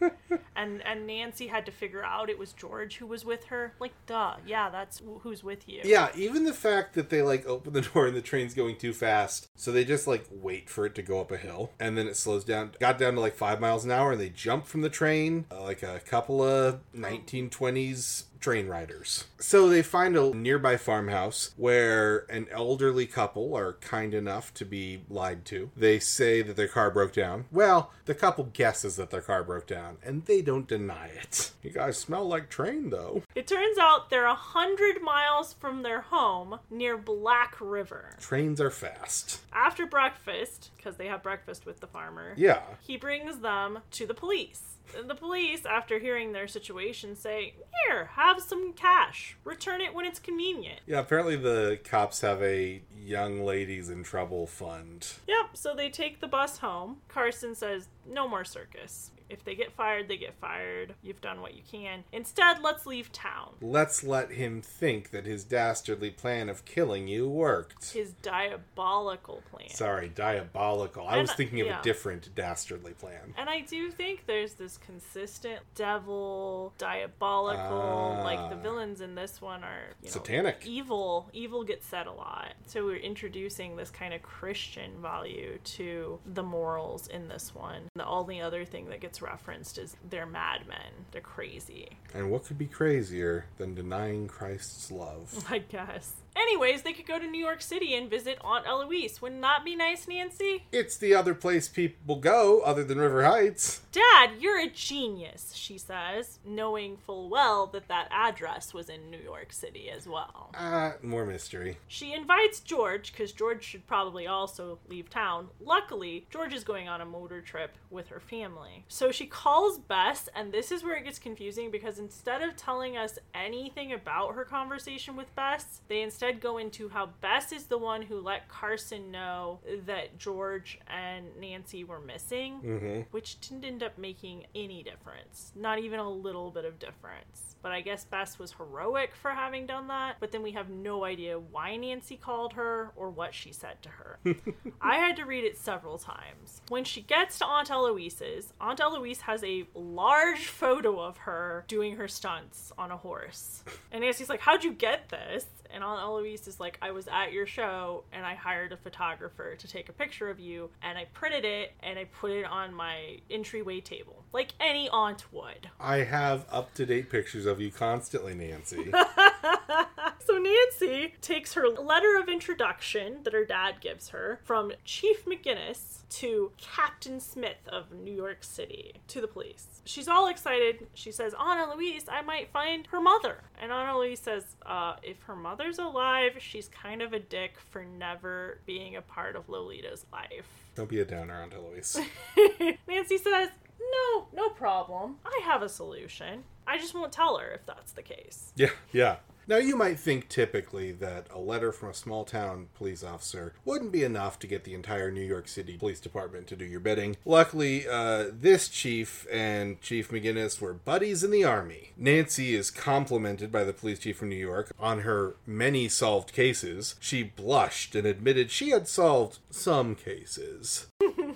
and 0.55 0.81
and 0.87 1.07
Nancy 1.09 1.49
had 1.49 1.67
to 1.67 1.73
figure 1.73 2.05
out 2.05 2.31
it 2.31 2.39
was 2.39 2.53
George 2.53 2.97
who 2.99 3.07
was 3.07 3.25
with 3.25 3.47
her. 3.47 3.75
Like 3.81 3.93
duh. 4.07 4.37
Yeah, 4.47 4.71
that's 4.71 5.03
who's 5.23 5.43
with 5.43 5.69
you. 5.69 5.81
Yeah, 5.85 6.11
even 6.15 6.45
the 6.45 6.53
fact 6.55 6.95
that 6.95 7.11
they 7.11 7.21
like 7.21 7.47
open 7.47 7.73
the 7.73 7.81
door 7.81 8.07
and 8.07 8.17
the 8.17 8.23
train's 8.23 8.55
going 8.55 8.77
too 8.77 8.93
fast, 8.93 9.49
so 9.57 9.73
they 9.73 9.85
just 9.85 10.07
like 10.07 10.28
wait 10.31 10.69
for 10.69 10.87
it 10.87 10.95
to 10.97 11.03
go 11.03 11.21
up 11.21 11.31
a 11.31 11.37
hill, 11.37 11.73
and 11.79 11.97
then 11.97 12.07
it 12.07 12.17
slows 12.17 12.45
down. 12.45 12.73
Got 12.81 12.99
down 12.99 13.15
to 13.15 13.21
like 13.21 13.35
five 13.35 13.61
miles 13.61 13.85
an 13.85 13.91
hour, 13.91 14.13
and 14.13 14.21
they 14.21 14.29
jump 14.29 14.67
from 14.67 14.81
the 14.81 14.91
train 14.91 15.47
uh, 15.51 15.63
like 15.63 15.83
a 15.83 16.01
couple 16.01 16.43
of 16.43 16.81
1920s 16.95 18.25
train 18.41 18.69
riders. 18.69 19.25
So 19.39 19.69
they 19.69 19.83
find 19.83 20.17
a 20.17 20.35
nearby 20.35 20.77
farmhouse 20.77 21.53
where 21.57 22.27
an 22.31 22.47
elderly 22.51 23.07
couple 23.07 23.55
are 23.57 23.75
kind 23.75 24.15
enough 24.15 24.53
to 24.55 24.65
be 24.65 25.03
lied 25.09 25.45
to. 25.47 25.71
They 25.77 25.99
say 25.99 26.43
that 26.43 26.57
their 26.57 26.69
car 26.69 26.91
broke 26.91 27.13
down. 27.13 27.47
Well, 27.51 27.91
the 28.05 28.15
couple 28.15 28.45
guesses 28.45 28.97
that 28.97 29.11
their 29.11 29.21
car 29.21 29.43
broke 29.45 29.67
down, 29.67 29.99
and 30.05 30.25
they 30.27 30.41
don't 30.43 30.67
deny 30.69 31.07
it. 31.09 31.53
You 31.63 31.71
guys 31.71 31.99
smell 31.99 32.27
like 32.27 32.49
train 32.49 32.91
though. 32.91 33.23
It 33.35 33.47
turns 33.47 33.79
out 33.79 34.09
they're 34.11 34.25
a 34.27 34.35
hundred 34.35 35.03
miles 35.03 35.53
from 35.55 35.83
their 35.83 36.01
home 36.03 36.61
near 36.71 36.97
Black 36.97 37.57
River. 37.61 38.17
Trains 38.21 38.61
are 38.61 38.71
fast. 38.71 39.41
After 39.53 39.85
breakfast, 39.87 40.71
because 40.77 40.97
they 40.97 41.07
have 41.07 41.23
breakfast 41.23 41.67
with 41.67 41.81
the 41.81 41.87
farmer, 41.87 42.35
Yeah. 42.37 42.63
he 42.81 42.97
brings 42.97 43.41
them 43.41 43.81
to 43.93 44.07
the 44.07 44.15
police. 44.15 44.63
And 44.97 45.09
The 45.09 45.15
police, 45.15 45.65
after 45.67 45.99
hearing 45.99 46.33
their 46.33 46.49
situation, 46.49 47.17
say, 47.17 47.55
Here, 47.87 48.07
have 48.15 48.41
some 48.41 48.73
cash. 48.73 49.37
Return 49.45 49.81
it 49.81 49.95
when 49.95 50.07
it's 50.07 50.19
convenient. 50.19 50.81
Yeah, 50.87 51.01
apparently 51.01 51.37
the 51.37 51.79
cops 51.85 52.21
have 52.23 52.43
a 52.43 52.83
young 52.97 53.43
ladies 53.45 53.89
in 53.91 54.03
trouble 54.03 54.47
fund. 54.47 55.07
Yep, 55.27 55.57
so 55.57 55.75
they 55.75 55.91
take 55.91 56.21
the 56.21 56.27
bus 56.29 56.59
home. 56.59 56.99
Carson 57.09 57.55
says, 57.55 57.89
No 58.09 58.29
more 58.29 58.45
circus. 58.45 59.11
If 59.29 59.45
they 59.45 59.55
get 59.55 59.73
fired, 59.73 60.09
they 60.09 60.17
get 60.17 60.35
fired. 60.41 60.95
You've 61.03 61.21
done 61.21 61.41
what 61.41 61.55
you 61.55 61.63
can. 61.71 62.05
Instead, 62.13 62.63
let's 62.63 62.87
leave 62.87 63.13
town. 63.13 63.55
Let's 63.61 64.03
let 64.03 64.31
him 64.33 64.63
think 64.63 65.11
that 65.11 65.27
his 65.27 65.45
dastardly 65.45 66.11
plan 66.11 66.49
of 66.49 66.65
killing 66.65 67.09
you 67.09 67.29
worked. 67.29 67.93
His 67.93 68.13
diabolical 68.23 69.43
plan. 69.51 69.69
Sorry, 69.71 70.09
diabolical. 70.09 71.07
I 71.07 71.19
was 71.19 71.33
thinking 71.33 71.61
of 71.61 71.67
yeah. 71.67 71.81
a 71.81 71.83
different 71.83 72.35
dastardly 72.35 72.93
plan. 72.93 73.35
And 73.37 73.49
I 73.49 73.61
do 73.61 73.91
think 73.91 74.25
there's 74.27 74.55
this 74.55 74.79
consistent 74.79 75.61
devil, 75.75 76.73
diabolical, 76.79 78.21
like 78.25 78.51
the 78.51 78.57
Ah. 78.57 78.63
villains 78.63 79.01
in 79.01 79.15
this 79.15 79.41
one 79.41 79.65
are 79.65 79.95
you 80.03 80.09
know, 80.09 80.13
Satanic. 80.13 80.63
evil. 80.67 81.29
Evil 81.33 81.65
gets 81.65 81.87
said 81.87 82.07
a 82.07 82.13
lot. 82.13 82.55
So 82.67 82.85
we're 82.85 82.97
introducing 82.97 83.77
this 83.77 83.91
kind 83.91 84.15
of 84.15 84.23
Christian 84.23 85.01
value 85.01 85.59
to 85.65 86.19
the 86.27 86.43
morals 86.43 87.07
in 87.09 87.29
this 87.29 87.55
one. 87.55 87.89
The 87.95 88.07
only 88.07 88.41
other 88.41 88.65
thing 88.65 88.89
that 88.91 89.01
gets 89.01 89.18
referenced 89.23 89.79
is 89.79 89.97
they're 90.09 90.27
madmen. 90.27 91.07
They're 91.13 91.21
crazy. 91.21 91.89
And 92.15 92.31
what 92.31 92.45
could 92.45 92.59
be 92.59 92.67
crazier 92.67 93.47
than 93.57 93.75
denying 93.75 94.29
Christ's 94.29 94.91
love? 94.91 95.45
I 95.51 95.59
guess. 95.59 96.13
Anyways, 96.37 96.83
they 96.83 96.93
could 96.93 97.07
go 97.07 97.19
to 97.19 97.27
New 97.27 97.43
York 97.45 97.63
City 97.63 97.95
and 97.95 98.09
visit 98.09 98.39
Aunt 98.43 98.67
Eloise. 98.67 99.21
Wouldn't 99.21 99.43
that 99.43 99.65
be 99.65 99.75
nice, 99.75 100.07
Nancy? 100.07 100.65
It's 100.73 100.97
the 100.97 101.15
other 101.15 101.35
place 101.35 101.69
people 101.69 102.17
go 102.17 102.61
other 102.61 102.85
than 102.85 102.99
River 102.99 103.25
Heights. 103.25 103.81
Dad, 103.93 104.33
you're 104.39 104.61
a 104.61 104.69
genius, 104.69 105.53
she 105.55 105.79
says, 105.79 106.39
knowing 106.45 106.97
full 106.97 107.29
well 107.29 107.67
that 107.69 107.89
that 107.89 108.09
address 108.11 108.73
was 108.73 108.89
in 108.89 109.11
New 109.11 109.19
York 109.19 109.53
City 109.53 109.91
as 109.91 110.07
well. 110.07 110.51
Ah, 110.55 110.95
more 111.03 111.25
mystery. 111.27 111.79
She 111.89 112.13
invites 112.13 112.61
George, 112.61 113.13
because 113.13 113.33
George 113.33 113.65
should 113.65 113.87
probably 113.87 114.27
also 114.27 114.79
leave 114.89 115.11
town. 115.11 115.49
Luckily, 115.61 116.27
George 116.31 116.55
is 116.55 116.65
going 116.65 116.89
on 116.89 117.01
a 117.01 117.07
motor 117.07 117.41
trip 117.41 117.77
with 117.91 118.09
her 118.09 118.21
family. 118.21 118.85
So 118.89 119.11
she 119.11 119.27
calls 119.27 119.79
Bess, 119.79 120.29
and 120.35 120.53
this 120.53 120.71
is 120.71 120.85
where 120.85 120.97
it 120.97 121.05
gets 121.05 121.19
confusing 121.19 121.71
because 121.71 121.99
instead 121.99 122.43
of 122.43 122.57
telling 122.57 122.97
us 122.97 123.19
anything 123.35 123.93
about 123.93 124.35
her 124.35 124.45
conversation 124.45 125.17
with 125.17 125.35
Bess, 125.35 125.81
they 125.89 126.03
instead 126.03 126.18
go 126.41 126.59
into 126.59 126.89
how 126.89 127.07
Bess 127.21 127.53
is 127.53 127.65
the 127.65 127.79
one 127.79 128.03
who 128.03 128.21
let 128.21 128.49
Carson 128.49 129.11
know 129.11 129.61
that 129.87 130.19
George 130.19 130.79
and 130.89 131.27
Nancy 131.41 131.85
were 131.85 132.01
missing 132.01 132.55
hmm 132.55 133.01
which 133.11 133.41
didn't 133.41 133.65
end 133.65 133.83
up 133.83 133.97
making 133.99 134.45
any 134.55 134.83
difference. 134.83 135.53
Not 135.55 135.79
even 135.79 135.99
a 135.99 136.11
little 136.11 136.51
bit 136.51 136.65
of 136.65 136.79
difference. 136.79 137.57
But 137.63 137.73
I 137.73 137.81
guess 137.81 138.05
Bess 138.05 138.39
was 138.39 138.53
heroic 138.53 139.15
for 139.15 139.31
having 139.33 139.67
done 139.67 139.89
that, 139.89 140.17
but 140.21 140.31
then 140.31 140.43
we 140.43 140.53
have 140.53 140.69
no 140.69 141.05
idea 141.05 141.39
why 141.39 141.77
Nancy 141.77 142.17
called 142.17 142.53
her 142.53 142.93
or 142.95 143.11
what 143.11 143.35
she 143.35 143.53
said 143.53 143.83
to 143.83 143.89
her. 143.89 144.19
I 144.81 144.97
had 144.97 145.17
to 145.17 145.25
read 145.25 145.45
it 145.45 145.57
several 145.59 145.99
times. 145.99 146.61
When 146.69 146.85
she 146.85 147.01
gets 147.01 147.39
to 147.39 147.47
Aunt 147.47 147.71
Eloise's, 147.71 148.53
Aunt 148.61 148.81
Eloise 148.81 149.23
has 149.23 149.43
a 149.43 149.67
large 149.75 150.47
photo 150.47 151.01
of 151.01 151.17
her 151.19 151.65
doing 151.67 151.97
her 151.97 152.07
stunts 152.09 152.73
on 152.79 152.91
a 152.93 152.97
horse. 152.97 153.65
And 153.91 154.03
Nancy's 154.03 154.29
like, 154.29 154.41
How'd 154.41 154.63
you 154.65 154.73
get 154.73 155.09
this? 155.09 155.47
And 155.71 155.83
Aunt 155.85 156.01
Eloise 156.09 156.49
is 156.49 156.59
like, 156.59 156.79
I 156.81 156.91
was 156.91 157.07
at 157.09 157.33
your 157.33 157.47
show 157.47 158.05
and 158.13 158.25
I 158.25 158.35
hired 158.35 158.73
a 158.73 158.77
photographer 158.77 159.55
to 159.57 159.69
take 159.69 159.89
a 159.89 159.93
picture 159.93 160.31
of 160.31 160.41
you 160.41 160.71
and 160.83 160.97
I 160.97 161.05
printed 161.13 161.45
it 161.45 161.73
and 161.83 161.99
I 161.99 162.05
put 162.05 162.31
it 162.31 162.45
on 162.45 162.73
my 162.73 163.19
entryway 163.31 163.81
table, 163.81 164.25
like 164.33 164.55
any 164.59 164.89
aunt 164.89 165.31
would. 165.33 165.69
I 165.79 165.99
have 165.99 166.47
up 166.51 166.73
to 166.75 166.87
date 166.87 167.11
pictures 167.11 167.47
of 167.47 167.61
you 167.61 167.71
constantly, 167.71 168.35
Nancy. 168.35 168.93
so 170.25 170.39
Nancy 170.39 171.15
takes 171.21 171.55
her 171.55 171.69
letter 171.69 172.17
of 172.19 172.29
introduction 172.29 173.19
that 173.25 173.33
her 173.33 173.45
dad 173.45 173.77
gives 173.81 174.09
her 174.11 174.41
from 174.45 174.73
Chief 174.85 175.25
McGinnis 175.25 176.03
to 176.11 176.53
Captain 176.57 177.21
Smith 177.21 177.69
of 177.69 177.93
New 177.93 178.15
York 178.15 178.43
City 178.43 178.95
to 179.09 179.21
the 179.21 179.27
police. 179.27 179.83
She's 179.85 180.09
all 180.09 180.29
excited. 180.29 180.87
She 180.95 181.13
says, 181.13 181.35
Aunt 181.39 181.61
Eloise, 181.61 182.07
I 182.11 182.23
might 182.23 182.51
find 182.51 182.87
her 182.89 183.01
mother. 183.01 183.43
And 183.61 183.73
Aunt 183.73 183.89
Eloise 183.89 184.21
says, 184.21 184.57
uh, 184.65 184.97
if 185.03 185.23
her 185.23 185.37
mother's 185.37 185.79
alive, 185.79 186.37
she's 186.39 186.69
kind 186.69 187.03
of 187.03 187.13
a 187.13 187.19
dick 187.19 187.55
for 187.71 187.85
never 187.85 188.59
being 188.67 188.97
a 188.97 189.03
part 189.03 189.37
of 189.37 189.49
Lolita's 189.49 190.07
life. 190.13 190.49
Don't 190.75 190.89
be 190.89 191.01
a 191.01 191.05
downer 191.05 191.43
on 191.43 191.53
Eloise. 191.53 191.99
Nancy 192.89 193.19
says, 193.19 193.49
no, 193.81 194.29
no 194.35 194.49
problem. 194.51 195.17
I 195.25 195.41
have 195.45 195.63
a 195.63 195.69
solution. 195.69 196.45
I 196.69 196.77
just 196.77 196.95
won't 196.95 197.13
tell 197.13 197.39
her 197.39 197.51
if 197.51 197.65
that's 197.65 197.93
the 197.93 198.03
case. 198.03 198.53
Yeah, 198.55 198.71
yeah. 198.93 199.17
Now, 199.49 199.57
you 199.57 199.77
might 199.77 199.99
think 199.99 200.29
typically 200.29 200.93
that 200.93 201.27
a 201.31 201.39
letter 201.39 201.73
from 201.73 201.89
a 201.89 201.95
small 201.95 202.27
town 202.27 202.69
police 202.75 203.03
officer 203.03 203.55
wouldn't 203.65 203.93
be 203.93 204.05
enough 204.05 204.39
to 204.41 204.47
get 204.47 204.65
the 204.65 204.75
entire 204.75 205.11
New 205.11 205.23
York 205.23 205.49
City 205.49 205.79
Police 205.79 206.01
Department 206.01 206.47
to 206.49 206.57
do 206.57 206.67
your 206.67 206.81
bidding. 206.81 207.17
Luckily, 207.25 207.89
uh, 207.89 208.27
this 208.31 208.69
chief 208.69 209.27
and 209.33 209.81
Chief 209.81 210.11
McGinnis 210.11 210.61
were 210.61 210.75
buddies 210.75 211.25
in 211.25 211.31
the 211.31 211.45
Army. 211.45 211.93
Nancy 211.97 212.55
is 212.55 212.71
complimented 212.71 213.51
by 213.51 213.65
the 213.65 213.73
police 213.73 214.01
chief 214.01 214.19
from 214.19 214.29
New 214.29 214.37
York 214.37 214.71
on 214.79 215.01
her 215.01 215.37
many 215.47 215.89
solved 215.89 216.35
cases. 216.35 216.97
She 217.01 217.23
blushed 217.23 217.95
and 217.95 218.07
admitted 218.07 218.51
she 218.51 218.69
had 218.69 218.87
solved 218.87 219.39
some 219.51 219.95
cases. 219.95 220.89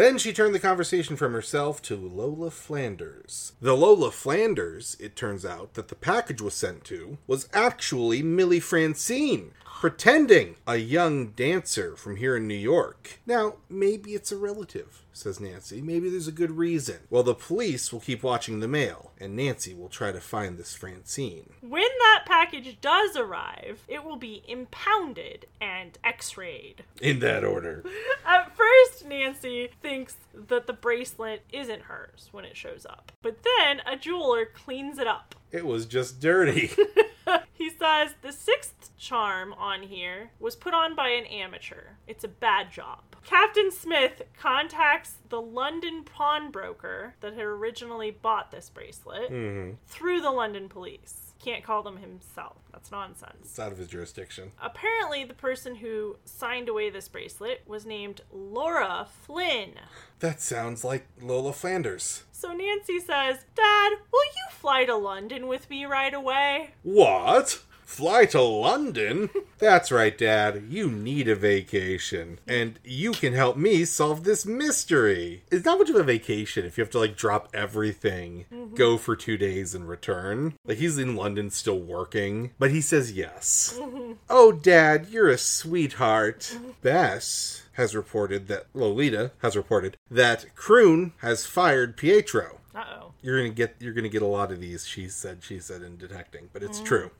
Then 0.00 0.16
she 0.16 0.32
turned 0.32 0.54
the 0.54 0.58
conversation 0.58 1.14
from 1.14 1.34
herself 1.34 1.82
to 1.82 1.94
Lola 1.94 2.50
Flanders. 2.50 3.52
The 3.60 3.76
Lola 3.76 4.10
Flanders, 4.10 4.96
it 4.98 5.14
turns 5.14 5.44
out, 5.44 5.74
that 5.74 5.88
the 5.88 5.94
package 5.94 6.40
was 6.40 6.54
sent 6.54 6.84
to 6.84 7.18
was 7.26 7.50
actually 7.52 8.22
Millie 8.22 8.60
Francine, 8.60 9.52
pretending 9.78 10.56
a 10.66 10.76
young 10.76 11.28
dancer 11.28 11.96
from 11.96 12.16
here 12.16 12.36
in 12.36 12.46
New 12.46 12.54
York. 12.54 13.20
Now, 13.24 13.54
maybe 13.68 14.10
it's 14.10 14.30
a 14.30 14.36
relative, 14.36 15.04
says 15.12 15.40
Nancy. 15.40 15.80
Maybe 15.80 16.10
there's 16.10 16.28
a 16.28 16.32
good 16.32 16.50
reason. 16.50 16.98
Well, 17.08 17.22
the 17.22 17.34
police 17.34 17.90
will 17.92 18.00
keep 18.00 18.22
watching 18.22 18.60
the 18.60 18.68
mail, 18.68 19.12
and 19.18 19.34
Nancy 19.34 19.72
will 19.72 19.88
try 19.88 20.12
to 20.12 20.20
find 20.20 20.58
this 20.58 20.74
Francine. 20.74 21.54
When 21.62 21.88
that 22.00 22.24
package 22.26 22.78
does 22.82 23.16
arrive, 23.16 23.84
it 23.88 24.04
will 24.04 24.16
be 24.16 24.42
impounded 24.46 25.46
and 25.60 25.98
x 26.04 26.36
rayed. 26.36 26.84
In 27.00 27.20
that 27.20 27.42
order. 27.42 27.82
At 28.26 28.54
first, 28.54 29.06
Nancy 29.06 29.70
thinks 29.80 30.16
that 30.34 30.66
the 30.66 30.74
bracelet 30.74 31.42
isn't 31.52 31.82
hers 31.82 32.28
when 32.32 32.44
it 32.44 32.56
shows 32.56 32.84
up. 32.84 33.12
But 33.22 33.38
then 33.42 33.80
a 33.86 33.96
jeweler 33.96 34.44
cleans 34.44 34.98
it 34.98 35.06
up. 35.06 35.34
It 35.52 35.66
was 35.66 35.86
just 35.86 36.20
dirty. 36.20 36.70
He 37.52 37.68
says 37.68 38.14
the 38.22 38.32
sixth 38.32 38.90
charm 38.98 39.52
on 39.52 39.82
here 39.82 40.30
was 40.40 40.56
put 40.56 40.72
on 40.72 40.94
by 40.96 41.08
an 41.10 41.26
amateur. 41.26 41.90
It's 42.06 42.24
a 42.24 42.28
bad 42.28 42.72
job. 42.72 43.00
Captain 43.24 43.70
Smith 43.70 44.22
contacts 44.38 45.16
the 45.28 45.42
London 45.42 46.02
pawnbroker 46.04 47.14
that 47.20 47.34
had 47.34 47.42
originally 47.44 48.10
bought 48.10 48.50
this 48.50 48.70
bracelet 48.70 49.30
Mhm. 49.30 49.76
through 49.86 50.22
the 50.22 50.30
London 50.30 50.70
police. 50.70 51.29
Can't 51.42 51.64
call 51.64 51.82
them 51.82 51.96
himself. 51.96 52.56
That's 52.70 52.90
nonsense. 52.90 53.38
It's 53.42 53.58
out 53.58 53.72
of 53.72 53.78
his 53.78 53.88
jurisdiction. 53.88 54.52
Apparently, 54.60 55.24
the 55.24 55.34
person 55.34 55.76
who 55.76 56.16
signed 56.24 56.68
away 56.68 56.90
this 56.90 57.08
bracelet 57.08 57.62
was 57.66 57.86
named 57.86 58.20
Laura 58.30 59.08
Flynn. 59.22 59.72
That 60.18 60.42
sounds 60.42 60.84
like 60.84 61.06
Lola 61.20 61.54
Flanders. 61.54 62.24
So 62.30 62.52
Nancy 62.52 63.00
says, 63.00 63.38
Dad, 63.54 63.92
will 64.12 64.24
you 64.24 64.50
fly 64.52 64.84
to 64.84 64.96
London 64.96 65.46
with 65.46 65.70
me 65.70 65.86
right 65.86 66.12
away? 66.12 66.70
What? 66.82 67.62
Fly 67.90 68.24
to 68.26 68.40
London? 68.40 69.30
That's 69.58 69.90
right, 69.90 70.16
Dad. 70.16 70.62
You 70.70 70.88
need 70.88 71.26
a 71.26 71.34
vacation. 71.34 72.38
And 72.46 72.78
you 72.84 73.10
can 73.10 73.32
help 73.32 73.56
me 73.56 73.84
solve 73.84 74.22
this 74.22 74.46
mystery. 74.46 75.42
It's 75.50 75.64
not 75.64 75.80
much 75.80 75.90
of 75.90 75.96
a 75.96 76.04
vacation 76.04 76.64
if 76.64 76.78
you 76.78 76.84
have 76.84 76.92
to, 76.92 77.00
like, 77.00 77.16
drop 77.16 77.48
everything, 77.52 78.46
mm-hmm. 78.50 78.76
go 78.76 78.96
for 78.96 79.16
two 79.16 79.36
days, 79.36 79.74
and 79.74 79.88
return. 79.88 80.54
Like, 80.64 80.78
he's 80.78 80.98
in 80.98 81.16
London 81.16 81.50
still 81.50 81.80
working, 81.80 82.52
but 82.60 82.70
he 82.70 82.80
says 82.80 83.12
yes. 83.12 83.76
Mm-hmm. 83.76 84.12
Oh, 84.30 84.52
Dad, 84.52 85.08
you're 85.10 85.28
a 85.28 85.36
sweetheart. 85.36 86.54
Mm-hmm. 86.54 86.70
Bess 86.82 87.64
has 87.72 87.96
reported 87.96 88.46
that, 88.46 88.66
Lolita 88.72 89.32
has 89.38 89.56
reported 89.56 89.96
that 90.08 90.46
Kroon 90.54 91.10
has 91.18 91.44
fired 91.44 91.96
Pietro. 91.96 92.60
Uh 92.74 92.84
oh. 93.00 93.12
You're 93.22 93.38
gonna 93.38 93.50
get 93.50 93.76
you're 93.80 93.92
gonna 93.92 94.08
get 94.08 94.22
a 94.22 94.26
lot 94.26 94.52
of 94.52 94.60
these. 94.60 94.86
She 94.86 95.08
said, 95.08 95.42
she 95.42 95.58
said 95.58 95.82
in 95.82 95.96
detecting, 95.96 96.48
but 96.52 96.62
it's 96.62 96.80
true. 96.80 97.10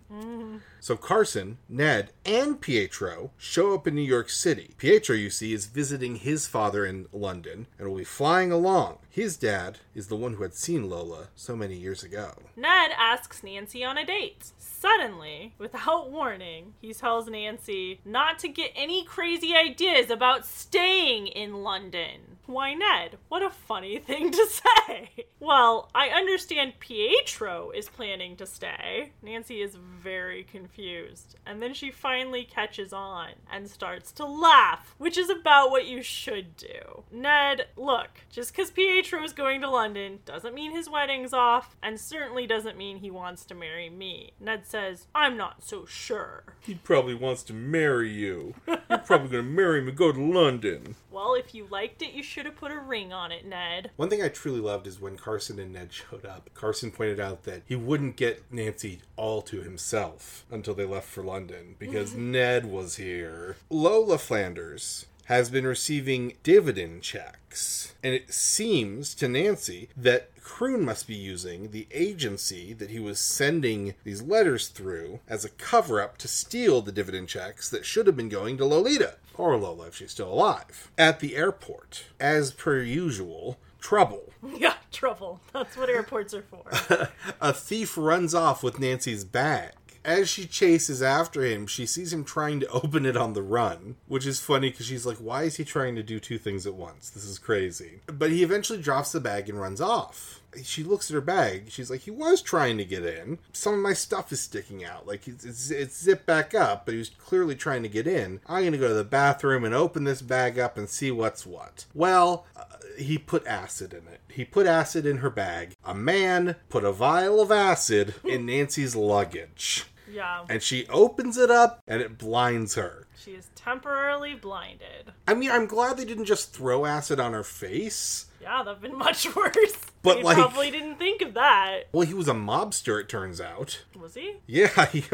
So 0.80 0.96
Carson, 0.96 1.58
Ned, 1.68 2.12
and 2.24 2.60
Pietro 2.60 3.32
show 3.36 3.74
up 3.74 3.86
in 3.86 3.94
New 3.94 4.02
York 4.02 4.30
City. 4.30 4.74
Pietro, 4.78 5.14
you 5.14 5.28
see, 5.30 5.52
is 5.52 5.66
visiting 5.66 6.16
his 6.16 6.46
father 6.46 6.86
in 6.86 7.06
London 7.12 7.66
and 7.78 7.88
will 7.88 7.98
be 7.98 8.04
flying 8.04 8.50
along. 8.52 8.98
His 9.08 9.36
dad 9.36 9.78
is 9.94 10.06
the 10.06 10.16
one 10.16 10.34
who 10.34 10.42
had 10.42 10.54
seen 10.54 10.88
Lola 10.88 11.28
so 11.34 11.54
many 11.56 11.74
years 11.74 12.02
ago. 12.02 12.32
Ned 12.56 12.90
asks 12.96 13.42
Nancy 13.42 13.84
on 13.84 13.98
a 13.98 14.06
date. 14.06 14.52
Suddenly, 14.58 15.54
without 15.58 16.10
warning, 16.10 16.74
he 16.80 16.94
tells 16.94 17.28
Nancy 17.28 18.00
not 18.04 18.38
to 18.38 18.48
get 18.48 18.72
any 18.74 19.04
crazy 19.04 19.54
ideas 19.54 20.10
about 20.10 20.46
staying 20.46 21.26
in 21.26 21.62
London. 21.62 22.38
Why, 22.50 22.74
Ned? 22.74 23.18
What 23.28 23.42
a 23.44 23.50
funny 23.50 23.98
thing 24.10 24.32
to 24.32 24.46
say. 24.46 25.26
Well, 25.38 25.88
I 25.94 26.08
understand 26.08 26.80
Pietro 26.80 27.70
is 27.70 27.88
planning 27.88 28.36
to 28.36 28.46
stay. 28.46 29.12
Nancy 29.22 29.62
is 29.62 29.76
very 29.76 30.42
confused. 30.42 31.36
And 31.46 31.62
then 31.62 31.74
she 31.74 31.92
finally 31.92 32.42
catches 32.42 32.92
on 32.92 33.30
and 33.50 33.70
starts 33.70 34.10
to 34.12 34.26
laugh, 34.26 34.96
which 34.98 35.16
is 35.16 35.30
about 35.30 35.70
what 35.70 35.86
you 35.86 36.02
should 36.02 36.56
do. 36.56 37.04
Ned, 37.12 37.66
look, 37.76 38.08
just 38.30 38.52
because 38.52 38.72
Pietro 38.72 39.22
is 39.22 39.32
going 39.32 39.60
to 39.60 39.70
London 39.70 40.18
doesn't 40.26 40.54
mean 40.54 40.72
his 40.72 40.90
wedding's 40.90 41.32
off, 41.32 41.76
and 41.82 42.00
certainly 42.00 42.48
doesn't 42.48 42.76
mean 42.76 42.98
he 42.98 43.12
wants 43.12 43.44
to 43.46 43.54
marry 43.54 43.88
me. 43.88 44.32
Ned 44.40 44.66
says, 44.66 45.06
I'm 45.14 45.36
not 45.36 45.62
so 45.62 45.86
sure. 45.86 46.56
He 46.58 46.74
probably 46.74 47.14
wants 47.14 47.44
to 47.44 47.52
marry 47.52 48.10
you. 48.10 48.54
You're 48.66 48.98
probably 48.98 49.28
gonna 49.28 49.42
marry 49.44 49.78
him 49.78 49.86
and 49.88 49.96
go 49.96 50.10
to 50.10 50.20
London. 50.20 50.96
Well, 51.10 51.34
if 51.34 51.54
you 51.54 51.66
liked 51.70 52.00
it, 52.02 52.12
you 52.12 52.22
should 52.22 52.39
have 52.46 52.56
put 52.56 52.72
a 52.72 52.78
ring 52.78 53.12
on 53.12 53.32
it, 53.32 53.46
Ned. 53.46 53.90
One 53.96 54.08
thing 54.08 54.22
I 54.22 54.28
truly 54.28 54.60
loved 54.60 54.86
is 54.86 55.00
when 55.00 55.16
Carson 55.16 55.58
and 55.58 55.72
Ned 55.72 55.92
showed 55.92 56.24
up. 56.24 56.50
Carson 56.54 56.90
pointed 56.90 57.20
out 57.20 57.44
that 57.44 57.62
he 57.66 57.76
wouldn't 57.76 58.16
get 58.16 58.44
Nancy 58.50 59.00
all 59.16 59.42
to 59.42 59.62
himself 59.62 60.44
until 60.50 60.74
they 60.74 60.84
left 60.84 61.08
for 61.08 61.22
London 61.22 61.76
because 61.78 62.14
Ned 62.16 62.66
was 62.66 62.96
here. 62.96 63.56
Lola 63.68 64.18
Flanders 64.18 65.06
has 65.30 65.48
been 65.48 65.64
receiving 65.64 66.34
dividend 66.42 67.02
checks, 67.02 67.94
and 68.02 68.12
it 68.12 68.34
seems 68.34 69.14
to 69.14 69.28
Nancy 69.28 69.88
that 69.96 70.28
Kroon 70.40 70.80
must 70.80 71.06
be 71.06 71.14
using 71.14 71.70
the 71.70 71.86
agency 71.92 72.72
that 72.72 72.90
he 72.90 72.98
was 72.98 73.20
sending 73.20 73.94
these 74.02 74.22
letters 74.22 74.66
through 74.66 75.20
as 75.28 75.44
a 75.44 75.50
cover 75.50 76.00
up 76.00 76.18
to 76.18 76.26
steal 76.26 76.82
the 76.82 76.90
dividend 76.90 77.28
checks 77.28 77.68
that 77.70 77.86
should 77.86 78.08
have 78.08 78.16
been 78.16 78.28
going 78.28 78.56
to 78.56 78.64
Lolita, 78.64 79.18
or 79.40 79.56
Lola 79.56 79.86
if 79.88 79.96
she's 79.96 80.10
still 80.12 80.32
alive. 80.32 80.90
At 80.98 81.20
the 81.20 81.36
airport, 81.36 82.04
as 82.18 82.52
per 82.52 82.80
usual, 82.80 83.58
trouble. 83.80 84.24
Yeah, 84.56 84.74
trouble. 84.90 85.40
That's 85.52 85.76
what 85.76 85.90
airports 85.90 86.32
are 86.32 86.42
for. 86.42 87.08
A 87.42 87.52
thief 87.52 87.96
runs 87.96 88.34
off 88.34 88.62
with 88.62 88.78
Nancy's 88.78 89.22
bag. 89.24 89.72
As 90.02 90.30
she 90.30 90.46
chases 90.46 91.02
after 91.02 91.44
him, 91.44 91.66
she 91.66 91.84
sees 91.84 92.10
him 92.10 92.24
trying 92.24 92.60
to 92.60 92.68
open 92.70 93.04
it 93.04 93.18
on 93.18 93.34
the 93.34 93.42
run, 93.42 93.96
which 94.08 94.26
is 94.26 94.40
funny 94.40 94.70
because 94.70 94.86
she's 94.86 95.04
like, 95.04 95.18
why 95.18 95.42
is 95.42 95.56
he 95.56 95.64
trying 95.64 95.94
to 95.96 96.02
do 96.02 96.18
two 96.18 96.38
things 96.38 96.66
at 96.66 96.72
once? 96.72 97.10
This 97.10 97.26
is 97.26 97.38
crazy. 97.38 98.00
But 98.06 98.30
he 98.30 98.42
eventually 98.42 98.80
drops 98.80 99.12
the 99.12 99.20
bag 99.20 99.50
and 99.50 99.60
runs 99.60 99.80
off. 99.80 100.39
She 100.62 100.82
looks 100.82 101.10
at 101.10 101.14
her 101.14 101.20
bag. 101.20 101.70
She's 101.70 101.90
like, 101.90 102.00
he 102.00 102.10
was 102.10 102.42
trying 102.42 102.78
to 102.78 102.84
get 102.84 103.04
in. 103.04 103.38
Some 103.52 103.74
of 103.74 103.80
my 103.80 103.92
stuff 103.92 104.32
is 104.32 104.40
sticking 104.40 104.84
out. 104.84 105.06
Like, 105.06 105.28
it's, 105.28 105.44
it's, 105.44 105.70
it's 105.70 106.02
zipped 106.02 106.26
back 106.26 106.54
up, 106.54 106.84
but 106.84 106.92
he 106.92 106.98
was 106.98 107.10
clearly 107.10 107.54
trying 107.54 107.82
to 107.82 107.88
get 107.88 108.06
in. 108.06 108.40
I'm 108.46 108.62
going 108.62 108.72
to 108.72 108.78
go 108.78 108.88
to 108.88 108.94
the 108.94 109.04
bathroom 109.04 109.64
and 109.64 109.74
open 109.74 110.04
this 110.04 110.22
bag 110.22 110.58
up 110.58 110.76
and 110.76 110.88
see 110.88 111.10
what's 111.10 111.46
what. 111.46 111.86
Well, 111.94 112.46
uh, 112.56 112.64
he 112.98 113.16
put 113.18 113.46
acid 113.46 113.92
in 113.92 114.08
it. 114.08 114.20
He 114.28 114.44
put 114.44 114.66
acid 114.66 115.06
in 115.06 115.18
her 115.18 115.30
bag. 115.30 115.74
A 115.84 115.94
man 115.94 116.56
put 116.68 116.84
a 116.84 116.92
vial 116.92 117.40
of 117.40 117.52
acid 117.52 118.14
in 118.24 118.46
Nancy's 118.46 118.96
luggage. 118.96 119.86
Yeah. 120.12 120.44
And 120.48 120.62
she 120.62 120.86
opens 120.88 121.36
it 121.36 121.50
up 121.50 121.82
and 121.86 122.02
it 122.02 122.18
blinds 122.18 122.74
her. 122.74 123.06
She 123.16 123.32
is 123.32 123.48
temporarily 123.54 124.34
blinded. 124.34 125.12
I 125.28 125.34
mean, 125.34 125.50
I'm 125.50 125.66
glad 125.66 125.96
they 125.96 126.04
didn't 126.04 126.24
just 126.24 126.52
throw 126.52 126.86
acid 126.86 127.20
on 127.20 127.32
her 127.32 127.44
face. 127.44 128.26
Yeah, 128.40 128.62
that'd 128.62 128.80
been 128.80 128.96
much 128.96 129.34
worse. 129.36 129.76
But, 130.02 130.16
they 130.16 130.22
like- 130.22 130.36
probably 130.36 130.70
didn't 130.70 130.96
think 130.96 131.20
of 131.22 131.34
that. 131.34 131.82
Well, 131.92 132.06
he 132.06 132.14
was 132.14 132.26
a 132.28 132.32
mobster, 132.32 132.98
it 133.00 133.08
turns 133.08 133.40
out. 133.40 133.84
Was 134.00 134.14
he? 134.14 134.36
Yeah, 134.46 134.86
he, 134.92 135.04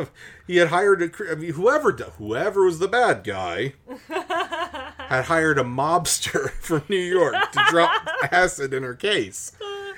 he 0.46 0.56
had 0.58 0.68
hired 0.68 1.02
a. 1.02 1.36
mean, 1.36 1.52
whoever 1.54 1.90
whoever 1.92 2.64
was 2.64 2.78
the 2.78 2.88
bad 2.88 3.24
guy 3.24 3.74
had 4.08 5.22
hired 5.24 5.58
a 5.58 5.64
mobster 5.64 6.50
from 6.50 6.82
New 6.88 6.96
York 6.96 7.34
to 7.52 7.64
drop 7.68 8.06
acid 8.32 8.72
in 8.72 8.82
her 8.84 8.94
case. 8.94 9.52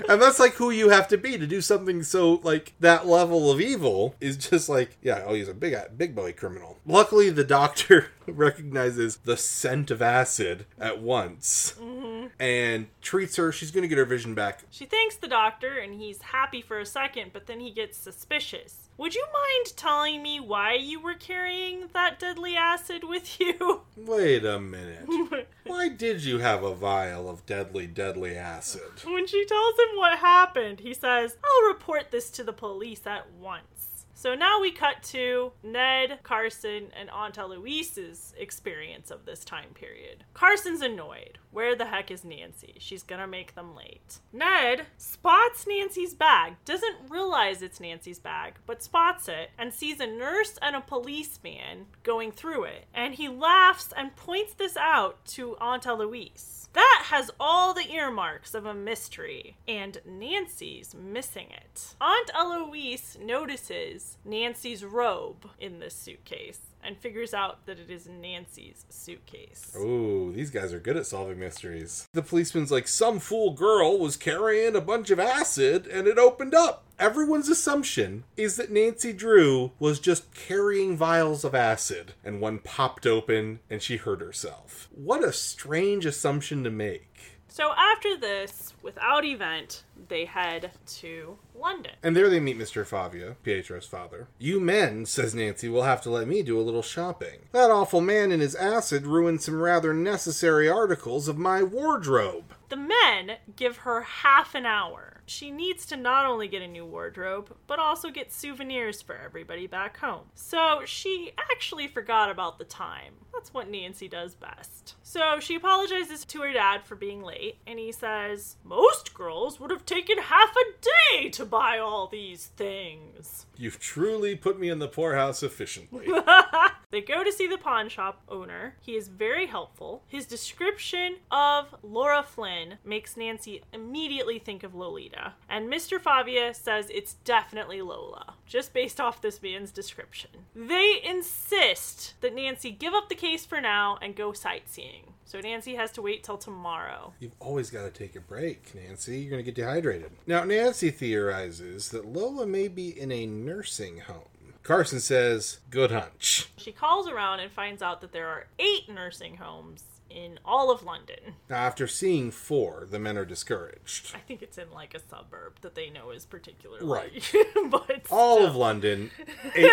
And 0.08 0.20
that's 0.20 0.38
like 0.38 0.54
who 0.54 0.70
you 0.70 0.90
have 0.90 1.08
to 1.08 1.18
be 1.18 1.38
to 1.38 1.46
do 1.46 1.60
something 1.60 2.02
so 2.02 2.34
like 2.42 2.74
that 2.80 3.06
level 3.06 3.50
of 3.50 3.60
evil 3.60 4.14
is 4.20 4.36
just 4.36 4.68
like 4.68 4.96
yeah 5.02 5.24
oh 5.26 5.34
he's 5.34 5.48
a 5.48 5.54
big 5.54 5.76
big 5.96 6.14
boy 6.14 6.32
criminal. 6.32 6.78
Luckily 6.86 7.30
the 7.30 7.44
doctor 7.44 8.08
recognizes 8.26 9.16
the 9.18 9.36
scent 9.36 9.90
of 9.90 10.02
acid 10.02 10.66
at 10.78 11.00
once 11.00 11.74
mm-hmm. 11.80 12.26
and 12.38 12.88
treats 13.00 13.36
her. 13.36 13.52
She's 13.52 13.70
gonna 13.70 13.88
get 13.88 13.98
her 13.98 14.04
vision 14.04 14.34
back. 14.34 14.64
She 14.70 14.84
thanks 14.86 15.16
the 15.16 15.28
doctor 15.28 15.78
and 15.78 15.94
he's 15.94 16.22
happy 16.22 16.62
for 16.62 16.78
a 16.78 16.86
second, 16.86 17.32
but 17.32 17.46
then 17.46 17.60
he 17.60 17.70
gets 17.70 17.98
suspicious. 17.98 18.87
Would 18.98 19.14
you 19.14 19.24
mind 19.32 19.76
telling 19.76 20.22
me 20.22 20.40
why 20.40 20.74
you 20.74 21.00
were 21.00 21.14
carrying 21.14 21.88
that 21.94 22.18
deadly 22.18 22.56
acid 22.56 23.04
with 23.04 23.38
you? 23.40 23.82
wait 23.96 24.44
a 24.44 24.58
minute 24.58 25.06
why 25.66 25.88
did 25.88 26.24
you 26.24 26.38
have 26.38 26.62
a 26.62 26.74
vial 26.74 27.28
of 27.28 27.44
deadly 27.46 27.86
deadly 27.86 28.36
acid 28.36 28.90
when 29.04 29.26
she 29.26 29.44
tells 29.44 29.74
him 29.78 29.96
what 29.96 30.18
happened, 30.18 30.80
he 30.80 30.94
says, 30.94 31.36
I'll 31.44 31.68
report 31.68 32.10
this 32.10 32.30
to 32.30 32.44
the 32.44 32.52
police 32.52 33.06
at 33.06 33.30
once. 33.32 33.77
So 34.18 34.34
now 34.34 34.60
we 34.60 34.72
cut 34.72 35.04
to 35.12 35.52
Ned, 35.62 36.18
Carson, 36.24 36.88
and 36.98 37.08
Aunt 37.08 37.38
Eloise's 37.38 38.34
experience 38.36 39.12
of 39.12 39.24
this 39.24 39.44
time 39.44 39.68
period. 39.74 40.24
Carson's 40.34 40.82
annoyed. 40.82 41.38
Where 41.52 41.76
the 41.76 41.84
heck 41.84 42.10
is 42.10 42.24
Nancy? 42.24 42.74
She's 42.80 43.04
gonna 43.04 43.28
make 43.28 43.54
them 43.54 43.76
late. 43.76 44.18
Ned 44.32 44.86
spots 44.96 45.68
Nancy's 45.68 46.14
bag, 46.14 46.56
doesn't 46.64 46.96
realize 47.08 47.62
it's 47.62 47.78
Nancy's 47.78 48.18
bag, 48.18 48.54
but 48.66 48.82
spots 48.82 49.28
it 49.28 49.50
and 49.56 49.72
sees 49.72 50.00
a 50.00 50.06
nurse 50.08 50.58
and 50.60 50.74
a 50.74 50.80
policeman 50.80 51.86
going 52.02 52.32
through 52.32 52.64
it. 52.64 52.86
And 52.92 53.14
he 53.14 53.28
laughs 53.28 53.92
and 53.96 54.16
points 54.16 54.52
this 54.54 54.76
out 54.76 55.24
to 55.26 55.56
Aunt 55.58 55.86
Eloise. 55.86 56.68
That 56.74 57.04
has 57.06 57.30
all 57.40 57.72
the 57.72 57.90
earmarks 57.90 58.54
of 58.54 58.66
a 58.66 58.74
mystery, 58.74 59.56
and 59.66 60.00
Nancy's 60.04 60.94
missing 60.94 61.48
it. 61.50 61.94
Aunt 62.00 62.30
Eloise 62.34 63.16
notices 63.20 64.07
Nancy's 64.24 64.84
robe 64.84 65.48
in 65.58 65.80
this 65.80 65.94
suitcase 65.94 66.60
and 66.82 66.96
figures 66.96 67.34
out 67.34 67.66
that 67.66 67.78
it 67.78 67.90
is 67.90 68.08
Nancy's 68.08 68.86
suitcase. 68.88 69.76
Ooh, 69.76 70.32
these 70.32 70.50
guys 70.50 70.72
are 70.72 70.80
good 70.80 70.96
at 70.96 71.06
solving 71.06 71.38
mysteries. 71.38 72.08
The 72.12 72.22
policeman's 72.22 72.70
like, 72.70 72.88
some 72.88 73.18
fool 73.18 73.52
girl 73.52 73.98
was 73.98 74.16
carrying 74.16 74.76
a 74.76 74.80
bunch 74.80 75.10
of 75.10 75.18
acid 75.18 75.86
and 75.86 76.06
it 76.06 76.18
opened 76.18 76.54
up. 76.54 76.84
Everyone's 76.98 77.48
assumption 77.48 78.24
is 78.36 78.56
that 78.56 78.72
Nancy 78.72 79.12
Drew 79.12 79.72
was 79.78 80.00
just 80.00 80.34
carrying 80.34 80.96
vials 80.96 81.44
of 81.44 81.54
acid 81.54 82.14
and 82.24 82.40
one 82.40 82.58
popped 82.58 83.06
open 83.06 83.60
and 83.70 83.82
she 83.82 83.96
hurt 83.96 84.20
herself. 84.20 84.88
What 84.92 85.22
a 85.22 85.32
strange 85.32 86.06
assumption 86.06 86.64
to 86.64 86.70
make. 86.70 87.37
So 87.48 87.72
after 87.76 88.16
this, 88.16 88.74
without 88.82 89.24
event, 89.24 89.84
they 90.08 90.26
head 90.26 90.72
to 90.86 91.38
London. 91.54 91.92
And 92.02 92.14
there 92.14 92.28
they 92.28 92.40
meet 92.40 92.58
Mr. 92.58 92.86
Favia, 92.86 93.36
Pietro's 93.42 93.86
father. 93.86 94.28
You 94.38 94.60
men, 94.60 95.06
says 95.06 95.34
Nancy, 95.34 95.68
will 95.68 95.82
have 95.82 96.02
to 96.02 96.10
let 96.10 96.28
me 96.28 96.42
do 96.42 96.58
a 96.58 96.62
little 96.62 96.82
shopping. 96.82 97.40
That 97.52 97.70
awful 97.70 98.00
man 98.00 98.30
and 98.30 98.42
his 98.42 98.54
acid 98.54 99.06
ruined 99.06 99.42
some 99.42 99.60
rather 99.60 99.92
necessary 99.92 100.68
articles 100.68 101.26
of 101.26 101.38
my 101.38 101.62
wardrobe. 101.62 102.54
The 102.68 102.76
men 102.76 103.38
give 103.56 103.78
her 103.78 104.02
half 104.02 104.54
an 104.54 104.66
hour. 104.66 105.22
She 105.26 105.50
needs 105.50 105.84
to 105.86 105.96
not 105.96 106.24
only 106.24 106.48
get 106.48 106.62
a 106.62 106.68
new 106.68 106.86
wardrobe, 106.86 107.54
but 107.66 107.78
also 107.78 108.10
get 108.10 108.32
souvenirs 108.32 109.02
for 109.02 109.14
everybody 109.14 109.66
back 109.66 109.98
home. 109.98 110.26
So 110.34 110.82
she 110.86 111.32
actually 111.50 111.86
forgot 111.86 112.30
about 112.30 112.58
the 112.58 112.64
time. 112.64 113.14
That's 113.38 113.54
what 113.54 113.70
Nancy 113.70 114.08
does 114.08 114.34
best. 114.34 114.96
So 115.04 115.38
she 115.38 115.54
apologizes 115.54 116.24
to 116.24 116.40
her 116.40 116.52
dad 116.52 116.82
for 116.84 116.96
being 116.96 117.22
late, 117.22 117.58
and 117.68 117.78
he 117.78 117.92
says, 117.92 118.56
Most 118.64 119.14
girls 119.14 119.60
would 119.60 119.70
have 119.70 119.86
taken 119.86 120.18
half 120.18 120.50
a 120.56 121.20
day 121.20 121.30
to 121.30 121.44
buy 121.44 121.78
all 121.78 122.08
these 122.08 122.46
things. 122.56 123.46
You've 123.56 123.78
truly 123.78 124.34
put 124.34 124.58
me 124.58 124.68
in 124.68 124.80
the 124.80 124.88
poorhouse 124.88 125.44
efficiently. 125.44 126.08
They 126.90 127.02
go 127.02 127.22
to 127.22 127.32
see 127.32 127.46
the 127.46 127.58
pawn 127.58 127.90
shop 127.90 128.22
owner. 128.28 128.76
He 128.80 128.96
is 128.96 129.08
very 129.08 129.46
helpful. 129.46 130.04
His 130.06 130.24
description 130.24 131.16
of 131.30 131.74
Laura 131.82 132.22
Flynn 132.22 132.78
makes 132.82 133.16
Nancy 133.16 133.62
immediately 133.74 134.38
think 134.38 134.62
of 134.62 134.74
Lolita. 134.74 135.34
And 135.50 135.70
Mr. 135.70 136.00
Favia 136.00 136.54
says 136.54 136.88
it's 136.90 137.14
definitely 137.24 137.82
Lola, 137.82 138.34
just 138.46 138.72
based 138.72 139.00
off 139.00 139.20
this 139.20 139.42
man's 139.42 139.70
description. 139.70 140.30
They 140.54 141.00
insist 141.04 142.14
that 142.22 142.34
Nancy 142.34 142.70
give 142.70 142.94
up 142.94 143.10
the 143.10 143.14
case 143.14 143.27
for 143.36 143.60
now 143.60 143.98
and 144.00 144.16
go 144.16 144.32
sightseeing. 144.32 145.14
So 145.24 145.40
Nancy 145.40 145.74
has 145.74 145.92
to 145.92 146.02
wait 146.02 146.24
till 146.24 146.38
tomorrow. 146.38 147.12
You've 147.20 147.34
always 147.38 147.70
got 147.70 147.82
to 147.82 147.90
take 147.90 148.16
a 148.16 148.20
break, 148.20 148.74
Nancy. 148.74 149.18
You're 149.18 149.30
going 149.30 149.44
to 149.44 149.50
get 149.50 149.54
dehydrated. 149.54 150.10
Now, 150.26 150.44
Nancy 150.44 150.90
theorizes 150.90 151.90
that 151.90 152.06
Lola 152.06 152.46
may 152.46 152.68
be 152.68 152.98
in 152.98 153.12
a 153.12 153.26
nursing 153.26 154.00
home. 154.00 154.54
Carson 154.62 155.00
says, 155.00 155.58
good 155.70 155.90
hunch. 155.90 156.48
She 156.56 156.72
calls 156.72 157.08
around 157.08 157.40
and 157.40 157.52
finds 157.52 157.82
out 157.82 158.00
that 158.00 158.12
there 158.12 158.28
are 158.28 158.46
eight 158.58 158.88
nursing 158.88 159.36
homes 159.36 159.82
in 160.10 160.38
all 160.44 160.70
of 160.70 160.82
London. 160.82 161.34
Now, 161.50 161.56
after 161.56 161.86
seeing 161.86 162.30
four, 162.30 162.86
the 162.90 162.98
men 162.98 163.16
are 163.18 163.24
discouraged. 163.24 164.14
I 164.14 164.18
think 164.20 164.42
it's 164.42 164.58
in 164.58 164.70
like 164.72 164.94
a 164.94 165.00
suburb 165.00 165.60
that 165.62 165.74
they 165.74 165.90
know 165.90 166.10
is 166.10 166.24
particularly 166.24 166.86
Right. 166.86 167.32
but 167.70 168.06
All 168.10 168.36
still. 168.36 168.46
of 168.48 168.56
London, 168.56 169.10
eight, 169.54 169.70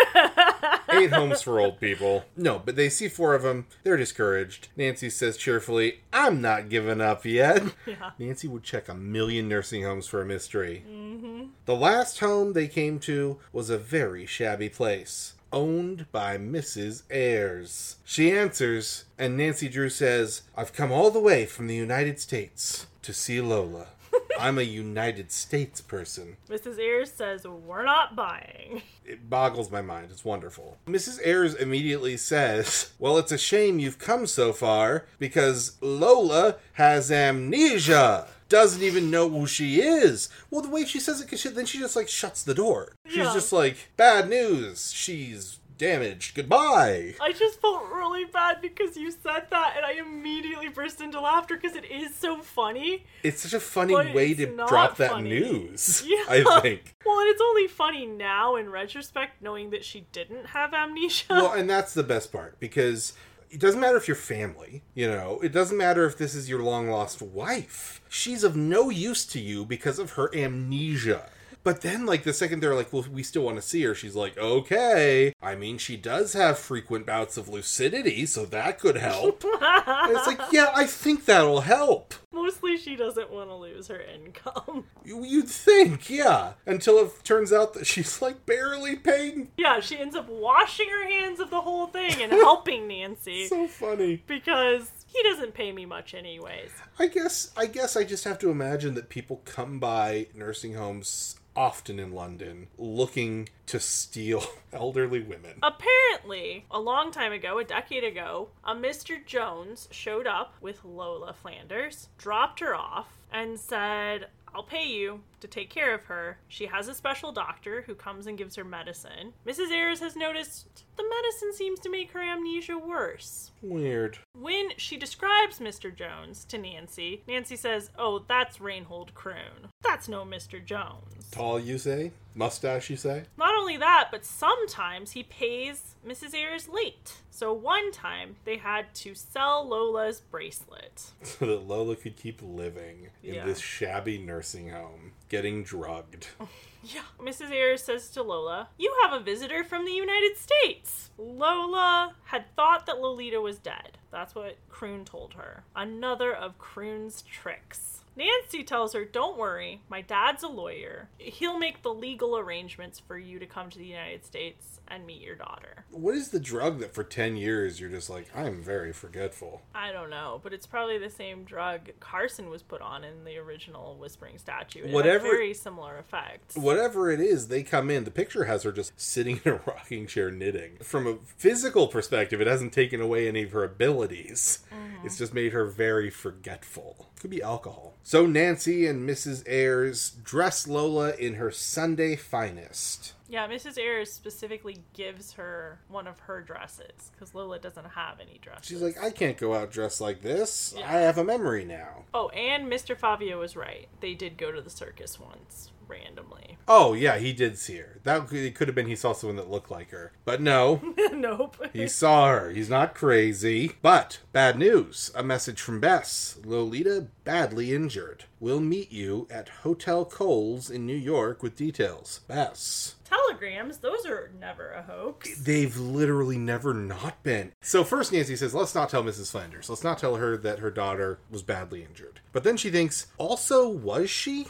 eight 0.90 1.12
homes 1.12 1.42
for 1.42 1.58
old 1.60 1.80
people. 1.80 2.24
No, 2.36 2.58
but 2.64 2.76
they 2.76 2.88
see 2.88 3.08
four 3.08 3.34
of 3.34 3.42
them. 3.42 3.66
They're 3.82 3.96
discouraged. 3.96 4.68
Nancy 4.76 5.10
says 5.10 5.36
cheerfully, 5.36 6.00
I'm 6.12 6.40
not 6.40 6.68
giving 6.68 7.00
up 7.00 7.24
yet. 7.24 7.62
Yeah. 7.86 8.10
Nancy 8.18 8.48
would 8.48 8.64
check 8.64 8.88
a 8.88 8.94
million 8.94 9.48
nursing 9.48 9.84
homes 9.84 10.06
for 10.08 10.20
a 10.20 10.26
mystery. 10.26 10.84
Mm-hmm. 10.90 11.44
The 11.66 11.76
last 11.76 12.18
home 12.18 12.52
they 12.52 12.66
came 12.66 12.98
to 13.00 13.38
was 13.52 13.70
a 13.70 13.78
very 13.78 14.26
shabby 14.26 14.68
place. 14.68 15.34
Owned 15.52 16.06
by 16.12 16.38
Mrs. 16.38 17.02
Ayres. 17.10 17.96
She 18.04 18.32
answers, 18.32 19.04
and 19.18 19.36
Nancy 19.36 19.68
Drew 19.68 19.88
says, 19.88 20.42
I've 20.56 20.72
come 20.72 20.90
all 20.92 21.10
the 21.10 21.20
way 21.20 21.46
from 21.46 21.66
the 21.66 21.74
United 21.74 22.18
States 22.20 22.86
to 23.02 23.12
see 23.12 23.40
Lola. 23.40 23.86
I'm 24.38 24.58
a 24.58 24.62
United 24.62 25.32
States 25.32 25.80
person. 25.80 26.36
Mrs. 26.50 26.78
Ayres 26.78 27.12
says, 27.12 27.46
We're 27.46 27.84
not 27.84 28.16
buying. 28.16 28.82
It 29.04 29.30
boggles 29.30 29.70
my 29.70 29.80
mind. 29.80 30.08
It's 30.10 30.24
wonderful. 30.24 30.78
Mrs. 30.86 31.20
Ayres 31.24 31.54
immediately 31.54 32.16
says, 32.16 32.90
Well, 32.98 33.16
it's 33.18 33.32
a 33.32 33.38
shame 33.38 33.78
you've 33.78 33.98
come 33.98 34.26
so 34.26 34.52
far 34.52 35.06
because 35.18 35.76
Lola 35.80 36.56
has 36.74 37.10
amnesia. 37.10 38.26
Doesn't 38.48 38.82
even 38.82 39.10
know 39.10 39.28
who 39.28 39.46
she 39.46 39.80
is. 39.80 40.28
Well, 40.50 40.62
the 40.62 40.70
way 40.70 40.84
she 40.84 41.00
says 41.00 41.20
it, 41.20 41.24
because 41.24 41.40
she, 41.40 41.48
then 41.48 41.66
she 41.66 41.78
just 41.78 41.96
like 41.96 42.08
shuts 42.08 42.42
the 42.42 42.54
door. 42.54 42.92
She's 43.06 43.16
Yeah. 43.16 43.34
just 43.34 43.52
like, 43.52 43.76
Bad 43.96 44.28
news. 44.28 44.92
She's 44.92 45.58
damaged. 45.78 46.34
Goodbye. 46.34 47.14
I 47.20 47.32
just 47.32 47.60
felt 47.60 47.84
really 47.90 48.24
bad 48.24 48.62
because 48.62 48.96
you 48.96 49.10
said 49.10 49.48
that, 49.50 49.74
and 49.76 49.84
I 49.84 49.92
immediately 50.00 50.68
burst 50.68 51.02
into 51.02 51.20
laughter 51.20 51.56
because 51.56 51.76
it 51.76 51.84
is 51.90 52.14
so 52.14 52.40
funny. 52.40 53.04
It's 53.22 53.42
such 53.42 53.52
a 53.52 53.60
funny 53.60 53.94
way 53.94 54.32
to 54.34 54.46
drop 54.68 54.96
that 54.98 55.22
news. 55.22 56.02
Yeah. 56.06 56.24
I 56.30 56.60
think. 56.62 56.94
Well, 57.04 57.20
and 57.20 57.28
it's 57.28 57.42
only 57.42 57.66
funny 57.68 58.06
now 58.06 58.56
in 58.56 58.70
retrospect, 58.70 59.42
knowing 59.42 59.68
that 59.70 59.84
she 59.84 60.06
didn't 60.12 60.46
have 60.46 60.72
amnesia. 60.72 61.26
well, 61.30 61.52
and 61.52 61.68
that's 61.68 61.92
the 61.94 62.02
best 62.04 62.32
part 62.32 62.58
because 62.58 63.12
it 63.50 63.60
doesn't 63.60 63.80
matter 63.80 63.96
if 63.96 64.08
you're 64.08 64.16
family, 64.16 64.82
you 64.94 65.06
know, 65.06 65.40
it 65.42 65.52
doesn't 65.52 65.76
matter 65.76 66.04
if 66.04 66.18
this 66.18 66.34
is 66.34 66.48
your 66.48 66.62
long 66.62 66.88
lost 66.88 67.22
wife. 67.22 68.00
She's 68.08 68.44
of 68.44 68.56
no 68.56 68.90
use 68.90 69.24
to 69.26 69.40
you 69.40 69.64
because 69.64 69.98
of 69.98 70.12
her 70.12 70.34
amnesia. 70.34 71.28
But 71.66 71.80
then, 71.80 72.06
like, 72.06 72.22
the 72.22 72.32
second 72.32 72.60
they're 72.60 72.76
like, 72.76 72.92
well, 72.92 73.04
we 73.12 73.24
still 73.24 73.42
want 73.42 73.56
to 73.56 73.62
see 73.62 73.82
her, 73.82 73.92
she's 73.92 74.14
like, 74.14 74.38
okay. 74.38 75.32
I 75.42 75.56
mean, 75.56 75.78
she 75.78 75.96
does 75.96 76.32
have 76.34 76.60
frequent 76.60 77.06
bouts 77.06 77.36
of 77.36 77.48
lucidity, 77.48 78.24
so 78.26 78.44
that 78.46 78.78
could 78.78 78.96
help. 78.96 79.42
it's 79.44 80.26
like, 80.28 80.40
yeah, 80.52 80.70
I 80.76 80.86
think 80.86 81.24
that'll 81.24 81.62
help. 81.62 82.14
Mostly 82.32 82.76
she 82.76 82.94
doesn't 82.94 83.32
want 83.32 83.48
to 83.50 83.56
lose 83.56 83.88
her 83.88 84.00
income. 84.00 84.84
You- 85.04 85.24
You'd 85.24 85.48
think, 85.48 86.08
yeah. 86.08 86.52
Until 86.66 86.98
it 87.00 87.10
turns 87.24 87.52
out 87.52 87.74
that 87.74 87.84
she's, 87.84 88.22
like, 88.22 88.46
barely 88.46 88.94
paying. 88.94 89.48
Yeah, 89.56 89.80
she 89.80 89.98
ends 89.98 90.14
up 90.14 90.28
washing 90.28 90.88
her 90.88 91.04
hands 91.08 91.40
of 91.40 91.50
the 91.50 91.60
whole 91.62 91.88
thing 91.88 92.22
and 92.22 92.30
helping 92.30 92.86
Nancy 92.88 93.46
So 93.48 93.66
funny. 93.66 94.22
because 94.28 94.88
he 95.08 95.20
doesn't 95.24 95.54
pay 95.54 95.72
me 95.72 95.84
much 95.84 96.14
anyways. 96.14 96.70
I 96.98 97.08
guess 97.08 97.50
I 97.56 97.66
guess 97.66 97.96
I 97.96 98.04
just 98.04 98.22
have 98.22 98.38
to 98.40 98.50
imagine 98.50 98.94
that 98.94 99.08
people 99.08 99.42
come 99.44 99.80
by 99.80 100.26
nursing 100.34 100.74
homes 100.74 101.36
often 101.56 101.98
in 101.98 102.12
London 102.12 102.68
looking 102.78 103.48
to 103.66 103.80
steal 103.80 104.44
elderly 104.72 105.20
women. 105.20 105.58
Apparently, 105.62 106.64
a 106.70 106.78
long 106.80 107.10
time 107.10 107.32
ago, 107.32 107.58
a 107.58 107.64
decade 107.64 108.04
ago, 108.04 108.48
a 108.64 108.74
Mr. 108.74 109.24
Jones 109.24 109.88
showed 109.90 110.26
up 110.26 110.54
with 110.60 110.84
Lola 110.84 111.32
Flanders, 111.32 112.08
dropped 112.18 112.60
her 112.60 112.74
off, 112.74 113.18
and 113.32 113.58
said, 113.58 114.26
I'll 114.54 114.62
pay 114.62 114.86
you 114.88 115.20
to 115.40 115.46
take 115.48 115.70
care 115.70 115.94
of 115.94 116.04
her. 116.04 116.38
She 116.48 116.66
has 116.66 116.88
a 116.88 116.94
special 116.94 117.32
doctor 117.32 117.82
who 117.86 117.94
comes 117.94 118.26
and 118.26 118.38
gives 118.38 118.56
her 118.56 118.64
medicine. 118.64 119.32
Mrs. 119.46 119.70
Ayers 119.72 120.00
has 120.00 120.16
noticed 120.16 120.84
the 120.96 121.04
medicine 121.08 121.52
seems 121.52 121.78
to 121.80 121.90
make 121.90 122.12
her 122.12 122.22
amnesia 122.22 122.78
worse. 122.78 123.50
Weird. 123.62 124.18
When 124.38 124.70
she 124.78 124.96
describes 124.96 125.58
Mr. 125.58 125.94
Jones 125.94 126.44
to 126.46 126.56
Nancy, 126.58 127.22
Nancy 127.28 127.56
says, 127.56 127.90
Oh, 127.98 128.24
that's 128.26 128.60
Reinhold 128.60 129.12
Kroon. 129.14 129.70
That's 129.82 130.08
no 130.08 130.24
Mr. 130.24 130.64
Jones. 130.64 131.28
Tall, 131.30 131.60
you 131.60 131.76
say? 131.78 132.12
Mustache, 132.34 132.90
you 132.90 132.96
say? 132.96 133.24
Not 133.36 133.54
only 133.54 133.76
that, 133.78 134.08
but 134.10 134.24
sometimes 134.24 135.12
he 135.12 135.22
pays 135.22 135.94
Mrs. 136.06 136.34
Ayers 136.34 136.68
late. 136.68 137.14
So 137.30 137.52
one 137.52 137.92
time 137.92 138.36
they 138.44 138.56
had 138.58 138.94
to 138.96 139.14
sell 139.14 139.66
Lola's 139.68 140.20
bracelet. 140.20 141.10
So 141.22 141.44
that 141.46 141.66
Lola 141.66 141.96
could 141.96 142.16
keep 142.16 142.40
living 142.42 143.08
in 143.22 143.34
Yeah. 143.34 143.44
this 143.44 143.58
shabby 143.58 144.16
nursing 144.18 144.70
home, 144.70 145.12
getting 145.28 145.62
drugged. 145.62 146.28
Yeah. 146.94 147.00
Mrs. 147.20 147.50
Ayers 147.50 147.82
says 147.82 148.10
to 148.10 148.22
Lola, 148.22 148.68
You 148.78 148.94
have 149.02 149.12
a 149.12 149.18
visitor 149.18 149.64
from 149.64 149.84
the 149.86 149.92
United 149.92 150.36
States. 150.36 151.10
Lola 151.18 152.14
had 152.26 152.44
thought 152.54 152.86
that 152.86 153.00
Lolita 153.00 153.40
was 153.40 153.58
dead. 153.58 153.98
That's 154.12 154.36
what 154.36 154.56
Kroon 154.70 155.04
told 155.04 155.34
her. 155.34 155.64
Another 155.74 156.32
of 156.32 156.58
Kroon's 156.58 157.22
tricks. 157.22 158.04
Nancy 158.16 158.64
tells 158.64 158.94
her, 158.94 159.04
Don't 159.04 159.36
worry, 159.38 159.82
my 159.88 160.00
dad's 160.00 160.42
a 160.42 160.48
lawyer. 160.48 161.08
He'll 161.18 161.58
make 161.58 161.82
the 161.82 161.92
legal 161.92 162.36
arrangements 162.38 162.98
for 162.98 163.18
you 163.18 163.38
to 163.38 163.46
come 163.46 163.68
to 163.70 163.78
the 163.78 163.84
United 163.84 164.24
States 164.24 164.80
and 164.88 165.04
meet 165.04 165.20
your 165.20 165.34
daughter. 165.34 165.84
What 165.90 166.14
is 166.14 166.28
the 166.30 166.38
drug 166.40 166.78
that 166.78 166.94
for 166.94 167.02
10 167.04 167.36
years 167.36 167.80
you're 167.80 167.90
just 167.90 168.08
like, 168.08 168.28
I'm 168.34 168.62
very 168.62 168.92
forgetful? 168.92 169.62
I 169.74 169.92
don't 169.92 170.10
know, 170.10 170.40
but 170.42 170.52
it's 170.52 170.66
probably 170.66 170.96
the 170.98 171.10
same 171.10 171.44
drug 171.44 171.90
Carson 172.00 172.48
was 172.48 172.62
put 172.62 172.80
on 172.80 173.02
in 173.04 173.24
the 173.24 173.36
original 173.36 173.96
Whispering 173.98 174.38
Statue. 174.38 174.80
It 174.80 174.86
had 174.86 174.94
Whatever- 174.94 175.24
very 175.24 175.52
similar 175.54 175.98
effects. 175.98 176.56
Whatever 176.56 177.10
it 177.10 177.20
is, 177.20 177.48
they 177.48 177.62
come 177.62 177.90
in. 177.90 178.04
The 178.04 178.10
picture 178.10 178.44
has 178.44 178.62
her 178.62 178.72
just 178.72 178.98
sitting 178.98 179.40
in 179.44 179.52
a 179.52 179.60
rocking 179.66 180.06
chair 180.06 180.30
knitting. 180.30 180.76
From 180.82 181.06
a 181.06 181.16
physical 181.36 181.88
perspective, 181.88 182.40
it 182.40 182.46
hasn't 182.46 182.72
taken 182.72 183.00
away 183.00 183.28
any 183.28 183.42
of 183.42 183.52
her 183.52 183.64
abilities. 183.64 184.60
Mm-hmm. 184.72 185.06
It's 185.06 185.18
just 185.18 185.34
made 185.34 185.52
her 185.52 185.66
very 185.66 186.10
forgetful. 186.10 187.08
Could 187.20 187.30
be 187.30 187.42
alcohol. 187.42 187.94
So 188.08 188.24
Nancy 188.24 188.86
and 188.86 189.02
Mrs. 189.02 189.42
Ayers 189.48 190.10
dress 190.22 190.68
Lola 190.68 191.16
in 191.16 191.34
her 191.34 191.50
Sunday 191.50 192.14
finest. 192.14 193.14
Yeah, 193.28 193.48
Mrs. 193.48 193.78
Ayers 193.78 194.12
specifically 194.12 194.78
gives 194.92 195.32
her 195.32 195.80
one 195.88 196.06
of 196.06 196.18
her 196.20 196.42
dresses 196.42 197.10
because 197.12 197.34
Lola 197.34 197.58
doesn't 197.58 197.84
have 197.90 198.20
any 198.20 198.38
dresses. 198.40 198.66
She's 198.66 198.82
like, 198.82 199.02
I 199.02 199.10
can't 199.10 199.36
go 199.36 199.54
out 199.54 199.70
dressed 199.70 200.00
like 200.00 200.22
this. 200.22 200.74
Yeah. 200.76 200.88
I 200.88 200.98
have 201.00 201.18
a 201.18 201.24
memory 201.24 201.64
now. 201.64 202.04
oh, 202.14 202.28
and 202.30 202.70
Mr. 202.70 202.96
Fabio 202.96 203.40
was 203.40 203.56
right. 203.56 203.88
They 204.00 204.14
did 204.14 204.36
go 204.36 204.52
to 204.52 204.60
the 204.62 204.70
circus 204.70 205.18
once 205.18 205.70
randomly. 205.88 206.58
Oh, 206.68 206.94
yeah, 206.94 207.18
he 207.18 207.32
did 207.32 207.58
see 207.58 207.76
her. 207.76 208.00
That 208.02 208.26
could, 208.26 208.38
it 208.38 208.54
could 208.54 208.66
have 208.68 208.74
been 208.74 208.88
he 208.88 208.96
saw 208.96 209.12
someone 209.12 209.36
that 209.36 209.50
looked 209.50 209.70
like 209.70 209.90
her. 209.90 210.12
But 210.24 210.40
no, 210.40 210.80
nope. 211.12 211.56
He 211.72 211.86
saw 211.88 212.28
her. 212.28 212.50
He's 212.50 212.68
not 212.70 212.94
crazy. 212.94 213.72
But 213.82 214.18
bad 214.32 214.58
news. 214.58 215.10
A 215.14 215.22
message 215.22 215.60
from 215.60 215.80
Bess. 215.80 216.38
Lolita 216.44 217.06
badly 217.24 217.72
injured. 217.72 218.24
We'll 218.40 218.60
meet 218.60 218.90
you 218.92 219.28
at 219.30 219.48
Hotel 219.48 220.04
Coles 220.04 220.70
in 220.70 220.86
New 220.86 220.96
York 220.96 221.42
with 221.42 221.56
details. 221.56 222.20
Bess. 222.26 222.96
Telegrams, 223.26 223.78
those 223.78 224.04
are 224.06 224.30
never 224.38 224.70
a 224.72 224.82
hoax. 224.82 225.38
They've 225.40 225.76
literally 225.76 226.38
never 226.38 226.74
not 226.74 227.22
been. 227.22 227.52
So 227.60 227.84
first 227.84 228.12
Nancy 228.12 228.36
says, 228.36 228.54
let's 228.54 228.74
not 228.74 228.88
tell 228.88 229.02
Mrs. 229.02 229.30
Flanders. 229.30 229.68
Let's 229.68 229.84
not 229.84 229.98
tell 229.98 230.16
her 230.16 230.36
that 230.38 230.58
her 230.58 230.70
daughter 230.70 231.18
was 231.30 231.42
badly 231.42 231.82
injured. 231.84 232.20
But 232.32 232.44
then 232.44 232.56
she 232.56 232.70
thinks, 232.70 233.06
also, 233.18 233.68
was 233.68 234.10
she? 234.10 234.46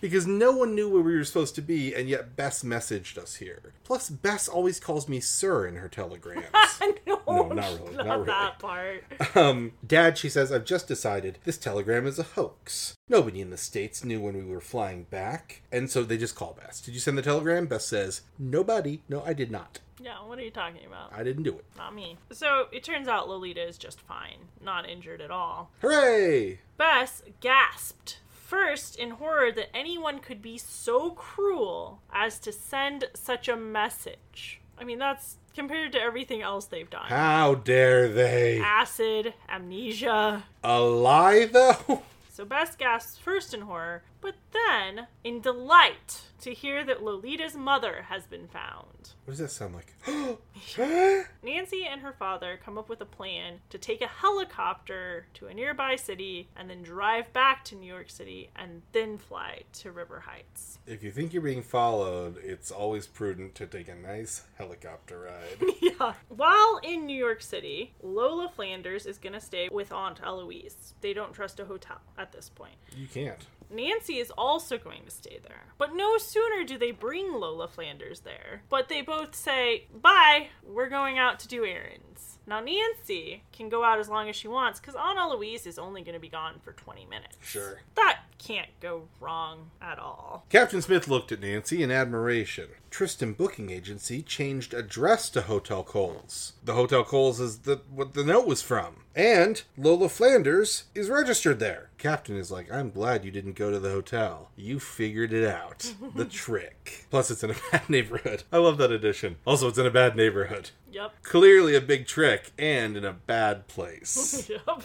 Because 0.00 0.26
no 0.26 0.52
one 0.52 0.74
knew 0.74 0.88
where 0.88 1.02
we 1.02 1.16
were 1.16 1.24
supposed 1.24 1.54
to 1.56 1.62
be, 1.62 1.94
and 1.94 2.08
yet 2.08 2.36
Bess 2.36 2.62
messaged 2.62 3.18
us 3.18 3.36
here. 3.36 3.72
Plus, 3.84 4.08
Bess 4.10 4.48
always 4.48 4.78
calls 4.78 5.08
me 5.08 5.18
sir 5.20 5.66
in 5.66 5.74
her 5.76 5.88
telegrams. 5.88 6.44
no, 7.06 7.20
No, 7.26 7.48
not 7.48 7.64
really, 7.80 7.96
Not, 7.96 8.06
not 8.06 8.14
really. 8.14 8.26
that 8.26 8.58
part. 8.58 9.04
Um, 9.36 9.72
Dad, 9.86 10.16
she 10.18 10.28
says, 10.28 10.52
I've 10.52 10.64
just 10.64 10.86
decided 10.88 11.38
this 11.44 11.58
telegram 11.58 12.06
is 12.06 12.18
a 12.18 12.22
hoax. 12.24 12.94
Nobody 13.10 13.40
in 13.40 13.48
the 13.48 13.56
States 13.56 14.04
knew 14.04 14.20
when 14.20 14.36
we 14.36 14.44
were 14.44 14.60
flying 14.60 15.04
back, 15.04 15.62
and 15.72 15.90
so 15.90 16.02
they 16.02 16.18
just 16.18 16.34
call 16.34 16.58
Bess. 16.60 16.80
Did 16.80 16.92
you 16.92 17.00
send 17.00 17.16
the 17.16 17.22
telegram? 17.22 17.66
Bess 17.66 17.86
says, 17.86 18.20
Nobody. 18.38 19.00
No, 19.08 19.22
I 19.24 19.32
did 19.32 19.50
not. 19.50 19.78
Yeah, 20.00 20.22
what 20.26 20.38
are 20.38 20.42
you 20.42 20.50
talking 20.50 20.84
about? 20.86 21.12
I 21.12 21.24
didn't 21.24 21.42
do 21.44 21.56
it. 21.56 21.64
Not 21.76 21.94
me. 21.94 22.18
So 22.30 22.66
it 22.70 22.84
turns 22.84 23.08
out 23.08 23.28
Lolita 23.28 23.66
is 23.66 23.78
just 23.78 24.00
fine, 24.00 24.48
not 24.62 24.88
injured 24.88 25.20
at 25.20 25.30
all. 25.30 25.70
Hooray! 25.80 26.60
Bess 26.76 27.22
gasped. 27.40 28.18
First, 28.28 28.96
in 28.96 29.10
horror, 29.10 29.52
that 29.52 29.74
anyone 29.74 30.20
could 30.20 30.40
be 30.40 30.56
so 30.58 31.10
cruel 31.10 32.00
as 32.12 32.38
to 32.40 32.52
send 32.52 33.08
such 33.14 33.48
a 33.48 33.56
message. 33.56 34.60
I 34.78 34.84
mean, 34.84 34.98
that's 34.98 35.36
compared 35.54 35.92
to 35.92 36.00
everything 36.00 36.42
else 36.42 36.66
they've 36.66 36.88
done. 36.88 37.06
How 37.08 37.56
dare 37.56 38.08
they? 38.08 38.60
Acid, 38.60 39.34
amnesia. 39.48 40.44
A 40.62 40.80
lie, 40.80 41.46
though? 41.46 42.02
So 42.38 42.44
Bess 42.44 42.76
gasps 42.76 43.18
first 43.18 43.52
in 43.52 43.62
horror, 43.62 44.04
but 44.20 44.34
then 44.52 45.06
in 45.24 45.40
delight 45.40 46.22
to 46.40 46.52
hear 46.52 46.84
that 46.84 47.02
Lolita's 47.02 47.56
mother 47.56 48.06
has 48.08 48.26
been 48.26 48.46
found. 48.48 49.12
What 49.24 49.32
does 49.32 49.38
that 49.38 49.50
sound 49.50 49.74
like? 49.74 49.94
Nancy 51.42 51.84
and 51.84 52.00
her 52.00 52.12
father 52.12 52.58
come 52.62 52.78
up 52.78 52.88
with 52.88 53.00
a 53.00 53.06
plan 53.06 53.60
to 53.70 53.78
take 53.78 54.00
a 54.00 54.06
helicopter 54.06 55.26
to 55.34 55.46
a 55.46 55.54
nearby 55.54 55.96
city 55.96 56.48
and 56.56 56.70
then 56.70 56.82
drive 56.82 57.32
back 57.32 57.64
to 57.66 57.74
New 57.74 57.86
York 57.86 58.10
City 58.10 58.50
and 58.56 58.82
then 58.92 59.18
fly 59.18 59.62
to 59.74 59.90
River 59.92 60.20
Heights. 60.20 60.78
if 60.86 61.02
you 61.02 61.10
think 61.10 61.32
you're 61.32 61.42
being 61.42 61.62
followed, 61.62 62.36
it's 62.42 62.70
always 62.70 63.06
prudent 63.06 63.54
to 63.56 63.66
take 63.66 63.88
a 63.88 63.94
nice 63.94 64.44
helicopter 64.56 65.20
ride. 65.20 65.72
yeah. 65.80 66.14
While 66.28 66.80
in 66.82 67.06
New 67.06 67.16
York 67.16 67.42
City, 67.42 67.92
Lola 68.02 68.48
Flanders 68.48 69.06
is 69.06 69.18
going 69.18 69.32
to 69.32 69.40
stay 69.40 69.68
with 69.70 69.92
Aunt 69.92 70.20
Eloise. 70.24 70.94
They 71.00 71.12
don't 71.12 71.32
trust 71.32 71.60
a 71.60 71.64
hotel 71.64 72.00
at 72.16 72.32
this 72.32 72.48
point. 72.48 72.76
you 72.96 73.06
can't. 73.06 73.46
Nancy 73.70 74.18
is 74.18 74.30
also 74.36 74.78
going 74.78 75.04
to 75.04 75.10
stay 75.10 75.38
there. 75.46 75.66
But 75.76 75.94
no 75.94 76.18
sooner 76.18 76.64
do 76.64 76.78
they 76.78 76.90
bring 76.90 77.32
Lola 77.32 77.68
Flanders 77.68 78.20
there, 78.20 78.62
but 78.68 78.88
they 78.88 79.02
both 79.02 79.34
say, 79.34 79.84
Bye, 79.94 80.48
we're 80.66 80.88
going 80.88 81.18
out 81.18 81.38
to 81.40 81.48
do 81.48 81.64
errands. 81.64 82.38
Now, 82.48 82.60
Nancy 82.60 83.42
can 83.52 83.68
go 83.68 83.84
out 83.84 83.98
as 83.98 84.08
long 84.08 84.30
as 84.30 84.34
she 84.34 84.48
wants 84.48 84.80
because 84.80 84.94
Aunt 84.94 85.18
Louise 85.30 85.66
is 85.66 85.78
only 85.78 86.00
going 86.00 86.14
to 86.14 86.20
be 86.20 86.30
gone 86.30 86.60
for 86.64 86.72
20 86.72 87.04
minutes. 87.04 87.36
Sure. 87.42 87.82
That 87.94 88.20
can't 88.38 88.70
go 88.80 89.02
wrong 89.20 89.70
at 89.82 89.98
all. 89.98 90.46
Captain 90.48 90.80
Smith 90.80 91.08
looked 91.08 91.30
at 91.30 91.40
Nancy 91.40 91.82
in 91.82 91.90
admiration. 91.90 92.68
Tristram 92.90 93.32
Booking 93.34 93.70
Agency 93.70 94.22
changed 94.22 94.72
address 94.74 95.28
to 95.30 95.42
Hotel 95.42 95.82
Coles. 95.82 96.54
The 96.64 96.74
Hotel 96.74 97.04
Coles 97.04 97.40
is 97.40 97.60
the 97.60 97.80
what 97.90 98.14
the 98.14 98.24
note 98.24 98.46
was 98.46 98.62
from. 98.62 98.96
And 99.14 99.62
Lola 99.76 100.08
Flanders 100.08 100.84
is 100.94 101.08
registered 101.10 101.58
there. 101.58 101.90
Captain 101.98 102.36
is 102.36 102.52
like, 102.52 102.70
I'm 102.70 102.90
glad 102.90 103.24
you 103.24 103.32
didn't 103.32 103.56
go 103.56 103.72
to 103.72 103.80
the 103.80 103.90
hotel. 103.90 104.50
You 104.54 104.78
figured 104.78 105.32
it 105.32 105.44
out. 105.48 105.92
the 106.14 106.24
trick. 106.30 107.06
Plus, 107.10 107.28
it's 107.28 107.42
in 107.42 107.50
a 107.50 107.56
bad 107.72 107.90
neighborhood. 107.90 108.44
I 108.52 108.58
love 108.58 108.78
that 108.78 108.92
addition. 108.92 109.36
Also, 109.44 109.66
it's 109.66 109.78
in 109.78 109.86
a 109.86 109.90
bad 109.90 110.14
neighborhood. 110.14 110.70
Yep. 110.92 111.22
Clearly 111.24 111.74
a 111.74 111.80
big 111.80 112.06
trick 112.06 112.52
and 112.56 112.96
in 112.96 113.04
a 113.04 113.12
bad 113.12 113.66
place. 113.66 114.48
yep. 114.68 114.84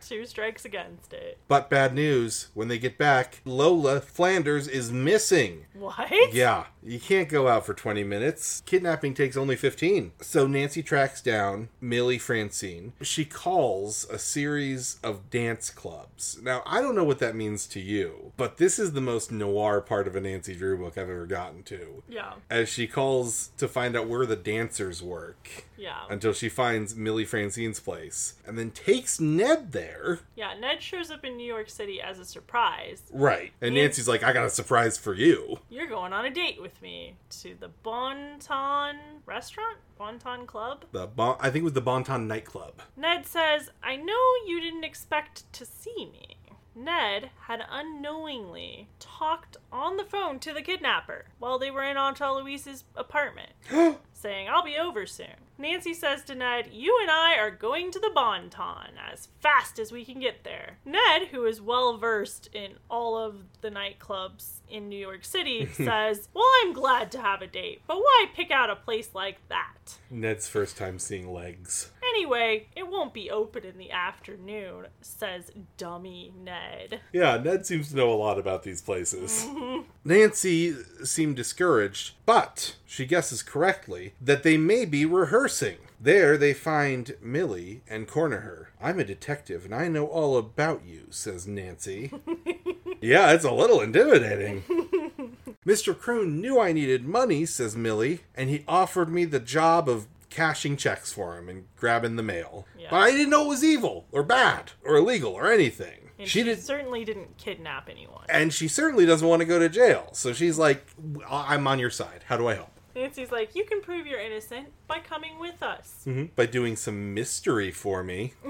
Two 0.00 0.26
strikes 0.26 0.64
against 0.64 1.12
it. 1.12 1.38
but 1.48 1.68
bad 1.68 1.92
news 1.92 2.48
when 2.54 2.68
they 2.68 2.78
get 2.78 2.96
back, 2.96 3.40
Lola 3.44 4.00
Flanders 4.00 4.68
is 4.68 4.92
missing. 4.92 5.66
What? 5.74 6.08
Yeah, 6.32 6.66
you 6.84 7.00
can't 7.00 7.28
go 7.28 7.41
out 7.48 7.66
for 7.66 7.74
20 7.74 8.04
minutes. 8.04 8.62
Kidnapping 8.66 9.14
takes 9.14 9.36
only 9.36 9.56
15. 9.56 10.12
So 10.20 10.46
Nancy 10.46 10.82
tracks 10.82 11.20
down 11.20 11.68
Millie 11.80 12.18
Francine. 12.18 12.92
She 13.02 13.24
calls 13.24 14.06
a 14.10 14.18
series 14.18 14.98
of 15.02 15.30
dance 15.30 15.70
clubs. 15.70 16.38
Now, 16.42 16.62
I 16.66 16.80
don't 16.80 16.94
know 16.94 17.04
what 17.04 17.18
that 17.18 17.36
means 17.36 17.66
to 17.68 17.80
you, 17.80 18.32
but 18.36 18.56
this 18.56 18.78
is 18.78 18.92
the 18.92 19.00
most 19.00 19.30
noir 19.32 19.80
part 19.80 20.06
of 20.06 20.16
a 20.16 20.20
Nancy 20.20 20.54
Drew 20.54 20.78
book 20.78 20.98
I've 20.98 21.10
ever 21.10 21.26
gotten 21.26 21.62
to. 21.64 22.02
Yeah. 22.08 22.34
As 22.50 22.68
she 22.68 22.86
calls 22.86 23.50
to 23.58 23.68
find 23.68 23.96
out 23.96 24.08
where 24.08 24.26
the 24.26 24.36
dancers 24.36 25.02
work 25.02 25.64
Yeah. 25.76 26.02
until 26.08 26.32
she 26.32 26.48
finds 26.48 26.94
Millie 26.96 27.24
Francine's 27.24 27.80
place 27.80 28.34
and 28.46 28.56
then 28.58 28.70
takes 28.70 29.20
Ned 29.20 29.72
there. 29.72 30.20
Yeah, 30.36 30.54
Ned 30.58 30.82
shows 30.82 31.10
up 31.10 31.24
in 31.24 31.36
New 31.36 31.46
York 31.46 31.68
City 31.68 32.00
as 32.00 32.18
a 32.18 32.24
surprise. 32.24 33.02
Right. 33.12 33.52
And. 33.60 33.74
Nancy's 33.74 34.06
like, 34.06 34.22
I 34.22 34.32
got 34.32 34.44
a 34.44 34.50
surprise 34.50 34.96
for 34.96 35.14
you. 35.14 35.58
You're 35.70 35.86
going 35.88 36.12
on 36.12 36.24
a 36.24 36.30
date 36.30 36.60
with 36.60 36.80
me 36.82 37.14
to 37.40 37.54
the 37.58 37.68
Bonton 37.68 38.98
restaurant? 39.24 39.78
Bonton 39.96 40.46
Club? 40.46 40.84
The 40.92 41.06
bon- 41.06 41.38
I 41.40 41.50
think 41.50 41.62
it 41.62 41.64
was 41.64 41.72
the 41.72 41.80
Bonton 41.80 42.28
nightclub. 42.28 42.82
Ned 42.96 43.26
says, 43.26 43.70
I 43.82 43.96
know 43.96 44.20
you 44.46 44.60
didn't 44.60 44.84
expect 44.84 45.50
to 45.54 45.64
see 45.64 46.10
me. 46.12 46.36
Ned 46.74 47.30
had 47.46 47.62
unknowingly 47.70 48.88
talked 48.98 49.56
on 49.70 49.96
the 49.96 50.04
phone 50.04 50.38
to 50.40 50.52
the 50.52 50.62
kidnapper 50.62 51.26
while 51.38 51.58
they 51.58 51.70
were 51.70 51.82
in 51.84 51.96
Aunt 51.96 52.20
Eloise's 52.20 52.84
apartment, 52.96 53.50
saying, 54.12 54.48
I'll 54.48 54.64
be 54.64 54.78
over 54.78 55.06
soon. 55.06 55.36
Nancy 55.62 55.94
says 55.94 56.24
to 56.24 56.34
Ned, 56.34 56.70
You 56.72 56.98
and 57.00 57.08
I 57.08 57.36
are 57.36 57.52
going 57.52 57.92
to 57.92 58.00
the 58.00 58.10
Bonton 58.12 58.98
as 59.12 59.28
fast 59.38 59.78
as 59.78 59.92
we 59.92 60.04
can 60.04 60.18
get 60.18 60.42
there. 60.42 60.78
Ned, 60.84 61.28
who 61.30 61.44
is 61.44 61.60
well 61.60 61.96
versed 61.96 62.48
in 62.52 62.72
all 62.90 63.16
of 63.16 63.44
the 63.60 63.70
nightclubs 63.70 64.54
in 64.68 64.88
New 64.88 64.98
York 64.98 65.24
City, 65.24 65.66
says, 65.72 66.28
Well, 66.34 66.50
I'm 66.64 66.72
glad 66.72 67.12
to 67.12 67.22
have 67.22 67.42
a 67.42 67.46
date, 67.46 67.82
but 67.86 67.98
why 67.98 68.26
pick 68.34 68.50
out 68.50 68.70
a 68.70 68.76
place 68.76 69.10
like 69.14 69.38
that? 69.50 69.98
Ned's 70.10 70.48
first 70.48 70.76
time 70.76 70.98
seeing 70.98 71.32
legs. 71.32 71.91
Anyway, 72.14 72.66
it 72.76 72.88
won't 72.88 73.14
be 73.14 73.30
open 73.30 73.64
in 73.64 73.78
the 73.78 73.90
afternoon, 73.90 74.86
says 75.00 75.50
dummy 75.78 76.32
Ned. 76.38 77.00
Yeah, 77.10 77.38
Ned 77.38 77.64
seems 77.64 77.88
to 77.88 77.96
know 77.96 78.12
a 78.12 78.14
lot 78.14 78.38
about 78.38 78.64
these 78.64 78.82
places. 78.82 79.46
Mm-hmm. 79.46 79.88
Nancy 80.04 80.74
seemed 81.04 81.36
discouraged, 81.36 82.14
but 82.26 82.76
she 82.84 83.06
guesses 83.06 83.42
correctly 83.42 84.12
that 84.20 84.42
they 84.42 84.58
may 84.58 84.84
be 84.84 85.06
rehearsing. 85.06 85.78
There 85.98 86.36
they 86.36 86.52
find 86.52 87.16
Millie 87.22 87.82
and 87.88 88.06
corner 88.06 88.40
her. 88.40 88.72
I'm 88.80 88.98
a 88.98 89.04
detective 89.04 89.64
and 89.64 89.74
I 89.74 89.88
know 89.88 90.06
all 90.06 90.36
about 90.36 90.82
you, 90.84 91.06
says 91.10 91.46
Nancy. 91.46 92.12
yeah, 93.00 93.32
it's 93.32 93.44
a 93.44 93.52
little 93.52 93.80
intimidating. 93.80 94.64
Mr. 95.66 95.94
Kroon 95.94 96.40
knew 96.40 96.58
I 96.58 96.72
needed 96.72 97.06
money, 97.06 97.46
says 97.46 97.76
Millie, 97.76 98.22
and 98.34 98.50
he 98.50 98.64
offered 98.66 99.08
me 99.08 99.24
the 99.24 99.38
job 99.38 99.88
of 99.88 100.08
cashing 100.32 100.76
checks 100.76 101.12
for 101.12 101.38
him 101.38 101.48
and 101.48 101.66
grabbing 101.76 102.16
the 102.16 102.22
mail. 102.22 102.66
Yeah. 102.78 102.88
But 102.90 102.96
I 102.98 103.10
didn't 103.12 103.30
know 103.30 103.44
it 103.44 103.48
was 103.48 103.64
evil 103.64 104.06
or 104.12 104.22
bad 104.22 104.72
or 104.84 104.96
illegal 104.96 105.32
or 105.32 105.50
anything. 105.52 106.10
And 106.18 106.28
she 106.28 106.40
she, 106.40 106.44
did 106.44 106.62
certainly 106.62 107.04
didn't 107.04 107.36
kidnap 107.36 107.88
anyone. 107.88 108.24
and 108.28 108.52
she 108.52 108.68
certainly 108.68 109.06
doesn't 109.06 109.26
want 109.26 109.40
to 109.40 109.46
go 109.46 109.58
to 109.58 109.68
jail. 109.68 110.08
So 110.12 110.32
she's 110.32 110.58
like, 110.58 110.86
I'm 111.28 111.66
on 111.66 111.78
your 111.78 111.90
side. 111.90 112.24
How 112.26 112.36
do 112.36 112.48
I 112.48 112.54
help? 112.54 112.70
Nancy's 112.94 113.32
like, 113.32 113.54
You 113.54 113.64
can 113.64 113.80
prove 113.80 114.06
you're 114.06 114.20
innocent 114.20 114.68
by 114.86 114.98
coming 114.98 115.38
with 115.38 115.62
us. 115.62 116.04
Mm-hmm. 116.06 116.26
By 116.36 116.46
doing 116.46 116.76
some 116.76 117.14
mystery 117.14 117.70
for 117.70 118.02
me. 118.04 118.34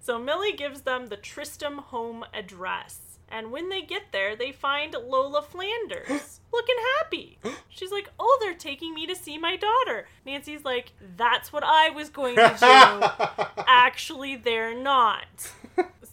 So 0.00 0.18
Millie 0.18 0.52
gives 0.52 0.80
them 0.80 1.06
the 1.06 1.16
Tristram 1.16 1.78
home 1.78 2.24
address. 2.34 3.18
And 3.28 3.52
when 3.52 3.68
they 3.68 3.82
get 3.82 4.10
there, 4.10 4.34
they 4.34 4.50
find 4.50 4.94
Lola 4.94 5.42
Flanders 5.42 6.40
looking 6.52 6.76
happy. 6.98 7.38
She's 7.68 7.92
like, 7.92 8.10
Oh, 8.18 8.38
they're 8.40 8.54
taking 8.54 8.94
me 8.94 9.06
to 9.06 9.16
see 9.16 9.38
my 9.38 9.56
daughter. 9.56 10.06
Nancy's 10.26 10.64
like, 10.64 10.92
That's 11.16 11.52
what 11.52 11.64
I 11.64 11.90
was 11.90 12.08
going 12.08 12.36
to 12.36 12.56
do. 12.58 13.62
Actually, 13.66 14.36
they're 14.36 14.74
not. 14.74 15.50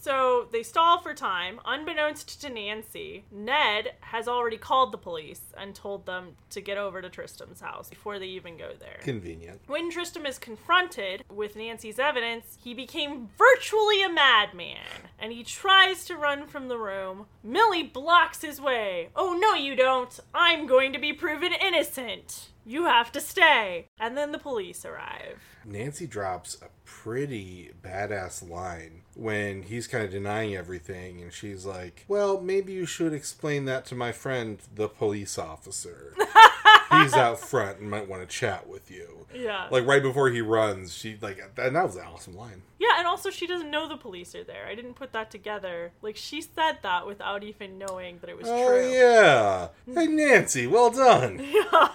So 0.02 0.48
they 0.52 0.64
stall 0.64 1.02
for 1.02 1.14
time. 1.14 1.60
Unbeknownst 1.66 2.42
to 2.42 2.50
Nancy, 2.50 3.26
Ned 3.32 3.94
has 4.00 4.28
already 4.30 4.58
called 4.58 4.94
the 4.94 4.98
police 4.98 5.42
and 5.58 5.76
told 5.76 6.06
them 6.06 6.38
to 6.52 6.62
get 6.62 6.78
over 6.78 7.02
to 7.02 7.10
Tristram's 7.10 7.60
house 7.60 7.90
before 7.90 8.18
they 8.18 8.28
even 8.28 8.58
go 8.58 8.72
there. 8.80 9.00
Convenient. 9.02 9.60
When 9.68 9.92
Tristram 9.92 10.26
is 10.26 10.40
confronted 10.40 11.26
with 11.30 11.58
Nancy's 11.58 12.00
evidence, 12.00 12.58
he 12.64 12.74
became 12.74 13.30
virtually 13.38 14.02
a 14.02 14.10
madman 14.10 14.78
and 15.20 15.34
he 15.34 15.44
tries 15.44 16.06
to 16.06 16.16
run 16.16 16.48
from 16.48 16.70
the 16.70 16.78
room. 16.78 17.26
Millie 17.44 17.84
blocks 17.84 18.42
his 18.42 18.62
way. 18.62 19.10
Oh, 19.18 19.38
no, 19.40 19.54
you 19.54 19.76
don't. 19.76 20.18
I'm 20.34 20.68
going 20.68 20.94
to 20.94 21.00
be 21.00 21.14
proven 21.14 21.54
innocent. 21.54 22.50
You 22.66 22.86
have 22.86 23.12
to 23.14 23.22
stay. 23.22 23.88
And 24.00 24.16
then 24.16 24.32
the 24.32 24.38
police 24.38 24.86
arrive. 24.86 25.40
Nancy 25.66 26.06
drops 26.06 26.58
a 26.62 26.68
pretty 26.86 27.72
badass 27.84 28.48
line 28.48 29.02
when 29.16 29.64
he's 29.64 29.88
kind 29.88 30.04
of 30.04 30.12
denying 30.12 30.56
everything, 30.56 31.22
and 31.22 31.34
she's 31.34 31.66
like, 31.66 32.06
Well, 32.08 32.40
maybe 32.40 32.74
you 32.74 32.86
should 32.86 33.14
explain 33.14 33.66
that 33.66 33.86
to 33.88 33.96
my 33.96 34.12
friend, 34.12 34.60
the 34.74 34.88
police 34.88 35.38
officer. 35.38 36.14
he's 37.04 37.14
out 37.14 37.40
front 37.40 37.80
and 37.80 37.90
might 37.90 38.08
want 38.08 38.22
to 38.22 38.28
chat 38.28 38.68
with 38.68 38.90
you. 38.92 39.26
Yeah. 39.34 39.68
Like 39.72 39.86
right 39.86 40.02
before 40.02 40.30
he 40.30 40.42
runs, 40.42 40.94
she 40.94 41.18
like, 41.22 41.40
and 41.58 41.76
that 41.76 41.84
was 41.86 41.96
an 41.96 42.04
awesome 42.12 42.36
line. 42.36 42.62
yeah, 42.80 42.98
and 42.98 43.06
also 43.08 43.30
she 43.30 43.46
doesn't 43.48 43.70
know 43.70 43.88
the 43.88 43.98
police 43.98 44.34
are 44.36 44.44
there. 44.44 44.66
I 44.68 44.76
didn't 44.76 44.96
put 44.96 45.14
that 45.14 45.30
together. 45.32 45.92
Like, 46.02 46.16
she 46.16 46.42
said 46.42 46.80
that 46.84 47.06
without 47.06 47.44
even 47.44 47.78
knowing 47.78 48.18
that 48.22 48.30
it 48.30 48.38
was 48.38 48.48
Oh 48.50 48.68
true. 48.68 48.92
yeah, 48.92 49.68
hey 49.94 50.08
Nancy, 50.08 50.66
well 50.68 50.90
done. 50.90 51.40
Yeah. 51.54 51.90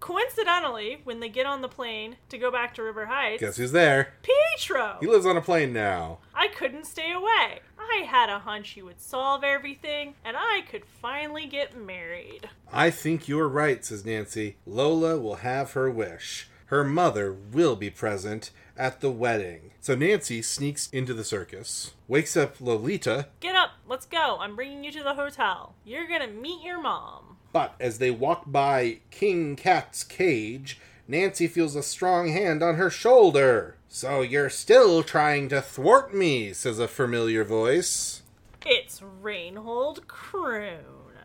Coincidentally, 0.00 1.00
when 1.04 1.20
they 1.20 1.28
get 1.28 1.46
on 1.46 1.62
the 1.62 1.68
plane 1.68 2.16
to 2.28 2.36
go 2.36 2.50
back 2.50 2.74
to 2.74 2.82
River 2.82 3.06
Heights, 3.06 3.40
Guess 3.40 3.56
who's 3.56 3.70
there? 3.70 4.14
Pietro! 4.22 4.96
He 5.00 5.06
lives 5.06 5.24
on 5.26 5.36
a 5.36 5.40
plane 5.40 5.72
now. 5.72 6.18
I 6.34 6.48
couldn't 6.48 6.86
stay 6.86 7.12
away. 7.12 7.60
I 7.90 8.04
had 8.06 8.28
a 8.30 8.38
hunch 8.38 8.76
you 8.76 8.84
would 8.84 9.00
solve 9.00 9.44
everything, 9.44 10.14
and 10.24 10.36
I 10.38 10.62
could 10.70 10.84
finally 10.84 11.46
get 11.46 11.76
married. 11.76 12.48
I 12.72 12.90
think 12.90 13.28
you're 13.28 13.48
right, 13.48 13.84
says 13.84 14.04
Nancy. 14.04 14.56
Lola 14.66 15.18
will 15.18 15.36
have 15.36 15.72
her 15.72 15.90
wish. 15.90 16.48
Her 16.66 16.84
mother 16.84 17.32
will 17.32 17.76
be 17.76 17.90
present 17.90 18.50
at 18.78 19.00
the 19.00 19.10
wedding. 19.10 19.72
So 19.80 19.94
Nancy 19.94 20.40
sneaks 20.40 20.88
into 20.90 21.12
the 21.12 21.24
circus, 21.24 21.92
wakes 22.08 22.36
up 22.36 22.60
Lolita, 22.60 23.28
Get 23.40 23.54
up, 23.54 23.72
let's 23.86 24.06
go. 24.06 24.38
I'm 24.40 24.56
bringing 24.56 24.82
you 24.84 24.92
to 24.92 25.02
the 25.02 25.14
hotel. 25.14 25.74
You're 25.84 26.06
gonna 26.08 26.28
meet 26.28 26.62
your 26.62 26.80
mom. 26.80 27.36
but 27.52 27.74
as 27.78 27.98
they 27.98 28.10
walk 28.10 28.44
by 28.50 29.00
King 29.10 29.54
Cat's 29.56 30.02
cage, 30.04 30.80
Nancy 31.06 31.46
feels 31.46 31.76
a 31.76 31.82
strong 31.82 32.28
hand 32.32 32.62
on 32.62 32.76
her 32.76 32.88
shoulder. 32.88 33.76
So 33.94 34.22
you're 34.22 34.48
still 34.48 35.02
trying 35.02 35.50
to 35.50 35.60
thwart 35.60 36.14
me, 36.14 36.54
says 36.54 36.78
a 36.78 36.88
familiar 36.88 37.44
voice. 37.44 38.22
It's 38.64 39.02
Reinhold 39.02 40.08
Kroon. 40.08 40.78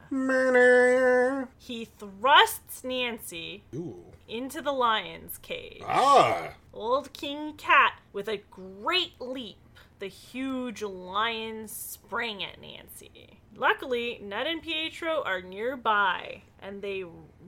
Murder. 0.10 1.48
He 1.58 1.86
thrusts 1.86 2.84
Nancy 2.84 3.64
Ooh. 3.74 4.04
into 4.28 4.62
the 4.62 4.74
lion's 4.74 5.38
cage. 5.38 5.82
Ah. 5.86 6.56
Old 6.74 7.14
King 7.14 7.54
Cat, 7.54 8.02
with 8.12 8.28
a 8.28 8.44
great 8.52 9.14
leap, 9.22 9.80
the 10.00 10.08
huge 10.08 10.84
lion 10.84 11.70
sprang 11.70 12.44
at 12.44 12.60
Nancy. 12.60 13.40
Luckily, 13.56 14.20
Ned 14.22 14.46
and 14.46 14.62
Pietro 14.62 15.24
are 15.24 15.42
nearby, 15.42 16.42
and 16.62 16.82
they 16.82 17.06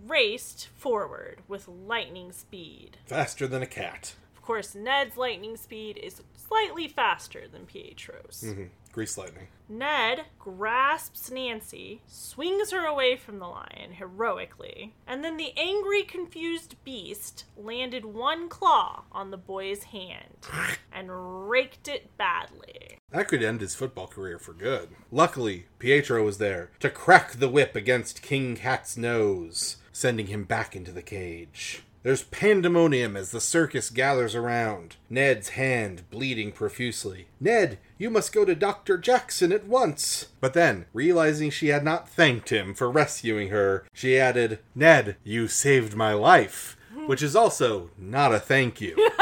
raced 0.07 0.69
forward 0.77 1.41
with 1.49 1.67
lightning 1.67 2.31
speed. 2.31 2.99
Faster 3.05 3.47
than 3.47 3.61
a 3.61 3.67
cat. 3.67 4.13
Of 4.49 4.53
course, 4.53 4.73
Ned's 4.73 5.15
lightning 5.15 5.57
speed 5.57 5.97
is 5.97 6.23
slightly 6.35 6.87
faster 6.87 7.43
than 7.47 7.67
Pietro's. 7.67 8.43
hmm 8.43 8.63
Grease 8.91 9.15
lightning. 9.15 9.45
Ned 9.69 10.25
grasps 10.39 11.29
Nancy, 11.29 12.01
swings 12.07 12.71
her 12.71 12.83
away 12.83 13.15
from 13.15 13.37
the 13.37 13.45
lion 13.45 13.91
heroically, 13.99 14.95
and 15.05 15.23
then 15.23 15.37
the 15.37 15.53
angry, 15.55 16.01
confused 16.01 16.77
beast 16.83 17.45
landed 17.55 18.05
one 18.05 18.49
claw 18.49 19.03
on 19.11 19.29
the 19.29 19.37
boy's 19.37 19.83
hand 19.83 20.47
and 20.91 21.47
raked 21.47 21.87
it 21.87 22.17
badly. 22.17 22.97
That 23.11 23.27
could 23.27 23.43
end 23.43 23.61
his 23.61 23.75
football 23.75 24.07
career 24.07 24.39
for 24.39 24.53
good. 24.53 24.89
Luckily, 25.11 25.67
Pietro 25.77 26.25
was 26.25 26.39
there 26.39 26.71
to 26.79 26.89
crack 26.89 27.33
the 27.33 27.49
whip 27.49 27.75
against 27.75 28.23
King 28.23 28.55
Cat's 28.55 28.97
nose, 28.97 29.77
sending 29.91 30.25
him 30.25 30.43
back 30.43 30.75
into 30.75 30.91
the 30.91 31.03
cage. 31.03 31.83
There's 32.01 32.23
pandemonium 32.23 33.17
as 33.17 33.31
the 33.31 33.41
circus 33.41 33.89
gathers 33.89 34.33
around, 34.33 34.95
Ned's 35.09 35.49
hand 35.49 36.09
bleeding 36.09 36.53
profusely. 36.53 37.27
Ned, 37.41 37.77
you 37.97 38.09
must 38.09 38.31
go 38.31 38.45
to 38.45 38.55
Dr. 38.55 38.97
Jackson 38.97 39.51
at 39.51 39.67
once. 39.67 40.27
But 40.39 40.53
then, 40.53 40.85
realizing 40.93 41.49
she 41.49 41.67
had 41.67 41.83
not 41.83 42.07
thanked 42.07 42.49
him 42.49 42.73
for 42.73 42.89
rescuing 42.89 43.49
her, 43.49 43.85
she 43.91 44.17
added, 44.17 44.59
Ned, 44.73 45.17
you 45.25 45.49
saved 45.49 45.93
my 45.95 46.13
life. 46.13 46.77
Which 47.05 47.21
is 47.21 47.35
also 47.35 47.89
not 47.97 48.33
a 48.33 48.39
thank 48.39 48.79
you. 48.81 48.95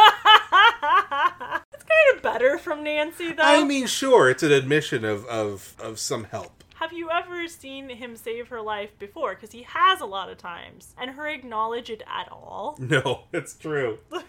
It's 1.73 1.83
kind 1.83 2.15
of 2.15 2.21
better 2.21 2.57
from 2.57 2.83
Nancy, 2.83 3.31
though. 3.31 3.43
I 3.43 3.63
mean, 3.63 3.87
sure, 3.87 4.29
it's 4.29 4.43
an 4.43 4.51
admission 4.51 5.03
of, 5.05 5.25
of, 5.25 5.75
of 5.79 5.99
some 5.99 6.25
help. 6.25 6.56
Have 6.79 6.93
you 6.93 7.09
ever 7.09 7.47
seen 7.47 7.89
him 7.89 8.15
save 8.15 8.49
her 8.49 8.61
life 8.61 8.91
before? 8.99 9.33
Because 9.33 9.51
he 9.51 9.63
has 9.63 9.99
a 9.99 10.05
lot 10.05 10.29
of 10.29 10.37
times, 10.37 10.93
and 10.95 11.09
her 11.09 11.27
acknowledge 11.27 11.89
it 11.89 12.03
at 12.07 12.31
all. 12.31 12.77
No, 12.87 13.23
it's 13.33 13.53
true. 13.53 13.99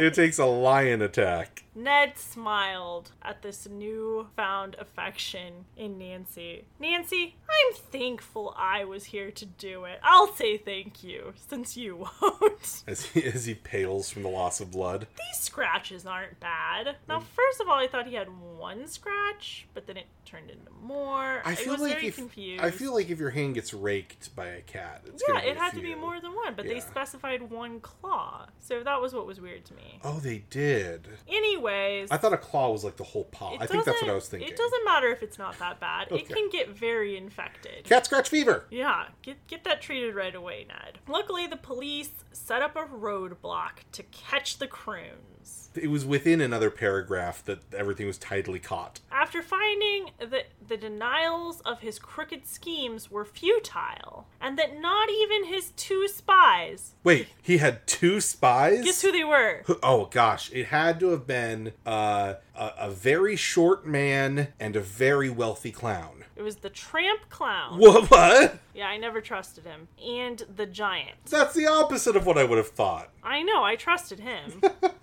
It 0.00 0.14
takes 0.14 0.38
a 0.38 0.46
lion 0.46 1.02
attack. 1.02 1.64
Ned 1.74 2.16
smiled 2.16 3.12
at 3.22 3.42
this 3.42 3.68
newfound 3.68 4.76
affection 4.78 5.66
in 5.76 5.98
Nancy. 5.98 6.64
Nancy, 6.78 7.36
I'm 7.48 7.74
thankful 7.74 8.54
I 8.56 8.84
was 8.84 9.04
here 9.04 9.30
to 9.30 9.44
do 9.44 9.84
it. 9.84 10.00
I'll 10.02 10.32
say 10.34 10.56
thank 10.56 11.04
you, 11.04 11.34
since 11.36 11.76
you 11.76 11.96
won't. 12.22 12.82
As 12.86 13.04
he, 13.06 13.24
as 13.24 13.44
he 13.44 13.54
pales 13.54 14.10
from 14.10 14.22
the 14.22 14.28
loss 14.30 14.60
of 14.60 14.70
blood. 14.70 15.06
These 15.16 15.42
scratches 15.42 16.06
aren't 16.06 16.40
bad. 16.40 16.96
Now, 17.08 17.20
mm. 17.20 17.24
first 17.34 17.60
of 17.60 17.68
all, 17.68 17.76
I 17.78 17.86
thought 17.86 18.06
he 18.06 18.14
had 18.14 18.28
one 18.28 18.86
scratch, 18.88 19.66
but 19.74 19.86
then 19.86 19.96
it 19.96 20.06
turned 20.24 20.50
into 20.50 20.70
more. 20.82 21.42
I 21.44 21.54
feel 21.54 21.79
like 21.80 22.02
if 22.04 22.16
confused. 22.16 22.62
I 22.62 22.70
feel 22.70 22.94
like 22.94 23.10
if 23.10 23.18
your 23.18 23.30
hand 23.30 23.54
gets 23.54 23.72
raked 23.74 24.34
by 24.36 24.46
a 24.46 24.60
cat, 24.60 25.02
it's 25.06 25.22
yeah, 25.26 25.40
it 25.40 25.56
had 25.56 25.72
to 25.74 25.80
be 25.80 25.94
more 25.94 26.20
than 26.20 26.34
one, 26.34 26.54
but 26.54 26.66
they 26.66 26.80
specified 26.80 27.50
one 27.50 27.80
claw. 27.80 28.46
So 28.58 28.82
that 28.82 29.00
was 29.00 29.14
what 29.14 29.26
was 29.26 29.40
weird 29.40 29.64
to 29.66 29.74
me. 29.74 29.98
Oh, 30.04 30.18
they 30.20 30.44
did. 30.50 31.08
Anyways, 31.28 32.10
I 32.10 32.16
thought 32.16 32.32
a 32.32 32.38
claw 32.38 32.70
was 32.70 32.84
like 32.84 32.96
the 32.96 33.04
whole 33.04 33.24
paw. 33.24 33.56
I 33.58 33.66
think 33.66 33.84
that's 33.84 34.00
what 34.02 34.10
I 34.10 34.14
was 34.14 34.28
thinking. 34.28 34.48
It 34.48 34.56
doesn't 34.56 34.84
matter 34.84 35.08
if 35.08 35.22
it's 35.22 35.38
not 35.38 35.58
that 35.58 35.80
bad. 35.80 36.10
Okay. 36.10 36.22
It 36.22 36.28
can 36.28 36.48
get 36.50 36.70
very 36.70 37.16
infected. 37.16 37.84
Cat 37.84 38.06
scratch 38.06 38.28
fever. 38.28 38.66
Yeah, 38.70 39.06
get 39.22 39.46
get 39.46 39.64
that 39.64 39.80
treated 39.80 40.14
right 40.14 40.34
away, 40.34 40.66
Ned. 40.68 40.98
Luckily, 41.08 41.46
the 41.46 41.56
police 41.56 42.10
set 42.32 42.62
up 42.62 42.76
a 42.76 42.84
roadblock 42.84 43.80
to 43.92 44.02
catch 44.04 44.58
the 44.58 44.66
Kroons. 44.66 45.59
It 45.74 45.88
was 45.88 46.04
within 46.04 46.40
another 46.40 46.70
paragraph 46.70 47.44
that 47.44 47.60
everything 47.74 48.06
was 48.06 48.18
tidily 48.18 48.58
caught. 48.58 49.00
After 49.10 49.42
finding 49.42 50.10
that 50.18 50.46
the 50.66 50.76
denials 50.76 51.60
of 51.60 51.80
his 51.80 51.98
crooked 51.98 52.46
schemes 52.46 53.10
were 53.10 53.24
futile, 53.24 54.26
and 54.40 54.58
that 54.58 54.80
not 54.80 55.08
even 55.10 55.44
his 55.44 55.70
two 55.76 56.08
spies 56.08 56.94
Wait, 57.02 57.28
he 57.40 57.58
had 57.58 57.86
two 57.86 58.20
spies? 58.20 58.84
guess 58.84 59.02
who 59.02 59.12
they 59.12 59.24
were? 59.24 59.62
Oh 59.82 60.06
gosh, 60.10 60.50
it 60.52 60.66
had 60.66 61.00
to 61.00 61.10
have 61.10 61.26
been 61.26 61.72
uh, 61.86 62.34
a, 62.54 62.72
a 62.78 62.90
very 62.90 63.36
short 63.36 63.86
man 63.86 64.48
and 64.58 64.76
a 64.76 64.80
very 64.80 65.30
wealthy 65.30 65.70
clown. 65.70 66.24
It 66.36 66.42
was 66.42 66.56
the 66.56 66.70
tramp 66.70 67.28
clown. 67.28 67.78
What? 67.78 68.10
What? 68.10 68.58
Yeah, 68.74 68.88
I 68.88 68.96
never 68.96 69.20
trusted 69.20 69.64
him. 69.64 69.88
And 70.02 70.42
the 70.54 70.66
giant. 70.66 71.16
That's 71.28 71.54
the 71.54 71.66
opposite 71.66 72.16
of 72.16 72.26
what 72.26 72.38
I 72.38 72.44
would 72.44 72.58
have 72.58 72.68
thought. 72.68 73.10
I 73.22 73.42
know, 73.42 73.62
I 73.62 73.76
trusted 73.76 74.20
him. 74.20 74.62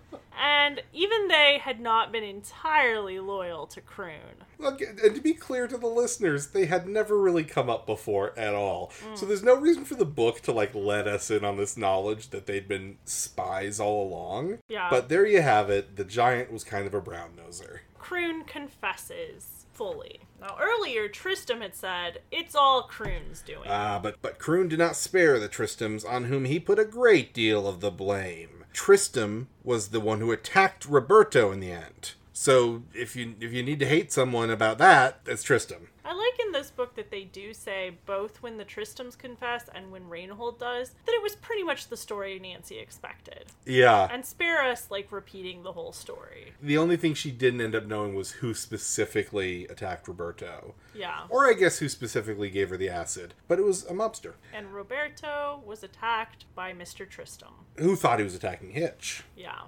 and 0.42 0.82
even 0.92 1.28
they 1.28 1.60
had 1.62 1.80
not 1.80 2.10
been 2.10 2.24
entirely 2.24 3.20
loyal 3.20 3.64
to 3.68 3.80
Kroon. 3.80 4.42
Look, 4.58 4.80
and 4.80 5.14
to 5.14 5.20
be 5.20 5.34
clear 5.34 5.68
to 5.68 5.78
the 5.78 5.86
listeners, 5.86 6.48
they 6.48 6.66
had 6.66 6.88
never 6.88 7.16
really 7.16 7.44
come 7.44 7.70
up 7.70 7.86
before 7.86 8.36
at 8.36 8.52
all. 8.52 8.92
So 9.14 9.24
there's 9.24 9.44
no 9.44 9.54
reason 9.54 9.84
for 9.84 9.94
the 9.94 10.04
book 10.04 10.40
to 10.40 10.52
like 10.52 10.74
let 10.74 11.06
us 11.06 11.30
in 11.30 11.44
on 11.44 11.56
this 11.56 11.76
knowledge 11.76 12.30
that 12.30 12.46
they'd 12.46 12.66
been 12.66 12.98
spies 13.04 13.78
all 13.78 14.08
along. 14.08 14.58
Yeah. 14.68 14.88
But 14.90 15.08
there 15.08 15.26
you 15.26 15.42
have 15.42 15.70
it. 15.70 15.94
The 15.96 16.04
giant 16.04 16.52
was 16.52 16.64
kind 16.64 16.88
of 16.88 16.94
a 16.94 17.00
brown 17.00 17.30
noser. 17.36 17.78
Kroon 18.00 18.44
confesses 18.44 19.66
fully. 19.72 20.20
Now, 20.40 20.56
earlier, 20.60 21.08
Tristram 21.08 21.60
had 21.60 21.76
said, 21.76 22.20
it's 22.32 22.56
all 22.56 22.88
Kroon's 22.88 23.42
doing. 23.42 23.68
Ah, 23.68 24.00
but 24.02 24.20
but 24.20 24.40
Kroon 24.40 24.68
did 24.68 24.80
not 24.80 24.96
spare 24.96 25.38
the 25.38 25.48
Tristrams, 25.48 26.04
on 26.04 26.24
whom 26.24 26.46
he 26.46 26.58
put 26.58 26.80
a 26.80 26.84
great 26.84 27.32
deal 27.32 27.68
of 27.68 27.80
the 27.80 27.92
blame. 27.92 28.51
Tristram 28.72 29.48
was 29.64 29.88
the 29.88 30.00
one 30.00 30.20
who 30.20 30.32
attacked 30.32 30.86
Roberto 30.86 31.52
in 31.52 31.60
the 31.60 31.72
end. 31.72 32.12
So 32.32 32.82
if 32.94 33.14
you 33.14 33.34
if 33.40 33.52
you 33.52 33.62
need 33.62 33.78
to 33.80 33.86
hate 33.86 34.12
someone 34.12 34.50
about 34.50 34.78
that, 34.78 35.20
it's 35.26 35.42
Tristram. 35.42 35.88
I 36.12 36.14
like 36.14 36.46
in 36.46 36.52
this 36.52 36.70
book 36.70 36.94
that 36.96 37.10
they 37.10 37.24
do 37.24 37.54
say, 37.54 37.96
both 38.04 38.42
when 38.42 38.58
the 38.58 38.66
Tristrams 38.66 39.16
confess 39.16 39.70
and 39.74 39.90
when 39.90 40.10
Reinhold 40.10 40.58
does, 40.58 40.90
that 41.06 41.12
it 41.14 41.22
was 41.22 41.36
pretty 41.36 41.62
much 41.62 41.88
the 41.88 41.96
story 41.96 42.38
Nancy 42.38 42.78
expected. 42.78 43.46
Yeah. 43.64 44.08
And 44.12 44.26
spare 44.26 44.62
us, 44.62 44.90
like, 44.90 45.10
repeating 45.10 45.62
the 45.62 45.72
whole 45.72 45.92
story. 45.92 46.52
The 46.60 46.76
only 46.76 46.98
thing 46.98 47.14
she 47.14 47.30
didn't 47.30 47.62
end 47.62 47.74
up 47.74 47.86
knowing 47.86 48.14
was 48.14 48.32
who 48.32 48.52
specifically 48.52 49.66
attacked 49.68 50.06
Roberto. 50.06 50.74
Yeah. 50.94 51.22
Or 51.30 51.48
I 51.48 51.54
guess 51.54 51.78
who 51.78 51.88
specifically 51.88 52.50
gave 52.50 52.68
her 52.68 52.76
the 52.76 52.90
acid. 52.90 53.32
But 53.48 53.58
it 53.58 53.64
was 53.64 53.84
a 53.86 53.94
mobster 53.94 54.34
And 54.52 54.74
Roberto 54.74 55.62
was 55.64 55.82
attacked 55.82 56.44
by 56.54 56.74
Mr. 56.74 57.08
Tristram. 57.08 57.54
who 57.78 57.96
thought 57.96 58.18
he 58.18 58.24
was 58.24 58.34
attacking 58.34 58.72
Hitch. 58.72 59.22
Yeah. 59.34 59.62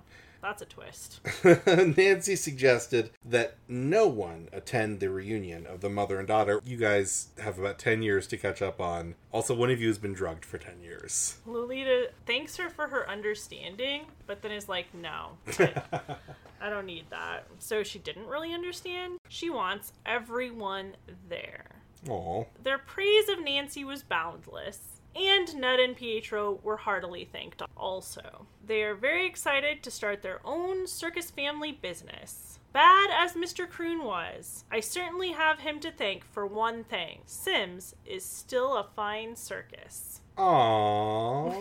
That's 0.44 0.60
a 0.60 0.66
twist. 0.66 1.20
Nancy 1.96 2.36
suggested 2.36 3.12
that 3.24 3.56
no 3.66 4.06
one 4.06 4.50
attend 4.52 5.00
the 5.00 5.08
reunion 5.08 5.66
of 5.66 5.80
the 5.80 5.88
mother 5.88 6.18
and 6.18 6.28
daughter. 6.28 6.60
You 6.66 6.76
guys 6.76 7.28
have 7.38 7.58
about 7.58 7.78
10 7.78 8.02
years 8.02 8.26
to 8.26 8.36
catch 8.36 8.60
up 8.60 8.78
on. 8.78 9.14
Also, 9.32 9.54
one 9.54 9.70
of 9.70 9.80
you 9.80 9.88
has 9.88 9.96
been 9.96 10.12
drugged 10.12 10.44
for 10.44 10.58
10 10.58 10.82
years. 10.82 11.38
Lolita 11.46 12.10
thanks 12.26 12.58
her 12.58 12.68
for 12.68 12.88
her 12.88 13.08
understanding, 13.08 14.02
but 14.26 14.42
then 14.42 14.52
is 14.52 14.68
like, 14.68 14.92
no, 14.92 15.30
I, 15.58 15.72
I 16.60 16.68
don't 16.68 16.84
need 16.84 17.06
that. 17.08 17.46
So 17.58 17.82
she 17.82 17.98
didn't 17.98 18.26
really 18.26 18.52
understand. 18.52 19.20
She 19.30 19.48
wants 19.48 19.94
everyone 20.04 20.96
there. 21.26 21.64
Aw. 22.06 22.44
Their 22.62 22.76
praise 22.76 23.30
of 23.30 23.42
Nancy 23.42 23.82
was 23.82 24.02
boundless, 24.02 24.93
and 25.16 25.54
Ned 25.56 25.80
and 25.80 25.96
Pietro 25.96 26.60
were 26.62 26.78
heartily 26.78 27.24
thanked 27.24 27.62
also. 27.76 28.46
They 28.66 28.82
are 28.82 28.94
very 28.94 29.26
excited 29.26 29.82
to 29.82 29.90
start 29.90 30.22
their 30.22 30.40
own 30.44 30.86
circus 30.86 31.30
family 31.30 31.72
business. 31.72 32.58
Bad 32.72 33.10
as 33.12 33.34
Mr. 33.34 33.68
Kroon 33.68 34.04
was, 34.04 34.64
I 34.70 34.80
certainly 34.80 35.30
have 35.32 35.60
him 35.60 35.78
to 35.80 35.92
thank 35.92 36.24
for 36.24 36.44
one 36.44 36.82
thing 36.82 37.20
Sims 37.24 37.94
is 38.04 38.24
still 38.24 38.76
a 38.76 38.88
fine 38.96 39.36
circus. 39.36 40.20
Aww. 40.36 41.54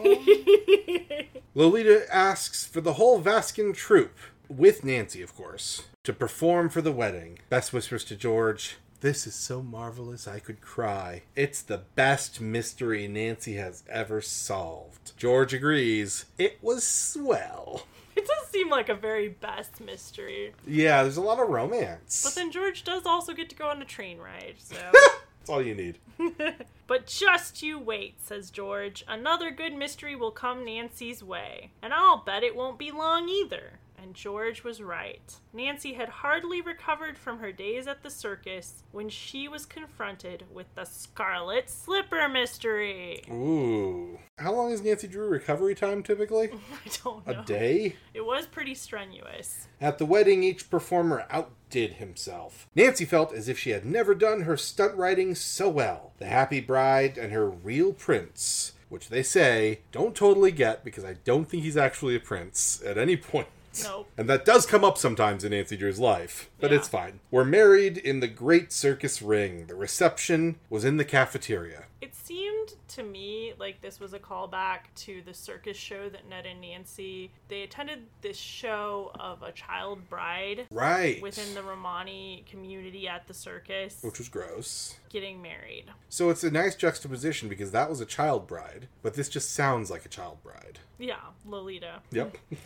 Lolita 1.55 2.07
asks 2.13 2.65
for 2.65 2.81
the 2.81 2.93
whole 2.93 3.21
Vaskin 3.21 3.75
troupe, 3.75 4.17
with 4.49 4.83
Nancy, 4.83 5.21
of 5.21 5.35
course, 5.35 5.83
to 6.03 6.13
perform 6.13 6.69
for 6.69 6.81
the 6.81 6.91
wedding. 6.91 7.37
Bess 7.49 7.71
whispers 7.71 8.03
to 8.05 8.15
George, 8.15 8.77
This 9.03 9.27
is 9.27 9.35
so 9.35 9.61
marvelous 9.61 10.29
I 10.29 10.39
could 10.39 10.61
cry. 10.61 11.23
It's 11.35 11.61
the 11.61 11.81
best 11.95 12.39
mystery 12.39 13.05
Nancy 13.05 13.55
has 13.55 13.83
ever 13.89 14.21
solved. 14.21 15.11
George 15.17 15.53
agrees. 15.53 16.23
It 16.37 16.57
was 16.61 16.87
swell. 16.87 17.85
It 18.15 18.27
does 18.27 18.47
seem 18.49 18.69
like 18.69 18.89
a 18.89 18.95
very 18.95 19.27
best 19.27 19.81
mystery. 19.81 20.53
Yeah, 20.67 21.01
there's 21.01 21.17
a 21.17 21.21
lot 21.21 21.39
of 21.39 21.49
romance. 21.49 22.21
But 22.23 22.35
then 22.35 22.51
George 22.51 22.83
does 22.83 23.07
also 23.07 23.33
get 23.33 23.49
to 23.49 23.55
go 23.55 23.67
on 23.69 23.81
a 23.81 23.85
train 23.85 24.19
ride, 24.19 24.53
so. 24.59 24.75
That's 24.93 25.49
all 25.49 25.63
you 25.63 25.73
need. 25.73 25.97
But 26.85 27.07
just 27.07 27.63
you 27.63 27.79
wait, 27.79 28.21
says 28.21 28.51
George. 28.51 29.03
Another 29.07 29.49
good 29.49 29.73
mystery 29.73 30.15
will 30.15 30.31
come 30.31 30.63
Nancy's 30.63 31.23
way. 31.23 31.71
And 31.81 31.91
I'll 31.93 32.23
bet 32.23 32.43
it 32.43 32.55
won't 32.55 32.77
be 32.77 32.91
long 32.91 33.29
either. 33.29 33.79
And 34.03 34.13
George 34.13 34.65
was 34.65 34.81
right. 34.81 35.33
Nancy 35.53 35.93
had 35.93 36.09
hardly 36.09 36.59
recovered 36.59 37.17
from 37.17 37.39
her 37.39 37.53
days 37.53 37.87
at 37.87 38.03
the 38.03 38.09
circus 38.09 38.83
when 38.91 39.07
she 39.07 39.47
was 39.47 39.65
confronted 39.65 40.43
with 40.53 40.67
the 40.75 40.83
Scarlet 40.83 41.69
Slipper 41.69 42.27
mystery. 42.27 43.23
Ooh. 43.31 44.19
How 44.37 44.53
long 44.53 44.71
is 44.71 44.81
Nancy 44.81 45.07
Drew 45.07 45.29
recovery 45.29 45.73
time 45.73 46.03
typically? 46.03 46.49
I 46.85 46.89
don't 47.01 47.25
know. 47.25 47.41
A 47.41 47.45
day? 47.45 47.95
It 48.13 48.25
was 48.25 48.45
pretty 48.45 48.75
strenuous. 48.75 49.69
At 49.79 49.99
the 49.99 50.05
wedding, 50.05 50.43
each 50.43 50.69
performer 50.69 51.25
outdid 51.29 51.93
himself. 51.93 52.67
Nancy 52.75 53.05
felt 53.05 53.31
as 53.31 53.47
if 53.47 53.57
she 53.57 53.69
had 53.69 53.85
never 53.85 54.13
done 54.13 54.41
her 54.41 54.57
stunt 54.57 54.97
riding 54.97 55.33
so 55.33 55.69
well. 55.69 56.11
The 56.17 56.25
happy 56.25 56.59
bride 56.59 57.17
and 57.17 57.31
her 57.31 57.49
real 57.49 57.93
prince, 57.93 58.73
which 58.89 59.07
they 59.07 59.23
say 59.23 59.79
don't 59.93 60.13
totally 60.13 60.51
get 60.51 60.83
because 60.83 61.05
I 61.05 61.13
don't 61.23 61.47
think 61.47 61.63
he's 61.63 61.77
actually 61.77 62.17
a 62.17 62.19
prince 62.19 62.83
at 62.85 62.97
any 62.97 63.15
point. 63.15 63.47
Nope. 63.83 64.09
And 64.17 64.29
that 64.29 64.45
does 64.45 64.65
come 64.65 64.83
up 64.83 64.97
sometimes 64.97 65.43
in 65.43 65.51
Nancy 65.51 65.75
Drew's 65.77 65.99
life, 65.99 66.49
but 66.59 66.71
Yeah. 66.71 66.77
it's 66.77 66.87
fine. 66.87 67.19
We're 67.31 67.45
married 67.45 67.97
in 67.97 68.19
the 68.19 68.27
great 68.27 68.71
circus 68.71 69.21
ring. 69.21 69.67
The 69.67 69.75
reception 69.75 70.59
was 70.69 70.83
in 70.85 70.97
the 70.97 71.05
cafeteria. 71.05 71.85
It 72.01 72.13
seemed 72.15 72.73
to 72.89 73.03
me 73.03 73.53
like 73.57 73.81
this 73.81 73.99
was 73.99 74.13
a 74.13 74.19
callback 74.19 74.81
to 74.97 75.21
the 75.25 75.33
circus 75.33 75.77
show 75.77 76.09
that 76.09 76.27
Ned 76.27 76.45
and 76.45 76.59
Nancy 76.59 77.31
they 77.47 77.63
attended 77.63 78.07
this 78.21 78.35
show 78.37 79.11
of 79.19 79.41
a 79.41 79.51
child 79.53 80.09
bride 80.09 80.67
Right. 80.69 81.21
within 81.21 81.53
the 81.53 81.63
Romani 81.63 82.43
community 82.49 83.07
at 83.07 83.27
the 83.27 83.33
circus 83.33 83.97
which 84.01 84.17
was 84.19 84.27
gross. 84.27 84.95
getting 85.09 85.41
married. 85.41 85.85
So 86.09 86.29
it's 86.29 86.43
a 86.43 86.51
nice 86.51 86.75
juxtaposition 86.75 87.47
because 87.47 87.71
that 87.71 87.89
was 87.89 88.01
a 88.01 88.05
child 88.05 88.47
bride, 88.47 88.89
but 89.01 89.13
this 89.13 89.29
just 89.29 89.51
sounds 89.53 89.89
like 89.89 90.05
a 90.05 90.09
child 90.09 90.43
bride. 90.43 90.79
Yeah, 90.99 91.19
Lolita. 91.45 92.01
Yep. 92.11 92.37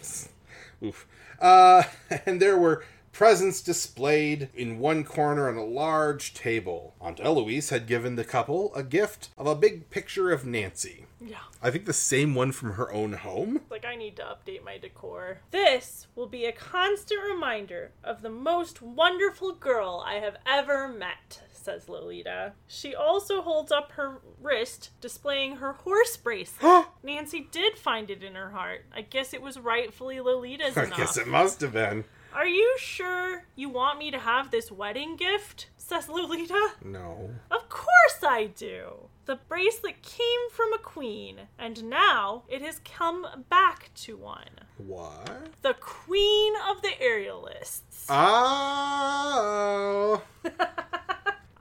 Oof. 0.83 1.07
Uh, 1.39 1.83
and 2.25 2.41
there 2.41 2.57
were 2.57 2.83
presents 3.17 3.61
displayed 3.61 4.47
in 4.53 4.77
one 4.77 5.03
corner 5.03 5.49
on 5.49 5.57
a 5.57 5.65
large 5.65 6.35
table. 6.35 6.93
Aunt 7.01 7.19
Eloise 7.19 7.71
had 7.71 7.87
given 7.87 8.15
the 8.15 8.23
couple 8.23 8.71
a 8.75 8.83
gift 8.83 9.29
of 9.39 9.47
a 9.47 9.55
big 9.55 9.89
picture 9.89 10.31
of 10.31 10.45
Nancy. 10.45 11.07
Yeah. 11.19 11.37
I 11.59 11.71
think 11.71 11.85
the 11.85 11.93
same 11.93 12.35
one 12.35 12.51
from 12.51 12.73
her 12.73 12.93
own 12.93 13.13
home. 13.13 13.61
Like 13.71 13.85
I 13.85 13.95
need 13.95 14.17
to 14.17 14.21
update 14.21 14.63
my 14.63 14.77
decor. 14.77 15.39
This 15.49 16.05
will 16.15 16.27
be 16.27 16.45
a 16.45 16.51
constant 16.51 17.21
reminder 17.23 17.89
of 18.03 18.21
the 18.21 18.29
most 18.29 18.83
wonderful 18.83 19.53
girl 19.53 20.03
I 20.05 20.15
have 20.19 20.37
ever 20.45 20.87
met, 20.87 21.41
says 21.67 21.89
Lolita. 21.89 22.53
She 22.65 22.95
also 22.95 23.41
holds 23.41 23.73
up 23.73 23.91
her 23.91 24.21
wrist, 24.41 24.91
displaying 25.01 25.57
her 25.57 25.73
horse 25.73 26.15
bracelet. 26.15 26.85
Nancy 27.03 27.49
did 27.51 27.77
find 27.77 28.09
it 28.09 28.23
in 28.23 28.35
her 28.35 28.51
heart. 28.51 28.85
I 28.95 29.01
guess 29.01 29.33
it 29.33 29.41
was 29.41 29.59
rightfully 29.59 30.21
Lolita's 30.21 30.77
I 30.77 30.85
enough. 30.85 30.97
guess 30.97 31.17
it 31.17 31.27
must 31.27 31.59
have 31.59 31.73
been. 31.73 32.05
Are 32.33 32.47
you 32.47 32.73
sure 32.79 33.43
you 33.57 33.67
want 33.67 33.99
me 33.99 34.11
to 34.11 34.17
have 34.17 34.49
this 34.49 34.71
wedding 34.71 35.17
gift? 35.17 35.67
says 35.75 36.07
Lolita. 36.07 36.69
No. 36.85 37.31
Of 37.51 37.67
course 37.67 38.23
I 38.25 38.45
do. 38.55 39.09
The 39.25 39.35
bracelet 39.35 40.01
came 40.03 40.49
from 40.53 40.71
a 40.71 40.77
queen, 40.77 41.49
and 41.59 41.89
now 41.89 42.43
it 42.47 42.61
has 42.61 42.79
come 42.79 43.27
back 43.49 43.91
to 43.95 44.15
one. 44.15 44.61
What? 44.77 45.49
The 45.63 45.73
queen 45.73 46.53
of 46.69 46.81
the 46.81 46.93
aerialists. 47.01 48.05
Oh. 48.09 50.21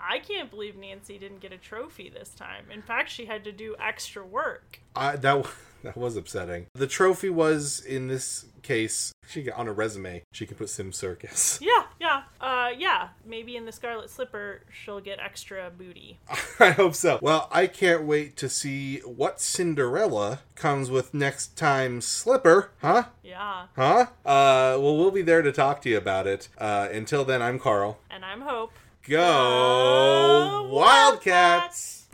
I 0.08 0.18
can't 0.18 0.50
believe 0.50 0.76
Nancy 0.76 1.18
didn't 1.18 1.40
get 1.40 1.52
a 1.52 1.58
trophy 1.58 2.08
this 2.08 2.30
time. 2.30 2.66
In 2.72 2.82
fact, 2.82 3.10
she 3.10 3.26
had 3.26 3.44
to 3.44 3.52
do 3.52 3.74
extra 3.80 4.24
work. 4.24 4.80
I, 4.94 5.16
that 5.16 5.46
that 5.82 5.96
was 5.96 6.16
upsetting. 6.16 6.66
The 6.74 6.86
trophy 6.86 7.30
was 7.30 7.80
in 7.80 8.08
this 8.08 8.46
case. 8.62 9.12
She 9.28 9.42
got 9.42 9.56
on 9.56 9.68
a 9.68 9.72
resume. 9.72 10.22
She 10.32 10.46
could 10.46 10.58
put 10.58 10.68
Sim 10.68 10.92
Circus. 10.92 11.58
Yeah, 11.60 11.84
yeah. 12.00 12.06
Yeah, 12.06 12.22
uh, 12.40 12.70
yeah. 12.76 13.08
Maybe 13.24 13.56
in 13.56 13.64
the 13.64 13.72
Scarlet 13.72 14.10
Slipper, 14.10 14.62
she'll 14.72 15.00
get 15.00 15.18
extra 15.18 15.70
booty. 15.76 16.18
I 16.60 16.70
hope 16.70 16.94
so. 16.94 17.18
Well, 17.20 17.48
I 17.50 17.66
can't 17.66 18.04
wait 18.04 18.36
to 18.36 18.48
see 18.48 18.98
what 19.00 19.40
Cinderella 19.40 20.40
comes 20.54 20.90
with 20.90 21.12
next 21.12 21.56
time 21.56 22.00
slipper. 22.00 22.70
Huh? 22.80 23.04
Yeah. 23.22 23.66
Huh? 23.74 24.06
Uh, 24.24 24.78
well, 24.78 24.96
we'll 24.96 25.10
be 25.10 25.22
there 25.22 25.42
to 25.42 25.52
talk 25.52 25.82
to 25.82 25.88
you 25.88 25.96
about 25.96 26.26
it. 26.26 26.48
Uh, 26.58 26.88
until 26.92 27.24
then, 27.24 27.42
I'm 27.42 27.58
Carl. 27.58 27.98
And 28.10 28.24
I'm 28.24 28.42
Hope. 28.42 28.72
Go 29.08 30.62
Go 30.62 30.68
Wildcats! 30.74 32.06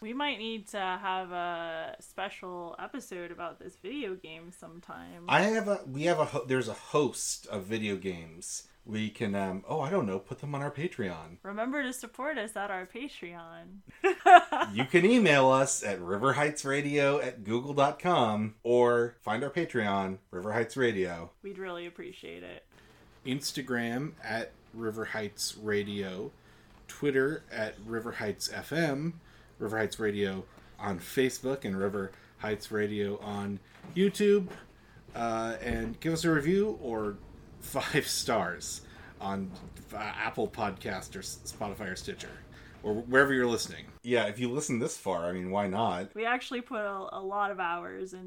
We 0.00 0.14
might 0.14 0.38
need 0.38 0.66
to 0.68 0.78
have 0.78 1.30
a 1.32 1.96
special 2.00 2.74
episode 2.78 3.30
about 3.30 3.58
this 3.58 3.76
video 3.82 4.14
game 4.14 4.50
sometime. 4.58 5.24
I 5.28 5.42
have 5.42 5.68
a. 5.68 5.80
We 5.86 6.04
have 6.04 6.18
a. 6.18 6.24
ho- 6.24 6.44
There's 6.46 6.68
a 6.68 6.72
host 6.74 7.46
of 7.48 7.64
video 7.64 7.96
games. 7.96 8.64
We 8.86 9.10
can. 9.10 9.34
um 9.34 9.64
Oh, 9.68 9.80
I 9.80 9.90
don't 9.90 10.06
know. 10.06 10.18
Put 10.18 10.40
them 10.40 10.54
on 10.54 10.62
our 10.62 10.70
Patreon. 10.70 11.36
Remember 11.42 11.82
to 11.82 11.92
support 11.92 12.38
us 12.38 12.56
at 12.56 12.70
our 12.70 12.86
Patreon. 12.86 13.80
You 14.72 14.84
can 14.84 15.04
email 15.04 15.48
us 15.50 15.82
at 15.82 15.98
riverheightsradio 16.00 17.24
at 17.24 17.44
google.com 17.44 18.54
or 18.62 19.16
find 19.20 19.42
our 19.42 19.50
Patreon, 19.50 20.18
River 20.30 20.52
Heights 20.52 20.76
Radio. 20.76 21.30
We'd 21.42 21.58
really 21.58 21.86
appreciate 21.86 22.42
it. 22.42 22.64
Instagram 23.26 24.12
at 24.22 24.52
River 24.74 25.06
Heights 25.06 25.56
Radio, 25.60 26.30
Twitter 26.88 27.42
at 27.50 27.74
River 27.84 28.12
Heights 28.12 28.48
FM, 28.48 29.14
River 29.58 29.78
Heights 29.78 29.98
Radio 29.98 30.44
on 30.78 30.98
Facebook, 31.00 31.64
and 31.64 31.76
River 31.78 32.12
Heights 32.38 32.70
Radio 32.70 33.18
on 33.18 33.58
YouTube. 33.96 34.48
Uh, 35.14 35.56
and 35.60 35.98
give 36.00 36.12
us 36.12 36.24
a 36.24 36.30
review 36.30 36.78
or 36.80 37.16
five 37.60 38.06
stars 38.06 38.82
on 39.20 39.50
uh, 39.94 39.98
Apple 39.98 40.48
Podcast 40.48 41.14
or 41.16 41.20
Spotify 41.20 41.92
or 41.92 41.96
Stitcher 41.96 42.30
or 42.82 42.94
wherever 42.94 43.32
you're 43.32 43.46
listening. 43.46 43.84
Yeah, 44.02 44.24
if 44.24 44.38
you 44.38 44.50
listen 44.50 44.78
this 44.78 44.96
far, 44.96 45.26
I 45.26 45.32
mean, 45.32 45.50
why 45.50 45.66
not? 45.66 46.14
We 46.14 46.24
actually 46.24 46.62
put 46.62 46.80
a, 46.80 47.08
a 47.12 47.20
lot 47.20 47.50
of 47.50 47.60
hours 47.60 48.14
into 48.14 48.18